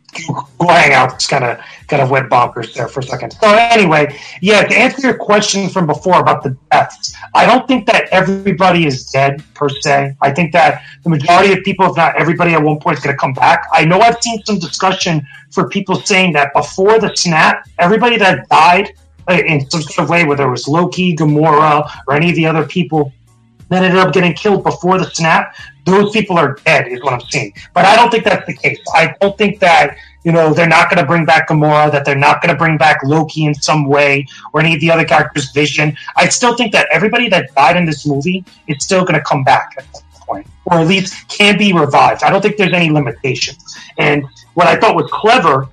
Go 0.59 0.67
hang 0.67 0.93
out. 0.93 1.13
It's 1.13 1.27
kind 1.27 1.43
of 1.43 1.59
kind 1.87 2.01
of 2.01 2.09
went 2.09 2.29
bonkers 2.29 2.73
there 2.73 2.87
for 2.87 3.01
a 3.01 3.03
second. 3.03 3.31
So 3.33 3.53
anyway, 3.53 4.17
yeah. 4.41 4.63
To 4.63 4.75
answer 4.75 5.07
your 5.07 5.17
question 5.17 5.69
from 5.69 5.87
before 5.87 6.19
about 6.19 6.41
the 6.41 6.57
deaths, 6.71 7.13
I 7.33 7.45
don't 7.45 7.67
think 7.67 7.85
that 7.87 8.07
everybody 8.11 8.85
is 8.85 9.09
dead 9.11 9.43
per 9.53 9.67
se. 9.69 10.15
I 10.21 10.31
think 10.31 10.53
that 10.53 10.83
the 11.03 11.09
majority 11.09 11.53
of 11.53 11.63
people, 11.63 11.85
if 11.87 11.97
not 11.97 12.15
everybody, 12.15 12.53
at 12.53 12.63
one 12.63 12.79
point 12.79 12.97
is 12.97 13.03
going 13.03 13.13
to 13.13 13.19
come 13.19 13.33
back. 13.33 13.67
I 13.73 13.83
know 13.83 13.99
I've 13.99 14.21
seen 14.21 14.41
some 14.45 14.57
discussion 14.57 15.27
for 15.51 15.67
people 15.67 15.95
saying 15.95 16.31
that 16.33 16.53
before 16.53 16.97
the 16.97 17.13
snap, 17.15 17.67
everybody 17.77 18.17
that 18.17 18.47
died 18.49 18.93
Uh, 19.27 19.41
in 19.47 19.67
some 19.71 19.81
sort 19.81 20.05
of 20.05 20.09
way, 20.09 20.23
whether 20.23 20.47
it 20.47 20.51
was 20.51 20.67
Loki, 20.67 21.15
Gamora, 21.15 21.89
or 22.07 22.13
any 22.13 22.29
of 22.29 22.35
the 22.35 22.45
other 22.45 22.65
people 22.65 23.11
that 23.69 23.83
ended 23.83 23.97
up 23.99 24.13
getting 24.13 24.33
killed 24.33 24.63
before 24.63 24.99
the 24.99 25.09
snap, 25.09 25.55
those 25.85 26.11
people 26.11 26.37
are 26.37 26.59
dead, 26.65 26.87
is 26.87 27.01
what 27.01 27.13
I'm 27.13 27.27
seeing. 27.31 27.51
But 27.73 27.85
I 27.85 27.95
don't 27.95 28.11
think 28.11 28.23
that's 28.23 28.45
the 28.45 28.53
case. 28.53 28.79
I 28.93 29.15
don't 29.21 29.35
think 29.35 29.59
that, 29.61 29.97
you 30.23 30.31
know, 30.31 30.53
they're 30.53 30.67
not 30.67 30.91
going 30.91 30.99
to 30.99 31.07
bring 31.07 31.25
back 31.25 31.49
Gamora, 31.49 31.91
that 31.91 32.05
they're 32.05 32.15
not 32.15 32.41
going 32.41 32.53
to 32.53 32.57
bring 32.57 32.77
back 32.77 32.99
Loki 33.03 33.45
in 33.45 33.55
some 33.55 33.87
way, 33.87 34.27
or 34.53 34.61
any 34.61 34.75
of 34.75 34.81
the 34.81 34.91
other 34.91 35.05
characters' 35.05 35.51
vision. 35.51 35.97
I 36.15 36.29
still 36.29 36.55
think 36.55 36.71
that 36.73 36.87
everybody 36.91 37.27
that 37.29 37.53
died 37.55 37.77
in 37.77 37.85
this 37.85 38.05
movie 38.05 38.45
is 38.67 38.83
still 38.83 39.01
going 39.01 39.15
to 39.15 39.25
come 39.25 39.43
back 39.43 39.73
at 39.79 39.85
some 39.95 40.03
point, 40.27 40.47
or 40.65 40.77
at 40.77 40.87
least 40.87 41.27
can 41.29 41.57
be 41.57 41.73
revived. 41.73 42.21
I 42.23 42.29
don't 42.29 42.43
think 42.43 42.57
there's 42.57 42.73
any 42.73 42.91
limitations. 42.91 43.75
And 43.97 44.23
what 44.53 44.67
I 44.67 44.75
thought 44.75 44.95
was 44.95 45.09
clever 45.11 45.67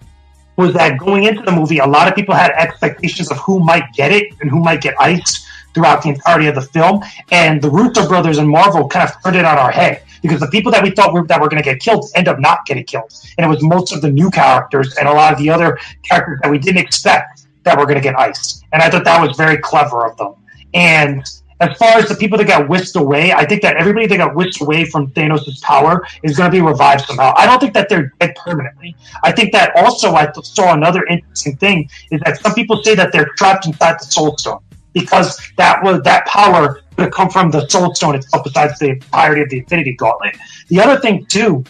was 0.56 0.74
that 0.74 0.98
going 0.98 1.24
into 1.24 1.42
the 1.42 1.52
movie, 1.52 1.78
a 1.78 1.86
lot 1.86 2.08
of 2.08 2.14
people 2.14 2.34
had 2.34 2.50
expectations 2.52 3.30
of 3.30 3.38
who 3.38 3.60
might 3.60 3.84
get 3.94 4.12
it 4.12 4.34
and 4.40 4.50
who 4.50 4.60
might 4.60 4.80
get 4.80 4.94
iced 5.00 5.46
throughout 5.74 6.02
the 6.02 6.10
entirety 6.10 6.46
of 6.46 6.54
the 6.54 6.62
film. 6.62 7.02
And 7.30 7.62
the 7.62 7.70
Russo 7.70 8.06
brothers 8.06 8.38
and 8.38 8.48
Marvel 8.48 8.88
kind 8.88 9.08
of 9.08 9.22
turned 9.22 9.36
it 9.36 9.44
on 9.44 9.58
our 9.58 9.70
head 9.70 10.02
because 10.20 10.40
the 10.40 10.48
people 10.48 10.70
that 10.72 10.82
we 10.82 10.90
thought 10.90 11.12
were, 11.12 11.26
that 11.26 11.40
were 11.40 11.48
going 11.48 11.62
to 11.62 11.68
get 11.68 11.80
killed 11.80 12.10
end 12.14 12.28
up 12.28 12.38
not 12.38 12.64
getting 12.66 12.84
killed. 12.84 13.12
And 13.38 13.44
it 13.44 13.48
was 13.48 13.62
most 13.62 13.92
of 13.92 14.02
the 14.02 14.10
new 14.10 14.30
characters 14.30 14.94
and 14.96 15.08
a 15.08 15.12
lot 15.12 15.32
of 15.32 15.38
the 15.38 15.50
other 15.50 15.78
characters 16.02 16.38
that 16.42 16.50
we 16.50 16.58
didn't 16.58 16.82
expect 16.82 17.46
that 17.64 17.78
were 17.78 17.84
going 17.84 17.96
to 17.96 18.02
get 18.02 18.18
iced. 18.18 18.64
And 18.72 18.82
I 18.82 18.90
thought 18.90 19.04
that 19.04 19.26
was 19.26 19.36
very 19.36 19.56
clever 19.56 20.06
of 20.06 20.16
them. 20.16 20.34
And 20.74 21.24
as 21.62 21.76
far 21.76 21.98
as 21.98 22.08
the 22.08 22.16
people 22.16 22.36
that 22.38 22.46
got 22.46 22.68
whisked 22.68 22.96
away, 22.96 23.32
I 23.32 23.46
think 23.46 23.62
that 23.62 23.76
everybody 23.76 24.06
that 24.08 24.16
got 24.16 24.34
whisked 24.34 24.60
away 24.60 24.84
from 24.84 25.10
Thanos' 25.12 25.60
power 25.62 26.04
is 26.24 26.36
going 26.36 26.50
to 26.50 26.54
be 26.54 26.60
revived 26.60 27.06
somehow. 27.06 27.32
I 27.36 27.46
don't 27.46 27.60
think 27.60 27.72
that 27.74 27.88
they're 27.88 28.12
dead 28.18 28.34
permanently. 28.34 28.96
I 29.22 29.30
think 29.30 29.52
that 29.52 29.76
also 29.76 30.14
I 30.14 30.30
saw 30.42 30.74
another 30.74 31.04
interesting 31.06 31.56
thing 31.56 31.88
is 32.10 32.20
that 32.24 32.40
some 32.40 32.54
people 32.54 32.82
say 32.82 32.96
that 32.96 33.12
they're 33.12 33.30
trapped 33.36 33.66
inside 33.66 34.00
the 34.00 34.06
Soul 34.06 34.36
Stone 34.38 34.60
because 34.92 35.40
that 35.56 35.82
was 35.84 36.02
that 36.02 36.26
power 36.26 36.80
would 36.96 37.04
have 37.04 37.12
come 37.12 37.30
from 37.30 37.50
the 37.50 37.66
Soul 37.68 37.94
Stone 37.94 38.16
itself, 38.16 38.42
besides 38.44 38.78
the 38.80 38.90
entirety 38.90 39.42
of 39.42 39.50
the 39.50 39.58
Infinity 39.58 39.92
Gauntlet. 39.94 40.36
The 40.68 40.80
other 40.80 41.00
thing 41.00 41.26
too 41.26 41.64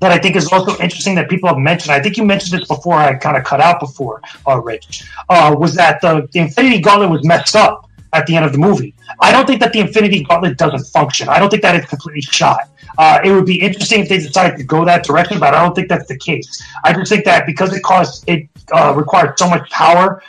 that 0.00 0.10
I 0.10 0.18
think 0.18 0.34
is 0.36 0.52
also 0.52 0.76
interesting 0.82 1.14
that 1.14 1.28
people 1.28 1.48
have 1.48 1.58
mentioned. 1.58 1.92
I 1.92 2.00
think 2.00 2.16
you 2.16 2.24
mentioned 2.24 2.60
this 2.60 2.66
before. 2.66 2.96
I 2.96 3.14
kind 3.14 3.36
of 3.36 3.44
cut 3.44 3.60
out 3.60 3.78
before, 3.78 4.20
uh, 4.48 4.60
Rich, 4.60 5.08
uh, 5.28 5.54
was 5.56 5.76
that 5.76 6.00
the, 6.00 6.28
the 6.32 6.40
Infinity 6.40 6.80
Gauntlet 6.80 7.08
was 7.08 7.24
messed 7.24 7.54
up 7.54 7.88
at 8.12 8.26
the 8.26 8.36
end 8.36 8.44
of 8.44 8.52
the 8.52 8.58
movie. 8.58 8.94
I 9.20 9.32
don't 9.32 9.46
think 9.46 9.60
that 9.60 9.72
the 9.72 9.80
Infinity 9.80 10.24
Gauntlet 10.24 10.58
doesn't 10.58 10.84
function. 10.86 11.28
I 11.28 11.38
don't 11.38 11.50
think 11.50 11.62
that 11.62 11.74
it's 11.76 11.88
completely 11.88 12.20
shot. 12.22 12.68
Uh, 12.98 13.20
it 13.24 13.32
would 13.32 13.46
be 13.46 13.60
interesting 13.60 14.00
if 14.00 14.08
they 14.08 14.18
decided 14.18 14.58
to 14.58 14.64
go 14.64 14.84
that 14.84 15.04
direction, 15.04 15.38
but 15.40 15.54
I 15.54 15.62
don't 15.62 15.74
think 15.74 15.88
that's 15.88 16.06
the 16.08 16.18
case. 16.18 16.62
I 16.84 16.92
just 16.92 17.10
think 17.10 17.24
that 17.24 17.46
because 17.46 17.74
it 17.74 17.82
costs, 17.82 18.22
it 18.26 18.48
uh, 18.72 18.92
required 18.94 19.38
so 19.38 19.48
much 19.48 19.70
power 19.70 20.22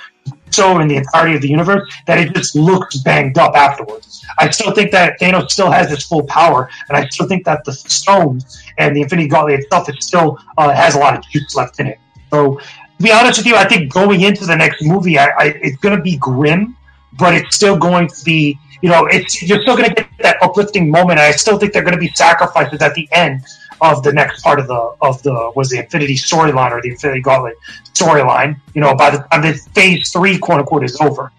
so 0.54 0.80
in 0.80 0.88
the 0.88 0.98
entirety 0.98 1.36
of 1.36 1.42
the 1.42 1.50
universe 1.50 1.92
that 2.06 2.20
it 2.20 2.34
just 2.36 2.56
looks 2.56 2.98
banged 2.98 3.38
up 3.38 3.56
afterwards. 3.56 4.24
I 4.38 4.50
still 4.52 4.72
think 4.72 4.92
that 4.92 5.20
Thanos 5.20 5.52
still 5.52 5.72
has 5.72 5.90
his 5.90 6.04
full 6.04 6.24
power, 6.24 6.70
and 6.88 6.98
I 6.98 7.08
still 7.10 7.28
think 7.28 7.44
that 7.46 7.66
the 7.66 7.74
stones 7.74 8.62
and 8.78 8.96
the 8.96 9.02
Infinity 9.02 9.30
Gauntlet 9.30 9.62
itself 9.62 9.90
it 9.90 10.02
still 10.02 10.40
uh, 10.58 10.74
has 10.74 10.96
a 10.96 11.00
lot 11.00 11.18
of 11.18 11.28
juice 11.30 11.56
left 11.56 11.80
in 11.80 11.88
it. 11.88 12.00
So, 12.32 12.58
to 12.58 13.04
be 13.04 13.12
honest 13.12 13.40
with 13.40 13.48
you, 13.48 13.56
I 13.56 13.68
think 13.68 13.92
going 13.92 14.22
into 14.22 14.46
the 14.46 14.56
next 14.56 14.84
movie, 14.84 15.18
I, 15.18 15.26
I, 15.26 15.46
it's 15.62 15.78
going 15.78 15.98
to 15.98 16.02
be 16.02 16.18
grim, 16.18 16.78
but 17.18 17.34
it's 17.34 17.56
still 17.56 17.78
going 17.78 18.08
to 18.08 18.24
be, 18.24 18.60
you 18.82 18.90
know, 18.90 19.06
it's 19.06 19.42
you're 19.42 19.62
still 19.62 19.78
going 19.78 19.90
to 19.90 19.96
get 19.96 20.10
that 20.20 20.38
uplifting 20.42 20.90
moment. 20.90 21.20
I 21.20 21.32
still 21.32 21.58
think 21.58 21.74
they're 21.74 21.84
going 21.84 21.94
to 21.96 22.00
be 22.00 22.10
sacrifices 22.10 22.82
at 22.82 22.94
the 22.96 23.08
end 23.12 23.42
of 23.82 24.04
the 24.04 24.14
next 24.14 24.42
part 24.42 24.60
of 24.60 24.68
the 24.68 24.96
of 25.02 25.22
the 25.24 25.52
was 25.56 25.70
the 25.70 25.80
Infinity 25.80 26.16
storyline 26.16 26.72
or 26.72 26.82
the 26.82 26.90
Infinity 26.90 27.22
Gauntlet 27.22 27.56
storyline. 27.94 28.60
You 28.74 28.82
know, 28.82 28.96
by 28.96 29.12
the 29.12 29.18
time 29.20 29.42
the 29.42 29.54
Phase 29.76 30.12
Three 30.12 30.38
quote 30.38 30.60
unquote 30.60 30.84
is 30.84 31.00
over. 31.02 31.32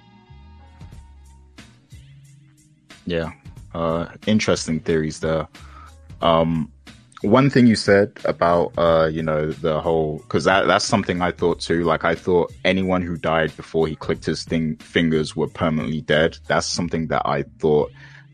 Yeah, 3.06 3.32
uh, 3.74 4.06
interesting 4.26 4.80
theories 4.80 5.20
there. 5.20 5.48
Um, 6.20 6.72
one 7.24 7.50
thing 7.50 7.66
you 7.66 7.76
said 7.76 8.12
about 8.24 8.72
uh, 8.76 9.08
you 9.10 9.22
know 9.22 9.50
the 9.50 9.80
whole 9.80 10.18
because 10.18 10.44
that 10.44 10.66
that's 10.66 10.84
something 10.84 11.22
I 11.22 11.32
thought 11.32 11.60
too. 11.60 11.84
Like 11.84 12.04
I 12.04 12.14
thought 12.14 12.52
anyone 12.64 13.02
who 13.02 13.16
died 13.16 13.56
before 13.56 13.86
he 13.88 13.96
clicked 13.96 14.24
his 14.24 14.44
thing 14.44 14.76
fingers 14.76 15.34
were 15.34 15.48
permanently 15.48 16.02
dead. 16.02 16.38
That's 16.46 16.66
something 16.66 17.08
that 17.08 17.22
I 17.24 17.44
thought. 17.58 17.90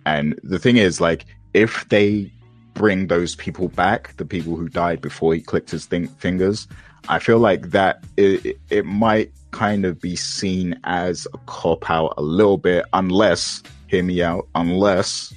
And 0.06 0.38
the 0.42 0.58
thing 0.58 0.76
is, 0.76 1.00
like, 1.00 1.26
if 1.54 1.88
they 1.88 2.32
bring 2.74 3.08
those 3.08 3.36
people 3.36 3.68
back, 3.68 4.16
the 4.16 4.24
people 4.24 4.56
who 4.56 4.68
died 4.68 5.00
before 5.00 5.34
he 5.34 5.40
clicked 5.40 5.70
his 5.70 5.86
thing- 5.86 6.08
fingers, 6.08 6.66
I 7.08 7.18
feel 7.18 7.38
like 7.38 7.70
that 7.70 8.02
it, 8.16 8.58
it 8.70 8.84
might 8.84 9.32
kind 9.50 9.84
of 9.84 10.00
be 10.00 10.16
seen 10.16 10.78
as 10.84 11.26
a 11.34 11.38
cop 11.46 11.90
out 11.90 12.14
a 12.16 12.22
little 12.22 12.58
bit, 12.58 12.86
unless, 12.92 13.62
hear 13.88 14.02
me 14.02 14.22
out, 14.22 14.48
unless 14.54 15.34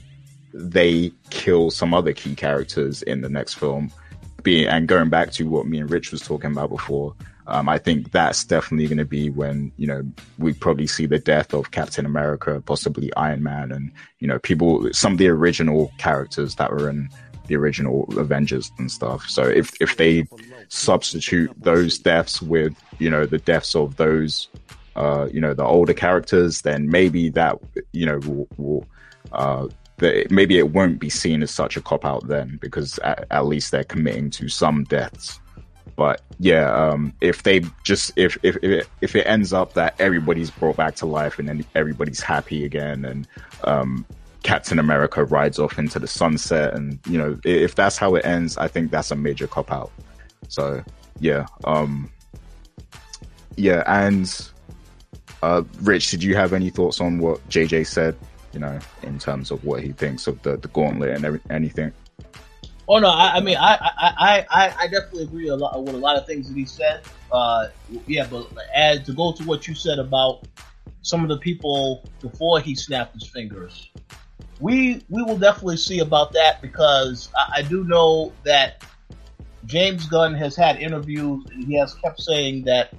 they 0.53 1.11
kill 1.29 1.71
some 1.71 1.93
other 1.93 2.13
key 2.13 2.35
characters 2.35 3.01
in 3.03 3.21
the 3.21 3.29
next 3.29 3.55
film. 3.55 3.91
And 4.45 4.87
going 4.87 5.09
back 5.09 5.31
to 5.33 5.47
what 5.47 5.67
me 5.67 5.79
and 5.79 5.89
Rich 5.89 6.11
was 6.11 6.21
talking 6.21 6.51
about 6.51 6.69
before, 6.69 7.15
um, 7.47 7.67
I 7.67 7.77
think 7.77 8.11
that's 8.11 8.43
definitely 8.43 8.87
going 8.87 8.97
to 8.97 9.05
be 9.05 9.29
when 9.29 9.71
you 9.77 9.87
know 9.87 10.03
we 10.37 10.53
probably 10.53 10.87
see 10.87 11.05
the 11.05 11.19
death 11.19 11.53
of 11.53 11.71
Captain 11.71 12.05
America, 12.05 12.61
possibly 12.65 13.13
Iron 13.15 13.43
Man, 13.43 13.71
and 13.71 13.91
you 14.19 14.27
know 14.27 14.39
people, 14.39 14.89
some 14.93 15.13
of 15.13 15.17
the 15.17 15.27
original 15.27 15.91
characters 15.97 16.55
that 16.55 16.71
were 16.71 16.89
in 16.89 17.09
the 17.47 17.55
original 17.55 18.05
Avengers 18.17 18.71
and 18.77 18.89
stuff. 18.91 19.27
So 19.27 19.43
if 19.43 19.71
if 19.81 19.97
they 19.97 20.25
substitute 20.69 21.51
those 21.57 21.97
deaths 21.97 22.41
with 22.41 22.73
you 22.99 23.09
know 23.09 23.25
the 23.25 23.39
deaths 23.39 23.75
of 23.75 23.97
those 23.97 24.47
uh, 24.95 25.27
you 25.31 25.41
know 25.41 25.53
the 25.53 25.65
older 25.65 25.93
characters, 25.93 26.61
then 26.61 26.89
maybe 26.89 27.29
that 27.29 27.57
you 27.91 28.05
know 28.05 28.19
will, 28.19 28.47
will 28.57 28.85
uh, 29.33 29.67
the, 29.97 30.25
maybe 30.29 30.57
it 30.57 30.71
won't 30.71 30.99
be 30.99 31.09
seen 31.09 31.43
as 31.43 31.51
such 31.51 31.77
a 31.77 31.81
cop 31.81 32.05
out 32.05 32.27
then 32.27 32.57
because 32.61 32.97
at, 32.99 33.25
at 33.31 33.45
least 33.45 33.71
they're 33.71 33.83
committing 33.83 34.29
to 34.31 34.49
some 34.49 34.83
deaths. 34.85 35.39
But 35.95 36.21
yeah, 36.39 36.73
um, 36.73 37.13
if 37.21 37.43
they 37.43 37.61
just 37.83 38.11
if 38.15 38.37
if 38.41 38.57
if 38.57 38.71
it, 38.71 38.87
if 39.01 39.15
it 39.15 39.27
ends 39.27 39.53
up 39.53 39.73
that 39.73 39.95
everybody's 39.99 40.49
brought 40.49 40.75
back 40.75 40.95
to 40.95 41.05
life 41.05 41.37
and 41.37 41.47
then 41.47 41.63
everybody's 41.75 42.21
happy 42.21 42.65
again 42.65 43.05
and 43.05 43.27
um, 43.63 44.05
Captain 44.41 44.79
America 44.79 45.23
rides 45.23 45.59
off 45.59 45.77
into 45.77 45.99
the 45.99 46.07
sunset, 46.07 46.73
and 46.73 46.99
you 47.07 47.17
know, 47.17 47.39
if 47.45 47.75
that's 47.75 47.97
how 47.97 48.15
it 48.15 48.25
ends, 48.25 48.57
I 48.57 48.67
think 48.67 48.91
that's 48.91 49.11
a 49.11 49.15
major 49.15 49.47
cop 49.47 49.71
out. 49.71 49.91
So 50.47 50.83
yeah, 51.19 51.45
um, 51.63 52.11
yeah, 53.55 53.83
and 53.85 54.27
Uh, 55.43 55.61
Rich, 55.81 56.09
did 56.11 56.23
you 56.23 56.35
have 56.35 56.53
any 56.53 56.69
thoughts 56.69 57.01
on 57.01 57.19
what 57.19 57.47
JJ 57.49 57.85
said? 57.85 58.15
You 58.53 58.59
know, 58.59 58.79
in 59.01 59.19
terms 59.19 59.51
of 59.51 59.63
what 59.65 59.83
he 59.83 59.91
thinks 59.91 60.27
of 60.27 60.41
the 60.43 60.57
the 60.57 60.67
gauntlet 60.69 61.15
and 61.15 61.25
every, 61.25 61.41
anything. 61.49 61.91
Oh 62.87 62.99
no, 62.99 63.07
I, 63.07 63.37
I 63.37 63.39
mean, 63.39 63.55
I, 63.57 63.77
I, 63.97 64.45
I, 64.49 64.75
I 64.81 64.87
definitely 64.87 65.23
agree 65.23 65.47
a 65.47 65.55
lot 65.55 65.81
with 65.83 65.95
a 65.95 65.97
lot 65.97 66.17
of 66.17 66.25
things 66.25 66.49
that 66.49 66.57
he 66.57 66.65
said. 66.65 67.01
Uh, 67.31 67.69
yeah, 68.07 68.27
but 68.29 68.47
add 68.75 69.05
to 69.05 69.13
go 69.13 69.31
to 69.31 69.43
what 69.45 69.67
you 69.67 69.73
said 69.73 69.99
about 69.99 70.45
some 71.01 71.23
of 71.23 71.29
the 71.29 71.37
people 71.37 72.03
before 72.19 72.59
he 72.59 72.75
snapped 72.75 73.13
his 73.13 73.27
fingers. 73.27 73.89
We 74.59 75.03
we 75.09 75.23
will 75.23 75.37
definitely 75.37 75.77
see 75.77 75.99
about 75.99 76.33
that 76.33 76.61
because 76.61 77.29
I, 77.35 77.59
I 77.59 77.61
do 77.63 77.85
know 77.85 78.33
that 78.43 78.83
James 79.65 80.05
Gunn 80.07 80.33
has 80.33 80.55
had 80.55 80.77
interviews 80.77 81.45
and 81.51 81.65
he 81.65 81.77
has 81.79 81.93
kept 81.95 82.21
saying 82.21 82.63
that 82.65 82.93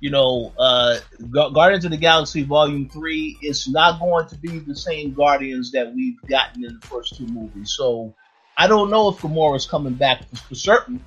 you 0.00 0.10
know 0.10 0.52
uh, 0.58 0.98
Guardians 1.30 1.84
of 1.84 1.90
the 1.90 1.96
Galaxy 1.96 2.42
Volume 2.42 2.88
Three 2.88 3.36
is 3.42 3.68
not 3.68 4.00
going 4.00 4.28
to 4.28 4.36
be 4.36 4.58
the 4.58 4.76
same 4.76 5.12
Guardians 5.12 5.72
that 5.72 5.94
we've 5.94 6.20
gotten 6.28 6.64
in 6.64 6.78
the 6.80 6.86
first 6.86 7.16
two 7.16 7.26
movies. 7.26 7.74
So 7.76 8.14
I 8.56 8.66
don't 8.66 8.90
know 8.90 9.08
if 9.08 9.18
Gamora 9.18 9.56
is 9.56 9.66
coming 9.66 9.94
back 9.94 10.28
for, 10.28 10.36
for 10.36 10.54
certain. 10.54 11.04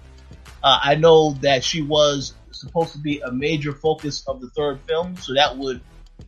Uh, 0.64 0.80
I 0.84 0.96
know 0.96 1.32
that 1.42 1.64
she 1.64 1.82
was 1.82 2.34
supposed 2.52 2.92
to 2.94 3.00
be 3.00 3.20
a 3.22 3.32
major 3.32 3.74
focus 3.74 4.24
of 4.28 4.42
the 4.42 4.50
third 4.50 4.80
film, 4.82 5.16
so 5.18 5.34
that 5.34 5.58
would 5.58 5.82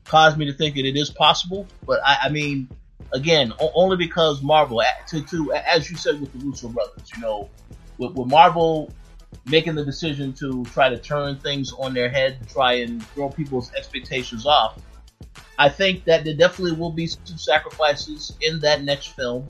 cause 0.06 0.36
me 0.36 0.46
to 0.46 0.54
think 0.54 0.76
that 0.76 0.86
it 0.86 0.96
is 0.96 1.10
possible. 1.10 1.68
But 1.86 2.00
I, 2.06 2.18
I 2.24 2.30
mean, 2.30 2.70
again, 3.14 3.54
o- 3.60 3.72
only 3.76 3.98
because 3.98 4.42
Marvel, 4.42 4.82
to, 5.10 5.22
to 5.22 5.54
as 5.54 5.90
you 5.90 5.98
said 5.98 6.20
with 6.20 6.32
the 6.34 6.40
Russo 6.40 6.70
brothers, 6.70 7.12
you 7.16 7.22
know, 7.22 7.50
with, 7.98 8.14
with 8.14 8.28
Marvel 8.28 8.92
making 9.46 9.76
the 9.76 9.86
decision 9.86 10.34
to 10.34 10.64
try 10.66 10.90
to 10.90 10.98
turn 10.98 11.38
things 11.38 11.74
on 11.74 11.94
their 11.94 12.10
head, 12.10 12.38
try 12.50 12.74
and 12.74 13.06
throw 13.08 13.30
people's 13.30 13.72
expectations 13.74 14.46
off. 14.46 14.80
I 15.58 15.70
think 15.70 16.06
that 16.06 16.24
there 16.24 16.34
definitely 16.34 16.74
will 16.74 16.92
be 16.92 17.08
some 17.08 17.38
sacrifices 17.38 18.36
in 18.42 18.60
that 18.62 18.84
next 18.84 19.08
film 19.08 19.48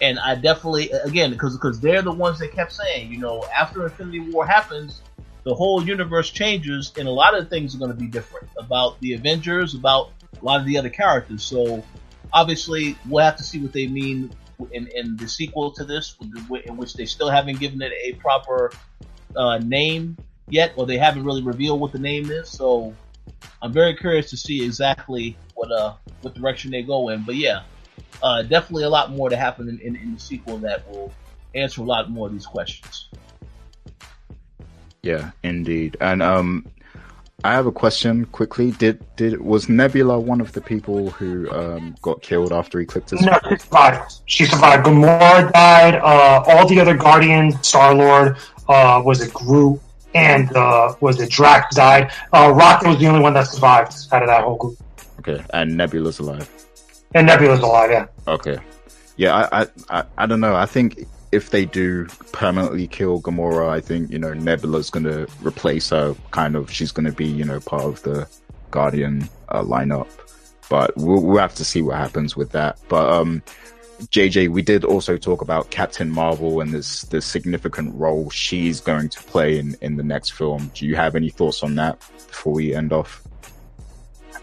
and 0.00 0.18
I 0.18 0.34
definitely 0.34 0.90
again 0.90 1.30
because 1.30 1.56
because 1.56 1.80
they're 1.80 2.02
the 2.02 2.12
ones 2.12 2.38
that 2.40 2.52
kept 2.52 2.72
saying, 2.72 3.10
you 3.10 3.18
know, 3.18 3.44
after 3.56 3.84
Infinity 3.84 4.20
War 4.20 4.46
happens, 4.46 5.02
the 5.44 5.54
whole 5.54 5.82
universe 5.82 6.30
changes, 6.30 6.92
and 6.98 7.08
a 7.08 7.10
lot 7.10 7.38
of 7.38 7.48
things 7.48 7.74
are 7.74 7.78
going 7.78 7.90
to 7.90 7.96
be 7.96 8.06
different 8.06 8.48
about 8.58 9.00
the 9.00 9.14
Avengers, 9.14 9.74
about 9.74 10.10
a 10.40 10.44
lot 10.44 10.60
of 10.60 10.66
the 10.66 10.76
other 10.76 10.90
characters. 10.90 11.42
So 11.42 11.84
obviously, 12.32 12.96
we'll 13.08 13.24
have 13.24 13.36
to 13.36 13.44
see 13.44 13.60
what 13.60 13.72
they 13.72 13.86
mean 13.86 14.30
in, 14.72 14.88
in 14.88 15.16
the 15.16 15.28
sequel 15.28 15.70
to 15.72 15.84
this, 15.84 16.16
in 16.64 16.76
which 16.76 16.94
they 16.94 17.06
still 17.06 17.30
haven't 17.30 17.60
given 17.60 17.80
it 17.80 17.92
a 17.92 18.14
proper 18.14 18.72
uh, 19.36 19.58
name 19.58 20.16
yet, 20.48 20.72
or 20.76 20.86
they 20.86 20.98
haven't 20.98 21.24
really 21.24 21.42
revealed 21.42 21.80
what 21.80 21.92
the 21.92 21.98
name 21.98 22.30
is. 22.30 22.48
So 22.48 22.94
I'm 23.62 23.72
very 23.72 23.96
curious 23.96 24.30
to 24.30 24.36
see 24.36 24.64
exactly 24.64 25.36
what 25.54 25.72
uh 25.72 25.94
what 26.22 26.34
direction 26.34 26.70
they 26.70 26.82
go 26.82 27.08
in. 27.08 27.22
But 27.24 27.36
yeah, 27.36 27.62
uh, 28.22 28.42
definitely 28.42 28.84
a 28.84 28.90
lot 28.90 29.10
more 29.10 29.28
to 29.28 29.36
happen 29.36 29.68
in, 29.68 29.78
in, 29.80 29.96
in, 29.96 30.14
the 30.14 30.20
sequel 30.20 30.58
that 30.58 30.88
will 30.88 31.12
answer 31.54 31.80
a 31.80 31.84
lot 31.84 32.10
more 32.10 32.26
of 32.26 32.32
these 32.32 32.46
questions. 32.46 33.08
Yeah, 35.02 35.30
indeed. 35.42 35.96
And 36.00 36.22
um, 36.22 36.66
I 37.44 37.52
have 37.52 37.66
a 37.66 37.72
question 37.72 38.24
quickly. 38.26 38.72
Did 38.72 39.04
did 39.16 39.40
was 39.40 39.68
Nebula 39.68 40.18
one 40.18 40.40
of 40.40 40.52
the 40.52 40.60
people 40.60 41.10
who 41.10 41.50
um, 41.50 41.94
got 42.02 42.22
killed 42.22 42.52
after 42.52 42.80
Eclipse? 42.80 43.12
No, 43.12 43.38
she 43.48 43.56
survived. 43.56 44.14
She 44.26 44.44
survived. 44.46 44.86
Gamora 44.86 45.52
died. 45.52 45.94
Uh, 45.96 46.42
all 46.46 46.66
the 46.66 46.80
other 46.80 46.96
Guardians, 46.96 47.66
Star 47.66 47.94
Lord, 47.94 48.36
uh, 48.68 49.02
was 49.04 49.20
it 49.20 49.32
Groot, 49.32 49.80
and 50.14 50.54
uh, 50.56 50.94
was 51.00 51.20
it 51.20 51.30
Drax 51.30 51.76
died. 51.76 52.12
Uh, 52.32 52.52
Rocket 52.54 52.88
was 52.88 52.98
the 52.98 53.06
only 53.06 53.20
one 53.20 53.34
that 53.34 53.46
survived 53.46 53.94
out 54.12 54.22
of 54.22 54.28
that 54.28 54.44
whole 54.44 54.56
group. 54.56 54.78
Okay, 55.20 55.44
and 55.52 55.76
Nebula's 55.76 56.18
alive. 56.18 56.50
And 57.14 57.26
Nebula's 57.26 57.60
alive, 57.60 57.90
yeah. 57.90 58.06
Okay. 58.28 58.58
Yeah, 59.16 59.48
I, 59.50 59.66
I, 59.88 60.04
I, 60.18 60.26
don't 60.26 60.40
know. 60.40 60.54
I 60.54 60.66
think 60.66 61.06
if 61.32 61.50
they 61.50 61.64
do 61.64 62.06
permanently 62.32 62.86
kill 62.86 63.22
Gamora, 63.22 63.70
I 63.70 63.80
think, 63.80 64.10
you 64.10 64.18
know, 64.18 64.34
Nebula's 64.34 64.90
going 64.90 65.04
to 65.04 65.26
replace 65.42 65.90
her. 65.90 66.14
Kind 66.32 66.56
of, 66.56 66.70
she's 66.70 66.92
going 66.92 67.06
to 67.06 67.12
be, 67.12 67.26
you 67.26 67.44
know, 67.44 67.60
part 67.60 67.84
of 67.84 68.02
the 68.02 68.28
Guardian 68.70 69.28
uh, 69.48 69.62
lineup. 69.62 70.08
But 70.68 70.94
we'll, 70.96 71.22
we'll 71.22 71.38
have 71.38 71.54
to 71.54 71.64
see 71.64 71.80
what 71.80 71.96
happens 71.96 72.36
with 72.36 72.50
that. 72.52 72.78
But, 72.88 73.08
um, 73.10 73.42
JJ, 73.98 74.48
we 74.48 74.62
did 74.62 74.84
also 74.84 75.16
talk 75.16 75.40
about 75.40 75.70
Captain 75.70 76.10
Marvel 76.10 76.60
and 76.60 76.72
this 76.72 77.02
the 77.02 77.20
significant 77.20 77.94
role 77.94 78.28
she's 78.30 78.80
going 78.80 79.08
to 79.08 79.22
play 79.22 79.58
in, 79.58 79.76
in 79.80 79.96
the 79.96 80.02
next 80.02 80.30
film. 80.30 80.70
Do 80.74 80.86
you 80.86 80.96
have 80.96 81.14
any 81.14 81.30
thoughts 81.30 81.62
on 81.62 81.74
that 81.76 81.98
before 82.28 82.52
we 82.52 82.74
end 82.74 82.92
off? 82.92 83.22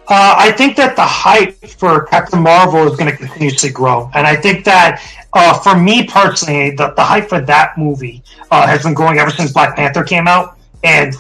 Uh, 0.10 0.36
I 0.38 0.52
think 0.52 0.76
that 0.78 0.96
the 0.96 1.04
hype 1.04 1.56
for 1.64 2.06
Captain 2.08 2.42
Marvel 2.42 2.92
is 2.92 2.98
going 2.98 3.10
to 3.10 3.16
continuously 3.16 3.70
grow, 3.70 4.10
and 4.14 4.28
I 4.28 4.36
think 4.36 4.66
that 4.66 5.02
uh, 5.32 5.58
for 5.60 5.80
me 5.80 6.06
personally, 6.06 6.72
the, 6.72 6.90
the 6.96 7.04
hype 7.04 7.30
for 7.30 7.40
that 7.40 7.78
movie 7.78 8.24
uh, 8.52 8.68
has 8.68 8.84
been 8.84 8.94
growing 8.94 9.20
ever 9.20 9.32
since 9.32 9.52
Black 9.54 9.76
Panther 9.76 10.04
came 10.04 10.28
out. 10.28 10.58
And 10.84 11.14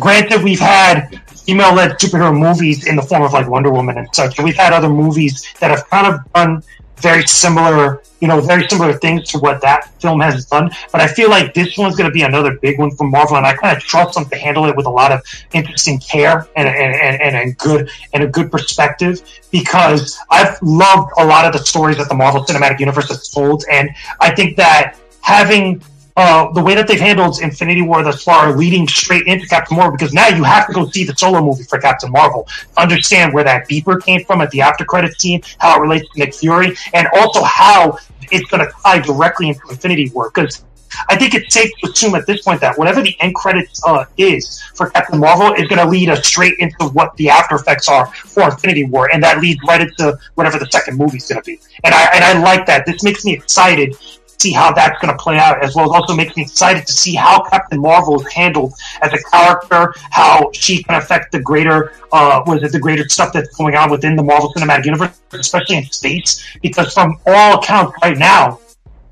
granted, 0.00 0.42
we've 0.42 0.58
had 0.58 1.20
female-led 1.48 1.98
superhero 1.98 2.38
movies 2.38 2.86
in 2.86 2.96
the 2.96 3.02
form 3.02 3.22
of 3.22 3.32
like 3.32 3.48
Wonder 3.48 3.70
Woman 3.70 3.98
and 3.98 4.08
such. 4.14 4.40
We've 4.40 4.56
had 4.56 4.72
other 4.72 4.88
movies 4.88 5.46
that 5.60 5.70
have 5.70 5.88
kind 5.90 6.14
of 6.14 6.32
done 6.32 6.62
very 7.00 7.26
similar, 7.26 8.02
you 8.20 8.28
know, 8.28 8.40
very 8.40 8.68
similar 8.68 8.92
things 8.94 9.28
to 9.30 9.38
what 9.38 9.60
that 9.62 9.90
film 10.00 10.20
has 10.20 10.46
done. 10.46 10.70
But 10.92 11.00
I 11.00 11.06
feel 11.06 11.30
like 11.30 11.54
this 11.54 11.76
one's 11.78 11.96
going 11.96 12.08
to 12.08 12.12
be 12.12 12.22
another 12.22 12.58
big 12.58 12.78
one 12.78 12.90
from 12.94 13.10
Marvel, 13.10 13.36
and 13.36 13.46
I 13.46 13.54
kind 13.54 13.76
of 13.76 13.82
trust 13.82 14.14
them 14.14 14.26
to 14.26 14.36
handle 14.36 14.66
it 14.66 14.76
with 14.76 14.86
a 14.86 14.90
lot 14.90 15.12
of 15.12 15.22
interesting 15.52 15.98
care 15.98 16.48
and 16.56 16.68
and, 16.68 16.94
and, 16.94 17.22
and, 17.22 17.36
and 17.36 17.58
good 17.58 17.90
and 18.12 18.22
a 18.22 18.26
good 18.26 18.50
perspective 18.50 19.22
because 19.50 20.18
I've 20.30 20.60
loved 20.62 21.12
a 21.18 21.24
lot 21.24 21.46
of 21.46 21.52
the 21.52 21.64
stories 21.64 21.96
that 21.98 22.08
the 22.08 22.14
Marvel 22.14 22.44
Cinematic 22.44 22.80
Universe 22.80 23.08
has 23.08 23.28
told, 23.28 23.64
and 23.70 23.90
I 24.20 24.34
think 24.34 24.56
that 24.56 24.96
having 25.20 25.82
uh, 26.18 26.50
the 26.50 26.60
way 26.60 26.74
that 26.74 26.88
they've 26.88 26.98
handled 26.98 27.40
Infinity 27.40 27.80
War 27.80 28.02
thus 28.02 28.24
far, 28.24 28.56
leading 28.56 28.88
straight 28.88 29.28
into 29.28 29.46
Captain 29.46 29.76
Marvel, 29.76 29.96
because 29.96 30.12
now 30.12 30.26
you 30.26 30.42
have 30.42 30.66
to 30.66 30.72
go 30.72 30.88
see 30.88 31.04
the 31.04 31.14
solo 31.16 31.40
movie 31.40 31.62
for 31.62 31.78
Captain 31.78 32.10
Marvel, 32.10 32.48
understand 32.76 33.32
where 33.32 33.44
that 33.44 33.68
beeper 33.68 34.02
came 34.02 34.24
from 34.24 34.40
at 34.40 34.50
the 34.50 34.60
after 34.60 34.84
credit 34.84 35.18
scene, 35.20 35.40
how 35.58 35.78
it 35.78 35.80
relates 35.80 36.10
to 36.12 36.18
Nick 36.18 36.34
Fury, 36.34 36.76
and 36.92 37.06
also 37.14 37.40
how 37.44 37.96
it's 38.32 38.50
going 38.50 38.66
to 38.66 38.72
tie 38.82 38.98
directly 38.98 39.50
into 39.50 39.60
Infinity 39.70 40.10
War. 40.10 40.28
Because 40.34 40.64
I 41.08 41.16
think 41.16 41.34
it's 41.34 41.54
safe 41.54 41.70
to 41.84 41.90
assume 41.92 42.16
at 42.16 42.26
this 42.26 42.42
point 42.42 42.60
that 42.62 42.76
whatever 42.76 43.00
the 43.00 43.14
end 43.20 43.36
credits 43.36 43.80
uh, 43.86 44.04
is 44.16 44.60
for 44.74 44.90
Captain 44.90 45.20
Marvel 45.20 45.54
is 45.54 45.68
going 45.68 45.78
to 45.78 45.86
lead 45.86 46.08
us 46.08 46.26
straight 46.26 46.58
into 46.58 46.88
what 46.88 47.16
the 47.16 47.30
after 47.30 47.54
effects 47.54 47.88
are 47.88 48.06
for 48.06 48.42
Infinity 48.50 48.84
War, 48.84 49.08
and 49.12 49.22
that 49.22 49.40
leads 49.40 49.60
right 49.68 49.82
into 49.82 50.18
whatever 50.34 50.58
the 50.58 50.66
second 50.72 50.98
movie 50.98 51.18
is 51.18 51.28
going 51.28 51.40
to 51.40 51.46
be. 51.46 51.60
And 51.84 51.94
I 51.94 52.10
and 52.12 52.24
I 52.24 52.42
like 52.42 52.66
that. 52.66 52.86
This 52.86 53.04
makes 53.04 53.24
me 53.24 53.34
excited 53.34 53.96
see 54.40 54.52
how 54.52 54.72
that's 54.72 55.00
going 55.00 55.16
to 55.16 55.22
play 55.22 55.36
out, 55.36 55.62
as 55.62 55.74
well 55.74 55.86
as 55.86 55.90
also 55.90 56.14
makes 56.14 56.36
me 56.36 56.42
excited 56.42 56.86
to 56.86 56.92
see 56.92 57.14
how 57.14 57.42
Captain 57.44 57.80
Marvel 57.80 58.20
is 58.20 58.32
handled 58.32 58.72
as 59.02 59.12
a 59.12 59.18
character, 59.30 59.92
how 60.10 60.50
she 60.52 60.82
can 60.82 60.94
affect 60.94 61.32
the 61.32 61.40
greater, 61.40 61.92
uh, 62.12 62.42
was 62.46 62.62
it 62.62 62.72
the 62.72 62.78
greater 62.78 63.08
stuff 63.08 63.32
that's 63.32 63.54
going 63.56 63.74
on 63.74 63.90
within 63.90 64.16
the 64.16 64.22
Marvel 64.22 64.52
Cinematic 64.54 64.84
Universe, 64.84 65.20
especially 65.32 65.78
in 65.78 65.84
space, 65.90 66.56
because 66.62 66.92
from 66.94 67.18
all 67.26 67.58
accounts 67.58 67.96
right 68.02 68.16
now, 68.16 68.60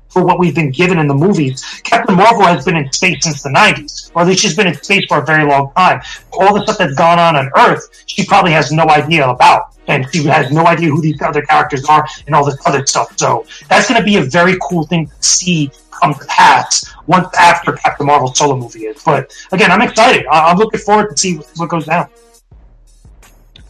for 0.09 0.23
what 0.23 0.39
we've 0.39 0.55
been 0.55 0.71
given 0.71 0.97
in 0.99 1.07
the 1.07 1.13
movies, 1.13 1.63
Captain 1.83 2.15
Marvel 2.15 2.43
has 2.43 2.65
been 2.65 2.75
in 2.75 2.91
space 2.91 3.23
since 3.23 3.43
the 3.43 3.49
90s, 3.49 4.11
or 4.15 4.21
at 4.21 4.27
least 4.27 4.41
she's 4.41 4.55
been 4.55 4.67
in 4.67 4.75
space 4.75 5.05
for 5.07 5.19
a 5.19 5.25
very 5.25 5.45
long 5.45 5.71
time. 5.75 6.01
All 6.31 6.53
the 6.53 6.63
stuff 6.63 6.77
that's 6.77 6.95
gone 6.95 7.19
on 7.19 7.35
on 7.35 7.49
Earth, 7.57 8.03
she 8.07 8.25
probably 8.25 8.51
has 8.51 8.71
no 8.71 8.87
idea 8.89 9.27
about 9.27 9.75
and 9.87 10.05
she 10.11 10.23
has 10.25 10.51
no 10.51 10.65
idea 10.65 10.89
who 10.89 11.01
these 11.01 11.21
other 11.21 11.41
characters 11.41 11.85
are 11.85 12.05
and 12.25 12.35
all 12.35 12.45
this 12.45 12.57
other 12.65 12.85
stuff. 12.85 13.17
So 13.17 13.45
that's 13.69 13.87
going 13.87 13.99
to 13.99 14.05
be 14.05 14.17
a 14.17 14.23
very 14.23 14.57
cool 14.61 14.85
thing 14.85 15.07
to 15.07 15.13
see 15.23 15.71
come 15.91 16.13
to 16.13 16.25
pass 16.25 16.93
once 17.07 17.27
after 17.37 17.73
Captain 17.73 18.05
Marvel 18.05 18.33
solo 18.33 18.55
movie 18.55 18.85
is. 18.85 19.01
But 19.03 19.33
again, 19.51 19.71
I'm 19.71 19.81
excited. 19.81 20.25
I'm 20.27 20.57
looking 20.57 20.79
forward 20.79 21.09
to 21.11 21.17
see 21.17 21.35
what 21.55 21.69
goes 21.69 21.85
down. 21.85 22.09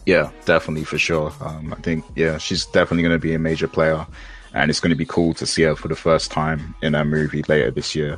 Yeah, 0.06 0.32
definitely 0.46 0.86
for 0.86 0.98
sure. 0.98 1.34
Um, 1.42 1.74
I 1.74 1.82
think 1.82 2.06
yeah, 2.16 2.38
she's 2.38 2.66
definitely 2.66 3.04
going 3.04 3.16
to 3.16 3.20
be 3.20 3.34
a 3.34 3.40
major 3.40 3.68
player, 3.68 4.08
and 4.54 4.70
it's 4.70 4.80
going 4.80 4.92
to 4.92 4.96
be 4.96 5.06
cool 5.06 5.34
to 5.36 5.46
see 5.46 5.64
her 5.64 5.76
for 5.76 5.88
the 5.88 5.96
first 5.96 6.32
time 6.32 6.76
in 6.82 6.96
a 6.96 7.04
movie 7.04 7.44
later 7.48 7.72
this 7.72 7.96
year. 7.96 8.18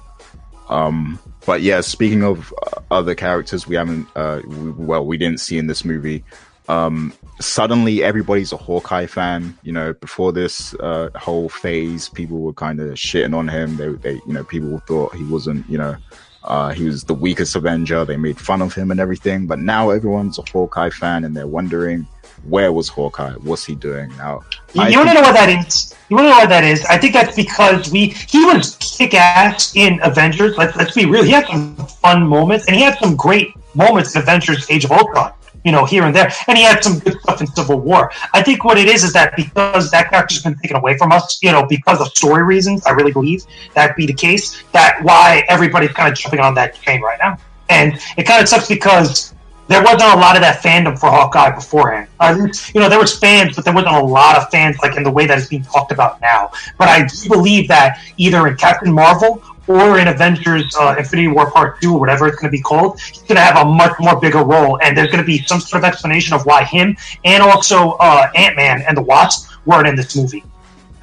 Um, 0.69 1.19
but 1.45 1.61
yeah, 1.61 1.81
speaking 1.81 2.23
of 2.23 2.53
other 2.91 3.15
characters, 3.15 3.67
we 3.67 3.75
haven't 3.75 4.07
uh, 4.15 4.41
we, 4.45 4.71
well, 4.71 5.05
we 5.05 5.17
didn't 5.17 5.39
see 5.39 5.57
in 5.57 5.67
this 5.67 5.83
movie. 5.83 6.23
Um, 6.67 7.13
suddenly 7.41 8.03
everybody's 8.03 8.53
a 8.53 8.57
Hawkeye 8.57 9.07
fan. 9.07 9.57
You 9.63 9.71
know, 9.71 9.93
before 9.93 10.31
this 10.31 10.75
uh, 10.75 11.09
whole 11.15 11.49
phase, 11.49 12.09
people 12.09 12.39
were 12.39 12.53
kind 12.53 12.79
of 12.79 12.93
shitting 12.93 13.35
on 13.35 13.47
him. 13.47 13.77
They, 13.77 13.89
they, 13.89 14.13
you 14.13 14.33
know, 14.33 14.43
people 14.43 14.77
thought 14.87 15.15
he 15.15 15.23
wasn't, 15.23 15.67
you 15.67 15.79
know, 15.79 15.95
uh, 16.43 16.69
he 16.69 16.83
was 16.85 17.05
the 17.05 17.15
weakest 17.15 17.55
Avenger. 17.55 18.05
They 18.05 18.17
made 18.17 18.39
fun 18.39 18.61
of 18.61 18.75
him 18.75 18.91
and 18.91 18.99
everything. 18.99 19.47
But 19.47 19.59
now 19.59 19.89
everyone's 19.89 20.37
a 20.37 20.43
Hawkeye 20.43 20.91
fan, 20.91 21.25
and 21.25 21.35
they're 21.35 21.47
wondering 21.47 22.07
where 22.43 22.71
was 22.71 22.87
Hawkeye? 22.87 23.33
What's 23.33 23.65
he 23.65 23.75
doing 23.75 24.15
now? 24.17 24.41
You, 24.73 24.83
you 24.85 24.97
want 24.97 25.09
to 25.09 25.15
know 25.15 25.21
what 25.21 25.33
that 25.33 25.49
is? 25.49 25.95
You 26.09 26.15
want 26.15 26.27
to 26.27 26.31
know 26.31 26.37
what 26.37 26.49
that 26.49 26.63
is? 26.63 26.83
I 26.85 26.97
think 26.97 27.13
that's 27.13 27.35
because 27.35 27.91
we 27.91 28.07
he 28.07 28.45
was 28.45 28.77
kick 28.79 29.13
ass 29.13 29.75
in 29.75 29.99
Avengers. 30.03 30.57
Let's 30.57 30.75
let's 30.75 30.93
be 30.93 31.05
real. 31.05 31.23
He 31.23 31.31
had 31.31 31.47
some 31.47 31.75
fun 31.75 32.25
moments, 32.27 32.67
and 32.67 32.75
he 32.75 32.81
had 32.81 32.97
some 32.99 33.15
great 33.15 33.53
moments 33.75 34.15
in 34.15 34.21
Avengers: 34.21 34.69
Age 34.69 34.85
of 34.85 34.91
Ultron 34.91 35.33
you 35.65 35.71
know, 35.71 35.85
here 35.85 36.03
and 36.03 36.15
there. 36.15 36.31
And 36.47 36.57
he 36.57 36.63
had 36.63 36.83
some 36.83 36.99
good 36.99 37.19
stuff 37.21 37.41
in 37.41 37.47
Civil 37.47 37.79
War. 37.79 38.11
I 38.33 38.41
think 38.41 38.63
what 38.63 38.77
it 38.77 38.87
is 38.87 39.03
is 39.03 39.13
that 39.13 39.35
because 39.35 39.91
that 39.91 40.09
character's 40.09 40.41
been 40.41 40.55
taken 40.55 40.77
away 40.77 40.97
from 40.97 41.11
us, 41.11 41.39
you 41.41 41.51
know, 41.51 41.65
because 41.65 41.99
of 42.01 42.07
story 42.09 42.43
reasons, 42.43 42.85
I 42.85 42.91
really 42.91 43.11
believe 43.11 43.43
that 43.73 43.95
be 43.95 44.05
the 44.05 44.13
case. 44.13 44.63
That 44.71 44.99
why 45.03 45.43
everybody's 45.49 45.91
kind 45.91 46.11
of 46.11 46.17
jumping 46.17 46.39
on 46.39 46.53
that 46.55 46.75
train 46.75 47.01
right 47.01 47.19
now. 47.21 47.37
And 47.69 47.99
it 48.17 48.23
kind 48.23 48.41
of 48.41 48.49
sucks 48.49 48.67
because 48.67 49.33
there 49.69 49.83
wasn't 49.83 50.01
a 50.01 50.17
lot 50.17 50.35
of 50.35 50.41
that 50.41 50.63
fandom 50.63 50.99
for 50.99 51.11
Hawkeye 51.11 51.51
beforehand. 51.51 52.07
Uh, 52.19 52.47
you 52.73 52.81
know, 52.81 52.89
there 52.89 52.97
was 52.97 53.17
fans, 53.17 53.55
but 53.55 53.63
there 53.63 53.73
wasn't 53.73 53.95
a 53.95 54.03
lot 54.03 54.35
of 54.35 54.49
fans 54.49 54.75
like 54.79 54.97
in 54.97 55.03
the 55.03 55.11
way 55.11 55.27
that 55.27 55.37
it's 55.37 55.47
being 55.47 55.61
talked 55.61 55.91
about 55.91 56.19
now. 56.21 56.51
But 56.79 56.89
I 56.89 57.05
do 57.05 57.29
believe 57.29 57.67
that 57.67 57.99
either 58.17 58.47
in 58.47 58.57
Captain 58.57 58.91
Marvel 58.91 59.43
or 59.67 59.99
in 59.99 60.07
Avengers 60.07 60.75
uh, 60.75 60.95
Infinity 60.97 61.27
War 61.27 61.51
Part 61.51 61.79
2 61.81 61.93
or 61.93 61.99
whatever 61.99 62.27
it's 62.27 62.37
going 62.37 62.51
to 62.51 62.57
be 62.57 62.61
called, 62.61 62.99
he's 62.99 63.19
going 63.19 63.35
to 63.35 63.41
have 63.41 63.57
a 63.57 63.69
much 63.69 63.93
more 63.99 64.19
bigger 64.19 64.43
role. 64.43 64.79
And 64.81 64.97
there's 64.97 65.11
going 65.11 65.19
to 65.19 65.27
be 65.27 65.43
some 65.43 65.59
sort 65.59 65.83
of 65.83 65.87
explanation 65.87 66.33
of 66.33 66.47
why 66.47 66.63
him 66.63 66.97
and 67.23 67.43
also 67.43 67.91
uh, 67.99 68.31
Ant 68.35 68.55
Man 68.55 68.81
and 68.87 68.97
the 68.97 69.03
Wasp 69.03 69.51
weren't 69.67 69.87
in 69.87 69.95
this 69.95 70.15
movie. 70.15 70.43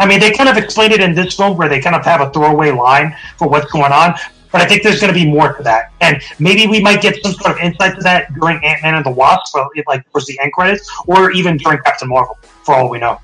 I 0.00 0.06
mean, 0.06 0.18
they 0.18 0.32
kind 0.32 0.48
of 0.48 0.56
explained 0.56 0.92
it 0.92 1.00
in 1.00 1.14
this 1.14 1.36
film 1.36 1.56
where 1.56 1.68
they 1.68 1.80
kind 1.80 1.94
of 1.94 2.04
have 2.04 2.20
a 2.20 2.30
throwaway 2.30 2.72
line 2.72 3.16
for 3.38 3.48
what's 3.48 3.70
going 3.70 3.92
on, 3.92 4.14
but 4.52 4.60
I 4.60 4.66
think 4.66 4.82
there's 4.82 5.00
going 5.00 5.12
to 5.12 5.18
be 5.18 5.26
more 5.26 5.52
to 5.52 5.62
that. 5.62 5.92
And 6.00 6.22
maybe 6.38 6.66
we 6.66 6.80
might 6.80 7.02
get 7.02 7.22
some 7.22 7.32
sort 7.32 7.52
of 7.52 7.58
insight 7.58 7.96
to 7.96 8.02
that 8.02 8.32
during 8.34 8.64
Ant 8.64 8.82
Man 8.82 8.94
and 8.94 9.04
the 9.04 9.10
Wasp, 9.10 9.56
like 9.86 10.10
towards 10.12 10.26
the 10.26 10.38
end 10.40 10.52
credits, 10.52 10.90
or 11.06 11.30
even 11.32 11.56
during 11.56 11.78
Captain 11.84 12.08
Marvel, 12.08 12.38
for 12.64 12.74
all 12.74 12.88
we 12.88 12.98
know. 12.98 13.20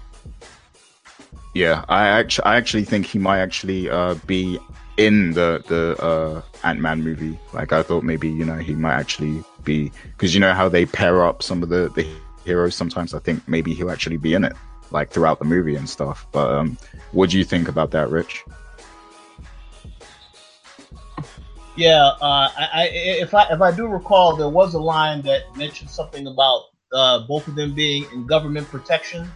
Yeah, 1.55 1.85
I 1.89 2.07
actually, 2.09 2.45
I 2.45 2.57
actually 2.57 2.85
think 2.85 3.07
he 3.07 3.19
might 3.19 3.41
actually 3.41 3.91
uh, 3.91 4.15
be 4.27 4.59
in 4.97 5.33
the 5.33 5.63
the 5.69 6.03
uh, 6.03 6.43
Ant 6.65 6.81
Man 6.81 7.03
movie. 7.03 7.39
Like 7.53 7.73
I 7.73 7.83
thought 7.83 8.05
maybe 8.05 8.29
you 8.29 8.45
know 8.45 8.57
he 8.57 8.75
might 8.75 8.95
actually 8.95 9.43
be 9.65 9.93
because 10.17 10.35
you 10.35 10.41
know 10.41 10.55
how 10.55 10.69
they 10.69 10.87
pair 10.87 11.25
up 11.25 11.43
some 11.43 11.63
of 11.63 11.69
the 11.69 11.91
the 11.95 12.07
heroes 12.45 12.75
sometimes. 12.75 13.13
I 13.15 13.19
think 13.19 13.47
maybe 13.47 13.75
he'll 13.75 13.91
actually 13.91 14.17
be 14.17 14.35
in 14.35 14.45
it 14.45 14.55
like 14.91 15.11
throughout 15.11 15.39
the 15.39 15.45
movie 15.45 15.75
and 15.75 15.89
stuff. 15.89 16.27
But 16.33 16.53
um, 16.53 16.79
what 17.13 17.31
do 17.31 17.39
you 17.39 17.45
think 17.45 17.69
about 17.69 17.91
that, 17.93 18.11
Rich? 18.11 18.45
Yeah, 21.77 22.05
uh, 22.21 22.51
I, 22.57 22.69
I, 22.73 22.89
if 22.93 23.35
I 23.35 23.45
if 23.51 23.61
I 23.63 23.71
do 23.71 23.87
recall, 23.87 24.37
there 24.37 24.49
was 24.49 24.75
a 24.75 24.79
line 24.79 25.23
that 25.23 25.57
mentioned 25.57 25.89
something 25.89 26.27
about 26.27 26.65
uh, 26.93 27.21
both 27.27 27.49
of 27.49 27.55
them 27.55 27.75
being 27.75 28.05
in 28.13 28.27
government 28.27 28.69
protection. 28.69 29.31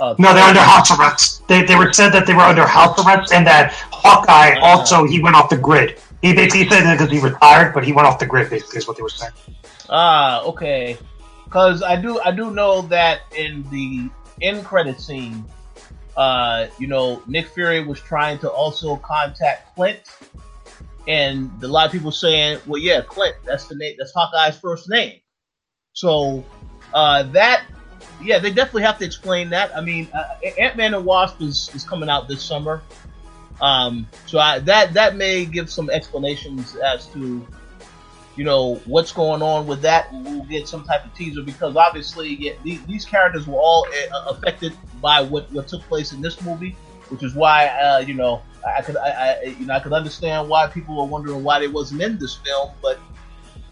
Uh, 0.00 0.14
no, 0.18 0.32
they're 0.34 0.44
under 0.44 0.60
house 0.60 0.90
arrest. 0.98 1.46
They, 1.48 1.64
they 1.64 1.76
were 1.76 1.92
said 1.92 2.10
that 2.10 2.26
they 2.26 2.34
were 2.34 2.40
under 2.40 2.66
house 2.66 2.98
arrest, 3.04 3.32
and 3.32 3.46
that 3.46 3.72
Hawkeye 3.92 4.58
uh, 4.58 4.64
also 4.64 5.04
he 5.04 5.20
went 5.20 5.36
off 5.36 5.50
the 5.50 5.58
grid. 5.58 6.00
He 6.22 6.34
basically 6.34 6.68
said 6.68 6.84
that 6.84 6.98
because 6.98 7.12
he 7.12 7.20
retired, 7.20 7.74
but 7.74 7.84
he 7.84 7.92
went 7.92 8.08
off 8.08 8.18
the 8.18 8.26
grid. 8.26 8.48
Basically, 8.48 8.78
is 8.78 8.88
what 8.88 8.96
they 8.96 9.02
were 9.02 9.10
saying. 9.10 9.32
Ah, 9.90 10.42
okay. 10.44 10.96
Because 11.44 11.82
I 11.82 12.00
do 12.00 12.20
I 12.20 12.32
do 12.32 12.50
know 12.50 12.82
that 12.82 13.20
in 13.36 13.64
the 13.70 14.10
end 14.40 14.64
credit 14.64 14.98
scene, 14.98 15.44
uh, 16.16 16.68
you 16.78 16.86
know, 16.86 17.22
Nick 17.26 17.48
Fury 17.48 17.84
was 17.84 18.00
trying 18.00 18.38
to 18.38 18.50
also 18.50 18.96
contact 18.96 19.74
Clint 19.74 20.00
and 21.08 21.50
a 21.62 21.68
lot 21.68 21.86
of 21.86 21.92
people 21.92 22.10
saying, 22.10 22.58
well, 22.66 22.80
yeah, 22.80 23.00
Clint, 23.00 23.36
that's 23.44 23.66
the 23.66 23.76
name, 23.76 23.94
that's 23.98 24.12
Hawkeye's 24.12 24.58
first 24.58 24.88
name. 24.88 25.20
So 25.92 26.44
uh, 26.92 27.22
that, 27.24 27.64
yeah, 28.22 28.38
they 28.38 28.50
definitely 28.50 28.82
have 28.82 28.98
to 28.98 29.04
explain 29.04 29.50
that. 29.50 29.76
I 29.76 29.80
mean, 29.80 30.08
uh, 30.12 30.38
Ant 30.58 30.76
Man 30.76 30.94
and 30.94 31.04
Wasp 31.04 31.40
is, 31.40 31.70
is 31.74 31.84
coming 31.84 32.08
out 32.08 32.28
this 32.28 32.42
summer, 32.42 32.82
um, 33.60 34.06
so 34.26 34.38
I, 34.38 34.58
that 34.60 34.92
that 34.94 35.16
may 35.16 35.46
give 35.46 35.70
some 35.70 35.88
explanations 35.88 36.76
as 36.76 37.06
to, 37.08 37.46
you 38.36 38.44
know, 38.44 38.74
what's 38.84 39.12
going 39.12 39.42
on 39.42 39.66
with 39.66 39.80
that. 39.82 40.12
We'll 40.12 40.44
get 40.44 40.68
some 40.68 40.84
type 40.84 41.06
of 41.06 41.14
teaser 41.14 41.42
because 41.42 41.76
obviously, 41.76 42.34
yeah, 42.34 42.52
these, 42.62 42.84
these 42.84 43.04
characters 43.06 43.46
were 43.46 43.58
all 43.58 43.86
uh, 44.12 44.24
affected 44.28 44.74
by 45.00 45.22
what 45.22 45.50
what 45.52 45.68
took 45.68 45.82
place 45.82 46.12
in 46.12 46.20
this 46.20 46.42
movie, 46.42 46.76
which 47.08 47.22
is 47.22 47.34
why, 47.34 47.68
uh, 47.68 47.98
you 47.98 48.14
know 48.14 48.42
I 48.66 48.82
could, 48.82 48.96
I, 48.96 49.08
I, 49.08 49.42
you 49.44 49.66
know, 49.66 49.74
I 49.74 49.80
could 49.80 49.92
understand 49.92 50.48
why 50.48 50.66
people 50.66 50.96
were 50.96 51.04
wondering 51.04 51.44
why 51.44 51.60
they 51.60 51.68
wasn't 51.68 52.02
in 52.02 52.18
this 52.18 52.34
film, 52.34 52.70
but 52.82 52.98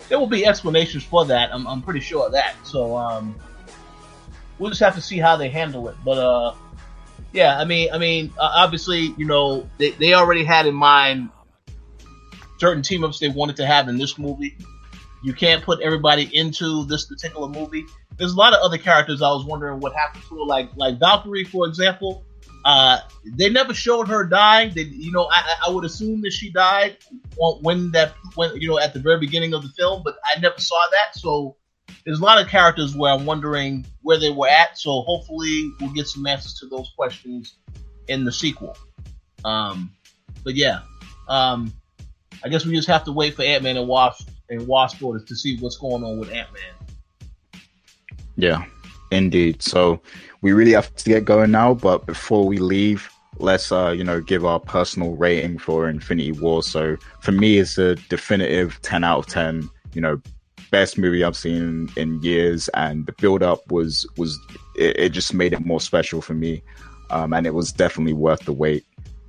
there 0.09 0.19
will 0.19 0.27
be 0.27 0.47
explanations 0.47 1.03
for 1.05 1.25
that. 1.27 1.53
I'm, 1.53 1.67
I'm 1.67 1.83
pretty 1.83 2.01
sure 2.01 2.27
of 2.27 2.33
that. 2.33 2.55
So, 2.63 2.97
um, 2.97 3.35
we'll 4.59 4.71
just 4.71 4.81
have 4.81 4.95
to 4.95 5.01
see 5.01 5.19
how 5.19 5.37
they 5.37 5.49
handle 5.49 5.89
it. 5.89 5.97
But, 6.05 6.19
uh, 6.19 6.55
yeah, 7.33 7.59
I 7.59 7.65
mean, 7.65 7.89
I 7.93 7.99
mean, 7.99 8.33
uh, 8.39 8.51
obviously, 8.55 9.15
you 9.17 9.25
know, 9.25 9.69
they, 9.79 9.91
they 9.91 10.15
already 10.15 10.45
had 10.45 10.67
in 10.67 10.75
mind 10.75 11.31
certain 12.59 12.83
team 12.83 13.03
ups 13.03 13.19
they 13.19 13.29
wanted 13.29 13.57
to 13.57 13.67
have 13.67 13.89
in 13.89 13.99
this 13.99 14.19
movie. 14.19 14.57
You 15.25 15.33
can't 15.33 15.65
put 15.65 15.81
everybody 15.81 16.31
into 16.33 16.85
this 16.85 17.07
particular 17.07 17.49
movie. 17.49 17.85
There's 18.17 18.33
a 18.33 18.37
lot 18.37 18.53
of 18.53 18.61
other 18.63 18.79
characters 18.79 19.23
I 19.23 19.29
was 19.31 19.45
wondering 19.45 19.81
what 19.81 19.93
happened 19.95 20.23
to, 20.29 20.45
like 20.45 20.71
like 20.77 21.01
Valkyrie, 21.01 21.45
for 21.45 21.67
example. 21.67 22.25
Uh, 22.65 22.99
they 23.25 23.51
never 23.51 23.75
showed 23.75 24.09
her 24.09 24.25
dying. 24.25 24.73
They, 24.75 24.83
you 24.83 25.13
know, 25.13 25.29
I, 25.31 25.43
I 25.67 25.71
would 25.71 25.85
assume 25.85 26.23
that 26.23 26.33
she 26.33 26.51
died 26.51 26.97
when 27.37 27.91
that, 27.91 28.15
when 28.35 28.57
you 28.57 28.69
know, 28.69 28.79
at 28.79 28.95
the 28.95 29.01
very 29.01 29.21
beginning 29.21 29.53
of 29.53 29.63
the 29.63 29.69
film, 29.69 30.03
but 30.03 30.17
I 30.25 30.41
never 30.41 30.59
saw 30.59 30.81
that. 30.91 31.19
So 31.19 31.57
there's 32.05 32.21
a 32.21 32.25
lot 32.25 32.41
of 32.41 32.49
characters 32.49 32.97
where 32.97 33.13
I'm 33.13 33.27
wondering 33.27 33.85
where 34.03 34.19
they 34.19 34.31
were 34.31 34.49
at. 34.49 34.79
So 34.79 35.03
hopefully 35.03 35.73
we'll 35.81 35.93
get 35.93 36.07
some 36.07 36.27
answers 36.27 36.55
to 36.61 36.67
those 36.67 36.91
questions 36.97 37.57
in 38.09 38.25
the 38.25 38.33
sequel. 38.33 38.77
Um, 39.45 39.93
but 40.43 40.55
yeah, 40.55 40.81
um, 41.29 41.73
I 42.43 42.49
guess 42.49 42.65
we 42.65 42.75
just 42.75 42.89
have 42.89 43.05
to 43.05 43.13
wait 43.13 43.35
for 43.35 43.43
Ant 43.43 43.63
Man 43.63 43.77
and 43.77 43.89
Wasp 43.89 44.29
and 44.49 44.67
Wasp 44.67 45.01
to 45.01 45.37
see 45.37 45.59
what's 45.59 45.77
going 45.77 46.03
on 46.03 46.19
with 46.19 46.31
Ant 46.31 46.49
Man. 46.53 47.63
Yeah, 48.37 48.65
indeed. 49.11 49.63
So 49.63 50.01
we 50.43 50.53
really 50.53 50.73
have 50.73 50.95
to 50.95 51.05
get 51.05 51.25
going 51.25 51.51
now. 51.51 51.75
But 51.75 52.07
before 52.07 52.47
we 52.47 52.59
leave, 52.59 53.11
let's 53.39 53.73
uh, 53.73 53.95
you 53.97 54.05
know 54.05 54.21
give 54.21 54.45
our 54.45 54.61
personal 54.61 55.17
rating 55.17 55.59
for 55.59 55.89
Infinity 55.89 56.33
War. 56.33 56.63
So 56.63 56.97
for 57.21 57.33
me, 57.33 57.59
it's 57.59 57.79
a 57.79 57.97
definitive 57.97 58.81
ten 58.83 59.05
out 59.05 59.21
of 59.21 59.27
ten. 59.27 59.69
You 59.93 60.01
know, 60.01 60.21
best 60.71 60.99
movie 60.99 61.23
I've 61.23 61.37
seen 61.37 61.89
in 61.97 62.23
years, 62.23 62.69
and 62.75 63.07
the 63.07 63.13
build 63.13 63.43
up 63.43 63.71
was 63.71 64.07
was 64.17 64.39
it, 64.77 64.99
it, 64.99 65.09
just 65.11 65.35
made 65.35 65.53
it 65.53 65.65
more 65.65 65.81
special 65.81 66.21
for 66.21 66.35
me, 66.35 66.63
um, 67.11 67.33
and 67.33 67.47
it 67.47 67.55
was 67.55 67.73
definitely 67.73 68.13
worth 68.13 68.41
the 68.41 68.53
wait. 68.53 68.85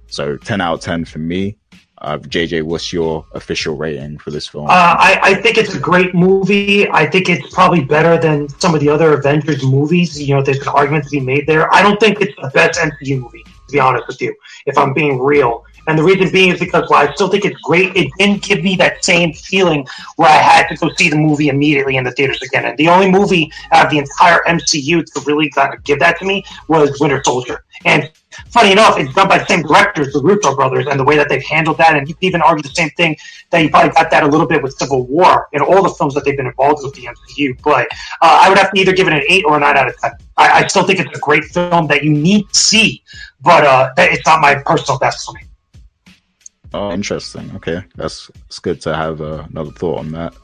So 0.07 0.38
ten 0.38 0.61
out 0.61 0.76
of 0.76 0.81
ten 0.81 1.06
for 1.06 1.19
me. 1.19 1.57
Uh, 1.99 2.17
JJ, 2.17 2.63
what's 2.63 2.91
your 2.91 3.26
official 3.34 3.77
rating 3.77 4.17
for 4.17 4.30
this 4.30 4.47
film? 4.47 4.65
Uh, 4.65 4.69
I, 4.69 5.19
I, 5.23 5.34
think 5.35 5.57
it's 5.57 5.76
a 5.76 5.80
great 5.80 6.13
movie. 6.13 6.89
I 6.89 7.09
think 7.09 7.30
it's 7.30 7.53
probably 7.53 7.85
better 7.85 8.17
than 8.17 8.49
some 8.49 8.76
of 8.76 8.81
the 8.81 8.89
other 8.89 9.13
Avengers 9.13 9.63
movies. 9.63 10.22
You 10.22 10.35
know, 10.35 10.41
there's 10.41 10.59
an 10.59 10.67
argument 10.67 11.05
to 11.05 11.09
be 11.11 11.22
made 11.22 11.47
there. 11.47 11.73
I 11.73 11.81
don't 11.81 11.97
think 11.97 12.19
it's 12.19 12.35
the 12.35 12.49
best 12.53 12.80
MCU 12.80 13.22
movie, 13.22 13.43
to 13.43 13.72
be 13.72 13.80
honest 13.80 14.07
with 14.07 14.22
you, 14.22 14.35
if 14.65 14.77
I'm 14.77 14.93
being 14.93 15.19
real. 15.19 15.63
And 15.88 15.98
the 15.98 16.03
reason 16.03 16.32
being 16.32 16.52
is 16.52 16.60
because 16.60 16.90
while 16.90 17.07
I 17.07 17.14
still 17.14 17.30
think 17.30 17.45
it's 17.45 17.60
great, 17.62 17.95
it 17.95 18.12
didn't 18.18 18.44
give 18.44 18.64
me 18.64 18.76
that 18.78 19.03
same 19.03 19.34
feeling 19.34 19.88
where 20.16 20.30
I 20.30 20.38
had 20.38 20.68
to 20.70 20.76
go 20.76 20.90
see 20.98 21.10
the 21.10 21.18
movie 21.18 21.49
immediately 21.49 21.98
in 21.98 22.03
the 22.03 22.12
theaters 22.12 22.41
again. 22.41 22.66
And 22.66 22.78
the 22.78 22.88
only 22.88 23.10
movie 23.10 23.52
out 23.72 23.86
of 23.86 23.91
the 23.91 23.99
entire 23.99 24.41
MCU 24.48 25.06
to 25.06 25.22
really 25.26 25.49
kind 25.49 25.74
of 25.74 25.84
give 25.84 25.99
that 25.99 26.18
to 26.20 26.26
me 26.26 26.44
was 26.68 26.99
Winter 26.99 27.22
Soldier. 27.24 27.64
And 27.86 28.12
funny 28.49 28.72
enough, 28.72 28.98
it's 28.98 29.14
done 29.14 29.28
by 29.28 29.38
the 29.38 29.45
same 29.45 29.62
directors, 29.62 30.14
the 30.14 30.22
Russo 30.22 30.56
brothers, 30.56 30.88
and 30.88 30.99
the 30.99 31.03
way 31.03 31.18
that 31.18 31.30
they've 31.30 31.44
handled 31.44 31.78
that. 31.78 31.95
And 31.95 32.07
you 32.07 32.16
can 32.16 32.26
even 32.26 32.41
argue 32.41 32.64
the 32.64 32.74
same 32.74 32.90
thing 32.91 33.16
that 33.52 33.62
you 33.62 33.70
probably 33.70 33.91
got 33.91 34.10
that 34.12 34.24
a 34.24 34.28
little 34.28 34.48
bit 34.48 34.64
with 34.64 34.74
Civil 34.74 35.06
War 35.06 35.48
in 35.53 35.62
all 35.62 35.84
the 35.84 35.90
films 35.90 36.14
that 36.16 36.26
they've 36.26 36.38
been 36.38 36.48
involved 36.48 36.84
with 36.84 36.95
the 36.95 37.03
MCU. 37.03 37.62
But 37.64 37.88
uh, 38.22 38.40
I 38.41 38.49
would 38.49 38.57
have 38.57 38.72
to 38.72 38.80
either 38.80 38.94
give 38.94 39.07
it 39.07 39.14
an 39.14 39.24
eight 39.30 39.45
or 39.45 39.57
a 39.57 39.60
nine 39.60 39.78
out 39.78 39.88
of 39.88 39.98
ten. 39.99 40.12
I, 40.38 40.64
I 40.64 40.68
still 40.68 40.84
think 40.84 40.99
it's 40.99 41.16
a 41.16 41.22
great 41.22 41.45
film 41.45 41.88
that 41.88 42.03
you 42.03 42.12
need 42.12 42.49
to 42.49 42.60
see, 42.60 43.03
but 43.41 43.64
uh, 43.64 43.91
it's 43.98 44.26
not 44.26 44.41
my 44.41 44.56
personal 44.56 44.98
best 44.99 45.26
for 45.26 45.34
me. 45.34 45.41
Oh, 46.76 46.91
interesting. 46.91 47.49
Okay, 47.56 47.81
that's 47.95 48.30
it's 48.47 48.60
good 48.60 48.81
to 48.81 48.93
have 48.93 49.22
uh, 49.22 49.45
another 49.49 49.72
thought 49.72 49.99
on 49.99 50.11
that. 50.11 50.35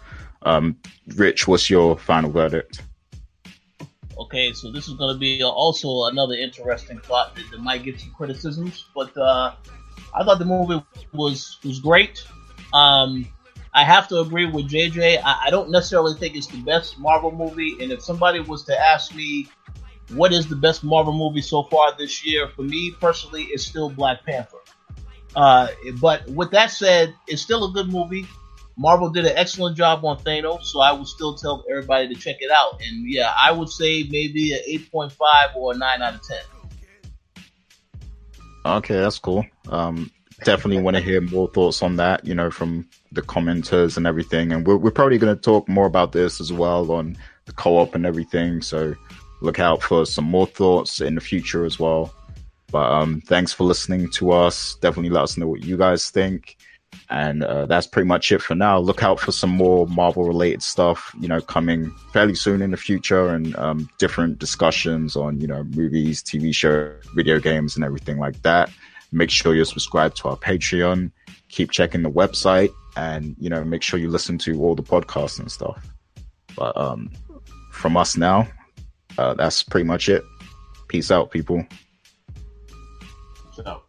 Um, 0.43 0.77
Rich, 1.15 1.45
what's 1.45 1.69
your 1.69 1.97
final 1.97 2.31
verdict? 2.31 2.83
Okay, 4.17 4.53
so 4.53 4.71
this 4.71 4.87
is 4.87 4.93
going 4.93 5.13
to 5.13 5.19
be 5.19 5.43
also 5.43 6.05
another 6.05 6.35
interesting 6.35 6.99
plot 6.99 7.35
that, 7.35 7.43
that 7.51 7.59
might 7.59 7.83
get 7.83 7.99
some 7.99 8.11
criticisms, 8.11 8.85
but 8.95 9.15
uh, 9.17 9.55
I 10.15 10.23
thought 10.23 10.39
the 10.39 10.45
movie 10.45 10.81
was 11.11 11.59
was 11.65 11.81
great. 11.81 12.25
Um, 12.73 13.27
I 13.73 13.83
have 13.83 14.07
to 14.07 14.19
agree 14.19 14.45
with 14.45 14.69
JJ. 14.69 15.21
I, 15.25 15.47
I, 15.47 15.49
don't 15.49 15.69
necessarily 15.69 16.17
think 16.17 16.37
it's 16.37 16.47
the 16.47 16.61
best 16.61 16.97
Marvel 16.97 17.31
movie, 17.31 17.75
and 17.81 17.91
if 17.91 18.01
somebody 18.01 18.39
was 18.39 18.63
to 18.65 18.79
ask 18.79 19.13
me 19.13 19.49
what 20.13 20.31
is 20.31 20.47
the 20.47 20.55
best 20.55 20.85
Marvel 20.85 21.13
movie 21.13 21.41
so 21.41 21.63
far 21.63 21.93
this 21.97 22.25
year, 22.25 22.47
for 22.47 22.61
me 22.61 22.95
personally, 23.01 23.43
it's 23.51 23.65
still 23.65 23.89
Black 23.89 24.23
Panther. 24.25 24.60
Uh, 25.35 25.67
but 25.99 26.27
with 26.29 26.51
that 26.51 26.71
said, 26.71 27.13
it's 27.27 27.41
still 27.41 27.69
a 27.69 27.71
good 27.71 27.89
movie. 27.89 28.27
Marvel 28.77 29.09
did 29.09 29.25
an 29.25 29.33
excellent 29.35 29.77
job 29.77 30.03
on 30.05 30.17
Thanos, 30.17 30.63
so 30.63 30.79
I 30.79 30.91
would 30.91 31.07
still 31.07 31.35
tell 31.35 31.63
everybody 31.69 32.07
to 32.13 32.15
check 32.15 32.37
it 32.39 32.51
out. 32.51 32.81
And 32.81 33.09
yeah, 33.09 33.33
I 33.37 33.51
would 33.51 33.69
say 33.69 34.03
maybe 34.09 34.53
an 34.53 34.59
8.5 34.67 35.55
or 35.55 35.73
a 35.73 35.77
9 35.77 36.01
out 36.01 36.15
of 36.15 36.21
10. 36.27 36.37
Okay, 38.65 38.95
that's 38.95 39.19
cool. 39.19 39.45
Um, 39.69 40.11
definitely 40.43 40.81
want 40.81 40.95
to 40.95 41.01
hear 41.01 41.21
more 41.21 41.47
thoughts 41.49 41.81
on 41.81 41.97
that, 41.97 42.25
you 42.25 42.35
know, 42.35 42.49
from 42.51 42.87
the 43.11 43.21
commenters 43.21 43.97
and 43.97 44.07
everything. 44.07 44.51
And 44.51 44.65
we're, 44.65 44.77
we're 44.77 44.91
probably 44.91 45.17
going 45.17 45.35
to 45.35 45.41
talk 45.41 45.67
more 45.67 45.85
about 45.85 46.11
this 46.11 46.39
as 46.39 46.51
well 46.51 46.91
on 46.91 47.17
the 47.45 47.53
co-op 47.53 47.95
and 47.95 48.05
everything. 48.05 48.61
So 48.61 48.95
look 49.41 49.59
out 49.59 49.81
for 49.81 50.05
some 50.05 50.25
more 50.25 50.47
thoughts 50.47 51.01
in 51.01 51.15
the 51.15 51.21
future 51.21 51.65
as 51.65 51.79
well. 51.79 52.13
But 52.71 52.91
um, 52.91 53.21
thanks 53.21 53.51
for 53.53 53.65
listening 53.65 54.09
to 54.11 54.31
us. 54.31 54.75
Definitely 54.81 55.09
let 55.09 55.23
us 55.23 55.37
know 55.37 55.47
what 55.47 55.63
you 55.63 55.77
guys 55.77 56.09
think. 56.09 56.57
And 57.09 57.43
uh, 57.43 57.65
that's 57.65 57.87
pretty 57.87 58.07
much 58.07 58.31
it 58.31 58.41
for 58.41 58.55
now. 58.55 58.79
Look 58.79 59.03
out 59.03 59.19
for 59.19 59.31
some 59.31 59.49
more 59.49 59.85
Marvel 59.87 60.23
related 60.23 60.63
stuff, 60.63 61.13
you 61.19 61.27
know, 61.27 61.41
coming 61.41 61.91
fairly 62.13 62.35
soon 62.35 62.61
in 62.61 62.71
the 62.71 62.77
future 62.77 63.29
and 63.29 63.55
um, 63.57 63.89
different 63.97 64.39
discussions 64.39 65.15
on, 65.15 65.39
you 65.41 65.47
know, 65.47 65.63
movies, 65.63 66.23
TV 66.23 66.55
show, 66.55 66.95
video 67.15 67.39
games, 67.39 67.75
and 67.75 67.83
everything 67.83 68.17
like 68.17 68.41
that. 68.43 68.69
Make 69.11 69.29
sure 69.29 69.53
you're 69.53 69.65
subscribed 69.65 70.17
to 70.17 70.29
our 70.29 70.37
Patreon. 70.37 71.11
Keep 71.49 71.71
checking 71.71 72.01
the 72.01 72.09
website 72.09 72.73
and, 72.95 73.35
you 73.39 73.49
know, 73.49 73.63
make 73.63 73.83
sure 73.83 73.99
you 73.99 74.09
listen 74.09 74.37
to 74.39 74.61
all 74.61 74.75
the 74.75 74.83
podcasts 74.83 75.37
and 75.37 75.51
stuff. 75.51 75.85
But 76.55 76.75
um, 76.77 77.11
from 77.71 77.97
us 77.97 78.15
now, 78.15 78.47
uh, 79.17 79.33
that's 79.33 79.63
pretty 79.63 79.85
much 79.85 80.07
it. 80.07 80.23
Peace 80.87 81.11
out, 81.11 81.31
people. 81.31 81.65
So. 83.51 83.83